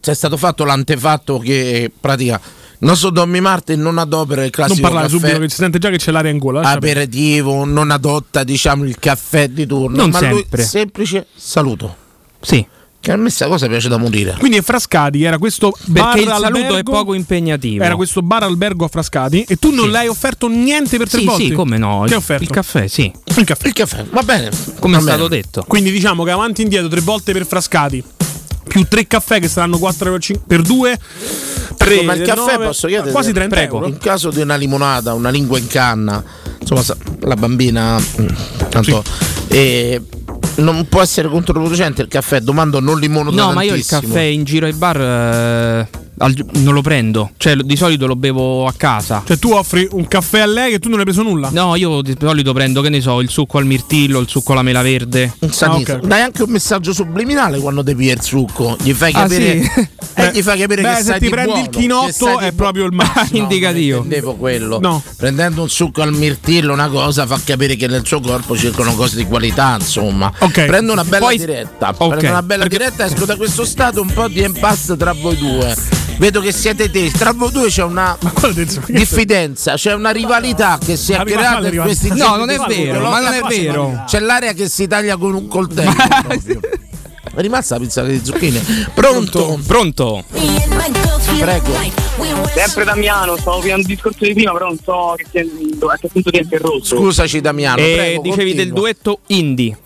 c'è 0.00 0.14
stato 0.14 0.36
fatto 0.36 0.64
l'antefatto 0.64 1.38
che 1.38 1.90
pratica 1.98 2.40
il 2.80 2.86
nostro 2.86 3.10
Tommy 3.10 3.40
Martin 3.40 3.80
non 3.80 3.98
adopera 3.98 4.42
il 4.44 4.52
non 4.56 4.66
classico 4.66 4.80
parlare 4.80 5.06
caffè 5.08 5.18
subito 5.18 5.38
che 5.40 5.48
si 5.48 5.56
sente 5.56 5.78
già 5.78 5.90
che 5.90 5.96
c'è 5.98 6.12
l'aria 6.12 6.30
in 6.30 6.38
gola. 6.38 6.60
aperitivo, 6.62 7.64
non 7.64 7.90
adotta 7.90 8.44
diciamo 8.44 8.84
il 8.84 8.98
caffè 8.98 9.48
di 9.48 9.66
turno, 9.66 9.96
Non 9.96 10.10
ma 10.10 10.20
lui 10.28 10.38
sempre. 10.40 10.62
semplice 10.62 11.26
saluto. 11.34 11.96
Sì. 12.40 12.64
Che 13.00 13.12
a 13.12 13.16
me 13.16 13.22
questa 13.22 13.46
cosa 13.46 13.68
piace 13.68 13.88
da 13.88 13.96
morire. 13.96 14.34
Quindi 14.38 14.56
a 14.58 14.62
Frascati 14.62 15.22
era 15.22 15.38
questo 15.38 15.72
bar 15.86 16.14
Perché 16.14 16.20
il 16.20 16.28
saluto 16.36 16.58
è 16.58 16.66
albergo- 16.66 16.92
poco 16.92 17.14
impegnativo. 17.14 17.84
Era 17.84 17.94
questo 17.94 18.22
bar 18.22 18.42
albergo 18.42 18.84
a 18.84 18.88
Frascati 18.88 19.44
e 19.48 19.54
tu 19.56 19.70
non 19.70 19.84
Sì. 19.86 19.90
le 19.92 19.98
hai 19.98 20.08
offerto 20.08 20.48
niente 20.48 20.98
per 20.98 21.08
tre 21.08 21.20
Sì, 21.20 21.24
volte? 21.24 21.44
sì, 21.44 21.50
come 21.52 21.78
no. 21.78 22.00
Che 22.00 22.06
Il- 22.06 22.12
hai 22.12 22.18
offerto? 22.18 22.42
Il 22.42 22.50
caffè, 22.50 22.86
sì. 22.88 23.10
Il 23.36 23.44
caffè. 23.44 23.66
Il 23.68 23.72
caffè, 23.72 24.04
va 24.10 24.22
bene. 24.22 24.50
Come 24.80 24.94
Va 24.94 24.98
è 24.98 25.02
stato 25.02 25.28
bene. 25.28 25.40
detto. 25.42 25.64
Quindi 25.66 25.92
diciamo 25.92 26.24
che 26.24 26.30
avanti 26.32 26.60
e 26.60 26.64
indietro 26.64 26.88
tre 26.88 27.00
volte 27.00 27.32
per 27.32 27.46
Frascati 27.46 28.02
più 28.68 28.84
tre 28.84 29.06
caffè 29.06 29.40
che 29.40 29.48
saranno 29.48 29.78
4 29.78 30.06
euro 30.06 30.20
per 30.46 30.62
due? 30.62 30.98
Tre 31.76 32.02
ma 32.02 32.14
il 32.14 32.22
caffè 32.22 32.52
nove, 32.52 32.66
posso 32.66 32.86
chiedere? 32.86 33.10
quasi 33.10 33.32
30 33.32 33.54
Prego. 33.54 33.76
euro. 33.76 33.88
In 33.88 33.98
caso 33.98 34.30
di 34.30 34.40
una 34.40 34.56
limonata, 34.56 35.14
una 35.14 35.30
lingua 35.30 35.58
in 35.58 35.66
canna, 35.66 36.22
insomma, 36.60 36.82
la 37.20 37.36
bambina 37.36 37.98
mm, 37.98 38.26
tanto 38.68 39.02
eh, 39.48 40.00
non 40.56 40.86
può 40.88 41.00
essere 41.02 41.28
controproducente 41.28 42.02
il 42.02 42.08
caffè, 42.08 42.40
domando 42.40 42.80
non 42.80 42.98
limono 42.98 43.30
No, 43.30 43.52
ma 43.52 43.62
io 43.62 43.74
il 43.74 43.86
caffè 43.86 44.22
in 44.22 44.44
giro 44.44 44.66
ai 44.66 44.72
bar 44.72 45.00
eh, 45.00 45.88
al- 46.18 46.46
non 46.54 46.74
lo 46.74 46.82
prendo. 46.82 47.30
Cioè, 47.36 47.56
di 47.56 47.76
solito 47.76 48.06
lo 48.06 48.16
bevo 48.16 48.66
a 48.66 48.72
casa. 48.76 49.22
cioè 49.26 49.38
tu 49.38 49.50
offri 49.52 49.88
un 49.92 50.06
caffè 50.08 50.40
a 50.40 50.46
lei 50.46 50.72
e 50.74 50.78
tu 50.78 50.88
non 50.88 50.98
hai 50.98 51.04
preso 51.04 51.22
nulla 51.22 51.48
No, 51.52 51.74
io 51.76 52.02
di 52.02 52.14
solito 52.18 52.52
prendo, 52.52 52.80
che 52.82 52.88
ne 52.88 53.00
so, 53.00 53.20
il 53.20 53.28
succo 53.30 53.58
al 53.58 53.66
mirtillo, 53.66 54.18
il 54.20 54.28
succo 54.28 54.52
alla 54.52 54.62
mela 54.62 54.82
verde. 54.82 55.32
Ah, 55.60 55.74
ok. 55.74 56.00
Dai 56.00 56.20
anche 56.20 56.42
un 56.42 56.50
messaggio 56.50 56.92
subliminale 56.92 57.58
quando 57.58 57.82
pigli 57.82 58.10
il 58.10 58.20
succo, 58.22 58.76
gli 58.82 58.92
fai 58.92 59.12
Ah, 59.14 59.22
capire, 59.22 59.62
sì? 59.62 59.88
eh, 60.14 60.30
gli 60.32 60.42
fai 60.42 60.58
capire 60.58 60.82
Beh, 60.82 60.94
che 60.96 61.02
se 61.02 61.12
ti 61.14 61.18
di 61.20 61.28
prendi 61.28 61.50
buono, 61.52 61.64
il 61.64 61.68
chinotto 61.70 62.38
è 62.38 62.52
proprio 62.52 62.84
il 62.86 62.92
massimo. 62.94 63.38
indicativo. 63.42 63.96
Non 63.96 64.04
intendevo 64.06 64.34
quello. 64.36 64.78
No. 64.80 65.02
Prendendo 65.16 65.62
un 65.62 65.68
succo 65.68 66.02
al 66.02 66.12
mirtillo, 66.12 66.72
una 66.72 66.88
cosa 66.88 67.26
fa 67.26 67.40
capire 67.44 67.76
che 67.76 67.86
nel 67.86 68.04
suo 68.06 68.20
corpo 68.20 68.56
circolano 68.56 68.96
cose 68.96 69.16
di 69.16 69.24
qualità, 69.26 69.76
insomma. 69.78 70.32
Ok. 70.38 70.64
Prendo 70.66 70.92
una 70.92 71.04
bella 71.04 71.26
Poi- 71.26 71.36
diretta. 71.38 71.94
Ok. 71.96 72.08
Prendo 72.08 72.28
una 72.30 72.42
bella 72.42 72.66
diretta, 72.66 73.04
esco 73.06 73.24
da 73.24 73.36
questo 73.36 73.64
stato 73.64 74.00
un 74.00 74.12
po' 74.12 74.28
di 74.28 74.42
impasse 74.42 74.96
tra 74.96 75.12
voi 75.12 75.36
due. 75.36 75.74
Vedo 76.18 76.40
che 76.40 76.50
siete 76.52 76.90
tesi, 76.90 77.16
tra 77.16 77.32
voi 77.32 77.52
due 77.52 77.68
c'è 77.68 77.84
una 77.84 78.18
diffidenza, 78.88 79.74
c'è 79.74 79.94
una 79.94 80.10
rivalità 80.10 80.76
che 80.84 80.96
si 80.96 81.12
è 81.12 81.22
creata 81.22 81.68
in 81.68 81.80
questi 81.80 82.08
No, 82.08 82.16
giorni 82.16 82.38
non 82.38 82.50
è 82.50 82.58
vero, 82.66 83.00
ma 83.08 83.20
non 83.20 83.32
è 83.32 83.40
vero. 83.42 84.02
C'è 84.06 84.18
l'aria 84.18 84.52
che 84.52 84.68
si 84.68 84.86
taglia 84.88 85.16
con 85.16 85.32
un 85.34 85.46
coltello. 85.46 85.92
proprio. 86.26 86.60
È 87.34 87.40
rimasta 87.40 87.76
la 87.76 87.80
pizza 87.82 88.02
di 88.02 88.20
zucchine. 88.24 88.60
Pronto? 88.94 89.60
Pronto? 89.64 90.24
Prego. 91.38 91.72
Sempre 92.52 92.84
Damiano, 92.84 93.36
stavo 93.36 93.60
finendo 93.60 93.82
il 93.82 93.86
discorso 93.94 94.24
di 94.24 94.32
prima, 94.34 94.52
però 94.52 94.66
non 94.66 94.78
so 94.82 95.12
a 95.12 95.16
che 95.16 96.08
punto 96.12 96.30
ti 96.30 96.38
è 96.38 96.42
interrotto. 96.42 96.84
Scusaci 96.84 97.40
Damiano. 97.40 97.80
E 97.80 97.94
prego, 97.94 98.22
dicevi 98.22 98.54
del 98.54 98.70
continua. 98.70 98.80
duetto 98.80 99.20
indie. 99.28 99.78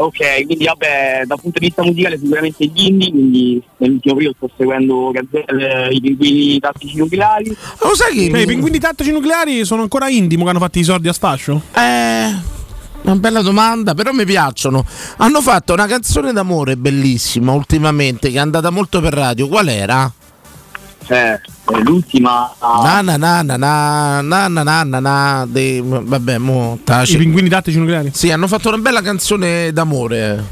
Ok, 0.00 0.46
quindi 0.46 0.64
vabbè, 0.64 1.22
dal 1.26 1.40
punto 1.40 1.58
di 1.58 1.66
vista 1.66 1.82
musicale 1.82 2.18
sicuramente 2.18 2.64
gli 2.66 2.86
indie, 2.86 3.10
quindi 3.10 3.62
nell'ultimo 3.78 4.14
periodo 4.14 4.36
sto 4.36 4.50
seguendo 4.56 5.10
Gazzelle, 5.10 5.88
i 5.92 6.00
pinguini 6.00 6.58
tattici 6.60 6.96
nucleari. 6.96 7.56
Lo 7.80 7.94
sai 7.94 8.14
che 8.14 8.30
Beh, 8.30 8.42
I 8.42 8.46
pinguini 8.46 8.78
tattici 8.78 9.10
nucleari 9.10 9.64
sono 9.64 9.82
ancora 9.82 10.08
indie, 10.08 10.38
che 10.38 10.48
hanno 10.48 10.58
fatto 10.58 10.78
i 10.78 10.84
sordi 10.84 11.08
a 11.08 11.12
sfascio? 11.12 11.62
Eh, 11.74 12.56
una 13.02 13.16
bella 13.16 13.42
domanda, 13.42 13.94
però 13.94 14.12
mi 14.12 14.24
piacciono. 14.24 14.84
Hanno 15.16 15.40
fatto 15.40 15.72
una 15.72 15.86
canzone 15.86 16.32
d'amore 16.32 16.76
bellissima 16.76 17.52
ultimamente 17.52 18.30
che 18.30 18.36
è 18.36 18.40
andata 18.40 18.70
molto 18.70 19.00
per 19.00 19.12
radio. 19.12 19.48
Qual 19.48 19.68
era? 19.68 20.10
Eh, 21.08 21.40
l'ultima... 21.82 22.54
Na 22.60 23.00
na 23.02 23.16
na 23.16 23.42
na 23.42 23.56
na 23.56 24.20
na 24.22 24.48
na 24.48 24.62
na 24.62 24.82
na 24.84 25.00
na 25.00 25.46
dei- 25.48 25.82
vabbè, 25.82 26.38
mo 26.38 26.78
taci. 26.84 27.14
I 27.14 27.18
pinguini 27.18 27.48
tattici 27.48 27.78
nucleari? 27.78 28.10
Sì, 28.12 28.30
hanno 28.30 28.46
fatto 28.46 28.68
una 28.68 28.78
bella 28.78 29.02
canzone 29.02 29.72
d'amore. 29.72 30.44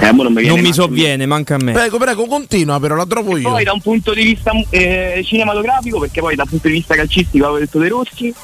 Eh, 0.00 0.12
non 0.12 0.32
mi, 0.32 0.40
viene 0.40 0.48
Non 0.48 0.60
mi 0.60 0.72
sovviene, 0.72 1.26
manca 1.26 1.56
a 1.56 1.58
me. 1.58 1.72
Prego, 1.72 1.98
prego, 1.98 2.26
continua, 2.26 2.80
però 2.80 2.94
la 2.94 3.04
trovo 3.06 3.36
io. 3.36 3.50
Poi 3.50 3.64
da 3.64 3.72
un 3.72 3.80
punto 3.80 4.14
di 4.14 4.22
vista 4.22 4.52
eh, 4.70 5.22
cinematografico, 5.26 5.98
perché 5.98 6.20
poi 6.20 6.34
dal 6.34 6.48
punto 6.48 6.68
di 6.68 6.74
vista 6.74 6.94
calcistico 6.94 7.44
avevo 7.44 7.58
detto 7.60 7.78
De 7.78 7.88
Rossi, 7.88 8.34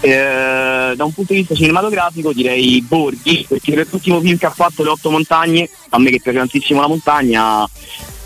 eh, 0.00 0.92
da 0.96 1.04
un 1.04 1.12
punto 1.12 1.32
di 1.32 1.40
vista 1.40 1.54
cinematografico 1.54 2.32
direi 2.32 2.82
Borghi, 2.82 3.46
perché 3.48 3.86
l'ultimo 3.88 4.20
film 4.20 4.36
che 4.36 4.46
ha 4.46 4.50
fatto, 4.50 4.82
Le 4.82 4.88
Otto 4.90 5.10
Montagne, 5.10 5.68
a 5.90 5.98
me 6.00 6.10
che 6.10 6.20
piace 6.20 6.38
tantissimo 6.38 6.80
la 6.80 6.88
montagna, 6.88 7.68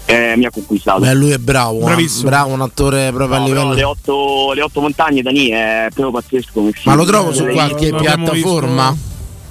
eh, 0.06 0.34
mi 0.36 0.44
ha 0.44 0.50
conquistato. 0.50 1.00
Beh, 1.00 1.14
lui 1.14 1.30
è 1.30 1.38
bravo, 1.38 1.80
eh. 1.80 1.84
Bravissimo. 1.84 2.28
bravo, 2.28 2.52
un 2.52 2.60
attore 2.60 3.10
proprio 3.12 3.38
No, 3.38 3.44
a 3.44 3.46
livello. 3.48 3.72
le, 3.72 3.82
otto, 3.84 4.52
le 4.54 4.62
otto 4.62 4.80
montagne 4.80 5.22
Dani 5.22 5.48
è 5.48 5.86
proprio 5.94 6.20
pazzesco. 6.20 6.70
Ma 6.84 6.94
lo 6.94 7.04
trovo 7.04 7.32
su 7.32 7.44
Eh, 7.46 7.52
qualche 7.52 7.88
abbiamo 7.88 8.24
piattaforma? 8.32 8.96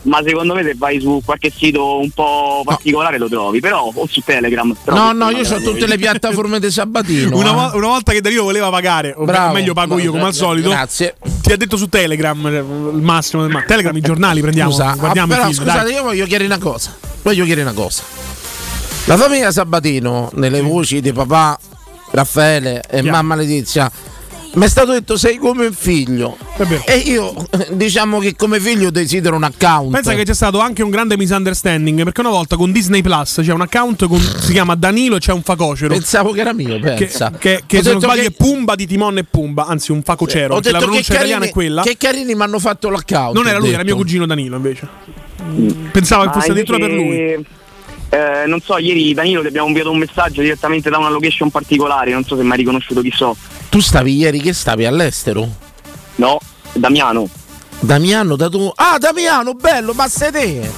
Ma 0.06 0.20
secondo 0.22 0.54
me 0.54 0.64
se 0.64 0.74
vai 0.76 1.00
su 1.00 1.22
qualche 1.24 1.50
sito 1.50 1.98
un 1.98 2.10
po' 2.10 2.62
particolare 2.66 3.18
lo 3.18 3.30
trovi, 3.30 3.62
però 3.62 3.90
o 3.94 4.06
su 4.06 4.20
Telegram. 4.20 4.76
No, 4.88 5.14
no, 5.14 5.30
io 5.30 5.50
ho 5.50 5.62
tutte 5.62 5.88
le 5.88 5.98
piattaforme 5.98 6.60
di 6.60 6.70
Sabatino. 6.70 7.38
Una, 7.38 7.52
eh. 7.52 7.54
vo- 7.54 7.78
una 7.78 7.88
volta 7.88 8.12
che 8.12 8.20
Danilo 8.20 8.44
voleva 8.44 8.70
pagare, 8.70 9.14
o 9.16 9.24
Bravo. 9.24 9.54
meglio 9.54 9.72
pago 9.74 9.98
io 10.00 10.12
come 10.12 10.26
al 10.26 10.34
solito. 10.34 10.72
Grazie. 10.72 11.16
Ti 11.42 11.54
ha 11.54 11.56
detto 11.56 11.78
su 11.78 11.88
Telegram 11.88 12.46
eh, 12.48 12.58
il 12.58 13.02
massimo 13.02 13.44
del 13.44 13.52
ma- 13.52 13.62
Telegram, 13.62 13.96
i 13.96 14.02
giornali 14.02 14.42
prendiamo. 14.42 14.72
Scusa, 14.72 14.94
guardiamo 14.98 15.32
ah, 15.32 15.36
però 15.38 15.48
film, 15.50 15.58
scusate, 15.64 15.84
dai. 15.86 15.94
io 15.94 16.04
voglio 16.04 16.26
chiedere 16.26 16.54
una 16.54 16.60
cosa. 16.60 16.94
Voglio 17.22 17.46
chiedere 17.46 17.62
una 17.70 17.82
cosa. 17.82 18.04
La 19.06 19.18
famiglia 19.18 19.52
Sabatino, 19.52 20.30
nelle 20.36 20.62
voci 20.62 21.02
di 21.02 21.12
papà 21.12 21.60
Raffaele 22.12 22.82
e 22.90 23.02
mamma 23.02 23.36
Letizia, 23.36 23.92
mi 24.54 24.64
è 24.66 24.70
stato 24.70 24.94
detto 24.94 25.18
sei 25.18 25.38
come 25.38 25.66
un 25.66 25.74
figlio. 25.74 26.38
E 26.86 26.96
io 27.00 27.34
diciamo 27.72 28.20
che 28.20 28.36
come 28.38 28.62
figlio 28.62 28.92
desidero 28.92 29.36
un 29.36 29.44
account. 29.44 29.92
Pensa 29.92 30.14
che 30.14 30.24
c'è 30.24 30.34
stato 30.34 30.60
anche 30.60 30.84
un 30.84 30.90
grande 30.90 31.18
misunderstanding 31.18 32.04
perché 32.04 32.22
una 32.22 32.30
volta 32.30 32.56
con 32.56 32.72
Disney 32.72 33.02
Plus 33.02 33.40
c'è 33.44 33.52
un 33.52 33.60
account 33.62 34.08
con, 34.08 34.20
si 34.22 34.54
chiama 34.54 34.76
Danilo 34.76 35.18
e 35.18 35.20
c'è 35.20 35.34
un 35.34 35.42
facocero. 35.44 35.94
Pensavo 35.94 36.32
che 36.32 36.40
era 36.40 36.54
mio, 36.54 36.80
Che, 36.80 36.94
pensa. 36.96 37.32
che- 37.38 37.64
che 37.66 37.80
Ho 37.80 37.84
se 37.84 37.92
non 37.92 38.00
sbaglio 38.02 38.22
che- 38.22 38.28
è 38.28 38.32
Pumba 38.32 38.76
di 38.76 38.88
Timon 38.88 39.18
e 39.18 39.24
Pumba, 39.26 39.66
anzi 39.66 39.92
un 39.92 40.02
facocero. 40.02 40.54
Ho 40.56 40.60
perché 40.62 40.72
la 40.72 40.78
detto 40.78 40.80
che 40.80 40.86
pronuncia 40.86 41.14
italiana 41.14 41.46
è 41.46 41.50
quella. 41.50 41.82
Che 41.82 41.98
carini 41.98 42.36
mi 42.36 42.42
hanno 42.42 42.60
fatto 42.60 42.90
l'account. 42.90 43.36
non 43.36 43.48
era 43.48 43.58
lui, 43.58 43.70
era 43.70 43.78
detto. 43.84 43.96
mio 43.96 43.96
cugino 44.04 44.26
Danilo 44.26 44.56
invece. 44.56 44.88
Pensavo 45.92 46.24
che 46.26 46.32
fosse 46.32 46.52
addirittura 46.52 46.78
per 46.78 46.92
lui. 46.92 47.46
Eh, 48.14 48.46
non 48.48 48.60
so, 48.62 48.78
ieri 48.78 49.14
Danilo 49.14 49.42
ti 49.42 49.48
abbiamo 49.48 49.68
inviato 49.68 49.90
un 49.92 49.98
messaggio 49.98 50.42
direttamente 50.42 50.90
da 50.90 50.98
una 51.00 51.10
location 51.10 51.50
particolare, 51.50 52.12
non 52.12 52.24
so 52.24 52.36
se 52.36 52.44
mi 52.44 52.52
hai 52.52 52.58
riconosciuto 52.58 53.02
chi 53.02 53.12
so. 53.12 53.36
Tu 53.70 53.80
stavi 53.80 54.16
ieri 54.16 54.40
che 54.40 54.54
stavi 54.54 54.86
all'estero? 54.86 55.48
No, 56.16 56.40
Damiano. 56.74 57.28
Damiano 57.80 58.38
da 58.38 58.48
tu. 58.50 58.72
Ah, 58.76 58.98
Damiano, 58.98 59.56
bello, 59.56 59.94
ma 59.94 60.08
sei 60.08 60.32
te. 60.32 60.72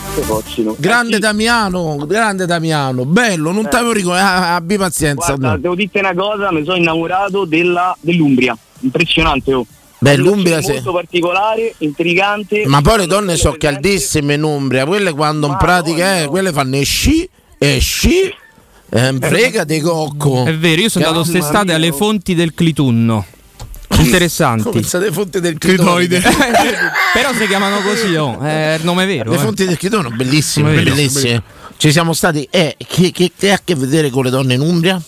Grande 0.77 1.19
Damiano, 1.19 1.97
grande 2.07 2.45
Damiano, 2.47 3.05
bello, 3.05 3.51
non 3.51 3.65
Eh. 3.65 3.69
t'avevo 3.69 3.91
ricordato. 3.91 4.25
Ah, 4.25 4.55
abbi 4.55 4.77
pazienza. 4.77 5.35
Guarda, 5.35 5.57
devo 5.57 5.75
dirti 5.75 5.99
una 5.99 6.13
cosa, 6.15 6.51
mi 6.51 6.63
sono 6.63 6.77
innamorato 6.77 7.45
della- 7.45 7.95
dell'Umbria. 7.99 8.57
Impressionante, 8.79 9.53
oh. 9.53 9.65
Beh, 10.05 10.17
l'Umbria 10.17 10.59
molto 10.61 10.91
particolare, 10.91 11.73
intrigante. 11.79 12.67
Ma 12.67 12.79
poi 12.81 12.99
le 12.99 13.07
donne 13.07 13.37
sono 13.37 13.55
caldissime 13.57 14.35
in 14.35 14.43
Umbria, 14.43 14.85
quelle 14.85 15.11
quando 15.13 15.47
in 15.47 15.57
pratica 15.57 16.21
eh, 16.21 16.27
quelle 16.27 16.51
fanno 16.51 16.79
sci 16.83 17.27
e 17.57 17.79
sci. 17.79 18.31
Eh, 18.87 19.17
frega 19.19 19.63
di 19.63 19.79
cocco. 19.79 20.45
È 20.45 20.55
vero, 20.55 20.81
io 20.81 20.89
sono 20.89 21.07
andato 21.07 21.27
quest'estate 21.27 21.73
alle 21.73 21.91
fonti 21.91 22.35
del 22.35 22.53
Clitunno. 22.53 23.25
Interessanti. 23.97 24.63
Come 24.63 24.83
state 24.83 25.11
fonti 25.11 25.39
del 25.39 25.57
clitoride? 25.57 26.21
Però 27.13 27.33
si 27.33 27.47
chiamano 27.47 27.79
così, 27.81 28.13
oh. 28.15 28.39
è 28.41 28.75
il 28.77 28.85
nome 28.85 29.05
vero. 29.05 29.31
Le 29.31 29.37
eh. 29.37 29.39
fonti 29.39 29.65
del 29.65 29.77
bellissime, 29.77 30.15
Bellissime, 30.15 30.83
bellissime. 30.83 31.43
Ci 31.77 31.91
siamo 31.91 32.13
stati. 32.13 32.47
Eh, 32.51 32.75
che, 32.77 33.11
che- 33.11 33.31
che 33.35 33.51
ha 33.51 33.55
a 33.55 33.61
che 33.63 33.73
vedere 33.73 34.09
con 34.09 34.23
le 34.25 34.29
donne 34.29 34.53
in 34.53 34.61
Umbria? 34.61 35.01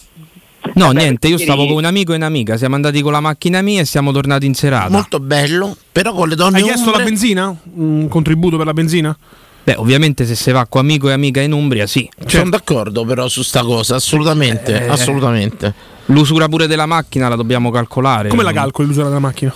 No, 0.76 0.92
niente, 0.92 1.28
io 1.28 1.38
stavo 1.38 1.66
con 1.66 1.76
un 1.78 1.86
amico 1.86 2.14
e 2.14 2.16
un'amica, 2.16 2.58
siamo 2.58 2.76
andati 2.76 3.02
con 3.02 3.12
la 3.12 3.20
macchina 3.20 3.62
mia 3.62 3.82
e 3.82 3.86
siamo 3.86 4.12
tornati 4.12 4.46
in 4.46 4.54
serata. 4.54 4.90
Molto 4.90 5.20
bello, 5.20 5.76
però 5.92 6.14
con 6.14 6.28
le 6.30 6.36
donne 6.36 6.58
Hai 6.58 6.64
chiesto 6.64 6.86
la 6.92 6.98
umbre- 6.98 7.04
benzina? 7.06 7.56
Un 7.76 8.08
contributo 8.08 8.58
per 8.58 8.66
la 8.66 8.74
benzina? 8.74 9.18
Beh, 9.64 9.76
ovviamente 9.78 10.26
se 10.26 10.36
si 10.36 10.52
va 10.52 10.66
con 10.66 10.82
amico 10.82 11.10
e 11.10 11.12
amica 11.14 11.42
in 11.42 11.52
Umbria, 11.52 11.88
sì. 11.88 12.10
Sono 12.26 12.50
d'accordo 12.50 13.04
però 13.04 13.28
su 13.28 13.42
sta 13.42 13.64
cosa, 13.64 13.96
assolutamente, 13.96 14.86
Eh, 14.86 14.88
assolutamente. 14.88 15.74
L'usura 16.06 16.48
pure 16.48 16.68
della 16.68 16.86
macchina 16.86 17.28
la 17.28 17.36
dobbiamo 17.36 17.70
calcolare. 17.70 18.30
Come 18.30 18.44
la 18.44 18.54
calcoli 18.54 18.88
l'usura 18.88 19.08
della 19.08 19.20
macchina? 19.20 19.54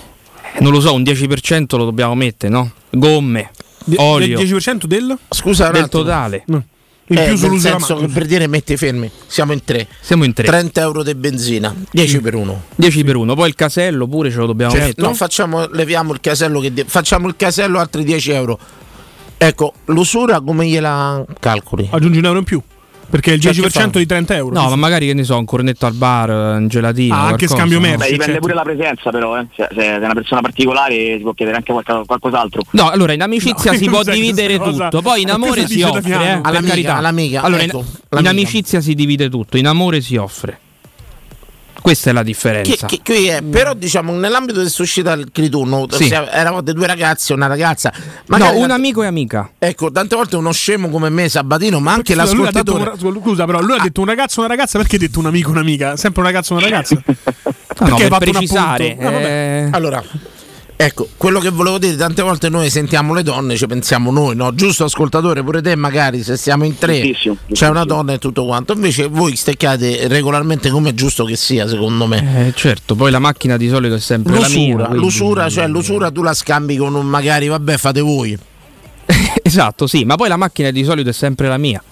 Non 0.58 0.70
lo 0.70 0.80
so, 0.80 0.92
un 0.92 1.02
10% 1.02 1.78
lo 1.78 1.84
dobbiamo 1.86 2.14
mettere, 2.14 2.52
no? 2.52 2.70
Gomme, 2.90 3.50
olio. 3.96 4.36
del 4.36 4.46
10% 4.46 4.84
del? 4.84 5.16
Scusa, 5.30 5.70
del 5.70 5.84
attimo. 5.84 6.02
totale. 6.02 6.44
In 7.08 7.18
Eh, 7.18 7.26
più 7.28 7.36
sull'uso 7.36 8.08
per 8.12 8.26
dire 8.26 8.46
metti 8.46 8.76
fermi, 8.76 9.10
siamo 9.26 9.52
in 9.52 9.64
tre. 9.64 9.86
Siamo 10.00 10.24
in 10.24 10.32
tre. 10.32 10.44
30 10.46 10.80
euro 10.80 11.02
di 11.02 11.14
benzina, 11.14 11.74
10 11.90 12.20
per 12.20 12.34
uno. 12.36 12.62
10 12.76 13.04
per 13.04 13.16
uno, 13.16 13.34
poi 13.34 13.48
il 13.48 13.54
casello 13.54 14.06
pure 14.06 14.30
ce 14.30 14.36
lo 14.38 14.46
dobbiamo 14.46 14.72
Cioè, 14.72 14.86
mettere. 14.86 15.06
no, 15.06 15.12
facciamo, 15.14 15.66
leviamo 15.66 16.12
il 16.12 16.20
casello 16.20 16.60
che 16.60 16.72
di- 16.72 16.84
facciamo 16.86 17.26
il 17.28 17.34
casello 17.36 17.78
altri 17.80 18.04
10 18.04 18.30
euro. 18.30 18.58
Ecco, 19.36 19.72
l'usura 19.86 20.40
come 20.40 20.66
gliela 20.68 21.24
calcoli? 21.40 21.88
Aggiungi 21.90 22.18
un 22.18 22.24
euro 22.26 22.38
in 22.38 22.44
più. 22.44 22.62
Perché 23.12 23.32
è 23.32 23.34
il 23.34 23.40
Cioè, 23.42 23.52
10% 23.52 23.60
che 23.60 23.68
fa? 23.70 23.98
di 23.98 24.06
30 24.06 24.36
euro. 24.36 24.54
No, 24.54 24.70
ma 24.70 24.76
magari 24.76 25.06
che 25.06 25.12
ne 25.12 25.22
so, 25.22 25.36
un 25.36 25.44
cornetto 25.44 25.84
al 25.84 25.92
bar, 25.92 26.30
un 26.30 26.66
gelatino. 26.68 27.14
Ah, 27.14 27.26
anche 27.26 27.46
scambio 27.46 27.76
no? 27.78 27.82
merci. 27.82 27.98
Beh, 27.98 28.04
dipende 28.06 28.24
certo. 28.24 28.40
pure 28.40 28.54
la 28.54 28.62
presenza 28.62 29.10
però, 29.10 29.38
eh. 29.38 29.46
Cioè, 29.54 29.68
se 29.68 29.74
sei 29.82 29.96
una 29.98 30.14
persona 30.14 30.40
particolare 30.40 30.94
si 31.16 31.20
può 31.20 31.32
chiedere 31.34 31.58
anche 31.58 31.72
qualcosa- 31.72 32.04
qualcos'altro. 32.06 32.62
No, 32.70 32.88
allora 32.88 33.12
in 33.12 33.20
amicizia 33.20 33.72
No, 33.72 33.76
si 33.76 33.84
può 33.90 34.02
dividere 34.02 34.56
cosa? 34.56 34.84
tutto, 34.88 35.02
poi 35.02 35.20
in 35.20 35.30
amore 35.30 35.66
si 35.66 35.74
dice 35.74 35.86
offre, 35.88 36.10
eh, 36.14 36.30
All'amica, 36.42 36.68
carità. 36.68 36.96
all'amica, 36.96 37.42
allora, 37.42 37.62
in- 37.62 37.68
ecco, 37.68 37.78
in, 37.80 37.84
l'amica. 38.08 38.30
amicizia 38.30 38.80
si 38.80 38.94
divide 38.94 39.28
tutto, 39.28 39.58
in 39.58 39.66
amore 39.66 40.00
si 40.00 40.16
offre. 40.16 40.58
Questa 41.82 42.10
è 42.10 42.12
la 42.12 42.20
Che, 42.20 42.26
differenza. 42.26 42.86
che- 42.86 43.00
qui 43.04 43.26
è, 43.26 43.42
però 43.42 43.74
diciamo 43.74 44.12
nell'ambito 44.12 44.60
del 44.60 44.70
suscita 44.70 45.12
il 45.12 45.28
Criturno 45.32 45.86
Sì. 45.90 46.08
eravate 46.12 46.72
due 46.72 46.86
ragazzi 46.86 47.32
e 47.32 47.34
una 47.34 47.48
ragazza 47.48 47.92
No, 48.26 48.56
un 48.56 48.70
amico 48.70 49.02
e 49.02 49.06
amica. 49.06 49.50
ecco 49.58 49.90
tante 49.90 50.14
volte 50.14 50.36
uno 50.36 50.52
scemo 50.52 50.88
come 50.88 51.08
me 51.10 51.28
Sabatino 51.28 51.80
ma 51.80 51.92
anche 51.92 52.14
lui 52.14 52.24
detto 52.24 52.38
l'ascoltatore 52.44 52.92
un 53.08 53.20
scusa, 53.20 53.44
però 53.44 53.60
lui 53.60 53.76
ha 53.78 53.82
detto 53.82 54.00
un 54.00 54.06
ragazzo 54.06 54.40
e 54.40 54.44
una 54.44 54.54
ragazza, 54.54 54.78
perché 54.78 54.96
ha 54.96 54.98
detto 55.00 55.18
un 55.18 55.26
amico 55.26 55.48
e 55.48 55.52
un'amica? 55.52 55.96
Sempre 55.96 56.20
un 56.22 56.26
ragazzo 56.28 56.54
e 56.54 56.56
una 56.56 56.64
ragazza? 56.68 57.02
Ah, 57.74 57.88
no, 57.88 57.96
Perché 57.96 58.02
hai 58.04 58.08
per 58.10 58.30
precisare. 58.30 58.96
Ah, 59.00 59.10
eh, 59.10 59.68
allora 59.72 60.00
ecco 60.84 61.08
quello 61.16 61.40
che 61.40 61.50
volevo 61.50 61.78
dire 61.78 61.96
tante 61.96 62.22
volte 62.22 62.48
noi 62.48 62.70
sentiamo 62.70 63.14
le 63.14 63.22
donne 63.22 63.56
ci 63.56 63.66
pensiamo 63.66 64.10
noi 64.10 64.34
no 64.34 64.54
giusto 64.54 64.84
ascoltatore 64.84 65.42
pure 65.42 65.62
te 65.62 65.76
magari 65.76 66.22
se 66.22 66.36
siamo 66.36 66.64
in 66.64 66.76
tre 66.78 67.00
Giustissimo, 67.00 67.36
c'è 67.52 67.68
una 67.68 67.84
donna 67.84 68.12
e 68.12 68.18
tutto 68.18 68.44
quanto 68.44 68.72
invece 68.72 69.06
voi 69.06 69.36
stecchiate 69.36 70.08
regolarmente 70.08 70.70
come 70.70 70.90
è 70.90 70.94
giusto 70.94 71.24
che 71.24 71.36
sia 71.36 71.68
secondo 71.68 72.06
me 72.06 72.48
eh, 72.48 72.52
certo, 72.54 72.94
poi 72.94 73.10
la 73.10 73.18
macchina 73.18 73.56
di 73.56 73.68
solito 73.68 73.94
è 73.94 74.00
sempre 74.00 74.32
la 74.38 74.48
mia. 74.48 74.48
l'usura, 74.48 74.84
quindi- 74.86 75.04
l'usura, 75.04 75.48
cioè 75.48 75.66
l'usura 75.66 76.10
tu 76.10 76.22
la 76.22 76.34
scambi 76.34 76.76
con 76.76 76.94
un 76.94 77.06
magari 77.06 77.48
vabbè 77.48 77.76
fate 77.76 78.00
voi 78.00 78.38
Esatto, 79.42 79.86
sì, 79.86 80.04
ma 80.04 80.16
poi 80.16 80.28
la 80.28 80.36
macchina 80.36 80.70
di 80.70 80.84
solito 80.84 81.10
è 81.10 81.12
sempre 81.12 81.48
la 81.48 81.58
mia. 81.58 81.82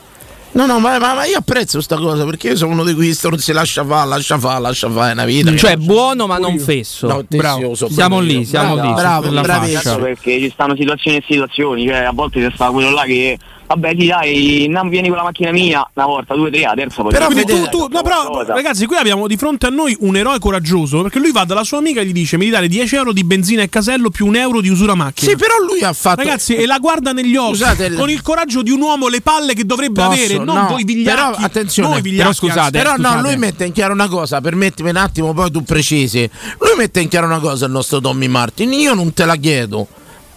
No, 0.53 0.67
no, 0.67 0.81
ma, 0.81 0.99
ma- 0.99 1.15
ma 1.15 1.25
io 1.27 1.39
apprezzo 1.39 1.81
sta 1.81 1.97
cosa 1.97 2.25
perché 2.25 2.49
io 2.49 2.57
sono 2.57 2.73
uno 2.73 2.85
di 2.85 2.93
questi 2.95 3.29
non 3.29 3.39
si 3.39 3.53
lascia 3.53 3.85
fare, 3.85 4.09
lascia 4.09 4.37
fare, 4.39 4.61
lascia 4.61 4.91
fare 4.91 5.11
è 5.11 5.13
una 5.13 5.25
vita. 5.25 5.55
Cioè, 5.55 5.77
buono 5.77 6.27
ma 6.27 6.39
non 6.39 6.59
fesso. 6.59 7.07
No, 7.07 7.25
tezioso, 7.25 7.89
Siamo 7.89 8.19
lì, 8.19 8.45
siamo 8.45 8.75
Bravo, 8.75 8.89
lì. 8.89 8.95
bravo, 8.95 9.43
fascia. 9.75 9.97
perché 9.99 10.39
ci 10.41 10.51
stanno 10.53 10.75
situazioni 10.77 11.19
e 11.19 11.25
situazioni, 11.27 11.87
cioè 11.87 11.99
a 11.99 12.13
volte 12.13 12.41
c'è 12.41 12.53
stato 12.53 12.73
quello 12.73 12.91
là 12.91 13.05
che 13.05 13.39
vabbè 13.71 13.95
ti 13.97 14.07
dai, 14.07 14.67
non 14.69 14.89
vieni 14.89 15.09
con 15.09 15.17
la 15.19 15.23
macchina 15.23 15.53
mia 15.53 15.89
una 15.95 16.07
volta, 16.07 16.35
due, 16.35 16.51
tre, 16.51 16.63
la 16.63 16.75
terza 16.75 17.03
poi 17.03 17.13
Però, 17.13 17.29
ti- 17.29 17.35
quindi 17.35 17.53
tu, 17.53 17.69
tu- 17.69 17.87
no, 17.89 18.03
però, 18.03 18.43
ragazzi, 18.45 18.87
qui 18.87 18.97
abbiamo 18.97 19.29
di 19.29 19.37
fronte 19.37 19.67
a 19.67 19.71
noi 19.71 19.97
un 20.01 20.17
eroe 20.17 20.39
coraggioso 20.41 21.03
perché 21.03 21.19
lui 21.21 21.31
va 21.31 21.45
dalla 21.45 21.63
sua 21.63 21.79
amica 21.79 22.01
e 22.01 22.05
gli 22.07 22.13
dice: 22.13 22.37
Mi 22.37 22.45
devi 22.47 22.55
dare 22.57 22.69
10 22.69 22.97
euro 22.97 23.13
di 23.13 23.23
benzina 23.25 23.63
e 23.63 23.69
casello 23.69 24.11
più 24.11 24.27
un 24.27 24.35
euro 24.37 24.61
di 24.61 24.69
usura 24.69 24.95
macchina. 24.95 25.31
Sì, 25.31 25.37
però 25.37 25.55
lui 25.65 25.83
ha 25.83 25.93
fatto 25.93 26.23
Ragazzi, 26.23 26.55
e 26.57 26.67
la 26.67 26.79
guarda 26.79 27.13
negli 27.13 27.37
occhi 27.37 27.57
Scusate, 27.57 27.93
con 27.95 28.11
il 28.11 28.23
coraggio 28.23 28.63
di 28.63 28.71
un 28.71 28.81
uomo 28.81 29.07
le 29.09 29.21
palle 29.21 29.55
che 29.55 29.65
dovrebbe 29.65 30.03
Posso? 30.03 30.11
avere, 30.13 30.35
non 30.45 30.57
No, 30.57 30.67
voi 30.69 30.85
vigliacchi. 30.85 31.17
Però 31.17 31.31
attenzione, 31.47 31.89
Noi 31.91 32.01
vigliacchi, 32.03 32.49
anzi. 32.49 32.71
però 32.73 32.95
no, 32.97 33.21
lui 33.21 33.37
mette 33.37 33.65
in 33.65 33.73
chiaro 33.73 33.93
una 33.93 34.09
cosa, 34.09 34.41
permettimi 34.41 34.91
un 34.91 34.97
attimo, 34.97 35.33
poi 35.33 35.51
tu 35.51 35.63
precisi. 35.63 36.29
Lui 36.59 36.73
mette 36.77 37.01
in 37.01 37.09
chiaro 37.09 37.27
una 37.27 37.39
cosa 37.39 37.67
il 37.67 37.73
nostro 37.73 38.01
Tommy 38.01 38.27
Martin, 38.29 38.73
io 38.73 38.95
non 38.95 39.13
te 39.15 39.25
la 39.25 39.37
chiedo. 39.37 39.87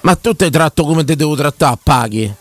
Ma 0.01 0.15
tu 0.15 0.33
ti 0.35 0.49
tratto 0.49 0.83
come 0.83 1.03
ti 1.05 1.15
devo 1.15 1.33
trattare, 1.35 1.77
paghi. 1.81 2.33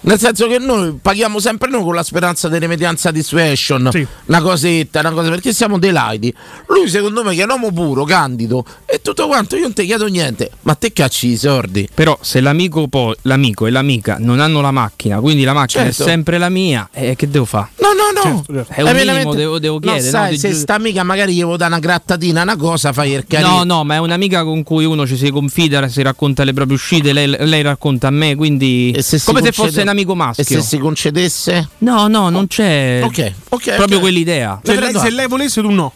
Nel 0.00 0.18
senso 0.18 0.46
che 0.48 0.58
noi 0.58 0.98
paghiamo 1.00 1.38
sempre 1.38 1.70
noi 1.70 1.82
con 1.82 1.94
la 1.94 2.02
speranza 2.02 2.48
di 2.48 2.58
remediare 2.58 2.96
satisfaction, 2.96 3.90
una 4.26 4.40
cosetta, 4.42 5.00
una 5.00 5.10
cosa, 5.12 5.28
perché 5.30 5.52
siamo 5.52 5.78
dei 5.78 5.90
laidi. 5.92 6.34
Lui 6.68 6.88
secondo 6.88 7.22
me 7.22 7.34
che 7.34 7.40
è 7.40 7.44
un 7.44 7.50
uomo 7.50 7.70
puro, 7.72 8.04
candido 8.04 8.64
e 8.86 9.00
tutto 9.00 9.26
quanto, 9.26 9.56
io 9.56 9.62
non 9.62 9.72
ti 9.72 9.84
chiedo 9.86 10.06
niente, 10.06 10.50
ma 10.62 10.74
te 10.74 10.92
cacci 10.92 11.28
i 11.28 11.36
sordi. 11.36 11.88
Però 11.94 12.18
se 12.20 12.40
l'amico, 12.40 12.88
poi, 12.88 13.14
l'amico 13.22 13.66
e 13.66 13.70
l'amica 13.70 14.16
non 14.18 14.40
hanno 14.40 14.60
la 14.60 14.70
macchina, 14.70 15.20
quindi 15.20 15.44
la 15.44 15.52
macchina 15.52 15.84
Certo. 15.84 16.02
è 16.02 16.06
sempre 16.06 16.38
la 16.38 16.48
mia, 16.48 16.88
eh, 16.92 17.14
che 17.16 17.28
devo 17.28 17.44
fare? 17.44 17.68
No, 17.78 17.88
no, 17.92 18.44
no. 18.52 18.64
È 18.68 18.82
un 18.82 18.88
Eh, 18.88 19.04
minimo 19.04 19.34
devo, 19.34 19.58
devo 19.58 19.74
No, 19.74 19.80
chiedere. 19.92 20.08
sai, 20.10 20.32
no? 20.32 20.38
Se 20.38 20.50
giu- 20.50 20.58
sta 20.58 20.74
amica 20.74 21.02
magari 21.02 21.34
gli 21.34 21.42
vuoi 21.44 21.56
dare 21.56 21.70
una 21.72 21.80
grattatina, 21.80 22.42
una 22.42 22.56
cosa, 22.56 22.92
fai 22.92 23.12
il 23.12 23.24
carino. 23.26 23.58
No, 23.58 23.64
no, 23.64 23.84
ma 23.84 23.94
è 23.94 23.98
un'amica 23.98 24.42
con 24.44 24.62
cui 24.62 24.84
uno 24.84 25.06
ci 25.06 25.16
si 25.16 25.30
confida, 25.30 25.86
si 25.88 26.02
racconta 26.02 26.44
le 26.44 26.52
proprie 26.52 26.76
uscite, 26.76 27.12
lei, 27.12 27.28
lei 27.28 27.62
racconta 27.62 28.08
a 28.08 28.10
me, 28.10 28.34
quindi 28.34 28.94
se 29.00 29.20
come 29.24 29.40
se 29.42 29.51
concede- 29.52 29.68
fosse 29.70 29.82
un 29.82 29.88
amico 29.88 30.14
maschio. 30.14 30.42
E 30.42 30.46
se 30.46 30.60
si 30.62 30.78
concedesse? 30.78 31.68
No, 31.78 32.06
no, 32.08 32.28
non 32.30 32.46
c'è 32.46 33.00
Ok, 33.04 33.32
ok. 33.50 33.74
proprio 33.76 33.96
ok. 33.96 34.02
quell'idea. 34.02 34.60
Se 34.62 34.78
lei, 34.78 34.98
se 34.98 35.10
lei 35.10 35.26
volesse, 35.26 35.60
tu 35.60 35.70
no. 35.70 35.92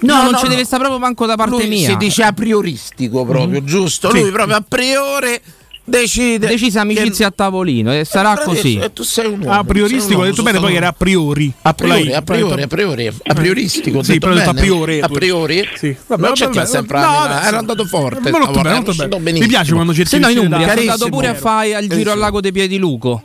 No, 0.00 0.14
No, 0.14 0.22
non 0.22 0.30
no, 0.32 0.36
ci 0.38 0.44
no. 0.44 0.50
deve 0.50 0.64
stare 0.64 0.82
proprio 0.82 1.00
manco 1.04 1.26
da 1.26 1.34
parte 1.34 1.56
Lui 1.56 1.66
mia. 1.68 1.88
si 1.88 1.96
dice 1.96 2.22
a 2.22 2.32
prioristico 2.32 3.24
proprio, 3.24 3.64
giusto? 3.64 4.10
Sì. 4.12 4.20
Lui 4.20 4.30
proprio 4.30 4.56
a 4.56 4.64
priori 4.66 5.40
decide. 5.88 6.46
Decisa 6.46 6.80
amicizia 6.82 7.28
a 7.28 7.30
tavolino 7.30 7.92
e 7.92 8.04
sarà 8.04 8.34
Però 8.34 8.46
così. 8.46 8.78
E 8.78 8.92
tu 8.92 9.02
sei 9.02 9.26
un 9.26 9.40
uomo. 9.40 9.52
A 9.52 9.64
prioristico, 9.64 10.06
sei 10.08 10.16
un 10.16 10.22
ha 10.22 10.30
detto 10.30 10.42
bene, 10.42 10.60
poi 10.60 10.74
era 10.76 10.88
a 10.88 10.92
priori. 10.92 11.52
A 11.62 11.74
priori, 11.74 12.12
a 12.12 12.22
priori, 12.22 12.62
a 12.62 12.66
priori, 12.66 13.06
a 13.06 13.34
prioristico. 13.34 14.02
Sì, 14.02 14.18
detto 14.18 14.50
a 14.50 14.54
priori. 14.54 15.00
A 15.00 15.08
priori? 15.08 15.68
Sì. 15.74 15.96
Vabbè, 16.06 16.22
non 16.22 16.32
c'è 16.32 16.48
che 16.48 16.66
sempre 16.66 17.00
no, 17.00 17.04
era, 17.04 17.20
adesso- 17.24 17.48
era 17.48 17.58
andato 17.58 17.84
forte. 17.84 18.30
Ma 18.30 18.38
molto 18.38 18.92
stavolta, 18.92 19.18
bene. 19.18 19.38
Mi 19.40 19.46
piace 19.46 19.72
quando 19.72 19.94
cerchi 19.94 20.10
Se 20.10 20.18
no 20.18 20.28
in 20.28 20.38
Umbria 20.38 20.68
sono 20.68 20.80
andato 20.80 21.08
pure 21.08 21.28
a 21.28 21.34
fare 21.34 21.74
al 21.74 21.86
giro 21.86 22.12
al 22.12 22.18
lago 22.18 22.40
dei 22.40 22.52
Piediluco. 22.52 23.22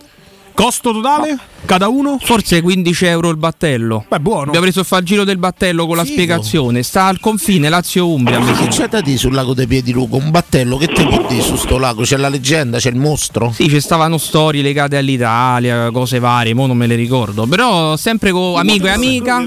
Costo 0.53 0.91
totale? 0.91 1.37
Cada 1.65 1.87
uno? 1.87 2.17
Forse 2.21 2.61
15 2.61 3.05
euro 3.05 3.29
il 3.29 3.37
battello. 3.37 4.03
Beh, 4.09 4.19
buono. 4.19 4.47
Abbiamo 4.47 4.61
preso 4.65 4.81
a 4.81 4.83
fare 4.83 5.01
il 5.01 5.07
giro 5.07 5.23
del 5.23 5.37
battello 5.37 5.87
con 5.87 5.95
la 5.95 6.03
Figo. 6.03 6.13
spiegazione. 6.15 6.83
Sta 6.83 7.05
al 7.05 7.19
confine 7.21 7.69
Lazio-Umbria. 7.69 8.39
mi 8.39 8.53
Che 8.53 8.67
c'è 8.67 8.87
da 8.89 8.99
dire 8.99 9.17
sul 9.17 9.33
lago 9.33 9.53
dei 9.53 9.65
Piedi 9.65 9.93
Luco? 9.93 10.17
Un 10.17 10.29
battello, 10.29 10.75
che 10.77 10.87
te 10.87 11.05
può 11.07 11.25
dire 11.27 11.41
su 11.41 11.55
sto 11.55 11.77
lago? 11.77 12.03
C'è 12.03 12.17
la 12.17 12.27
leggenda, 12.27 12.79
c'è 12.79 12.89
il 12.89 12.97
mostro? 12.97 13.51
Sì, 13.53 13.69
ci 13.69 13.79
stavano 13.79 14.17
storie 14.17 14.61
legate 14.61 14.97
all'Italia, 14.97 15.89
cose 15.91 16.19
varie, 16.19 16.53
mo 16.53 16.67
non 16.67 16.75
me 16.75 16.85
le 16.85 16.95
ricordo. 16.95 17.45
Però 17.47 17.95
sempre 17.95 18.31
con 18.31 18.57
amico 18.59 18.87
e 18.87 18.89
amica 18.89 19.43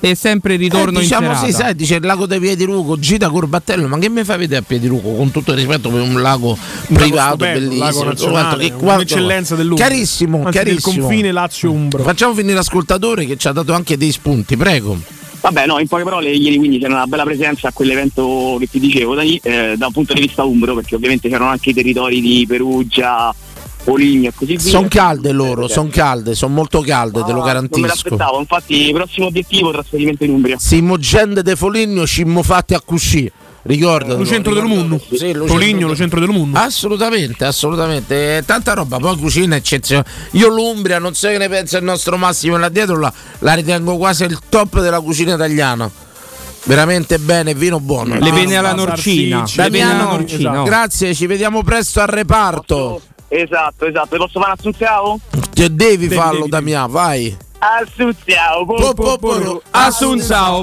e 0.00 0.14
sempre 0.14 0.56
ritorno 0.56 0.98
Eh, 0.98 1.02
diciamo 1.02 1.26
in 1.28 1.34
serata. 1.34 1.52
sì, 1.52 1.52
sai, 1.62 1.74
dice 1.76 1.94
il 1.96 2.04
lago 2.06 2.24
dei 2.26 2.40
Piedi 2.40 2.64
Luco, 2.64 2.98
gita 2.98 3.28
col 3.28 3.46
battello, 3.46 3.86
ma 3.88 3.98
che 3.98 4.08
mi 4.08 4.24
fai 4.24 4.38
vedere 4.38 4.62
a 4.62 4.64
Piedi 4.66 4.86
Luco? 4.86 5.12
Con 5.12 5.30
tutto 5.30 5.50
il 5.52 5.58
rispetto 5.58 5.90
per 5.90 6.00
un 6.00 6.20
lago 6.22 6.56
privato, 6.92 7.36
bellissimo. 7.36 7.84
lago 7.84 8.04
nazionale, 8.04 8.72
quanto, 8.72 8.76
che 8.78 8.84
un'eccellenza 8.94 9.54
dell'Umbria. 9.54 9.86
Chiarissimo, 10.38 10.46
Anzi, 10.46 10.58
del 10.58 10.78
chiarissimo. 10.80 11.06
confine 11.06 11.32
Lazio-Umbro. 11.32 12.02
Facciamo 12.02 12.34
finire 12.34 12.54
l'ascoltatore 12.54 13.26
che 13.26 13.36
ci 13.36 13.48
ha 13.48 13.52
dato 13.52 13.72
anche 13.72 13.96
dei 13.96 14.12
spunti, 14.12 14.56
prego. 14.56 14.96
Vabbè, 15.40 15.66
no, 15.66 15.78
in 15.80 15.88
poche 15.88 16.04
parole, 16.04 16.30
ieri 16.30 16.56
quindi 16.56 16.78
c'era 16.78 16.94
una 16.94 17.06
bella 17.06 17.24
presenza 17.24 17.66
a 17.68 17.72
quell'evento 17.72 18.56
che 18.60 18.68
ti 18.70 18.78
dicevo, 18.78 19.14
Dani, 19.16 19.40
eh, 19.42 19.74
da 19.76 19.86
un 19.86 19.92
punto 19.92 20.14
di 20.14 20.20
vista 20.20 20.44
umbro, 20.44 20.74
perché 20.74 20.94
ovviamente 20.94 21.28
c'erano 21.28 21.50
anche 21.50 21.70
i 21.70 21.74
territori 21.74 22.20
di 22.20 22.44
Perugia, 22.46 23.34
Poligno 23.82 24.28
e 24.28 24.32
così 24.32 24.52
via. 24.56 24.70
Sono 24.70 24.86
calde 24.88 25.32
loro, 25.32 25.66
sono 25.66 25.88
calde, 25.90 26.36
sono 26.36 26.54
molto 26.54 26.80
calde, 26.82 27.18
te 27.22 27.26
lo 27.32 27.38
Non 27.38 27.38
me 27.40 27.46
garantisco. 27.46 27.86
l'aspettavo, 27.88 28.38
infatti 28.38 28.90
prossimo 28.94 29.26
obiettivo 29.26 29.72
trasferimento 29.72 30.22
in 30.22 30.30
Umbria. 30.30 30.56
Siamo 30.60 30.96
gente 30.98 31.42
de 31.42 31.56
Foligno, 31.56 32.06
cimmo 32.06 32.44
fatti 32.44 32.74
a 32.74 32.80
cuscì. 32.80 33.28
Ricordatelo. 33.64 34.18
Lo 34.18 34.26
centro 34.26 34.54
del 34.54 34.64
mondo. 34.64 34.98
Sì, 34.98 35.18
centro 35.18 35.46
lo 35.86 35.94
centro 35.94 36.18
del 36.20 36.30
mondo. 36.30 36.58
Assolutamente, 36.58 37.44
assolutamente. 37.44 38.38
Eh, 38.38 38.44
Tanta 38.44 38.74
roba, 38.74 38.98
poi 38.98 39.16
cucina 39.16 39.54
eccezionale. 39.56 40.08
Io 40.32 40.48
l'Umbria, 40.48 40.98
non 40.98 41.14
so 41.14 41.28
che 41.28 41.38
ne 41.38 41.48
pensa 41.48 41.78
il 41.78 41.84
nostro 41.84 42.16
Massimo 42.16 42.56
là 42.56 42.68
dietro, 42.68 42.98
la, 42.98 43.12
la 43.38 43.54
ritengo 43.54 43.96
quasi 43.96 44.24
il 44.24 44.38
top 44.48 44.80
della 44.80 45.00
cucina 45.00 45.34
italiana. 45.34 45.88
Veramente 46.64 47.18
bene, 47.18 47.54
vino 47.54 47.80
buono. 47.80 48.18
Le 48.18 48.30
pene 48.32 48.56
alla 48.56 48.72
norcina. 48.72 49.44
Le 49.44 49.70
pene 49.70 49.82
alla 49.82 49.92
Damiano, 49.92 50.10
norcina. 50.16 50.50
esatto. 50.50 50.62
grazie, 50.64 51.14
ci 51.14 51.26
vediamo 51.26 51.62
presto 51.62 52.00
al 52.00 52.08
reparto. 52.08 53.00
Esatto, 53.28 53.86
esatto. 53.86 54.16
Posso 54.16 54.40
fare 54.40 54.52
Assunziao? 54.58 55.18
Che 55.52 55.74
devi 55.74 56.06
Devi, 56.08 56.14
farlo, 56.14 56.38
devi, 56.40 56.50
Damiano, 56.50 56.88
vai. 56.88 57.36
Assunziao, 57.64 58.66
Assunzao, 59.70 60.62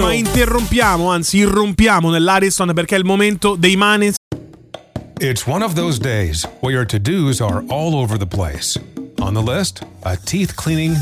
Ma 0.00 0.12
interrompiamo, 0.12 1.08
anzi 1.08 1.36
irrompiamo 1.38 2.10
nell'Ariston 2.10 2.72
perché 2.74 2.96
è 2.96 2.98
il 2.98 3.04
momento 3.04 3.54
dei 3.54 3.76
manes. 3.76 4.16
It's 5.20 5.46
one 5.46 5.62
of 5.62 5.74
those 5.74 6.00
days 6.00 6.44
where 6.60 6.74
your 6.74 6.84
to 6.86 6.98
dos 6.98 7.40
are 7.40 7.62
all 7.68 7.94
over 7.94 8.18
the 8.18 8.26
place. 8.26 8.76
On 9.20 9.32
the 9.32 9.40
list, 9.40 9.84
a 10.02 10.16
teeth 10.16 10.56
cleaning 10.56 10.96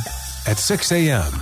at 0.46 0.58
6 0.58 0.92
a.m., 0.92 1.32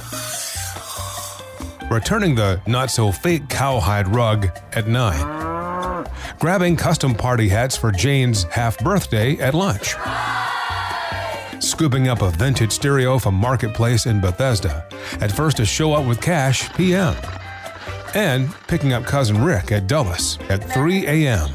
returning 1.90 2.36
the 2.36 2.60
not 2.68 2.90
so 2.90 3.10
fake 3.10 3.48
cowhide 3.48 4.06
rug 4.14 4.46
at 4.72 4.86
9, 4.86 6.06
grabbing 6.38 6.76
custom 6.76 7.12
party 7.12 7.48
hats 7.48 7.76
for 7.76 7.90
Jane's 7.90 8.44
half 8.52 8.78
birthday 8.78 9.36
at 9.40 9.52
lunch, 9.52 9.96
scooping 11.80 12.08
up 12.08 12.20
a 12.20 12.30
vintage 12.32 12.72
stereo 12.72 13.18
from 13.18 13.34
Marketplace 13.34 14.04
in 14.04 14.20
Bethesda 14.20 14.86
at 15.22 15.32
first 15.32 15.56
to 15.56 15.64
show 15.64 15.94
up 15.94 16.06
with 16.06 16.20
cash 16.20 16.70
p.m., 16.74 17.16
and 18.14 18.52
picking 18.68 18.92
up 18.92 19.04
cousin 19.04 19.42
Rick 19.42 19.72
at 19.72 19.86
Dulles 19.86 20.38
at 20.50 20.62
3 20.62 21.06
a.m. 21.06 21.48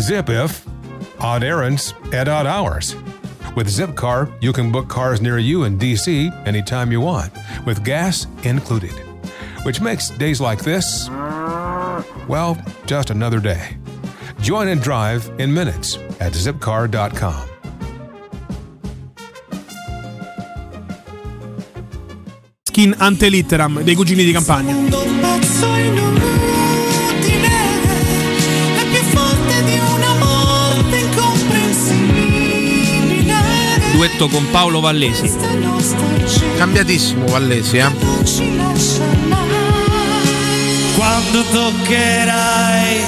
Zip 0.00 0.28
if 0.28 0.66
odd 1.20 1.44
errands 1.44 1.94
at 2.12 2.26
odd 2.26 2.48
hours. 2.48 2.96
With 3.54 3.68
Zipcar, 3.68 4.36
you 4.42 4.52
can 4.52 4.72
book 4.72 4.88
cars 4.88 5.20
near 5.20 5.38
you 5.38 5.62
in 5.62 5.78
DC 5.78 6.44
anytime 6.44 6.90
you 6.90 7.00
want, 7.00 7.32
with 7.64 7.84
gas 7.84 8.26
included. 8.42 8.90
Which 9.62 9.80
makes 9.80 10.08
days 10.08 10.40
like 10.40 10.58
this, 10.64 11.08
well, 12.28 12.56
just 12.86 13.10
another 13.10 13.40
day. 13.40 13.76
Join 14.40 14.68
and 14.68 14.80
drive 14.80 15.30
in 15.38 15.52
minutes 15.52 15.98
at 16.18 16.32
zipcar.com. 16.32 17.48
Skin 22.62 22.94
ante 22.98 23.28
litteram 23.28 23.82
dei 23.82 23.94
cugini 23.94 24.24
di 24.24 24.32
campagna. 24.32 24.74
Un 24.74 24.88
pezzo 25.20 25.74
inutile, 25.74 27.48
è 28.76 28.84
più 28.90 29.02
forte 29.10 29.62
di 29.64 29.78
una 29.78 30.14
morte 30.14 30.96
incomprensibile. 30.98 33.92
Duetto 33.92 34.28
con 34.28 34.48
Paolo 34.50 34.80
Vallesi. 34.80 35.30
Cambiatissimo 36.56 37.26
Vallesi, 37.26 37.76
eh. 37.78 39.09
Quando 41.00 41.42
toccherai 41.44 43.02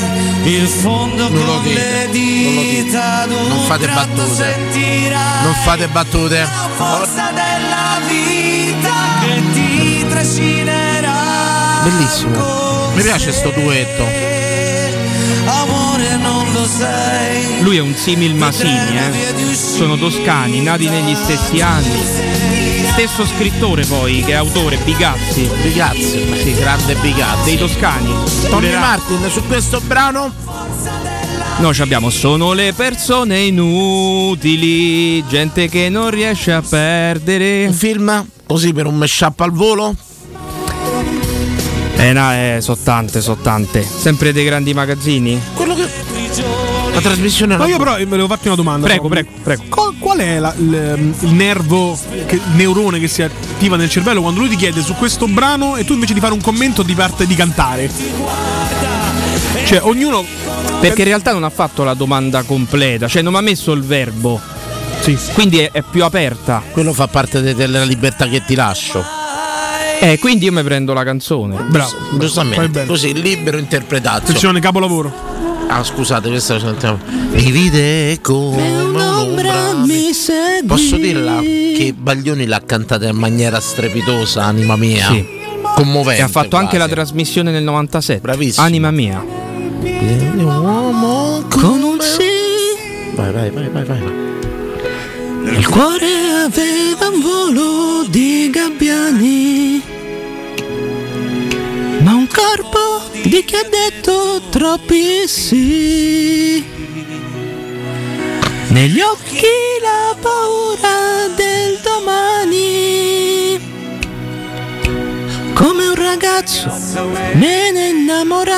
il 0.44 0.66
fondo 0.66 1.28
Non 1.28 1.44
lo 1.44 1.52
con 1.56 1.62
dite, 1.62 1.78
le 1.78 2.02
non 2.04 2.10
dita, 2.10 3.26
Non 3.26 3.64
fate 3.66 3.84
d'un 3.84 3.94
tratto 3.94 4.14
battute. 4.22 4.34
sentirai 4.34 5.42
Non 5.44 5.54
fate 5.62 5.88
battute. 5.88 6.38
la 6.38 6.68
forza 6.74 7.30
della 7.32 8.00
vita 8.08 8.94
che 9.20 9.42
ti 9.52 10.06
trascinerà. 10.08 11.82
Bellissimo. 11.82 12.90
Mi 12.94 13.02
piace 13.02 13.30
sto 13.30 13.50
duetto. 13.50 14.06
Amore 15.44 16.16
non 16.16 16.50
lo 16.50 16.64
sei. 16.66 17.60
Lui 17.60 17.76
è 17.76 17.80
un 17.80 17.94
simil 17.94 18.34
Masini, 18.36 18.96
eh. 18.96 19.54
Sono 19.54 19.98
toscani, 19.98 20.62
nati 20.62 20.88
negli 20.88 21.14
stessi 21.14 21.60
anni. 21.60 22.41
Stesso 22.92 23.24
scrittore 23.24 23.84
poi, 23.86 24.22
che 24.22 24.32
è 24.32 24.34
autore, 24.34 24.76
Bigazzi. 24.84 25.48
Bigazzi, 25.62 26.24
sì, 26.42 26.54
grande 26.54 26.94
Bigazzi. 26.96 27.44
Dei 27.44 27.56
toscani. 27.58 28.12
Tony 28.48 28.66
Durerà- 28.66 28.80
Martin 28.80 29.30
su 29.30 29.42
questo 29.46 29.80
brano 29.80 30.30
Noi 31.58 31.74
ci 31.74 31.80
abbiamo 31.82 32.10
sono 32.10 32.52
le 32.52 32.72
persone 32.74 33.40
inutili, 33.40 35.26
gente 35.26 35.68
che 35.68 35.88
non 35.88 36.10
riesce 36.10 36.52
a 36.52 36.60
perdere. 36.62 37.66
un 37.66 37.72
film 37.72 38.26
così 38.46 38.72
per 38.74 38.86
un 38.86 38.96
mashup 38.96 39.40
al 39.40 39.52
volo. 39.52 39.94
Eh 41.96 42.12
no, 42.12 42.32
eh, 42.32 42.58
so 42.60 42.76
tante, 42.76 43.20
so 43.22 43.36
tante. 43.36 43.82
Sempre 43.82 44.32
dei 44.32 44.44
grandi 44.44 44.74
magazzini? 44.74 45.40
Quello 45.54 45.74
che 45.74 45.86
la 46.92 47.00
trasmissione 47.00 47.56
Ma 47.56 47.66
io 47.66 47.78
però 47.78 47.96
eh, 47.96 48.04
volevo 48.04 48.28
farti 48.28 48.46
una 48.48 48.56
domanda. 48.56 48.86
Prego, 48.86 49.08
prego, 49.08 49.30
prego. 49.42 49.62
Qual, 49.68 49.94
qual 49.98 50.18
è 50.18 50.38
la- 50.38 50.54
il, 50.56 51.14
il 51.20 51.28
nervo, 51.32 51.98
che- 52.26 52.36
il 52.36 52.42
neurone 52.54 52.98
che 52.98 53.08
si 53.08 53.22
attiva 53.22 53.76
nel 53.76 53.88
cervello 53.88 54.20
quando 54.20 54.40
lui 54.40 54.48
ti 54.50 54.56
chiede 54.56 54.82
su 54.82 54.94
questo 54.94 55.26
brano 55.26 55.76
e 55.76 55.84
tu 55.84 55.94
invece 55.94 56.14
di 56.14 56.20
fare 56.20 56.32
un 56.34 56.40
commento 56.40 56.84
ti 56.84 56.94
parte 56.94 57.26
di 57.26 57.34
cantare? 57.34 57.90
Cioè, 59.64 59.80
ognuno. 59.82 60.24
Perché 60.80 61.02
in 61.02 61.06
realtà 61.08 61.32
non 61.32 61.44
ha 61.44 61.50
fatto 61.50 61.84
la 61.84 61.94
domanda 61.94 62.42
completa, 62.42 63.06
cioè 63.06 63.22
non 63.22 63.32
mi 63.32 63.38
ha 63.38 63.42
messo 63.42 63.72
il 63.72 63.82
verbo. 63.82 64.40
Sì. 65.00 65.16
Quindi 65.32 65.58
è, 65.60 65.70
è 65.72 65.82
più 65.88 66.04
aperta. 66.04 66.62
quello 66.72 66.92
fa 66.92 67.06
parte 67.08 67.40
de- 67.40 67.54
della 67.54 67.84
libertà 67.84 68.26
che 68.28 68.44
ti 68.44 68.54
lascio. 68.54 69.02
Eh, 70.00 70.18
quindi 70.18 70.46
io 70.46 70.52
mi 70.52 70.62
prendo 70.64 70.92
la 70.92 71.04
canzone. 71.04 71.56
Bravo. 71.68 71.92
Giustamente, 72.18 72.84
così 72.86 73.12
libero 73.14 73.56
interpretazione. 73.58 74.24
Attenzione, 74.24 74.60
capolavoro. 74.60 75.30
Ah, 75.74 75.82
scusate, 75.82 76.28
questa 76.28 76.52
la 76.54 76.60
sentiamo. 76.60 76.98
Mi 77.30 77.50
vide 77.50 78.18
come 78.20 78.82
un'ombra. 78.82 79.72
mi 79.84 80.12
segui. 80.12 80.66
Posso 80.66 80.96
dirla 80.96 81.40
che 81.40 81.94
Baglioni 81.96 82.44
l'ha 82.46 82.60
cantata 82.64 83.08
in 83.08 83.16
maniera 83.16 83.58
strepitosa, 83.58 84.44
anima 84.44 84.76
mia. 84.76 85.06
Sì. 85.10 85.26
Commovente. 85.74 86.20
E 86.20 86.24
ha 86.24 86.28
fatto 86.28 86.56
anche 86.56 86.76
la 86.76 86.84
quasi. 86.84 86.92
trasmissione 86.94 87.50
nel 87.50 87.62
97. 87.62 88.20
Bravissimo. 88.20 88.66
Anima 88.66 88.90
mia. 88.90 89.24
Con 91.48 91.82
un 91.82 91.98
sì, 92.00 93.14
Vai, 93.14 93.32
vai, 93.32 93.50
vai, 93.50 93.68
vai, 93.70 93.84
vai. 93.84 94.02
il 95.56 95.68
cuore 95.68 96.06
aveva 96.44 97.08
un 97.08 97.20
volo 97.22 98.04
di 98.08 98.50
gabbiani. 98.50 99.71
Di 103.32 103.44
chi 103.46 103.54
ha 103.56 103.66
detto 103.66 104.42
troppi 104.50 105.26
sì. 105.26 106.62
Negli 108.68 109.00
occhi 109.00 109.46
la 109.80 110.14
paura 110.20 111.28
del 111.34 111.78
domani. 111.82 113.58
Come 115.54 115.86
un 115.86 115.94
ragazzo 115.94 116.70
me 117.32 117.70
ne 117.70 117.88
innamorai. 117.88 118.50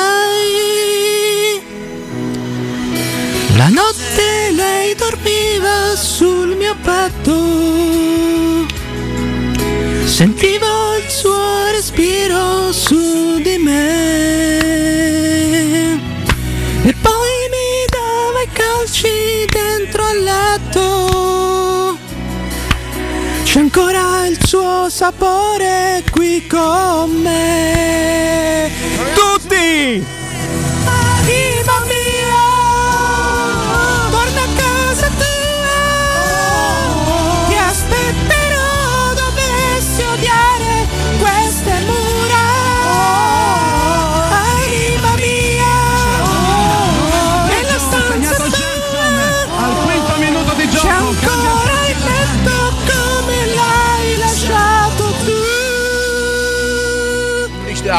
La 3.57 3.69
notte 3.69 4.51
lei 4.51 4.97
dormiva 4.97 5.95
sul 5.95 6.57
mio 6.57 6.75
petto. 6.83 8.67
Sentivo 10.05 10.97
il 10.97 11.09
suo 11.09 11.71
respiro 11.71 12.73
su 12.73 13.41
di 13.41 13.57
me. 13.59 14.64
C'è 23.55 23.61
ancora 23.61 24.27
il 24.27 24.37
suo 24.45 24.89
sapore 24.91 26.03
qui 26.11 26.45
con 26.49 27.09
me. 27.23 28.44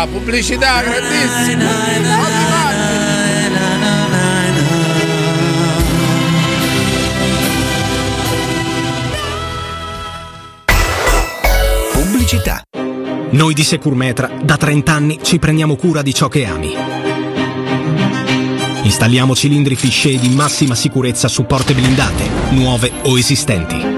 Pubblicità, 0.06 0.82
pubblicità, 0.82 0.82
grandissima. 0.82 1.70
Pubblicità. 11.92 12.62
Noi 13.32 13.54
di 13.54 13.64
Securmetra 13.64 14.30
da 14.44 14.58
30 14.58 14.92
anni 14.92 15.20
ci 15.22 15.40
prendiamo 15.40 15.76
cura 15.76 16.02
di 16.02 16.14
ciò 16.14 16.28
che 16.28 16.46
ami. 16.46 16.76
Installiamo 18.84 19.36
cilindri 19.36 19.76
fisce 19.76 20.18
di 20.20 20.30
massima 20.30 20.76
sicurezza 20.76 21.28
su 21.28 21.46
porte 21.46 21.74
blindate, 21.74 22.30
nuove 22.52 22.92
o 23.04 23.18
esistenti. 23.18 23.95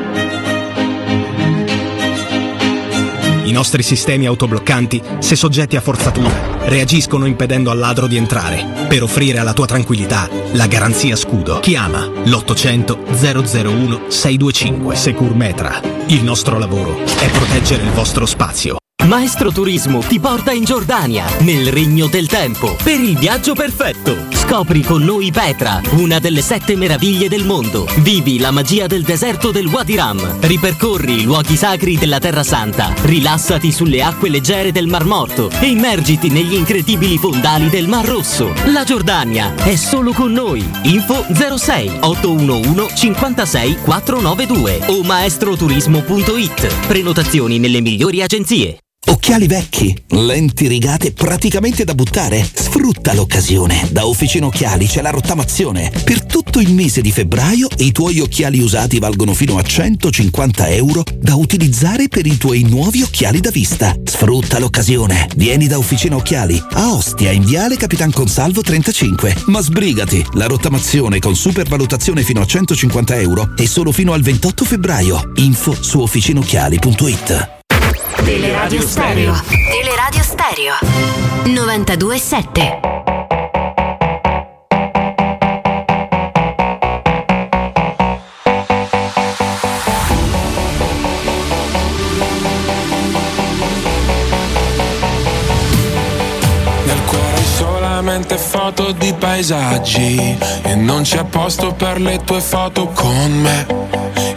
Nostri 3.58 3.82
sistemi 3.82 4.28
autobloccanti, 4.28 5.02
se 5.18 5.36
soggetti 5.36 5.76
a 5.76 5.82
forzatura, 5.82 6.60
reagiscono 6.66 7.26
impedendo 7.26 7.72
al 7.72 7.80
ladro 7.80 8.06
di 8.06 8.16
entrare, 8.16 8.86
per 8.88 9.02
offrire 9.02 9.40
alla 9.40 9.54
tua 9.54 9.66
tranquillità 9.66 10.30
la 10.52 10.68
garanzia 10.68 11.16
scudo. 11.16 11.60
Chiama 11.60 12.06
l'800 12.06 12.98
001 13.10 14.12
625 14.12 14.96
Securmetra. 14.96 15.82
Il 16.06 16.24
nostro 16.24 16.60
lavoro 16.60 17.04
è 17.04 17.30
proteggere 17.32 17.82
il 17.82 17.90
vostro 17.90 18.28
spazio. 18.28 18.78
Maestro 19.08 19.52
Turismo 19.52 20.00
ti 20.02 20.20
porta 20.20 20.52
in 20.52 20.64
Giordania, 20.64 21.26
nel 21.40 21.72
Regno 21.72 22.06
del 22.06 22.28
Tempo, 22.28 22.76
per 22.84 23.00
il 23.00 23.18
viaggio 23.18 23.56
perfetto. 23.56 24.27
Scopri 24.48 24.82
con 24.82 25.04
noi 25.04 25.30
Petra, 25.30 25.82
una 25.98 26.20
delle 26.20 26.42
sette 26.42 26.78
meraviglie 26.78 27.28
del 27.28 27.44
mondo. 27.44 27.86
Vivi 27.98 28.40
la 28.40 28.52
magia 28.52 28.88
del 28.88 29.04
deserto 29.04 29.52
del 29.52 29.66
Wadi 29.66 29.96
Ram. 29.96 30.40
Ripercorri 30.40 31.20
i 31.20 31.24
luoghi 31.24 31.58
sacri 31.58 31.98
della 31.98 32.20
Terra 32.20 32.44
Santa. 32.44 32.94
Rilassati 33.02 33.74
sulle 33.74 34.02
acque 34.02 34.30
leggere 34.30 34.72
del 34.72 34.88
Mar 34.88 35.04
Morto 35.04 35.50
e 35.60 35.66
immergiti 35.66 36.30
negli 36.30 36.54
incredibili 36.54 37.18
fondali 37.18 37.68
del 37.68 37.90
Mar 37.90 38.06
Rosso. 38.06 38.54
La 38.68 38.86
Giordania 38.86 39.54
è 39.54 39.76
solo 39.76 40.14
con 40.14 40.32
noi. 40.32 40.66
Info 40.84 41.26
06 41.30 41.98
811 42.00 42.96
56 42.96 43.78
492 43.82 44.80
o 44.88 45.04
maestroturismo.it. 45.04 46.88
Prenotazioni 46.88 47.60
nelle 47.60 47.82
migliori 47.82 48.22
agenzie. 48.22 48.80
Occhiali 49.10 49.48
vecchi, 49.48 49.96
lenti 50.10 50.68
rigate 50.68 51.14
praticamente 51.14 51.84
da 51.84 51.96
buttare? 51.96 52.48
Sfrutta 52.54 53.14
l'occasione. 53.14 53.88
Da 53.92 54.06
Officina 54.06 54.48
Occhiali 54.48 54.86
c'è 54.86 55.02
la 55.02 55.12
rottamazione. 55.12 55.92
Per 56.04 56.26
tutto 56.26 56.60
il 56.60 56.74
mese 56.74 57.02
di 57.02 57.12
febbraio 57.12 57.68
i 57.78 57.92
tuoi 57.92 58.20
occhiali 58.20 58.60
usati 58.60 59.00
valgono 59.00 59.34
fino 59.34 59.58
a 59.58 59.64
150 59.64 60.70
euro 60.70 61.04
da 61.20 61.36
utilizzare 61.36 62.10
per 62.10 62.26
i 62.26 62.38
tuoi 62.38 62.64
nuovi 62.64 63.02
occhiali 63.02 63.40
da 63.40 63.50
vista. 63.50 63.96
Sfrutta 64.04 64.60
l'occasione. 64.60 65.28
Vieni 65.36 65.68
da 65.68 65.78
Officina 65.78 66.16
Occhiali 66.16 66.62
a 66.72 66.94
Ostia 66.94 67.32
in 67.32 67.46
Viale 67.46 67.78
Capitan 67.78 68.12
Consalvo 68.12 68.62
35. 68.62 69.36
Ma 69.46 69.62
sbrigati, 69.62 70.26
la 70.34 70.48
rottamazione 70.48 71.20
con 71.20 71.36
supervalutazione 71.36 72.24
fino 72.24 72.42
a 72.42 72.46
150 72.46 73.20
euro 73.20 73.54
è 73.56 73.66
solo 73.66 73.92
fino 73.92 74.14
al 74.14 74.22
28 74.22 74.66
febbraio. 74.66 75.32
Info 75.36 75.76
su 75.80 76.02
officinocchiali.it. 76.02 77.57
Teleradio 78.28 78.82
Stereo. 78.82 79.34
Teleradio 79.72 80.22
Stereo. 80.22 80.74
92.7. 81.46 82.80
Nel 96.84 97.02
cuore 97.06 97.38
solamente 97.56 98.38
foto 98.38 98.92
di 98.92 99.14
paesaggi 99.18 100.38
E 100.64 100.76
non 100.76 101.04
c'è 101.04 101.24
posto 101.24 101.74
per 101.74 102.02
le 102.02 102.20
tue 102.26 102.42
foto 102.42 102.88
con 102.88 103.32
me 103.32 103.88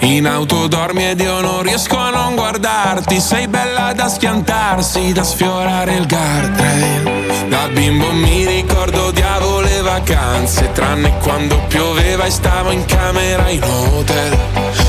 in 0.00 0.26
auto 0.26 0.66
dormi 0.66 1.08
ed 1.08 1.20
io 1.20 1.40
non 1.40 1.62
riesco 1.62 1.96
a 1.96 2.10
non 2.10 2.34
guardarti. 2.34 3.20
Sei 3.20 3.48
bella 3.48 3.92
da 3.92 4.08
schiantarsi, 4.08 5.12
da 5.12 5.22
sfiorare 5.22 5.94
il 5.94 6.06
guardrail. 6.06 7.48
Da 7.48 7.68
bimbo 7.68 8.12
mi 8.12 8.46
ricordo 8.46 9.06
odiavo 9.06 9.60
le 9.60 9.80
vacanze 9.82 10.70
Tranne 10.72 11.18
quando 11.18 11.58
pioveva 11.66 12.24
e 12.24 12.30
stavo 12.30 12.70
in 12.70 12.84
camera 12.84 13.48
in 13.48 13.62
hotel. 13.62 14.38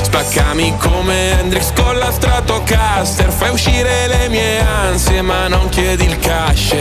Spaccami 0.02 0.76
come 0.78 1.40
Hendrix 1.40 1.72
con 1.72 1.96
la 1.98 2.12
Stratocaster 2.12 3.30
Fai 3.30 3.50
uscire 3.50 4.06
le 4.06 4.28
mie 4.28 4.60
ansie 4.60 5.22
ma 5.22 5.48
non 5.48 5.68
chiedi 5.68 6.04
il 6.04 6.18
cash. 6.18 6.74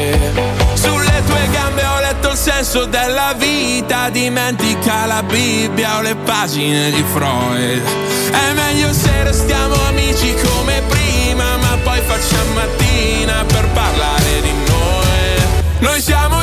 Sulle 0.74 1.24
tue 1.26 1.50
gambe 1.52 1.84
ho 1.84 2.00
letto 2.00 2.21
senso 2.42 2.86
della 2.86 3.36
vita 3.38 4.10
Dimentica 4.10 5.06
la 5.06 5.22
Bibbia 5.22 5.98
o 5.98 6.02
le 6.02 6.16
pagine 6.16 6.90
di 6.90 7.04
Freud. 7.14 7.84
È 8.32 8.54
meglio 8.54 8.92
se 8.94 9.24
restiamo 9.24 9.76
amici 9.86 10.34
come 10.44 10.82
prima 10.88 11.58
Ma 11.58 11.78
poi 11.84 12.00
facciamo 12.00 12.54
mattina 12.54 13.46
per 13.46 13.68
parlare 13.74 14.42
di 14.42 14.52
noi. 14.52 15.82
Noi 15.82 16.02
siamo 16.02 16.41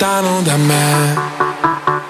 lontano 0.00 0.40
da 0.40 0.56
me. 0.56 1.14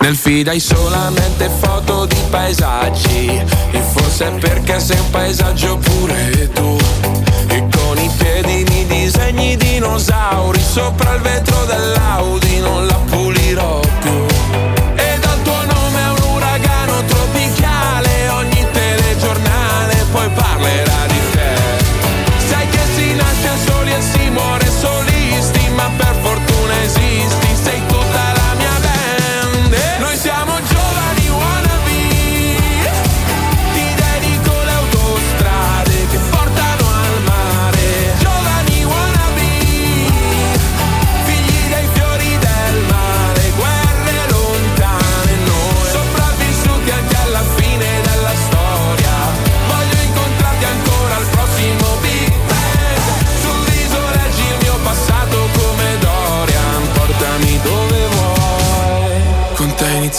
Nel 0.01 0.15
feed 0.15 0.47
hai 0.47 0.61
solamente 0.61 1.51
foto 1.61 2.07
di 2.07 2.17
paesaggi. 2.31 3.43
E 3.73 3.81
forse 3.93 4.29
è 4.29 4.31
perché 4.39 4.79
sei 4.79 4.99
un 4.99 5.11
paesaggio 5.11 5.77
pure 5.79 6.51
tu. 6.53 6.77
E 7.49 7.67
con 7.69 7.99
i 7.99 8.09
piedi 8.17 8.65
mi 8.69 8.87
disegni 8.87 9.57
dinosauri. 9.57 10.61
Sopra 10.61 11.15
il 11.15 11.21
vetro 11.21 11.65
dell'Audi 11.65 12.61
non 12.61 12.87
la 12.87 12.99
pulirò 13.11 13.81
più 14.01 14.80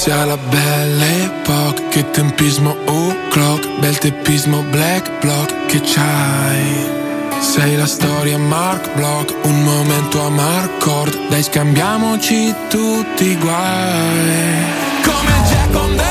Inizia 0.03 0.25
la 0.25 0.37
belle 0.37 1.25
epoca 1.25 1.87
Che 1.89 2.09
tempismo 2.09 2.75
o'clock 2.87 3.79
Bel 3.79 3.99
teppismo 3.99 4.63
black 4.71 5.19
block 5.19 5.67
Che 5.67 5.79
c'hai. 5.79 6.99
Sei 7.39 7.75
la 7.75 7.85
storia 7.85 8.39
Mark 8.39 8.95
Block, 8.95 9.35
un 9.43 9.63
momento 9.63 10.23
a 10.23 10.29
Marcord, 10.29 11.27
dai 11.29 11.43
scambiamoci 11.43 12.53
tutti 12.69 13.29
i 13.29 13.37
guai. 13.37 14.65
Come 15.03 15.41
Jack 15.47 15.75
on 15.75 15.95
the 15.95 16.10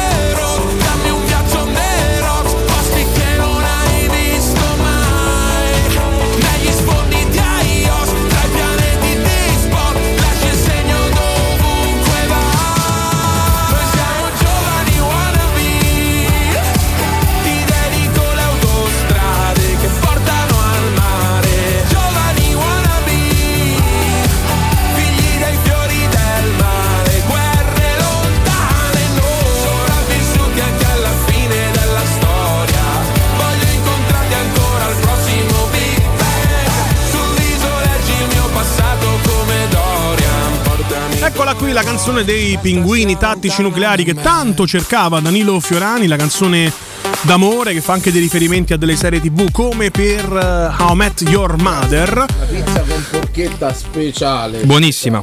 qui 41.70 41.72
la 41.72 41.82
canzone 41.82 42.24
dei 42.24 42.59
pinguini 42.60 43.16
tattici 43.16 43.62
nucleari 43.62 44.02
che 44.02 44.14
tanto 44.14 44.66
cercava 44.66 45.20
Danilo 45.20 45.60
Fiorani, 45.60 46.06
la 46.06 46.16
canzone 46.16 46.72
d'amore 47.22 47.72
che 47.72 47.80
fa 47.80 47.92
anche 47.92 48.10
dei 48.10 48.20
riferimenti 48.20 48.72
a 48.72 48.76
delle 48.76 48.97
serie 48.97 49.20
tv 49.20 49.51
come 49.52 49.90
per 49.90 50.24
eh, 50.24 50.82
How 50.82 50.92
I 50.92 50.97
Met 50.97 51.22
Your 51.28 51.60
Mother. 51.60 52.14
La 52.16 52.44
pizza 52.47 52.80
con 52.80 53.05
porchetta 53.10 53.72
speciale. 53.72 54.64
Buonissima. 54.64 55.22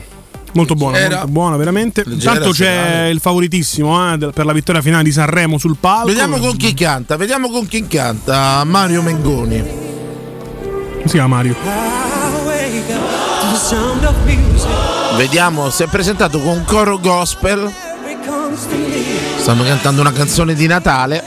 Molto 0.54 0.76
buona, 0.76 0.98
Leggera. 0.98 1.16
molto 1.18 1.32
buona, 1.32 1.58
veramente. 1.58 2.04
Intanto 2.08 2.52
c'è 2.52 2.64
serale. 2.64 3.10
il 3.10 3.20
favoritissimo 3.20 4.14
eh, 4.14 4.18
per 4.34 4.46
la 4.46 4.54
vittoria 4.54 4.82
finale 4.82 5.04
di 5.04 5.12
Sanremo 5.12 5.58
sul 5.58 5.76
palco. 5.78 6.08
Vediamo 6.08 6.38
con 6.38 6.56
chi 6.56 6.74
canta, 6.74 7.18
vediamo 7.18 7.50
con 7.50 7.68
chi 7.68 7.86
canta. 7.88 8.64
Mario 8.64 9.02
Mengoni. 9.02 9.60
Come 9.60 11.04
si 11.04 11.12
chiama 11.12 11.36
Mario? 11.36 11.56
Vediamo, 15.16 15.72
si 15.72 15.82
è 15.82 15.88
presentato 15.88 16.40
con 16.40 16.58
un 16.58 16.64
coro 16.64 17.00
gospel. 17.00 17.72
Stanno 19.40 19.64
cantando 19.64 20.02
una 20.02 20.12
canzone 20.12 20.54
di 20.54 20.68
Natale. 20.68 21.24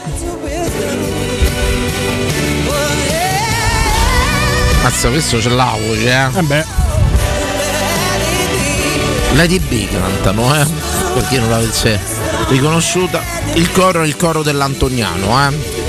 Mazza, 4.81 5.09
questo 5.09 5.37
c'è 5.39 5.49
la 5.49 5.75
voce, 5.77 6.09
eh. 6.09 6.39
Eh 6.39 6.41
beh. 6.41 6.65
Lady 9.33 9.59
B 9.59 9.89
cantano, 9.89 10.55
eh. 10.55 10.65
Per 11.13 11.27
chi 11.27 11.37
non 11.37 11.49
l'avesse 11.49 11.99
riconosciuta. 12.47 13.21
Il 13.55 13.71
coro 13.71 14.03
è 14.03 14.05
il 14.05 14.15
coro 14.15 14.41
dell'Antoniano, 14.41 15.49
eh. 15.49 15.79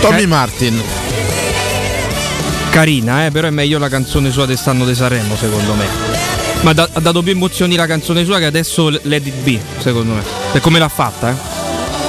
Tommy 0.00 0.26
Martin. 0.26 1.07
Carina, 2.70 3.26
eh, 3.26 3.30
però 3.30 3.48
è 3.48 3.50
meglio 3.50 3.78
la 3.78 3.88
canzone 3.88 4.30
sua 4.30 4.46
dell'anno 4.46 4.84
di 4.84 4.94
Sanremo, 4.94 5.36
secondo 5.36 5.74
me. 5.74 5.86
Ma 6.60 6.72
da- 6.72 6.88
ha 6.92 7.00
dato 7.00 7.22
più 7.22 7.32
emozioni 7.32 7.76
la 7.76 7.86
canzone 7.86 8.24
sua 8.24 8.38
che 8.38 8.44
adesso 8.46 8.88
Let 8.88 9.26
It 9.26 9.34
Be, 9.42 9.60
secondo 9.78 10.14
me. 10.14 10.22
Per 10.52 10.60
come 10.60 10.78
l'ha 10.78 10.88
fatta, 10.88 11.30
eh. 11.30 11.34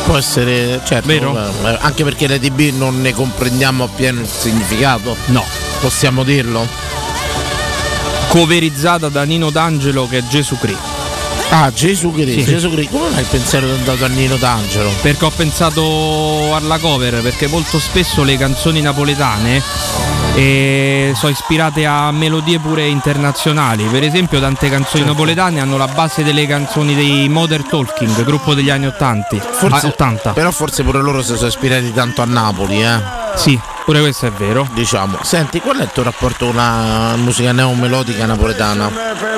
Può 0.06 0.18
essere, 0.18 0.82
certo, 0.86 1.08
Vero? 1.08 1.38
anche 1.82 2.04
perché 2.04 2.26
l'EDB 2.26 2.76
non 2.76 3.00
ne 3.00 3.14
comprendiamo 3.14 3.84
appieno 3.84 4.22
il 4.22 4.28
significato. 4.28 5.16
No. 5.28 5.44
Possiamo 5.82 6.24
dirlo? 6.24 6.68
Coverizzata 8.28 9.10
da 9.10 9.24
Nino 9.24 9.50
D'Angelo 9.52 10.08
che 10.08 10.20
è 10.20 10.24
Gesù 10.28 10.58
Cristo. 10.58 10.98
Ah, 11.52 11.72
Gesù 11.74 12.12
Cristo, 12.12 12.42
Sì. 12.42 12.46
Gesù 12.46 12.72
Cristo. 12.72 12.98
Come 12.98 13.10
mai 13.10 13.22
il 13.22 13.28
pensiero 13.28 13.68
è 13.68 13.72
andato 13.72 14.04
a 14.06 14.08
Nino 14.08 14.36
D'Angelo? 14.38 14.92
Perché 15.02 15.26
ho 15.26 15.32
pensato 15.32 16.54
alla 16.56 16.78
cover, 16.80 17.22
perché 17.22 17.48
molto 17.48 17.80
spesso 17.80 18.24
le 18.24 18.38
canzoni 18.38 18.82
napoletane 18.82 19.62
eh, 20.40 21.12
sono 21.16 21.32
ispirate 21.34 21.86
a 21.86 22.12
melodie 22.12 22.60
pure 22.60 22.86
internazionali. 22.88 23.84
Per 23.84 24.04
esempio, 24.04 24.40
tante 24.40 24.70
canzoni 24.70 25.00
Certo. 25.04 25.12
napoletane 25.12 25.60
hanno 25.60 25.76
la 25.78 25.88
base 25.88 26.24
delle 26.24 26.48
canzoni 26.48 26.96
dei 26.96 27.28
Modern 27.28 27.68
Talking, 27.68 28.24
gruppo 28.24 28.54
degli 28.54 28.70
anni 28.70 28.86
80. 28.88 29.36
Forse, 29.38 29.86
Ah, 29.88 29.90
80. 29.90 30.32
Però 30.32 30.50
forse 30.52 30.84
pure 30.84 31.02
loro 31.02 31.22
si 31.22 31.36
sono 31.36 31.48
ispirati 31.50 31.92
tanto 31.94 32.22
a 32.22 32.26
Napoli, 32.26 32.82
eh. 32.82 33.18
Sì, 33.36 33.60
pure 33.84 34.00
questo 34.00 34.28
è 34.28 34.32
vero. 34.32 34.66
Diciamo. 34.74 35.18
Senti, 35.24 35.60
qual 35.60 35.78
è 35.78 35.84
il 35.84 35.90
tuo 35.94 36.04
rapporto 36.04 36.46
con 36.48 36.56
la 36.56 37.16
musica 37.18 37.52
neomelodica 37.52 38.26
napoletana? 38.26 38.90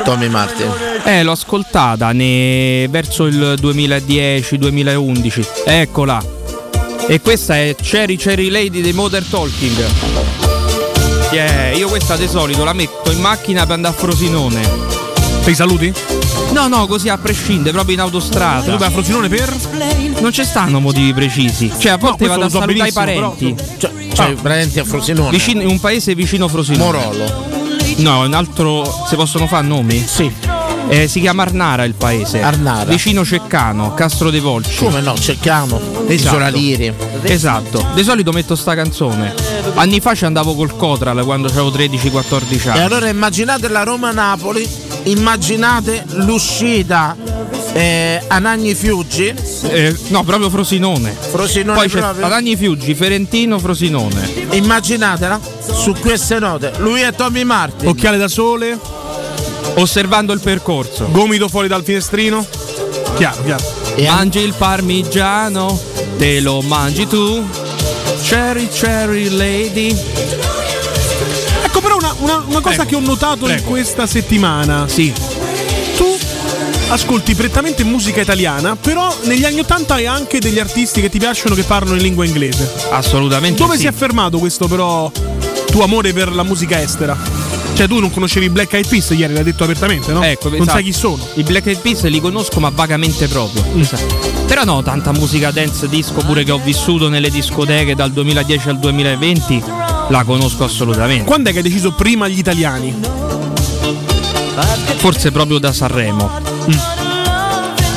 Tommy 0.04 0.28
Martin. 0.30 0.72
Eh, 1.04 1.24
l'ho 1.24 1.32
ascoltata 1.32 2.12
ne- 2.12 2.88
verso 2.90 3.26
il 3.26 3.56
2010-2011. 3.60 5.46
Eccola. 5.66 6.24
E 7.08 7.20
questa 7.22 7.56
è 7.56 7.76
Cherry 7.82 8.16
Cherry 8.18 8.50
Lady 8.50 8.82
dei 8.82 8.94
Modern 8.94 9.28
Talking. 9.28 10.41
Yeah, 11.32 11.76
io 11.78 11.88
questa 11.88 12.18
di 12.18 12.28
solito 12.28 12.64
la 12.66 12.74
metto 12.74 13.10
in 13.10 13.20
macchina 13.20 13.66
per 13.66 13.76
andare 13.76 13.96
a 13.96 13.98
Frosinone. 13.98 14.62
Sei 15.42 15.56
saluti? 15.56 15.94
No, 16.52 16.68
no, 16.68 16.86
così 16.88 17.08
a 17.08 17.18
prescindere, 17.18 17.72
proprio 17.72 17.96
in 17.96 18.02
autostrada. 18.02 18.70
Tu 18.70 18.78
vai 18.78 18.90
a 18.90 18.92
Frosinone 18.92 19.30
per? 19.30 19.56
Non 20.20 20.34
ci 20.34 20.44
stanno 20.44 20.80
motivi 20.82 21.14
precisi. 21.14 21.72
Cioè, 21.76 21.94
a 21.94 21.98
volte 21.98 22.28
questo 22.28 22.36
vado 22.36 22.46
a 22.46 22.50
so 22.50 22.60
salutare 22.60 22.90
i 22.90 22.92
parenti. 22.92 23.56
Cioè, 23.78 23.92
cioè 24.14 24.34
parenti 24.34 24.80
a 24.80 24.84
Frosinone. 24.84 25.30
Vicino, 25.32 25.62
in 25.62 25.70
un 25.70 25.80
paese 25.80 26.14
vicino 26.16 26.50
Frosinone. 26.50 26.84
Morolo. 26.84 27.46
No, 27.98 28.26
un 28.26 28.34
altro. 28.34 28.84
Se 29.08 29.16
possono 29.16 29.48
fare 29.48 29.66
nomi? 29.66 30.04
Sì. 30.06 30.32
Eh, 30.90 31.08
si 31.08 31.22
chiama 31.22 31.44
Arnara 31.44 31.86
il 31.86 31.94
paese. 31.94 32.42
Arnara. 32.42 32.90
Vicino 32.90 33.24
Ceccano, 33.24 33.94
Castro 33.94 34.30
dei 34.30 34.42
Volci. 34.42 34.84
Come 34.84 35.00
no, 35.00 35.16
cerchiamo. 35.16 35.80
Esatto. 36.08 36.12
Isola 36.12 36.50
Liri. 36.50 36.94
Esatto. 37.22 37.88
Di 37.94 38.04
solito 38.04 38.34
metto 38.34 38.56
sta 38.56 38.76
canzone. 38.76 39.34
Anni 39.76 40.00
fa 40.00 40.14
ci 40.14 40.26
andavo 40.26 40.54
col 40.56 40.76
Cotral 40.76 41.24
quando 41.24 41.48
avevo 41.48 41.70
13-14 41.70 42.66
E 42.66 42.70
anni. 42.70 42.80
allora 42.82 43.08
immaginate 43.10 43.68
la 43.68 43.84
Roma-Napoli, 43.84 44.68
immaginate 45.04 46.04
l'uscita 46.10 47.16
eh, 47.74 48.22
a 48.28 48.38
Nagni 48.40 48.76
Fiuggi. 48.76 49.34
Eh, 49.70 49.96
no, 50.10 50.24
proprio 50.24 50.50
Frosinone. 50.50 51.16
Frosinone 51.20 51.78
Poi 51.78 51.90
c'è 51.90 51.98
proprio. 52.00 52.26
Adagni 52.26 52.56
Fiuggi, 52.56 52.94
Ferentino, 52.94 53.58
Frosinone. 53.58 54.48
Immaginatela 54.52 55.40
su 55.72 55.94
queste 56.00 56.38
note. 56.38 56.74
Lui 56.78 57.02
è 57.02 57.14
Tommy 57.14 57.44
Martin. 57.44 57.88
Occhiale 57.88 58.18
da 58.18 58.28
sole, 58.28 58.78
Osservando 59.76 60.34
il 60.34 60.42
percorso. 60.42 61.08
gomito 61.12 61.48
fuori 61.48 61.68
dal 61.68 61.84
finestrino. 61.84 62.46
Chiaro, 63.16 63.44
chiaro. 63.44 63.64
Mangi 64.10 64.40
il 64.40 64.54
parmigiano, 64.56 65.80
te 66.18 66.40
lo 66.40 66.62
mangi 66.62 67.08
tu. 67.08 67.70
Cherry 68.32 68.70
Cherry 68.70 69.28
Lady. 69.36 69.94
Ecco, 71.66 71.82
però, 71.82 71.98
una, 71.98 72.16
una- 72.20 72.44
una 72.48 72.62
cosa 72.62 72.86
Prego, 72.86 72.90
che 72.90 72.96
ho 72.96 73.00
notato 73.02 73.46
in 73.50 73.56
prego. 73.56 73.70
questa 73.70 74.08
settimana. 74.08 74.88
Sì. 74.88 75.12
Tu 75.98 76.18
ascolti 76.88 77.36
prettamente 77.36 77.84
musica 77.84 78.22
italiana, 78.22 78.78
però 78.78 79.14
negli 79.24 79.44
anni 79.44 79.60
80 79.60 79.96
hai 79.96 80.06
anche 80.08 80.40
degli 80.40 80.60
artisti 80.60 81.02
che 81.02 81.10
ti 81.10 81.20
piacciono 81.20 81.56
che 81.56 81.64
parlano 81.64 81.98
in 81.98 82.02
lingua 82.04 82.24
inglese. 82.24 82.72
Assolutamente 82.92 83.62
Dove 83.62 83.76
sì. 83.76 83.82
si 83.82 83.88
è 83.88 83.92
fermato 83.92 84.38
questo, 84.40 84.70
però, 84.70 85.12
tuo 85.70 85.84
amore 85.84 86.14
per 86.14 86.32
la 86.34 86.44
musica 86.44 86.82
estera? 86.82 87.18
Cioè, 87.74 87.88
tu 87.88 88.00
non 88.00 88.12
conoscevi 88.12 88.46
i 88.46 88.50
Black 88.50 88.74
Eyed 88.74 88.88
Peas 88.88 89.10
ieri, 89.12 89.34
l'hai 89.34 89.44
detto 89.44 89.64
apertamente, 89.64 90.12
no? 90.12 90.24
Ecco, 90.24 90.50
non 90.50 90.62
esatto. 90.62 90.72
sai 90.72 90.84
chi 90.84 90.94
sono. 90.94 91.26
I 91.36 91.44
Black 91.44 91.68
Eyed 91.68 91.80
Peas 91.80 92.04
li 92.04 92.20
conosco 92.20 92.60
ma 92.60 92.70
vagamente 92.70 93.28
proprio. 93.28 93.64
Mm. 93.74 93.82
Esatto. 93.82 94.30
Però 94.46 94.64
no, 94.64 94.84
tanta 94.84 95.12
musica 95.12 95.52
dance 95.52 95.88
disco 95.88 96.22
pure 96.26 96.44
che 96.44 96.52
ho 96.52 96.60
vissuto 96.60 97.10
nelle 97.10 97.30
discoteche 97.30 97.96
dal 97.96 98.12
2010 98.12 98.70
al 98.70 98.80
2020 98.80 99.64
la 100.10 100.24
conosco 100.24 100.64
assolutamente. 100.64 101.24
Quando 101.26 101.50
è 101.50 101.52
che 101.52 101.60
hai 101.60 101.64
deciso 101.64 101.92
prima 101.92 102.28
gli 102.28 102.38
italiani? 102.38 103.00
Forse 104.98 105.32
proprio 105.32 105.58
da 105.58 105.72
Sanremo. 105.72 106.30
Mm. 106.70 107.01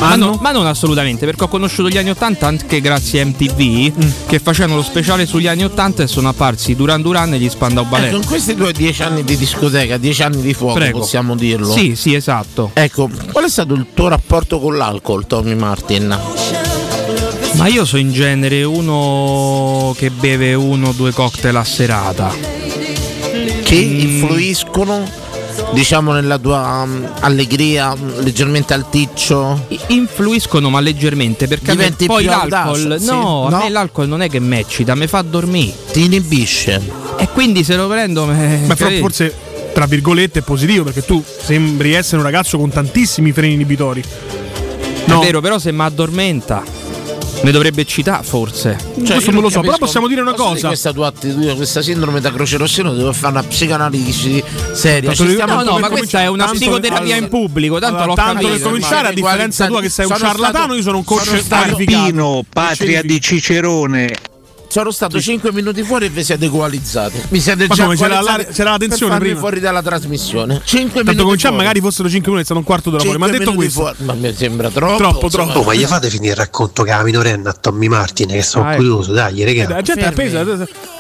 Ma, 0.00 0.16
no- 0.16 0.38
ma 0.40 0.50
non 0.50 0.66
assolutamente, 0.66 1.24
perché 1.24 1.44
ho 1.44 1.48
conosciuto 1.48 1.88
gli 1.88 1.96
anni 1.96 2.10
80 2.10 2.46
anche 2.46 2.80
grazie 2.80 3.20
a 3.22 3.24
MTV 3.24 3.92
Mm. 3.96 4.10
che 4.26 4.38
facevano 4.38 4.76
lo 4.76 4.82
speciale 4.82 5.24
sugli 5.24 5.46
anni 5.46 5.64
80 5.64 6.02
e 6.02 6.06
sono 6.06 6.28
apparsi 6.28 6.74
Duran 6.74 7.00
Duran 7.00 7.32
e 7.32 7.38
gli 7.38 7.48
Spandau 7.48 7.84
Ballet. 7.86 8.08
Ecco, 8.08 8.16
in 8.16 8.26
questi 8.26 8.54
tuoi 8.54 8.72
dieci 8.74 9.02
anni 9.02 9.24
di 9.24 9.36
discoteca, 9.36 9.96
dieci 9.96 10.22
anni 10.22 10.42
di 10.42 10.52
fuoco, 10.52 10.74
Prego. 10.74 10.98
possiamo 10.98 11.34
dirlo. 11.36 11.72
Sì, 11.72 11.94
sì, 11.96 12.14
esatto. 12.14 12.70
Ecco, 12.74 13.08
qual 13.32 13.44
è 13.44 13.48
stato 13.48 13.72
il 13.74 13.86
tuo 13.94 14.08
rapporto 14.08 14.60
con 14.60 14.76
l'alcol, 14.76 15.26
Tommy 15.26 15.54
Martin? 15.54 16.18
Ma 17.54 17.66
io 17.68 17.84
sono 17.84 18.02
in 18.02 18.12
genere 18.12 18.62
uno 18.64 19.94
che 19.96 20.10
beve 20.10 20.54
uno 20.54 20.88
o 20.88 20.92
due 20.92 21.12
cocktail 21.12 21.56
a 21.56 21.64
serata. 21.64 22.34
Che 23.62 23.74
Mm. 23.74 24.00
influiscono, 24.00 25.08
diciamo, 25.74 26.12
nella 26.12 26.38
tua 26.38 26.86
mm, 26.86 27.04
allegria, 27.20 27.94
mm, 27.94 28.20
leggermente 28.20 28.72
alticcio? 28.72 29.66
Influiscono 29.88 30.70
ma 30.70 30.80
leggermente 30.80 31.46
perché 31.46 31.72
a 31.72 31.74
me 31.74 31.82
Diventi 31.82 32.06
poi 32.06 32.24
l'alcol 32.24 32.52
audace, 32.54 32.98
sì. 33.00 33.06
no, 33.06 33.46
a 33.46 33.50
No? 33.50 33.58
me 33.58 33.68
l'alcol 33.68 34.08
non 34.08 34.22
è 34.22 34.30
che 34.30 34.40
mi 34.40 34.58
eccita, 34.58 34.94
mi 34.94 35.06
fa 35.06 35.20
dormire. 35.22 35.74
Ti 35.92 36.04
inibisce. 36.04 36.80
E 37.18 37.28
quindi 37.28 37.62
se 37.64 37.76
lo 37.76 37.86
prendo 37.88 38.24
me- 38.24 38.62
Ma 38.66 38.74
però 38.74 38.90
forse, 38.98 39.34
tra 39.74 39.86
virgolette, 39.86 40.38
è 40.38 40.42
positivo 40.42 40.84
perché 40.84 41.04
tu 41.04 41.22
sembri 41.42 41.92
essere 41.92 42.16
un 42.18 42.22
ragazzo 42.22 42.56
con 42.58 42.70
tantissimi 42.70 43.32
freni 43.32 43.52
inibitori. 43.54 44.02
È 45.06 45.12
vero, 45.18 45.40
però 45.40 45.58
se 45.58 45.70
mi 45.70 45.82
addormenta 45.82 46.62
mi 47.44 47.50
dovrebbe 47.50 47.82
eccitare 47.82 48.24
forse. 48.24 48.76
Questo 48.94 49.12
io 49.14 49.30
non 49.32 49.42
lo 49.42 49.50
so, 49.50 49.60
però 49.60 49.76
possiamo 49.76 50.08
dire 50.08 50.20
una 50.22 50.32
cosa. 50.32 50.68
questa 50.68 50.92
tua 50.92 51.08
attitudine, 51.08 51.54
questa 51.54 51.82
sindrome 51.82 52.20
da 52.20 52.32
croce 52.32 52.56
rossino, 52.56 52.92
devo 52.94 53.12
fare 53.12 53.32
una 53.32 53.42
psicanalisi 53.42 54.42
seria. 54.72 55.12
Tanto 55.12 55.30
Ci 55.30 55.42
No, 55.44 55.62
no, 55.62 55.78
ma 55.78 55.88
questa 55.90 56.22
è 56.22 56.26
una 56.26 56.46
psicoterapia 56.46 57.16
in 57.16 57.28
pubblico, 57.28 57.78
tanto 57.78 57.96
Allora, 58.02 58.06
l'ho 58.06 58.14
tanto 58.14 58.32
capito. 58.34 58.52
per 58.52 58.62
cominciare, 58.62 59.08
a 59.08 59.12
differenza 59.12 59.66
tua 59.66 59.80
che 59.80 59.88
sei 59.90 60.06
un 60.06 60.16
ciarlatano, 60.16 60.48
stato- 60.48 60.74
io 60.74 60.82
sono 60.82 60.96
un 60.98 61.04
coach 61.04 61.24
sono 61.24 61.38
stato- 61.38 61.62
qualificato. 61.70 62.04
Pino, 62.06 62.44
patria 62.50 63.02
di 63.02 63.20
Cicerone. 63.20 64.32
Sono 64.74 64.90
stato 64.90 65.20
5 65.20 65.52
minuti 65.52 65.84
fuori 65.84 66.06
e 66.06 66.08
vi 66.08 66.24
siete 66.24 66.46
equalizzati. 66.46 67.22
Mi 67.28 67.38
siete 67.38 67.68
Ma 67.68 67.74
già 67.76 67.84
come, 67.84 67.94
c'era 67.94 68.20
la- 68.20 68.44
c'era 68.44 68.70
la 68.72 68.76
tensione 68.76 69.18
prima? 69.18 69.38
fuori 69.38 69.60
dalla 69.60 69.80
trasmissione. 69.80 70.62
5 70.64 70.86
Tanto 70.88 70.98
minuti 71.10 71.22
cominciamo, 71.22 71.54
fuori. 71.54 71.66
magari 71.68 71.80
fossero 71.80 72.08
5 72.08 72.22
minuti, 72.32 72.40
è 72.40 72.44
stato 72.44 72.58
un 72.58 72.66
quarto 72.66 72.90
d'ora 72.90 73.04
fuori. 73.04 73.18
Ma 73.20 73.26
ha 73.26 73.30
detto 73.30 73.52
questo. 73.54 73.80
fuori. 73.82 73.96
Ma 74.00 74.14
mi 74.14 74.34
sembra 74.34 74.70
troppo. 74.70 74.96
Troppo, 74.96 75.28
troppo. 75.28 75.58
Oh, 75.60 75.62
ma 75.62 75.74
gli 75.74 75.84
fate 75.84 76.10
finire 76.10 76.32
il 76.32 76.38
racconto 76.38 76.82
che 76.82 76.90
la 76.90 77.04
minorenne 77.04 77.48
a 77.50 77.52
Tommy 77.52 77.86
Martin, 77.86 78.26
che 78.30 78.42
sono 78.42 78.64
Ah, 78.64 78.72
ecco. 78.72 78.78
curioso, 78.82 79.12
dai, 79.12 79.44
regà. 79.44 79.68
La 79.68 79.80
gente 79.82 80.02
è 80.02 80.06
appesa. 80.06 80.44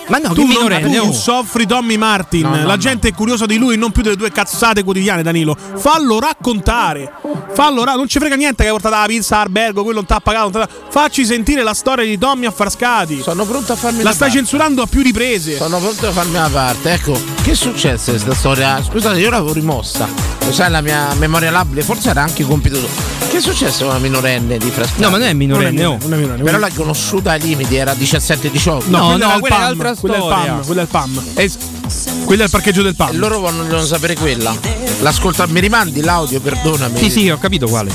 Ma 0.08 0.18
no, 0.18 0.32
tu 0.34 0.44
non, 0.46 0.80
tu 0.82 0.96
oh. 0.98 1.12
soffri 1.12 1.66
Tommy 1.66 1.96
Martin. 1.96 2.42
No, 2.42 2.50
no, 2.50 2.56
la 2.56 2.74
no. 2.74 2.76
gente 2.76 3.08
è 3.08 3.14
curiosa 3.14 3.46
di 3.46 3.56
lui, 3.56 3.76
non 3.76 3.90
più 3.90 4.02
delle 4.02 4.16
tue 4.16 4.30
cazzate 4.30 4.82
quotidiane, 4.84 5.22
Danilo. 5.22 5.56
Fallo 5.76 6.18
raccontare. 6.20 7.10
Fallo 7.54 7.84
ra- 7.84 7.94
non 7.94 8.06
ci 8.08 8.18
frega 8.18 8.34
niente 8.36 8.62
che 8.62 8.68
hai 8.68 8.74
portato 8.74 8.94
la 9.00 9.06
pizza 9.06 9.36
all'albergo, 9.36 9.82
quello 9.82 9.98
non 10.00 10.06
t'ha 10.06 10.20
pagato. 10.20 10.50
non 10.50 10.66
t'ha- 10.66 10.68
Facci 10.90 11.24
sentire 11.24 11.62
la 11.62 11.74
storia 11.74 12.04
di 12.04 12.18
Tommy 12.18 12.46
a 12.46 12.50
Frascati. 12.50 13.20
Sono 13.22 13.44
pronto 13.44 13.72
a 13.72 13.76
farmi 13.76 13.98
La 13.98 14.02
una 14.04 14.12
stai 14.12 14.28
parte. 14.28 14.36
censurando 14.44 14.82
a 14.82 14.86
più 14.86 15.02
riprese. 15.02 15.56
Sono 15.56 15.78
pronto 15.78 16.06
a 16.06 16.12
farmi 16.12 16.36
una 16.36 16.48
parte. 16.50 16.92
Ecco, 16.92 17.18
che 17.44 17.50
è 17.50 17.54
successo 17.54 18.10
questa 18.10 18.34
storia? 18.34 18.82
Scusate, 18.82 19.18
io 19.18 19.28
l'avevo 19.28 19.52
rimossa. 19.52 20.08
Lo 20.44 20.52
sai, 20.52 20.70
la 20.70 20.80
mia 20.80 21.12
memoria 21.18 21.50
labile, 21.50 21.82
forse 21.82 22.08
era 22.10 22.22
anche 22.22 22.42
compito. 22.44 22.78
Che 23.28 23.36
è 23.36 23.40
successo 23.40 23.84
a 23.86 23.90
una 23.90 23.98
minorenne 23.98 24.56
di 24.56 24.70
Frascati? 24.70 25.00
No, 25.02 25.10
ma 25.10 25.18
non 25.18 25.26
è 25.26 25.32
minorenne, 25.34 25.84
oh. 25.84 25.98
Una 26.04 26.16
minorenne, 26.16 26.42
Però 26.42 26.56
una- 26.56 26.66
l'hai 26.66 26.74
conosciuta 26.74 27.32
ai 27.32 27.40
limiti, 27.40 27.76
era 27.76 27.92
17-18. 27.94 28.88
No, 28.88 29.08
quella 29.10 29.16
no, 29.16 29.24
era 29.24 29.34
il 29.34 29.40
quella 29.40 29.54
è 29.56 29.58
un'altra 29.58 29.94
quella 29.94 30.14
è 30.14 30.18
il 30.18 30.24
storia. 30.24 30.52
PAM, 30.52 30.64
quella 30.64 30.80
è 30.80 30.84
il 30.84 30.88
PAM. 30.90 31.22
Quello 32.24 32.40
è 32.40 32.44
il 32.44 32.50
parcheggio 32.50 32.82
del 32.82 32.92
E 32.92 32.96
PAM. 32.96 33.16
loro 33.18 33.38
vogliono 33.40 33.84
sapere 33.84 34.14
quella. 34.14 34.56
L'ascolta, 35.00 35.46
mi 35.46 35.60
rimandi 35.60 36.00
l'audio, 36.00 36.40
perdonami. 36.40 36.98
Sì, 36.98 37.10
sì, 37.10 37.28
ho 37.30 37.38
capito 37.38 37.66
quale. 37.68 37.90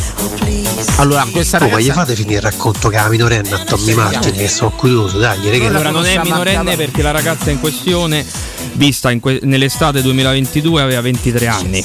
Allora, 0.98 1.26
questa 1.32 1.58
Oh, 1.58 1.62
ma 1.62 1.68
gli 1.68 1.88
ragazza. 1.88 1.94
fate 1.94 2.16
finire 2.16 2.36
il 2.36 2.42
racconto 2.42 2.90
che 2.90 2.96
la 2.98 3.08
minorenne 3.10 3.52
a 3.54 3.60
Tommy 3.60 3.94
Martin, 3.94 4.34
che 4.34 4.48
sono 4.48 4.72
curioso, 4.72 5.18
dai, 5.18 5.38
regà. 5.50 5.68
Allora 5.68 5.90
non 5.92 6.06
è 6.06 6.20
minorenne 6.22 6.76
perché 6.76 7.02
la 7.02 7.12
ragazza 7.12 7.50
in 7.52 7.60
questione, 7.60 8.26
vista 8.74 9.12
in 9.12 9.20
que- 9.20 9.40
nell'estate 9.44 10.02
2022, 10.02 10.82
aveva 10.82 11.02
23 11.02 11.48
anni. 11.48 11.84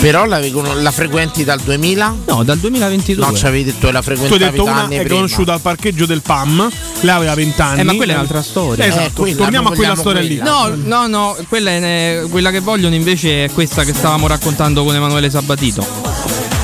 Però 0.00 0.26
la, 0.26 0.38
la 0.74 0.90
frequenti 0.90 1.44
dal 1.44 1.60
2000? 1.60 2.16
No, 2.26 2.42
dal 2.42 2.58
2022. 2.58 3.24
No, 3.24 3.34
ci 3.34 3.46
avevi 3.46 3.64
detto 3.64 3.86
che 3.86 3.92
la 3.92 4.02
Tu 4.02 4.10
hai 4.10 4.16
frequentavi 4.16 4.50
detto 4.50 4.62
una 4.64 4.74
anni 4.82 4.96
è 4.96 5.00
prima. 5.00 5.14
conosciuta 5.14 5.52
al 5.54 5.60
parcheggio 5.60 6.04
del 6.04 6.20
PAM, 6.20 6.68
lei 7.00 7.14
aveva 7.14 7.34
20 7.34 7.60
anni. 7.62 7.80
Eh, 7.80 7.84
ma 7.84 7.94
quella 7.94 8.12
è 8.12 8.14
un'altra 8.16 8.42
storia. 8.42 8.84
Eh, 8.84 8.88
Eh, 8.88 8.90
esatto, 8.90 9.22
quella, 9.22 9.36
torniamo 9.36 9.68
a 9.70 9.74
quella 9.74 9.94
storia 9.96 10.20
lì. 10.20 10.36
quella. 10.36 10.50
No, 10.68 10.74
no, 10.84 11.06
no, 11.06 11.36
quella, 11.48 11.70
è, 11.70 12.22
quella 12.28 12.50
che 12.50 12.60
vogliono 12.60 12.94
invece 12.94 13.44
è 13.46 13.50
questa 13.52 13.84
che 13.84 13.94
stavamo 13.94 14.26
raccontando 14.26 14.84
con 14.84 14.94
Emanuele 14.94 15.30
Sabatito. 15.30 15.86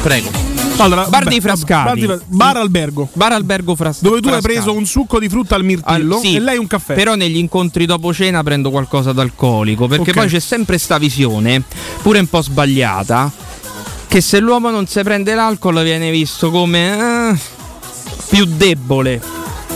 Prego. 0.02 0.49
Allora, 0.82 1.04
Bar 1.08 1.24
dei 1.24 1.40
Frascati. 1.40 2.06
Bar, 2.06 2.16
di- 2.18 2.24
bar 2.26 2.56
albergo. 2.56 3.08
Bar 3.12 3.32
Albergo 3.32 3.74
Fras- 3.74 4.00
Dove 4.00 4.20
tu 4.20 4.28
hai 4.28 4.34
Frascati. 4.40 4.54
preso 4.54 4.72
un 4.76 4.86
succo 4.86 5.18
di 5.18 5.28
frutta 5.28 5.54
al 5.54 5.60
Al- 5.60 5.66
mirtillo 5.66 6.18
sì, 6.18 6.36
e 6.36 6.40
lei 6.40 6.56
un 6.58 6.66
caffè. 6.66 6.94
Però 6.94 7.14
negli 7.14 7.36
incontri 7.36 7.86
dopo 7.86 8.12
cena 8.12 8.42
prendo 8.42 8.70
qualcosa 8.70 9.12
d'alcolico. 9.12 9.86
Perché 9.86 10.10
Ok. 10.10 10.16
poi 10.16 10.28
c'è 10.28 10.38
sempre 10.40 10.78
sta 10.78 10.98
visione, 10.98 11.62
pure 12.02 12.18
un 12.18 12.26
po' 12.28 12.42
sbagliata, 12.42 13.30
che 14.08 14.20
se 14.20 14.40
l'uomo 14.40 14.70
non 14.70 14.86
si 14.86 15.00
prende 15.02 15.34
l'alcol 15.34 15.82
viene 15.82 16.10
visto 16.10 16.50
come 16.50 17.30
eh, 17.32 17.38
più 18.28 18.44
debole. 18.46 19.20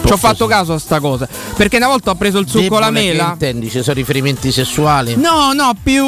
Ci 0.05 0.12
ho 0.12 0.16
fatto 0.18 0.47
caso 0.47 0.74
a 0.74 0.78
sta 0.78 1.01
cosa. 1.01 1.26
Perché 1.56 1.78
una 1.78 1.86
volta 1.86 2.10
ho 2.10 2.14
preso 2.14 2.39
il 2.39 2.47
succo 2.48 2.76
alla 2.76 2.90
mela. 2.90 3.31
intendi? 3.32 3.70
Ci 3.70 3.81
sono 3.82 3.94
riferimenti 3.97 4.52
sessuali? 4.52 5.16
No, 5.16 5.52
no, 5.55 5.72
più. 5.82 6.05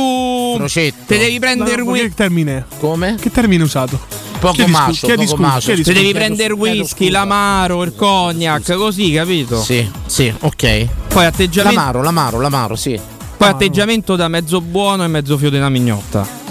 Crocetto. 0.57 1.05
Te 1.07 1.17
devi 1.19 1.39
prendere 1.39 1.83
No, 1.83 1.91
whisky. 1.93 2.09
che 2.09 2.15
termine? 2.15 2.67
Come? 2.79 3.17
Che 3.19 3.31
termine 3.31 3.63
hai 3.63 3.67
usato? 3.69 3.99
Poco 4.39 4.55
Chiedi 4.55 4.71
scusa, 4.73 4.85
macio, 4.87 5.07
chiedi 5.07 5.25
poco 5.27 5.43
Te 5.59 5.77
scusa. 5.77 5.93
devi 5.93 6.13
prendere 6.13 6.55
chiedo 6.55 6.71
whisky, 6.79 7.09
l'amaro, 7.11 7.83
il 7.83 7.95
cognac, 7.95 8.75
così, 8.75 9.13
capito? 9.13 9.61
Sì, 9.63 9.89
sì, 10.07 10.33
ok. 10.41 10.87
Poi 11.09 11.25
atteggiamento, 11.25 11.77
L'amaro, 11.79 12.03
l'amaro, 12.03 12.41
l'amaro, 12.41 12.77
sì. 12.77 12.99
poi 13.37 13.49
atteggiamento 13.49 14.15
da 14.17 14.29
mezzo 14.29 14.61
buono 14.61 15.05
e 15.05 15.09
mezzo 15.09 15.37
fio 15.39 15.51
di 15.51 15.57
una 15.57 15.69
mignotta. 15.71 16.45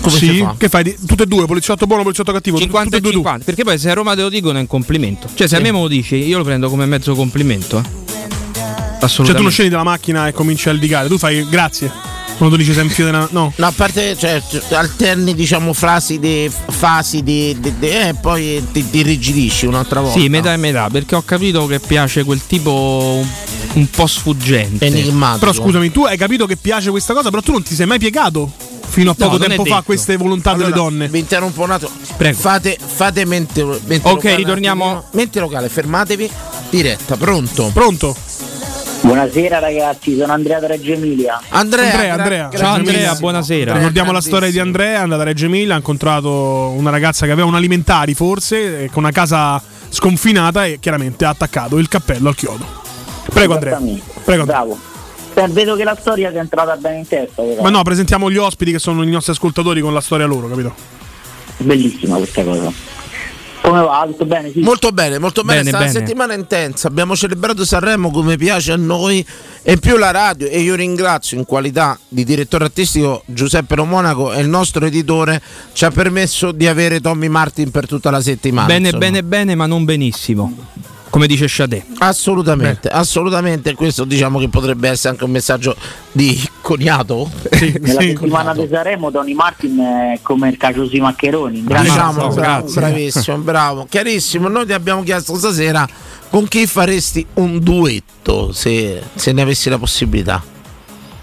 Come 0.00 0.16
sì? 0.16 0.38
fa? 0.38 0.54
Che 0.58 0.68
fai? 0.68 0.82
Di- 0.84 0.96
Tutte 1.06 1.22
e 1.24 1.26
due, 1.26 1.46
poliziotto 1.46 1.86
buono, 1.86 2.02
poliziotto 2.02 2.30
cattivo. 2.32 2.58
50 2.58 2.84
tutte 2.84 2.96
e 2.96 2.98
e 2.98 3.00
due 3.02 3.10
tu. 3.10 3.16
50 3.18 3.44
perché 3.44 3.64
poi 3.64 3.78
se 3.78 3.90
a 3.90 3.94
Roma 3.94 4.14
te 4.14 4.20
lo 4.22 4.28
dicono 4.28 4.58
è 4.58 4.60
un 4.60 4.66
complimento 4.66 5.28
cioè 5.34 5.48
se 5.48 5.56
a 5.56 5.60
me 5.60 5.72
me 5.72 5.80
lo 5.80 5.88
dici 5.88 6.16
io 6.16 6.36
lo 6.36 6.44
prendo 6.44 6.68
come 6.68 6.84
mezzo 6.84 7.14
complimento 7.14 7.78
eh. 7.78 7.82
Cioè 7.82 7.90
tu 7.90 8.62
non 8.90 8.98
assolutamente 9.00 9.50
scendi 9.50 9.70
dalla 9.70 9.82
macchina 9.82 10.28
e 10.28 10.32
cominci 10.32 10.68
a 10.68 10.72
litigare, 10.72 11.08
tu 11.08 11.16
fai 11.18 11.46
grazie. 11.48 11.90
Quando 12.36 12.56
dici 12.56 12.72
sei 12.72 12.82
un 12.82 12.88
fio 12.90 13.04
della. 13.04 13.28
No. 13.30 13.52
No, 13.54 13.66
a 13.66 13.72
parte, 13.72 14.16
cioè, 14.16 14.42
alterni, 14.70 15.34
diciamo, 15.34 15.72
frasi 15.72 16.18
di 16.18 16.50
fasi 16.68 17.22
di, 17.22 17.56
di- 17.60 17.78
di- 17.78 17.88
eh, 17.88 18.14
poi 18.20 18.62
ti, 18.72 18.88
ti 18.90 19.02
rigidisci 19.02 19.66
un'altra 19.66 20.00
volta. 20.00 20.18
sì 20.18 20.28
metà 20.28 20.52
e 20.52 20.56
metà 20.56 20.88
perché 20.90 21.14
ho 21.14 21.22
capito 21.22 21.66
che 21.66 21.78
piace 21.78 22.24
quel 22.24 22.40
tipo 22.46 23.24
un, 23.74 23.90
po' 23.90 24.06
sfuggente 24.06 24.84
Enigmatico. 24.86 25.38
Però 25.46 25.52
scusami, 25.52 25.90
tu 25.92 26.04
hai 26.04 26.16
capito 26.16 26.46
che 26.46 26.56
piace 26.56 26.90
questa 26.90 27.14
cosa, 27.14 27.30
però 27.30 27.40
tu 27.40 27.52
non 27.52 27.62
ti 27.62 27.74
sei 27.74 27.86
mai 27.86 27.98
piegato 27.98 28.50
fino 28.86 29.10
a 29.10 29.14
No, 29.16 29.24
poco 29.26 29.38
non 29.38 29.46
è 29.50 29.54
tempo 29.56 29.64
fa 29.64 29.76
a 29.78 29.82
queste 29.82 30.16
volontà 30.16 30.50
Allora, 30.50 30.64
delle 30.68 30.76
donne. 30.76 31.08
Vi 31.08 31.18
interrompo 31.18 31.62
un 31.62 31.70
attimo. 31.70 31.90
Prego. 32.16 32.38
Fate, 32.38 32.78
fate 32.84 33.24
mente, 33.24 33.64
mente 33.64 34.08
Ok, 34.08 34.14
locale 34.14 34.36
ritorniamo-. 34.36 35.04
Mente 35.12 35.40
locale, 35.40 35.68
fermatevi. 35.68 36.30
Diretta, 36.70 37.16
pronto? 37.16 37.70
Pronto? 37.72 38.16
Buonasera 39.04 39.58
ragazzi, 39.58 40.16
sono 40.16 40.32
Andrea 40.32 40.58
da 40.60 40.66
Reggio 40.66 40.92
Emilia. 40.92 41.38
Andrea, 41.50 41.92
Andrea, 41.92 42.14
Andrea. 42.14 42.50
ciao 42.54 42.72
Andrea 42.72 43.14
buonasera 43.14 43.74
Ricordiamo 43.74 44.12
la 44.12 44.22
storia 44.22 44.50
di 44.50 44.58
Andrea, 44.58 45.00
è 45.00 45.02
andata 45.02 45.20
a 45.20 45.24
Reggio 45.26 45.44
Emilia, 45.44 45.74
ha 45.74 45.76
incontrato 45.76 46.70
una 46.70 46.88
ragazza 46.88 47.26
che 47.26 47.32
aveva 47.32 47.46
un 47.46 47.54
alimentari 47.54 48.14
forse, 48.14 48.84
eh, 48.84 48.90
con 48.90 49.02
una 49.02 49.12
casa 49.12 49.62
sconfinata 49.90 50.64
e 50.64 50.78
chiaramente 50.80 51.26
ha 51.26 51.28
attaccato 51.28 51.76
il 51.76 51.86
cappello 51.86 52.30
al 52.30 52.34
chiodo. 52.34 52.64
Prego 53.30 53.52
Andrea. 53.52 53.78
Prego 54.24 54.40
Andrea. 54.40 54.44
Bravo. 54.44 54.78
Eh, 55.34 55.48
vedo 55.48 55.76
che 55.76 55.84
la 55.84 55.96
storia 56.00 56.30
ti 56.30 56.36
è 56.36 56.40
entrata 56.40 56.74
bene 56.76 56.98
in 56.98 57.06
testa. 57.06 57.42
però. 57.42 57.60
Ma 57.60 57.68
no, 57.68 57.82
presentiamo 57.82 58.30
gli 58.30 58.38
ospiti 58.38 58.72
che 58.72 58.78
sono 58.78 59.02
i 59.02 59.10
nostri 59.10 59.32
ascoltatori 59.32 59.82
con 59.82 59.92
la 59.92 60.00
storia 60.00 60.24
loro, 60.24 60.48
capito? 60.48 60.74
Bellissima 61.58 62.16
questa 62.16 62.42
cosa. 62.42 62.72
Come 63.64 63.80
va? 63.80 64.04
Tutto 64.06 64.26
bene? 64.26 64.52
Sì. 64.52 64.60
Molto 64.60 64.92
bene, 64.92 65.18
molto 65.18 65.42
bene. 65.42 65.62
Bene, 65.62 65.70
È 65.70 65.72
stata 65.72 65.84
una 65.84 65.92
bene. 65.92 66.06
settimana 66.06 66.34
intensa. 66.34 66.86
Abbiamo 66.86 67.16
celebrato 67.16 67.64
Sanremo 67.64 68.10
come 68.10 68.36
piace 68.36 68.72
a 68.72 68.76
noi 68.76 69.26
e 69.62 69.78
più 69.78 69.96
la 69.96 70.10
radio. 70.10 70.46
E 70.48 70.60
io 70.60 70.74
ringrazio 70.74 71.38
in 71.38 71.46
qualità 71.46 71.98
di 72.06 72.24
direttore 72.24 72.64
artistico 72.64 73.22
Giuseppe 73.24 73.76
Romonaco 73.76 74.34
e 74.34 74.42
il 74.42 74.48
nostro 74.48 74.84
editore 74.84 75.40
ci 75.72 75.86
ha 75.86 75.90
permesso 75.90 76.52
di 76.52 76.66
avere 76.66 77.00
Tommy 77.00 77.28
Martin 77.28 77.70
per 77.70 77.86
tutta 77.86 78.10
la 78.10 78.20
settimana. 78.20 78.66
Bene, 78.66 78.88
insomma. 78.88 78.98
bene, 78.98 79.22
bene, 79.24 79.54
ma 79.54 79.64
non 79.64 79.84
benissimo. 79.86 80.52
Come 81.14 81.28
dice 81.28 81.46
Sciadè. 81.46 81.80
Assolutamente, 81.98 82.88
assolutamente. 82.88 83.72
Questo 83.74 84.02
diciamo 84.02 84.40
che 84.40 84.48
potrebbe 84.48 84.88
essere 84.88 85.10
anche 85.10 85.22
un 85.22 85.30
messaggio 85.30 85.76
di 86.10 86.36
coniato. 86.60 87.30
Nella 87.54 88.00
settimana 88.00 88.52
di 88.52 88.66
Sanremo 88.68 89.12
Tony 89.12 89.32
Martin 89.32 89.78
è 89.78 90.18
come 90.22 90.48
il 90.48 90.56
Caciusi 90.56 90.98
Maccheroni. 90.98 91.60
un 91.60 91.66
grande 91.66 91.88
Diciamo, 91.88 92.28
bravo, 92.30 92.68
bravissimo, 92.68 93.36
bravo, 93.36 93.86
chiarissimo. 93.88 94.48
Noi 94.48 94.66
ti 94.66 94.72
abbiamo 94.72 95.04
chiesto 95.04 95.36
stasera 95.36 95.86
con 96.30 96.48
chi 96.48 96.66
faresti 96.66 97.24
un 97.34 97.60
duetto 97.60 98.50
se, 98.50 99.00
se 99.14 99.30
ne 99.30 99.42
avessi 99.42 99.68
la 99.68 99.78
possibilità. 99.78 100.42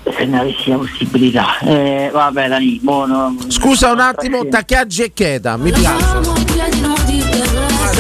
Se 0.06 0.24
ne 0.24 0.40
avessi 0.40 0.70
la 0.70 0.78
possibilità. 0.78 1.60
Eh, 1.60 2.10
vabbè, 2.14 2.48
Dani, 2.48 2.80
boh, 2.82 3.06
no- 3.06 3.36
Scusa 3.50 3.92
un 3.92 4.00
attimo, 4.00 4.48
Taccaggi 4.48 5.04
e 5.04 5.12
Cheta, 5.14 5.58
mi 5.58 5.74
piace. 5.74 7.01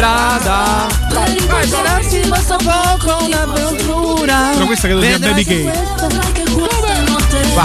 Strada. 0.02 0.88
Immaginarsi 1.38 2.22
basta 2.28 2.56
poco 2.56 3.24
un'avventura. 3.24 4.56
No, 4.58 4.66
questa 4.66 4.88
credo 4.88 5.04
sia 5.04 5.20
Baby 5.20 5.44
K. 5.44 5.72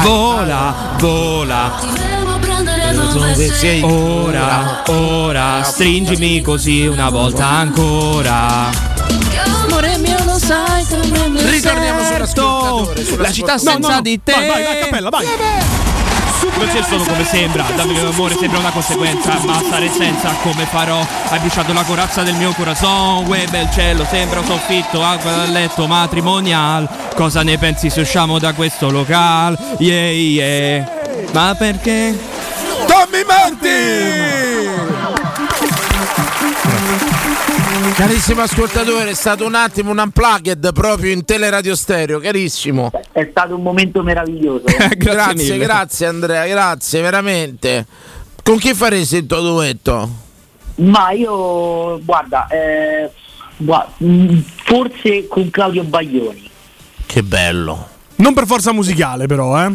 Vola, 0.03 0.97
vola. 0.99 1.81
Ora, 3.81 4.83
ora, 4.89 5.63
stringimi 5.63 6.43
così 6.43 6.85
una 6.87 7.09
volta 7.09 7.47
ancora. 7.47 8.69
Amore 9.65 9.97
mio, 9.97 10.23
lo 10.25 10.39
sai 10.39 10.85
come 10.85 11.29
mi 11.29 11.43
Ritorniamo 11.43 12.05
sull'ascoltatore, 12.05 13.03
sulla 13.03 13.23
La 13.23 13.33
città 13.33 13.57
senza 13.57 13.89
no, 13.89 13.95
no, 13.95 14.01
di 14.03 14.23
te. 14.23 14.33
vai, 14.33 14.47
vai, 14.47 14.63
vai, 14.63 14.79
cappella, 14.81 15.09
vai. 15.09 15.27
Non 16.55 16.69
c'è 16.69 16.83
solo 16.83 17.05
come 17.05 17.25
sembra, 17.25 17.65
dammi 17.75 17.93
il 17.93 18.01
mio 18.01 18.11
amore 18.11 18.37
sembra 18.37 18.59
una 18.59 18.71
conseguenza, 18.71 19.39
ma 19.45 19.61
stare 19.65 19.91
senza 19.91 20.35
come 20.43 20.65
farò? 20.65 21.05
Hai 21.29 21.39
bruciato 21.41 21.73
la 21.73 21.83
corazza 21.83 22.23
del 22.23 22.35
mio 22.35 22.53
corazon, 22.53 23.27
uè 23.27 23.47
bel 23.49 23.69
cielo, 23.71 24.07
sembra 24.09 24.41
un 24.41 24.47
soffitto, 24.47 25.05
acqua 25.05 25.33
dal 25.33 25.51
letto 25.51 25.87
matrimonial. 25.87 26.89
Cosa 27.15 27.43
ne 27.43 27.59
pensi 27.59 27.91
se 27.91 28.01
usciamo 28.01 28.39
da 28.39 28.53
questo 28.55 28.91
local? 28.91 29.59
Yeah, 29.79 30.11
yeah. 30.11 30.91
Ma 31.33 31.55
perché? 31.59 32.17
Tommy 32.87 33.25
Martin! 33.27 34.46
Carissimo 37.95 38.43
ascoltatore, 38.43 39.11
è 39.11 39.15
stato 39.15 39.47
un 39.47 39.55
attimo 39.55 39.91
un 39.91 39.99
unplugged 39.99 40.73
proprio 40.73 41.13
in 41.13 41.25
teleradio 41.25 41.75
stereo, 41.75 42.19
carissimo. 42.19 42.91
È 43.13 43.27
stato 43.31 43.55
un 43.57 43.63
momento 43.63 44.03
meraviglioso. 44.03 44.65
grazie, 44.97 45.55
mille. 45.55 45.65
grazie 45.65 46.07
Andrea, 46.07 46.47
grazie 46.47 47.01
veramente. 47.01 47.87
Con 48.43 48.59
chi 48.59 48.75
faresti 48.75 49.17
il 49.17 49.27
tuo 49.27 49.41
duetto? 49.41 50.11
Ma 50.77 51.11
io, 51.13 51.99
guarda, 52.05 52.47
eh, 52.49 53.11
gua- 53.57 53.89
mh, 53.97 54.39
forse 54.65 55.27
con 55.27 55.49
Claudio 55.51 55.83
Baglioni. 55.85 56.51
Che 57.07 57.23
bello. 57.23 57.89
Non 58.17 58.35
per 58.35 58.47
forza 58.47 58.73
musicale, 58.73 59.27
però, 59.27 59.65
eh. 59.65 59.73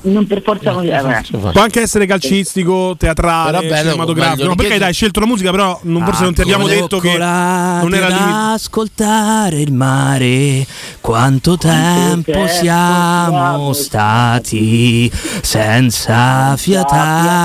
Non 0.00 0.26
per 0.28 0.42
forza 0.42 0.72
musicale. 0.72 1.24
eh, 1.32 1.38
Può 1.38 1.60
anche 1.60 1.80
essere 1.80 2.06
calcistico, 2.06 2.94
teatrale, 2.96 3.66
bello, 3.66 3.90
cinematografico. 3.90 4.46
No, 4.46 4.54
perché 4.54 4.82
hai 4.84 4.92
scelto 4.92 5.18
la 5.18 5.26
musica, 5.26 5.50
però 5.50 5.78
non- 5.82 6.04
forse 6.04 6.22
non 6.22 6.34
ti 6.34 6.40
abbiamo 6.42 6.68
Ecco, 6.68 6.80
detto 6.80 6.98
che 7.00 7.18
non 7.18 7.92
era 7.94 8.06
limitato. 8.08 8.52
ascoltare 8.54 9.60
il 9.60 9.72
mare, 9.72 10.64
quanto 11.00 11.56
tempo 11.58 12.30
tempo 12.30 12.46
siamo 12.46 13.26
siamo 13.28 13.72
stati 13.72 15.10
senza 15.42 16.56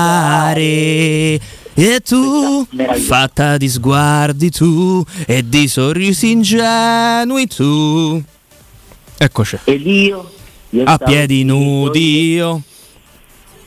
fiatare. 0.04 1.40
E 1.76 2.00
tu, 2.04 2.64
fatta 3.06 3.56
di 3.56 3.68
sguardi 3.68 4.48
tu 4.50 5.02
e 5.26 5.42
di 5.48 5.66
sorrisi 5.66 6.30
ingenui 6.30 7.48
tu. 7.48 8.22
Eccoci. 9.18 9.58
Ed 9.64 9.84
io? 9.86 10.30
A 10.82 10.98
piedi 10.98 11.44
nudi 11.44 12.32
io. 12.32 12.62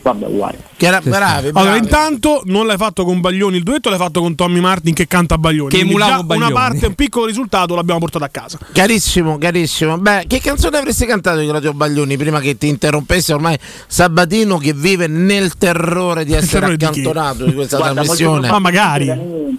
Vabbè, 0.02 0.26
uguale. 0.26 0.64
Che 0.78 0.86
era, 0.86 1.02
bravi, 1.02 1.52
bravi. 1.52 1.68
Allora, 1.68 1.76
intanto 1.76 2.42
non 2.46 2.66
l'hai 2.66 2.78
fatto 2.78 3.04
con 3.04 3.20
Baglioni 3.20 3.58
il 3.58 3.64
duetto, 3.64 3.90
l'hai 3.90 3.98
fatto 3.98 4.22
con 4.22 4.36
Tommy 4.36 4.62
Martin 4.62 4.94
che 4.94 5.06
canta 5.06 5.38
Baglioni. 5.38 5.70
Che 5.70 5.86
già 5.86 6.24
Baglioni. 6.24 6.52
Una 6.52 6.52
parte, 6.52 6.86
un 6.86 6.96
piccolo 6.96 7.26
risultato 7.26 7.76
l'abbiamo 7.76 8.00
portato 8.00 8.24
a 8.24 8.30
casa. 8.30 8.58
Carissimo, 8.72 9.38
carissimo. 9.38 9.98
Beh, 9.98 10.24
che 10.28 10.40
canzone 10.40 10.78
avresti 10.78 11.06
cantato 11.06 11.40
di 11.40 11.48
Claudio 11.48 11.74
Baglioni 11.74 12.16
prima 12.16 12.40
che 12.40 12.58
ti 12.58 12.70
interrompesse 12.70 13.34
ormai 13.34 13.58
Sabatino 13.88 14.58
che 14.58 14.74
vive 14.74 15.08
nel 15.08 15.58
terrore 15.58 16.24
di 16.24 16.34
essere 16.34 16.60
terrore 16.60 16.78
di 16.78 16.86
accantonato 16.86 17.46
di 17.46 17.54
questa 17.54 17.78
Guarda, 17.78 18.02
trasmissione? 18.02 18.50
Ma 18.50 18.60
magari. 18.60 19.58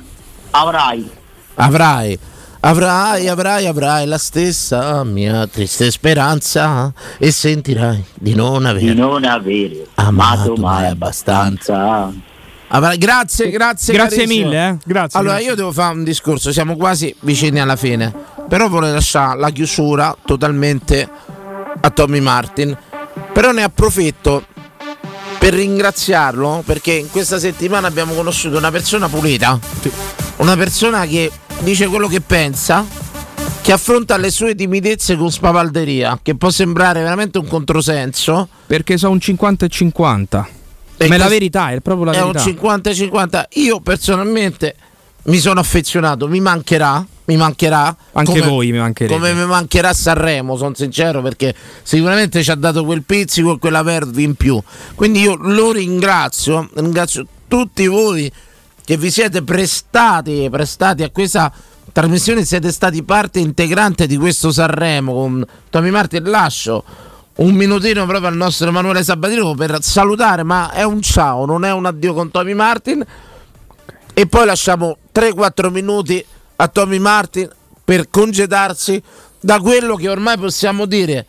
Avrai. 0.51 1.11
Avrai, 1.61 2.19
avrai, 2.61 3.29
avrai, 3.29 3.67
avrai 3.67 4.07
la 4.07 4.19
stessa 4.19 5.05
mia 5.05 5.47
triste 5.47 5.91
speranza 5.91 6.93
e 7.19 7.31
sentirai 7.31 8.05
di 8.15 8.35
non 8.35 8.63
Di 8.63 8.69
avere 8.69 8.95
non 8.95 9.25
avere 9.25 9.87
amato 9.95 10.41
amato 10.53 10.57
mai 10.57 10.87
abbastanza. 10.87 12.13
Avrai- 12.71 12.99
grazie, 12.99 13.49
grazie, 13.51 13.95
Grazie 13.95 14.19
carissimo. 14.19 14.45
mille, 14.49 14.69
eh. 14.69 14.77
Grazie. 14.85 15.19
Allora, 15.19 15.35
grazie. 15.37 15.51
io 15.51 15.57
devo 15.57 15.73
fare 15.73 15.95
un 15.95 16.05
discorso, 16.05 16.53
siamo 16.53 16.77
quasi 16.77 17.15
vicini 17.21 17.61
alla 17.61 17.77
fine, 17.77 18.13
però 18.47 18.69
vorrei 18.69 18.93
lasciare 18.93 19.39
la 19.39 19.49
chiusura 19.51 20.15
totalmente 20.25 21.09
a 21.81 21.91
Tommy 21.91 22.21
Martin. 22.21 22.77
Però 23.33 23.53
ne 23.53 23.63
approfitto 23.63 24.45
per 25.39 25.55
ringraziarlo 25.55 26.63
perché 26.67 26.93
in 26.93 27.11
questa 27.11 27.39
settimana 27.39 27.87
abbiamo 27.87 28.15
conosciuto 28.15 28.59
una 28.59 28.71
persona 28.71 29.09
pulita, 29.09 29.59
una 30.37 30.57
persona 30.57 31.07
che 31.07 31.31
dice 31.61 31.87
quello 31.87 32.09
che 32.09 32.21
pensa, 32.21 32.85
che 33.61 33.73
affronta 33.73 34.17
le 34.17 34.31
sue 34.31 34.55
timidezze 34.55 35.17
con 35.17 35.31
spavalderia, 35.31 36.19
che 36.23 36.35
può 36.35 36.51
sembrare 36.51 37.03
veramente 37.03 37.39
un 37.39 37.47
controsenso. 37.47 38.49
Perché 38.67 38.97
sono 38.97 39.13
un 39.13 39.21
50 39.21 39.67
e 39.67 39.69
50. 39.69 40.49
E 40.97 41.09
Ma 41.09 41.15
è 41.15 41.19
la 41.19 41.29
verità, 41.29 41.71
è 41.71 41.81
proprio 41.81 42.07
la 42.07 42.13
è 42.13 42.21
un 42.23 42.33
verità. 42.33 42.67
50-50. 42.67 43.45
Io 43.61 43.81
personalmente 43.81 44.75
mi 45.25 45.39
sono 45.39 45.61
affezionato, 45.61 46.27
mi 46.29 46.41
mancherà, 46.41 47.05
mi 47.29 47.37
mancherà. 47.37 47.95
Anche 48.13 48.41
voi 48.41 48.73
mi 48.73 48.79
mancherete. 48.79 49.15
Come 49.15 49.35
mi 49.35 49.45
mancherà 49.45 49.93
Sanremo, 49.93 50.57
sono 50.57 50.75
sincero, 50.75 51.21
perché 51.21 51.55
sicuramente 51.83 52.43
ci 52.43 52.51
ha 52.51 52.55
dato 52.55 52.85
quel 52.85 53.03
pizzico 53.03 53.55
e 53.55 53.59
quella 53.59 53.83
verve 53.83 54.23
in 54.23 54.35
più. 54.35 54.61
Quindi 54.95 55.21
io 55.21 55.37
lo 55.37 55.73
ringrazio, 55.73 56.69
ringrazio 56.75 57.27
tutti 57.47 57.87
voi 57.87 58.33
che 58.83 58.97
vi 58.97 59.11
siete 59.11 59.43
prestati, 59.43 60.49
prestati 60.51 61.03
a 61.03 61.11
questa 61.11 61.53
trasmissione, 61.93 62.45
siete 62.47 62.73
stati 62.73 63.03
parte 63.03 63.41
integrante 63.41 64.07
di 64.07 64.17
questo 64.17 64.51
Sanremo 64.51 65.13
con 65.13 65.45
Tommy 65.69 65.91
Martin. 65.91 66.23
Lascio 66.25 66.83
un 67.37 67.53
minutino 67.53 68.07
proprio 68.07 68.29
al 68.29 68.37
nostro 68.37 68.69
Emanuele 68.69 69.05
Sabatino 69.05 69.55
per 69.55 69.83
salutare, 69.83 70.45
ma 70.45 70.73
è 70.73 70.83
un 70.83 71.03
ciao, 71.03 71.45
non 71.45 71.67
è 71.67 71.73
un 71.73 71.85
addio 71.85 72.15
con 72.15 72.31
Tommy 72.31 72.55
Martin. 72.55 73.05
E 74.15 74.27
poi 74.27 74.47
lasciamo 74.47 74.97
3-4 75.15 75.71
minuti 75.71 76.25
a 76.61 76.69
Tommy 76.69 76.99
Martin 76.99 77.49
per 77.85 78.11
congedarsi 78.11 79.01
da 79.41 79.61
quello 79.61 79.95
che 79.95 80.09
ormai 80.09 80.37
possiamo 80.37 80.87
dire 80.87 81.25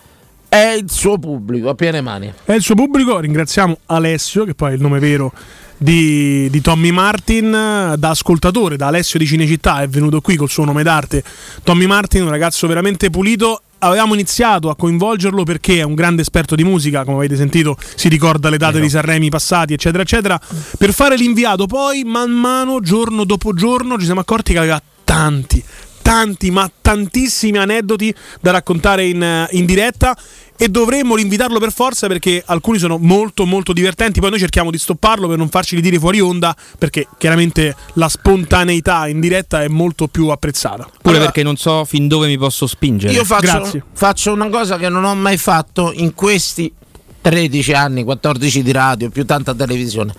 è 0.49 0.75
il 0.79 0.89
suo 0.89 1.19
pubblico 1.19 1.69
a 1.69 1.75
piene 1.75 2.01
mani. 2.01 2.33
È 2.43 2.53
il 2.53 2.63
suo 2.63 2.73
pubblico, 2.73 3.19
ringraziamo 3.19 3.79
Alessio, 3.87 4.43
che 4.45 4.55
poi 4.55 4.71
è 4.71 4.73
il 4.73 4.81
nome 4.81 4.97
vero 4.97 5.31
di, 5.77 6.49
di 6.49 6.61
Tommy 6.61 6.89
Martin, 6.89 7.51
da 7.51 8.09
ascoltatore, 8.09 8.75
da 8.75 8.87
Alessio 8.87 9.19
di 9.19 9.27
Cinecittà, 9.27 9.81
è 9.81 9.87
venuto 9.87 10.19
qui 10.19 10.35
col 10.35 10.49
suo 10.49 10.65
nome 10.65 10.81
d'arte. 10.81 11.23
Tommy 11.63 11.85
Martin, 11.85 12.23
un 12.23 12.29
ragazzo 12.29 12.65
veramente 12.65 13.11
pulito. 13.11 13.61
Avevamo 13.81 14.15
iniziato 14.15 14.69
a 14.69 14.75
coinvolgerlo 14.75 15.43
perché 15.43 15.77
è 15.77 15.83
un 15.83 15.93
grande 15.93 16.23
esperto 16.23 16.55
di 16.55 16.63
musica, 16.63 17.05
come 17.05 17.17
avete 17.17 17.37
sentito, 17.37 17.77
si 17.95 18.09
ricorda 18.09 18.49
le 18.49 18.57
date 18.57 18.81
di 18.81 18.89
Sanremi 18.89 19.29
passati, 19.29 19.73
eccetera, 19.73 20.01
eccetera. 20.01 20.41
Per 20.77 20.91
fare 20.91 21.15
l'inviato, 21.15 21.67
poi, 21.67 22.03
man 22.03 22.31
mano, 22.31 22.81
giorno 22.81 23.23
dopo 23.23 23.53
giorno, 23.53 23.97
ci 23.99 24.05
siamo 24.05 24.19
accorti 24.19 24.51
che 24.51 24.59
aveva 24.59 24.81
tanti, 25.09 25.63
tanti, 26.03 26.51
ma 26.51 26.69
tantissimi 26.81 27.57
aneddoti 27.57 28.13
da 28.39 28.51
raccontare 28.51 29.07
in, 29.07 29.47
in 29.51 29.65
diretta 29.65 30.15
e 30.55 30.67
dovremmo 30.69 31.17
invitarlo 31.17 31.57
per 31.57 31.71
forza 31.71 32.05
perché 32.05 32.43
alcuni 32.45 32.77
sono 32.77 32.99
molto 32.99 33.47
molto 33.47 33.73
divertenti, 33.73 34.19
poi 34.19 34.29
noi 34.29 34.37
cerchiamo 34.37 34.69
di 34.69 34.77
stopparlo 34.77 35.27
per 35.27 35.37
non 35.37 35.49
farci 35.49 35.81
dire 35.81 35.97
fuori 35.97 36.19
onda 36.19 36.55
perché 36.77 37.07
chiaramente 37.17 37.75
la 37.93 38.07
spontaneità 38.07 39.07
in 39.07 39.19
diretta 39.19 39.63
è 39.63 39.67
molto 39.67 40.07
più 40.07 40.27
apprezzata. 40.27 40.87
Pure 41.01 41.17
perché 41.17 41.41
non 41.41 41.57
so 41.57 41.85
fin 41.85 42.07
dove 42.07 42.27
mi 42.27 42.37
posso 42.37 42.67
spingere. 42.67 43.11
Io 43.11 43.25
faccio, 43.25 43.81
faccio 43.91 44.31
una 44.31 44.49
cosa 44.49 44.77
che 44.77 44.89
non 44.89 45.03
ho 45.05 45.15
mai 45.15 45.37
fatto 45.37 45.91
in 45.91 46.13
questi 46.13 46.71
13 47.19 47.73
anni, 47.73 48.03
14 48.03 48.61
di 48.61 48.71
radio, 48.71 49.09
più 49.09 49.25
tanta 49.25 49.55
televisione. 49.55 50.13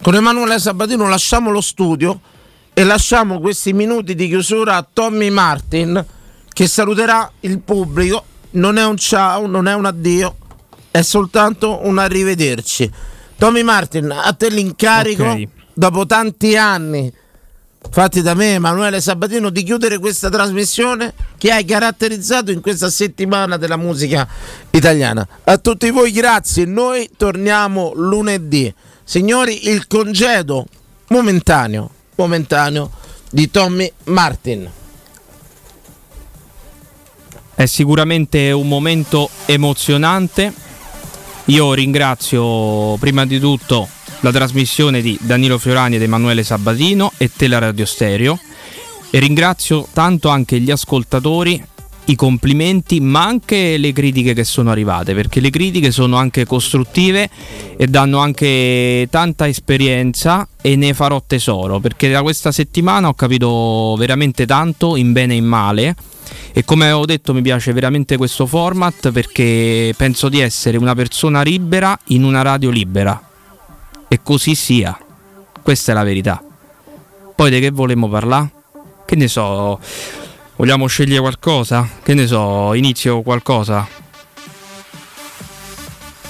Con 0.00 0.14
Emanuele 0.14 0.58
Sabatino 0.58 1.06
lasciamo 1.08 1.50
lo 1.50 1.60
studio 1.60 2.20
e 2.74 2.82
lasciamo 2.84 3.38
questi 3.40 3.72
minuti 3.72 4.14
di 4.14 4.26
chiusura 4.28 4.76
a 4.76 4.86
Tommy 4.90 5.30
Martin 5.30 6.04
che 6.52 6.66
saluterà 6.66 7.30
il 7.40 7.60
pubblico. 7.60 8.24
Non 8.50 8.76
è 8.76 8.84
un 8.84 8.96
ciao, 8.96 9.46
non 9.46 9.66
è 9.68 9.74
un 9.74 9.86
addio, 9.86 10.36
è 10.90 11.02
soltanto 11.02 11.86
un 11.86 11.98
arrivederci. 11.98 12.90
Tommy 13.36 13.62
Martin, 13.62 14.10
a 14.10 14.32
te 14.32 14.48
l'incarico 14.48 15.24
Ok. 15.24 15.48
dopo 15.72 16.06
tanti 16.06 16.56
anni 16.56 17.12
fatti 17.90 18.22
da 18.22 18.34
me, 18.34 18.54
Emanuele 18.54 19.00
Sabatino, 19.00 19.50
di 19.50 19.62
chiudere 19.62 19.98
questa 19.98 20.28
trasmissione 20.28 21.12
che 21.38 21.52
hai 21.52 21.64
caratterizzato 21.64 22.50
in 22.50 22.60
questa 22.60 22.90
settimana 22.90 23.56
della 23.56 23.76
musica 23.76 24.26
italiana. 24.70 25.26
A 25.44 25.58
tutti 25.58 25.90
voi 25.90 26.10
grazie, 26.10 26.64
noi 26.64 27.10
torniamo 27.16 27.92
lunedì. 27.94 28.72
Signori, 29.04 29.68
il 29.68 29.86
congedo 29.86 30.66
momentaneo, 31.08 31.90
momentaneo 32.16 32.90
di 33.30 33.50
Tommy 33.50 33.90
Martin. 34.04 34.70
È 37.54 37.66
sicuramente 37.66 38.50
un 38.50 38.68
momento 38.68 39.30
emozionante. 39.46 40.52
Io 41.46 41.72
ringrazio 41.72 42.96
prima 42.98 43.26
di 43.26 43.38
tutto 43.38 43.88
la 44.20 44.32
trasmissione 44.32 45.02
di 45.02 45.18
Danilo 45.20 45.58
Fiorani 45.58 45.96
ed 45.96 46.02
Emanuele 46.02 46.42
Sabatino 46.42 47.12
e 47.16 47.30
Tela 47.34 47.58
Radio 47.58 47.84
Stereo 47.84 48.38
e 49.10 49.18
ringrazio 49.18 49.86
tanto 49.92 50.28
anche 50.28 50.58
gli 50.58 50.70
ascoltatori, 50.70 51.62
i 52.06 52.16
complimenti, 52.16 53.00
ma 53.00 53.24
anche 53.24 53.76
le 53.78 53.92
critiche 53.92 54.34
che 54.34 54.44
sono 54.44 54.70
arrivate, 54.70 55.14
perché 55.14 55.40
le 55.40 55.50
critiche 55.50 55.90
sono 55.90 56.16
anche 56.16 56.44
costruttive 56.44 57.30
e 57.76 57.86
danno 57.86 58.18
anche 58.18 59.06
tanta 59.10 59.48
esperienza 59.48 60.46
e 60.60 60.76
ne 60.76 60.92
farò 60.92 61.22
tesoro, 61.26 61.80
perché 61.80 62.10
da 62.10 62.22
questa 62.22 62.52
settimana 62.52 63.08
ho 63.08 63.14
capito 63.14 63.94
veramente 63.96 64.46
tanto 64.46 64.96
in 64.96 65.12
bene 65.12 65.34
e 65.34 65.36
in 65.36 65.46
male 65.46 65.96
e 66.52 66.64
come 66.64 66.90
ho 66.90 67.04
detto 67.04 67.34
mi 67.34 67.42
piace 67.42 67.72
veramente 67.72 68.16
questo 68.16 68.46
format 68.46 69.10
perché 69.10 69.92
penso 69.96 70.28
di 70.28 70.40
essere 70.40 70.76
una 70.76 70.94
persona 70.94 71.42
libera 71.42 71.98
in 72.06 72.22
una 72.22 72.42
radio 72.42 72.70
libera 72.70 73.20
e 74.06 74.20
così 74.22 74.54
sia. 74.54 74.96
Questa 75.62 75.92
è 75.92 75.94
la 75.94 76.04
verità. 76.04 76.42
Poi 77.34 77.50
di 77.50 77.58
che 77.58 77.70
volevamo 77.70 78.08
parlare? 78.08 78.52
Che 79.04 79.16
ne 79.16 79.28
so, 79.28 79.80
vogliamo 80.56 80.86
scegliere 80.86 81.20
qualcosa? 81.20 81.88
Che 82.02 82.14
ne 82.14 82.26
so, 82.26 82.74
inizio 82.74 83.22
qualcosa. 83.22 84.03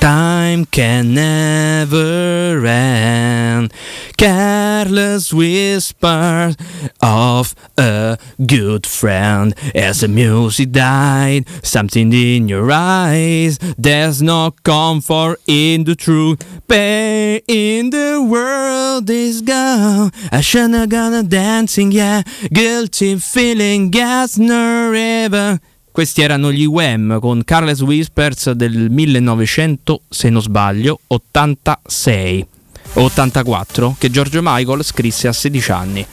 Time 0.04 0.66
can 0.66 1.14
never 1.14 2.62
end. 2.66 3.72
Careless 4.18 5.32
whispers 5.32 6.58
of 7.00 7.54
a 7.78 8.18
good 8.44 8.86
friend. 8.86 9.54
As 9.74 10.00
the 10.00 10.08
music 10.08 10.72
died, 10.72 11.48
something 11.62 12.12
in 12.12 12.48
your 12.48 12.70
eyes. 12.70 13.56
There's 13.78 14.20
no 14.20 14.50
comfort 14.62 15.40
in 15.46 15.84
the 15.84 15.94
truth. 15.94 16.44
Pain 16.68 17.40
in 17.48 17.88
the 17.88 18.22
world 18.22 19.08
is 19.08 19.40
gone. 19.40 20.10
I 20.30 20.42
shouldn't 20.42 20.90
gonna 20.90 21.22
dancing, 21.22 21.92
yeah. 21.92 22.24
Guilty 22.52 23.16
feeling 23.16 23.88
gets 23.88 24.36
no 24.36 24.90
river. 24.90 25.60
Questi 25.94 26.22
erano 26.22 26.50
gli 26.50 26.64
Wham 26.64 27.20
con 27.20 27.44
Carles 27.44 27.80
Whispers 27.80 28.50
del 28.50 28.90
1900, 28.90 30.00
se 30.08 30.28
non 30.28 30.42
sbaglio, 30.42 30.98
86 31.06 32.46
o 32.94 33.02
84, 33.02 33.94
che 33.96 34.10
Giorgio 34.10 34.40
Michael 34.42 34.82
scrisse 34.82 35.28
a 35.28 35.32
16 35.32 35.70
anni. 35.70 36.04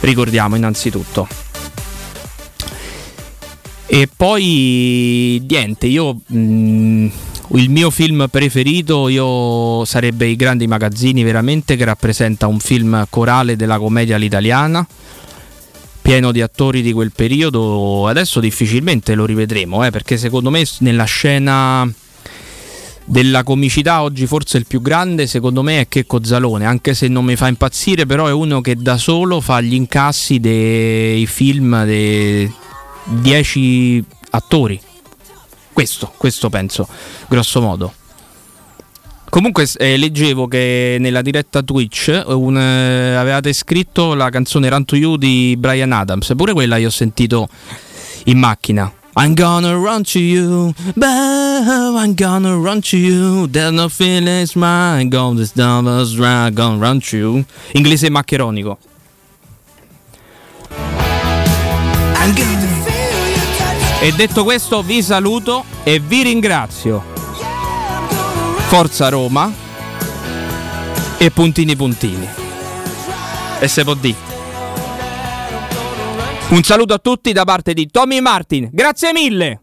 Ricordiamo 0.00 0.56
innanzitutto. 0.56 1.26
E 3.86 4.10
poi 4.14 5.42
niente, 5.48 5.86
io 5.86 6.20
mh, 6.26 7.06
il 7.54 7.70
mio 7.70 7.88
film 7.88 8.26
preferito 8.30 9.08
io 9.08 9.86
sarebbe 9.86 10.26
I 10.26 10.36
grandi 10.36 10.66
magazzini 10.66 11.22
veramente 11.22 11.76
che 11.76 11.84
rappresenta 11.86 12.46
un 12.46 12.58
film 12.58 13.06
corale 13.08 13.56
della 13.56 13.78
commedia 13.78 14.16
all'italiana 14.16 14.86
pieno 16.04 16.32
di 16.32 16.42
attori 16.42 16.82
di 16.82 16.92
quel 16.92 17.12
periodo. 17.12 18.06
Adesso 18.06 18.38
difficilmente 18.38 19.14
lo 19.14 19.24
rivedremo, 19.24 19.86
eh, 19.86 19.90
perché 19.90 20.18
secondo 20.18 20.50
me 20.50 20.62
nella 20.80 21.04
scena 21.04 21.90
della 23.06 23.42
comicità 23.42 24.02
oggi 24.02 24.26
forse 24.26 24.58
il 24.58 24.66
più 24.66 24.80
grande 24.80 25.26
secondo 25.26 25.62
me 25.62 25.80
è 25.80 25.88
Checco 25.88 26.22
Zalone, 26.22 26.66
anche 26.66 26.92
se 26.92 27.08
non 27.08 27.24
mi 27.24 27.36
fa 27.36 27.48
impazzire, 27.48 28.04
però 28.04 28.26
è 28.26 28.32
uno 28.32 28.60
che 28.60 28.76
da 28.76 28.98
solo 28.98 29.40
fa 29.40 29.62
gli 29.62 29.72
incassi 29.72 30.40
dei 30.40 31.24
film 31.26 31.86
dei 31.86 32.52
10 33.04 34.04
attori. 34.28 34.78
Questo, 35.72 36.12
questo 36.18 36.50
penso, 36.50 36.86
grosso 37.28 37.62
modo. 37.62 37.94
Comunque 39.34 39.68
eh, 39.78 39.96
leggevo 39.96 40.46
che 40.46 40.96
nella 41.00 41.20
diretta 41.20 41.60
Twitch 41.60 42.22
un, 42.24 42.56
eh, 42.56 43.16
avevate 43.16 43.52
scritto 43.52 44.14
la 44.14 44.30
canzone 44.30 44.68
Run 44.68 44.84
to 44.84 44.94
You 44.94 45.16
di 45.16 45.56
Brian 45.58 45.90
Adams, 45.90 46.34
pure 46.36 46.52
quella 46.52 46.76
io 46.76 46.86
ho 46.86 46.90
sentito 46.90 47.48
in 48.26 48.38
macchina. 48.38 48.92
I'm 49.16 49.34
gonna 49.34 49.74
run 49.74 50.04
to 50.04 50.20
you, 50.20 50.72
but 50.94 51.08
I'm 51.08 52.14
gonna 52.14 52.54
run 52.54 52.80
to 52.82 52.96
you. 52.96 53.48
There's 53.48 53.72
no 53.72 53.88
feelings 53.88 54.54
mine, 54.54 55.08
gonna 55.08 55.34
this 55.34 55.52
devil's 55.52 56.16
right, 56.16 56.54
gonna 56.54 56.78
run 56.78 57.00
to 57.00 57.16
you. 57.16 57.44
Inglese 57.72 58.08
maccheronico. 58.10 58.78
E 64.00 64.12
detto 64.12 64.44
questo 64.44 64.82
vi 64.82 65.02
saluto 65.02 65.64
e 65.82 65.98
vi 65.98 66.22
ringrazio. 66.22 67.13
Forza 68.76 69.08
Roma 69.08 69.52
e 71.16 71.30
puntini 71.30 71.76
puntini. 71.76 72.28
E 73.60 73.68
se 73.68 73.84
può 73.84 73.94
dire. 73.94 74.16
Un 76.48 76.62
saluto 76.64 76.92
a 76.92 76.98
tutti 76.98 77.32
da 77.32 77.44
parte 77.44 77.72
di 77.72 77.86
Tommy 77.86 78.18
Martin. 78.18 78.70
Grazie 78.72 79.12
mille. 79.12 79.60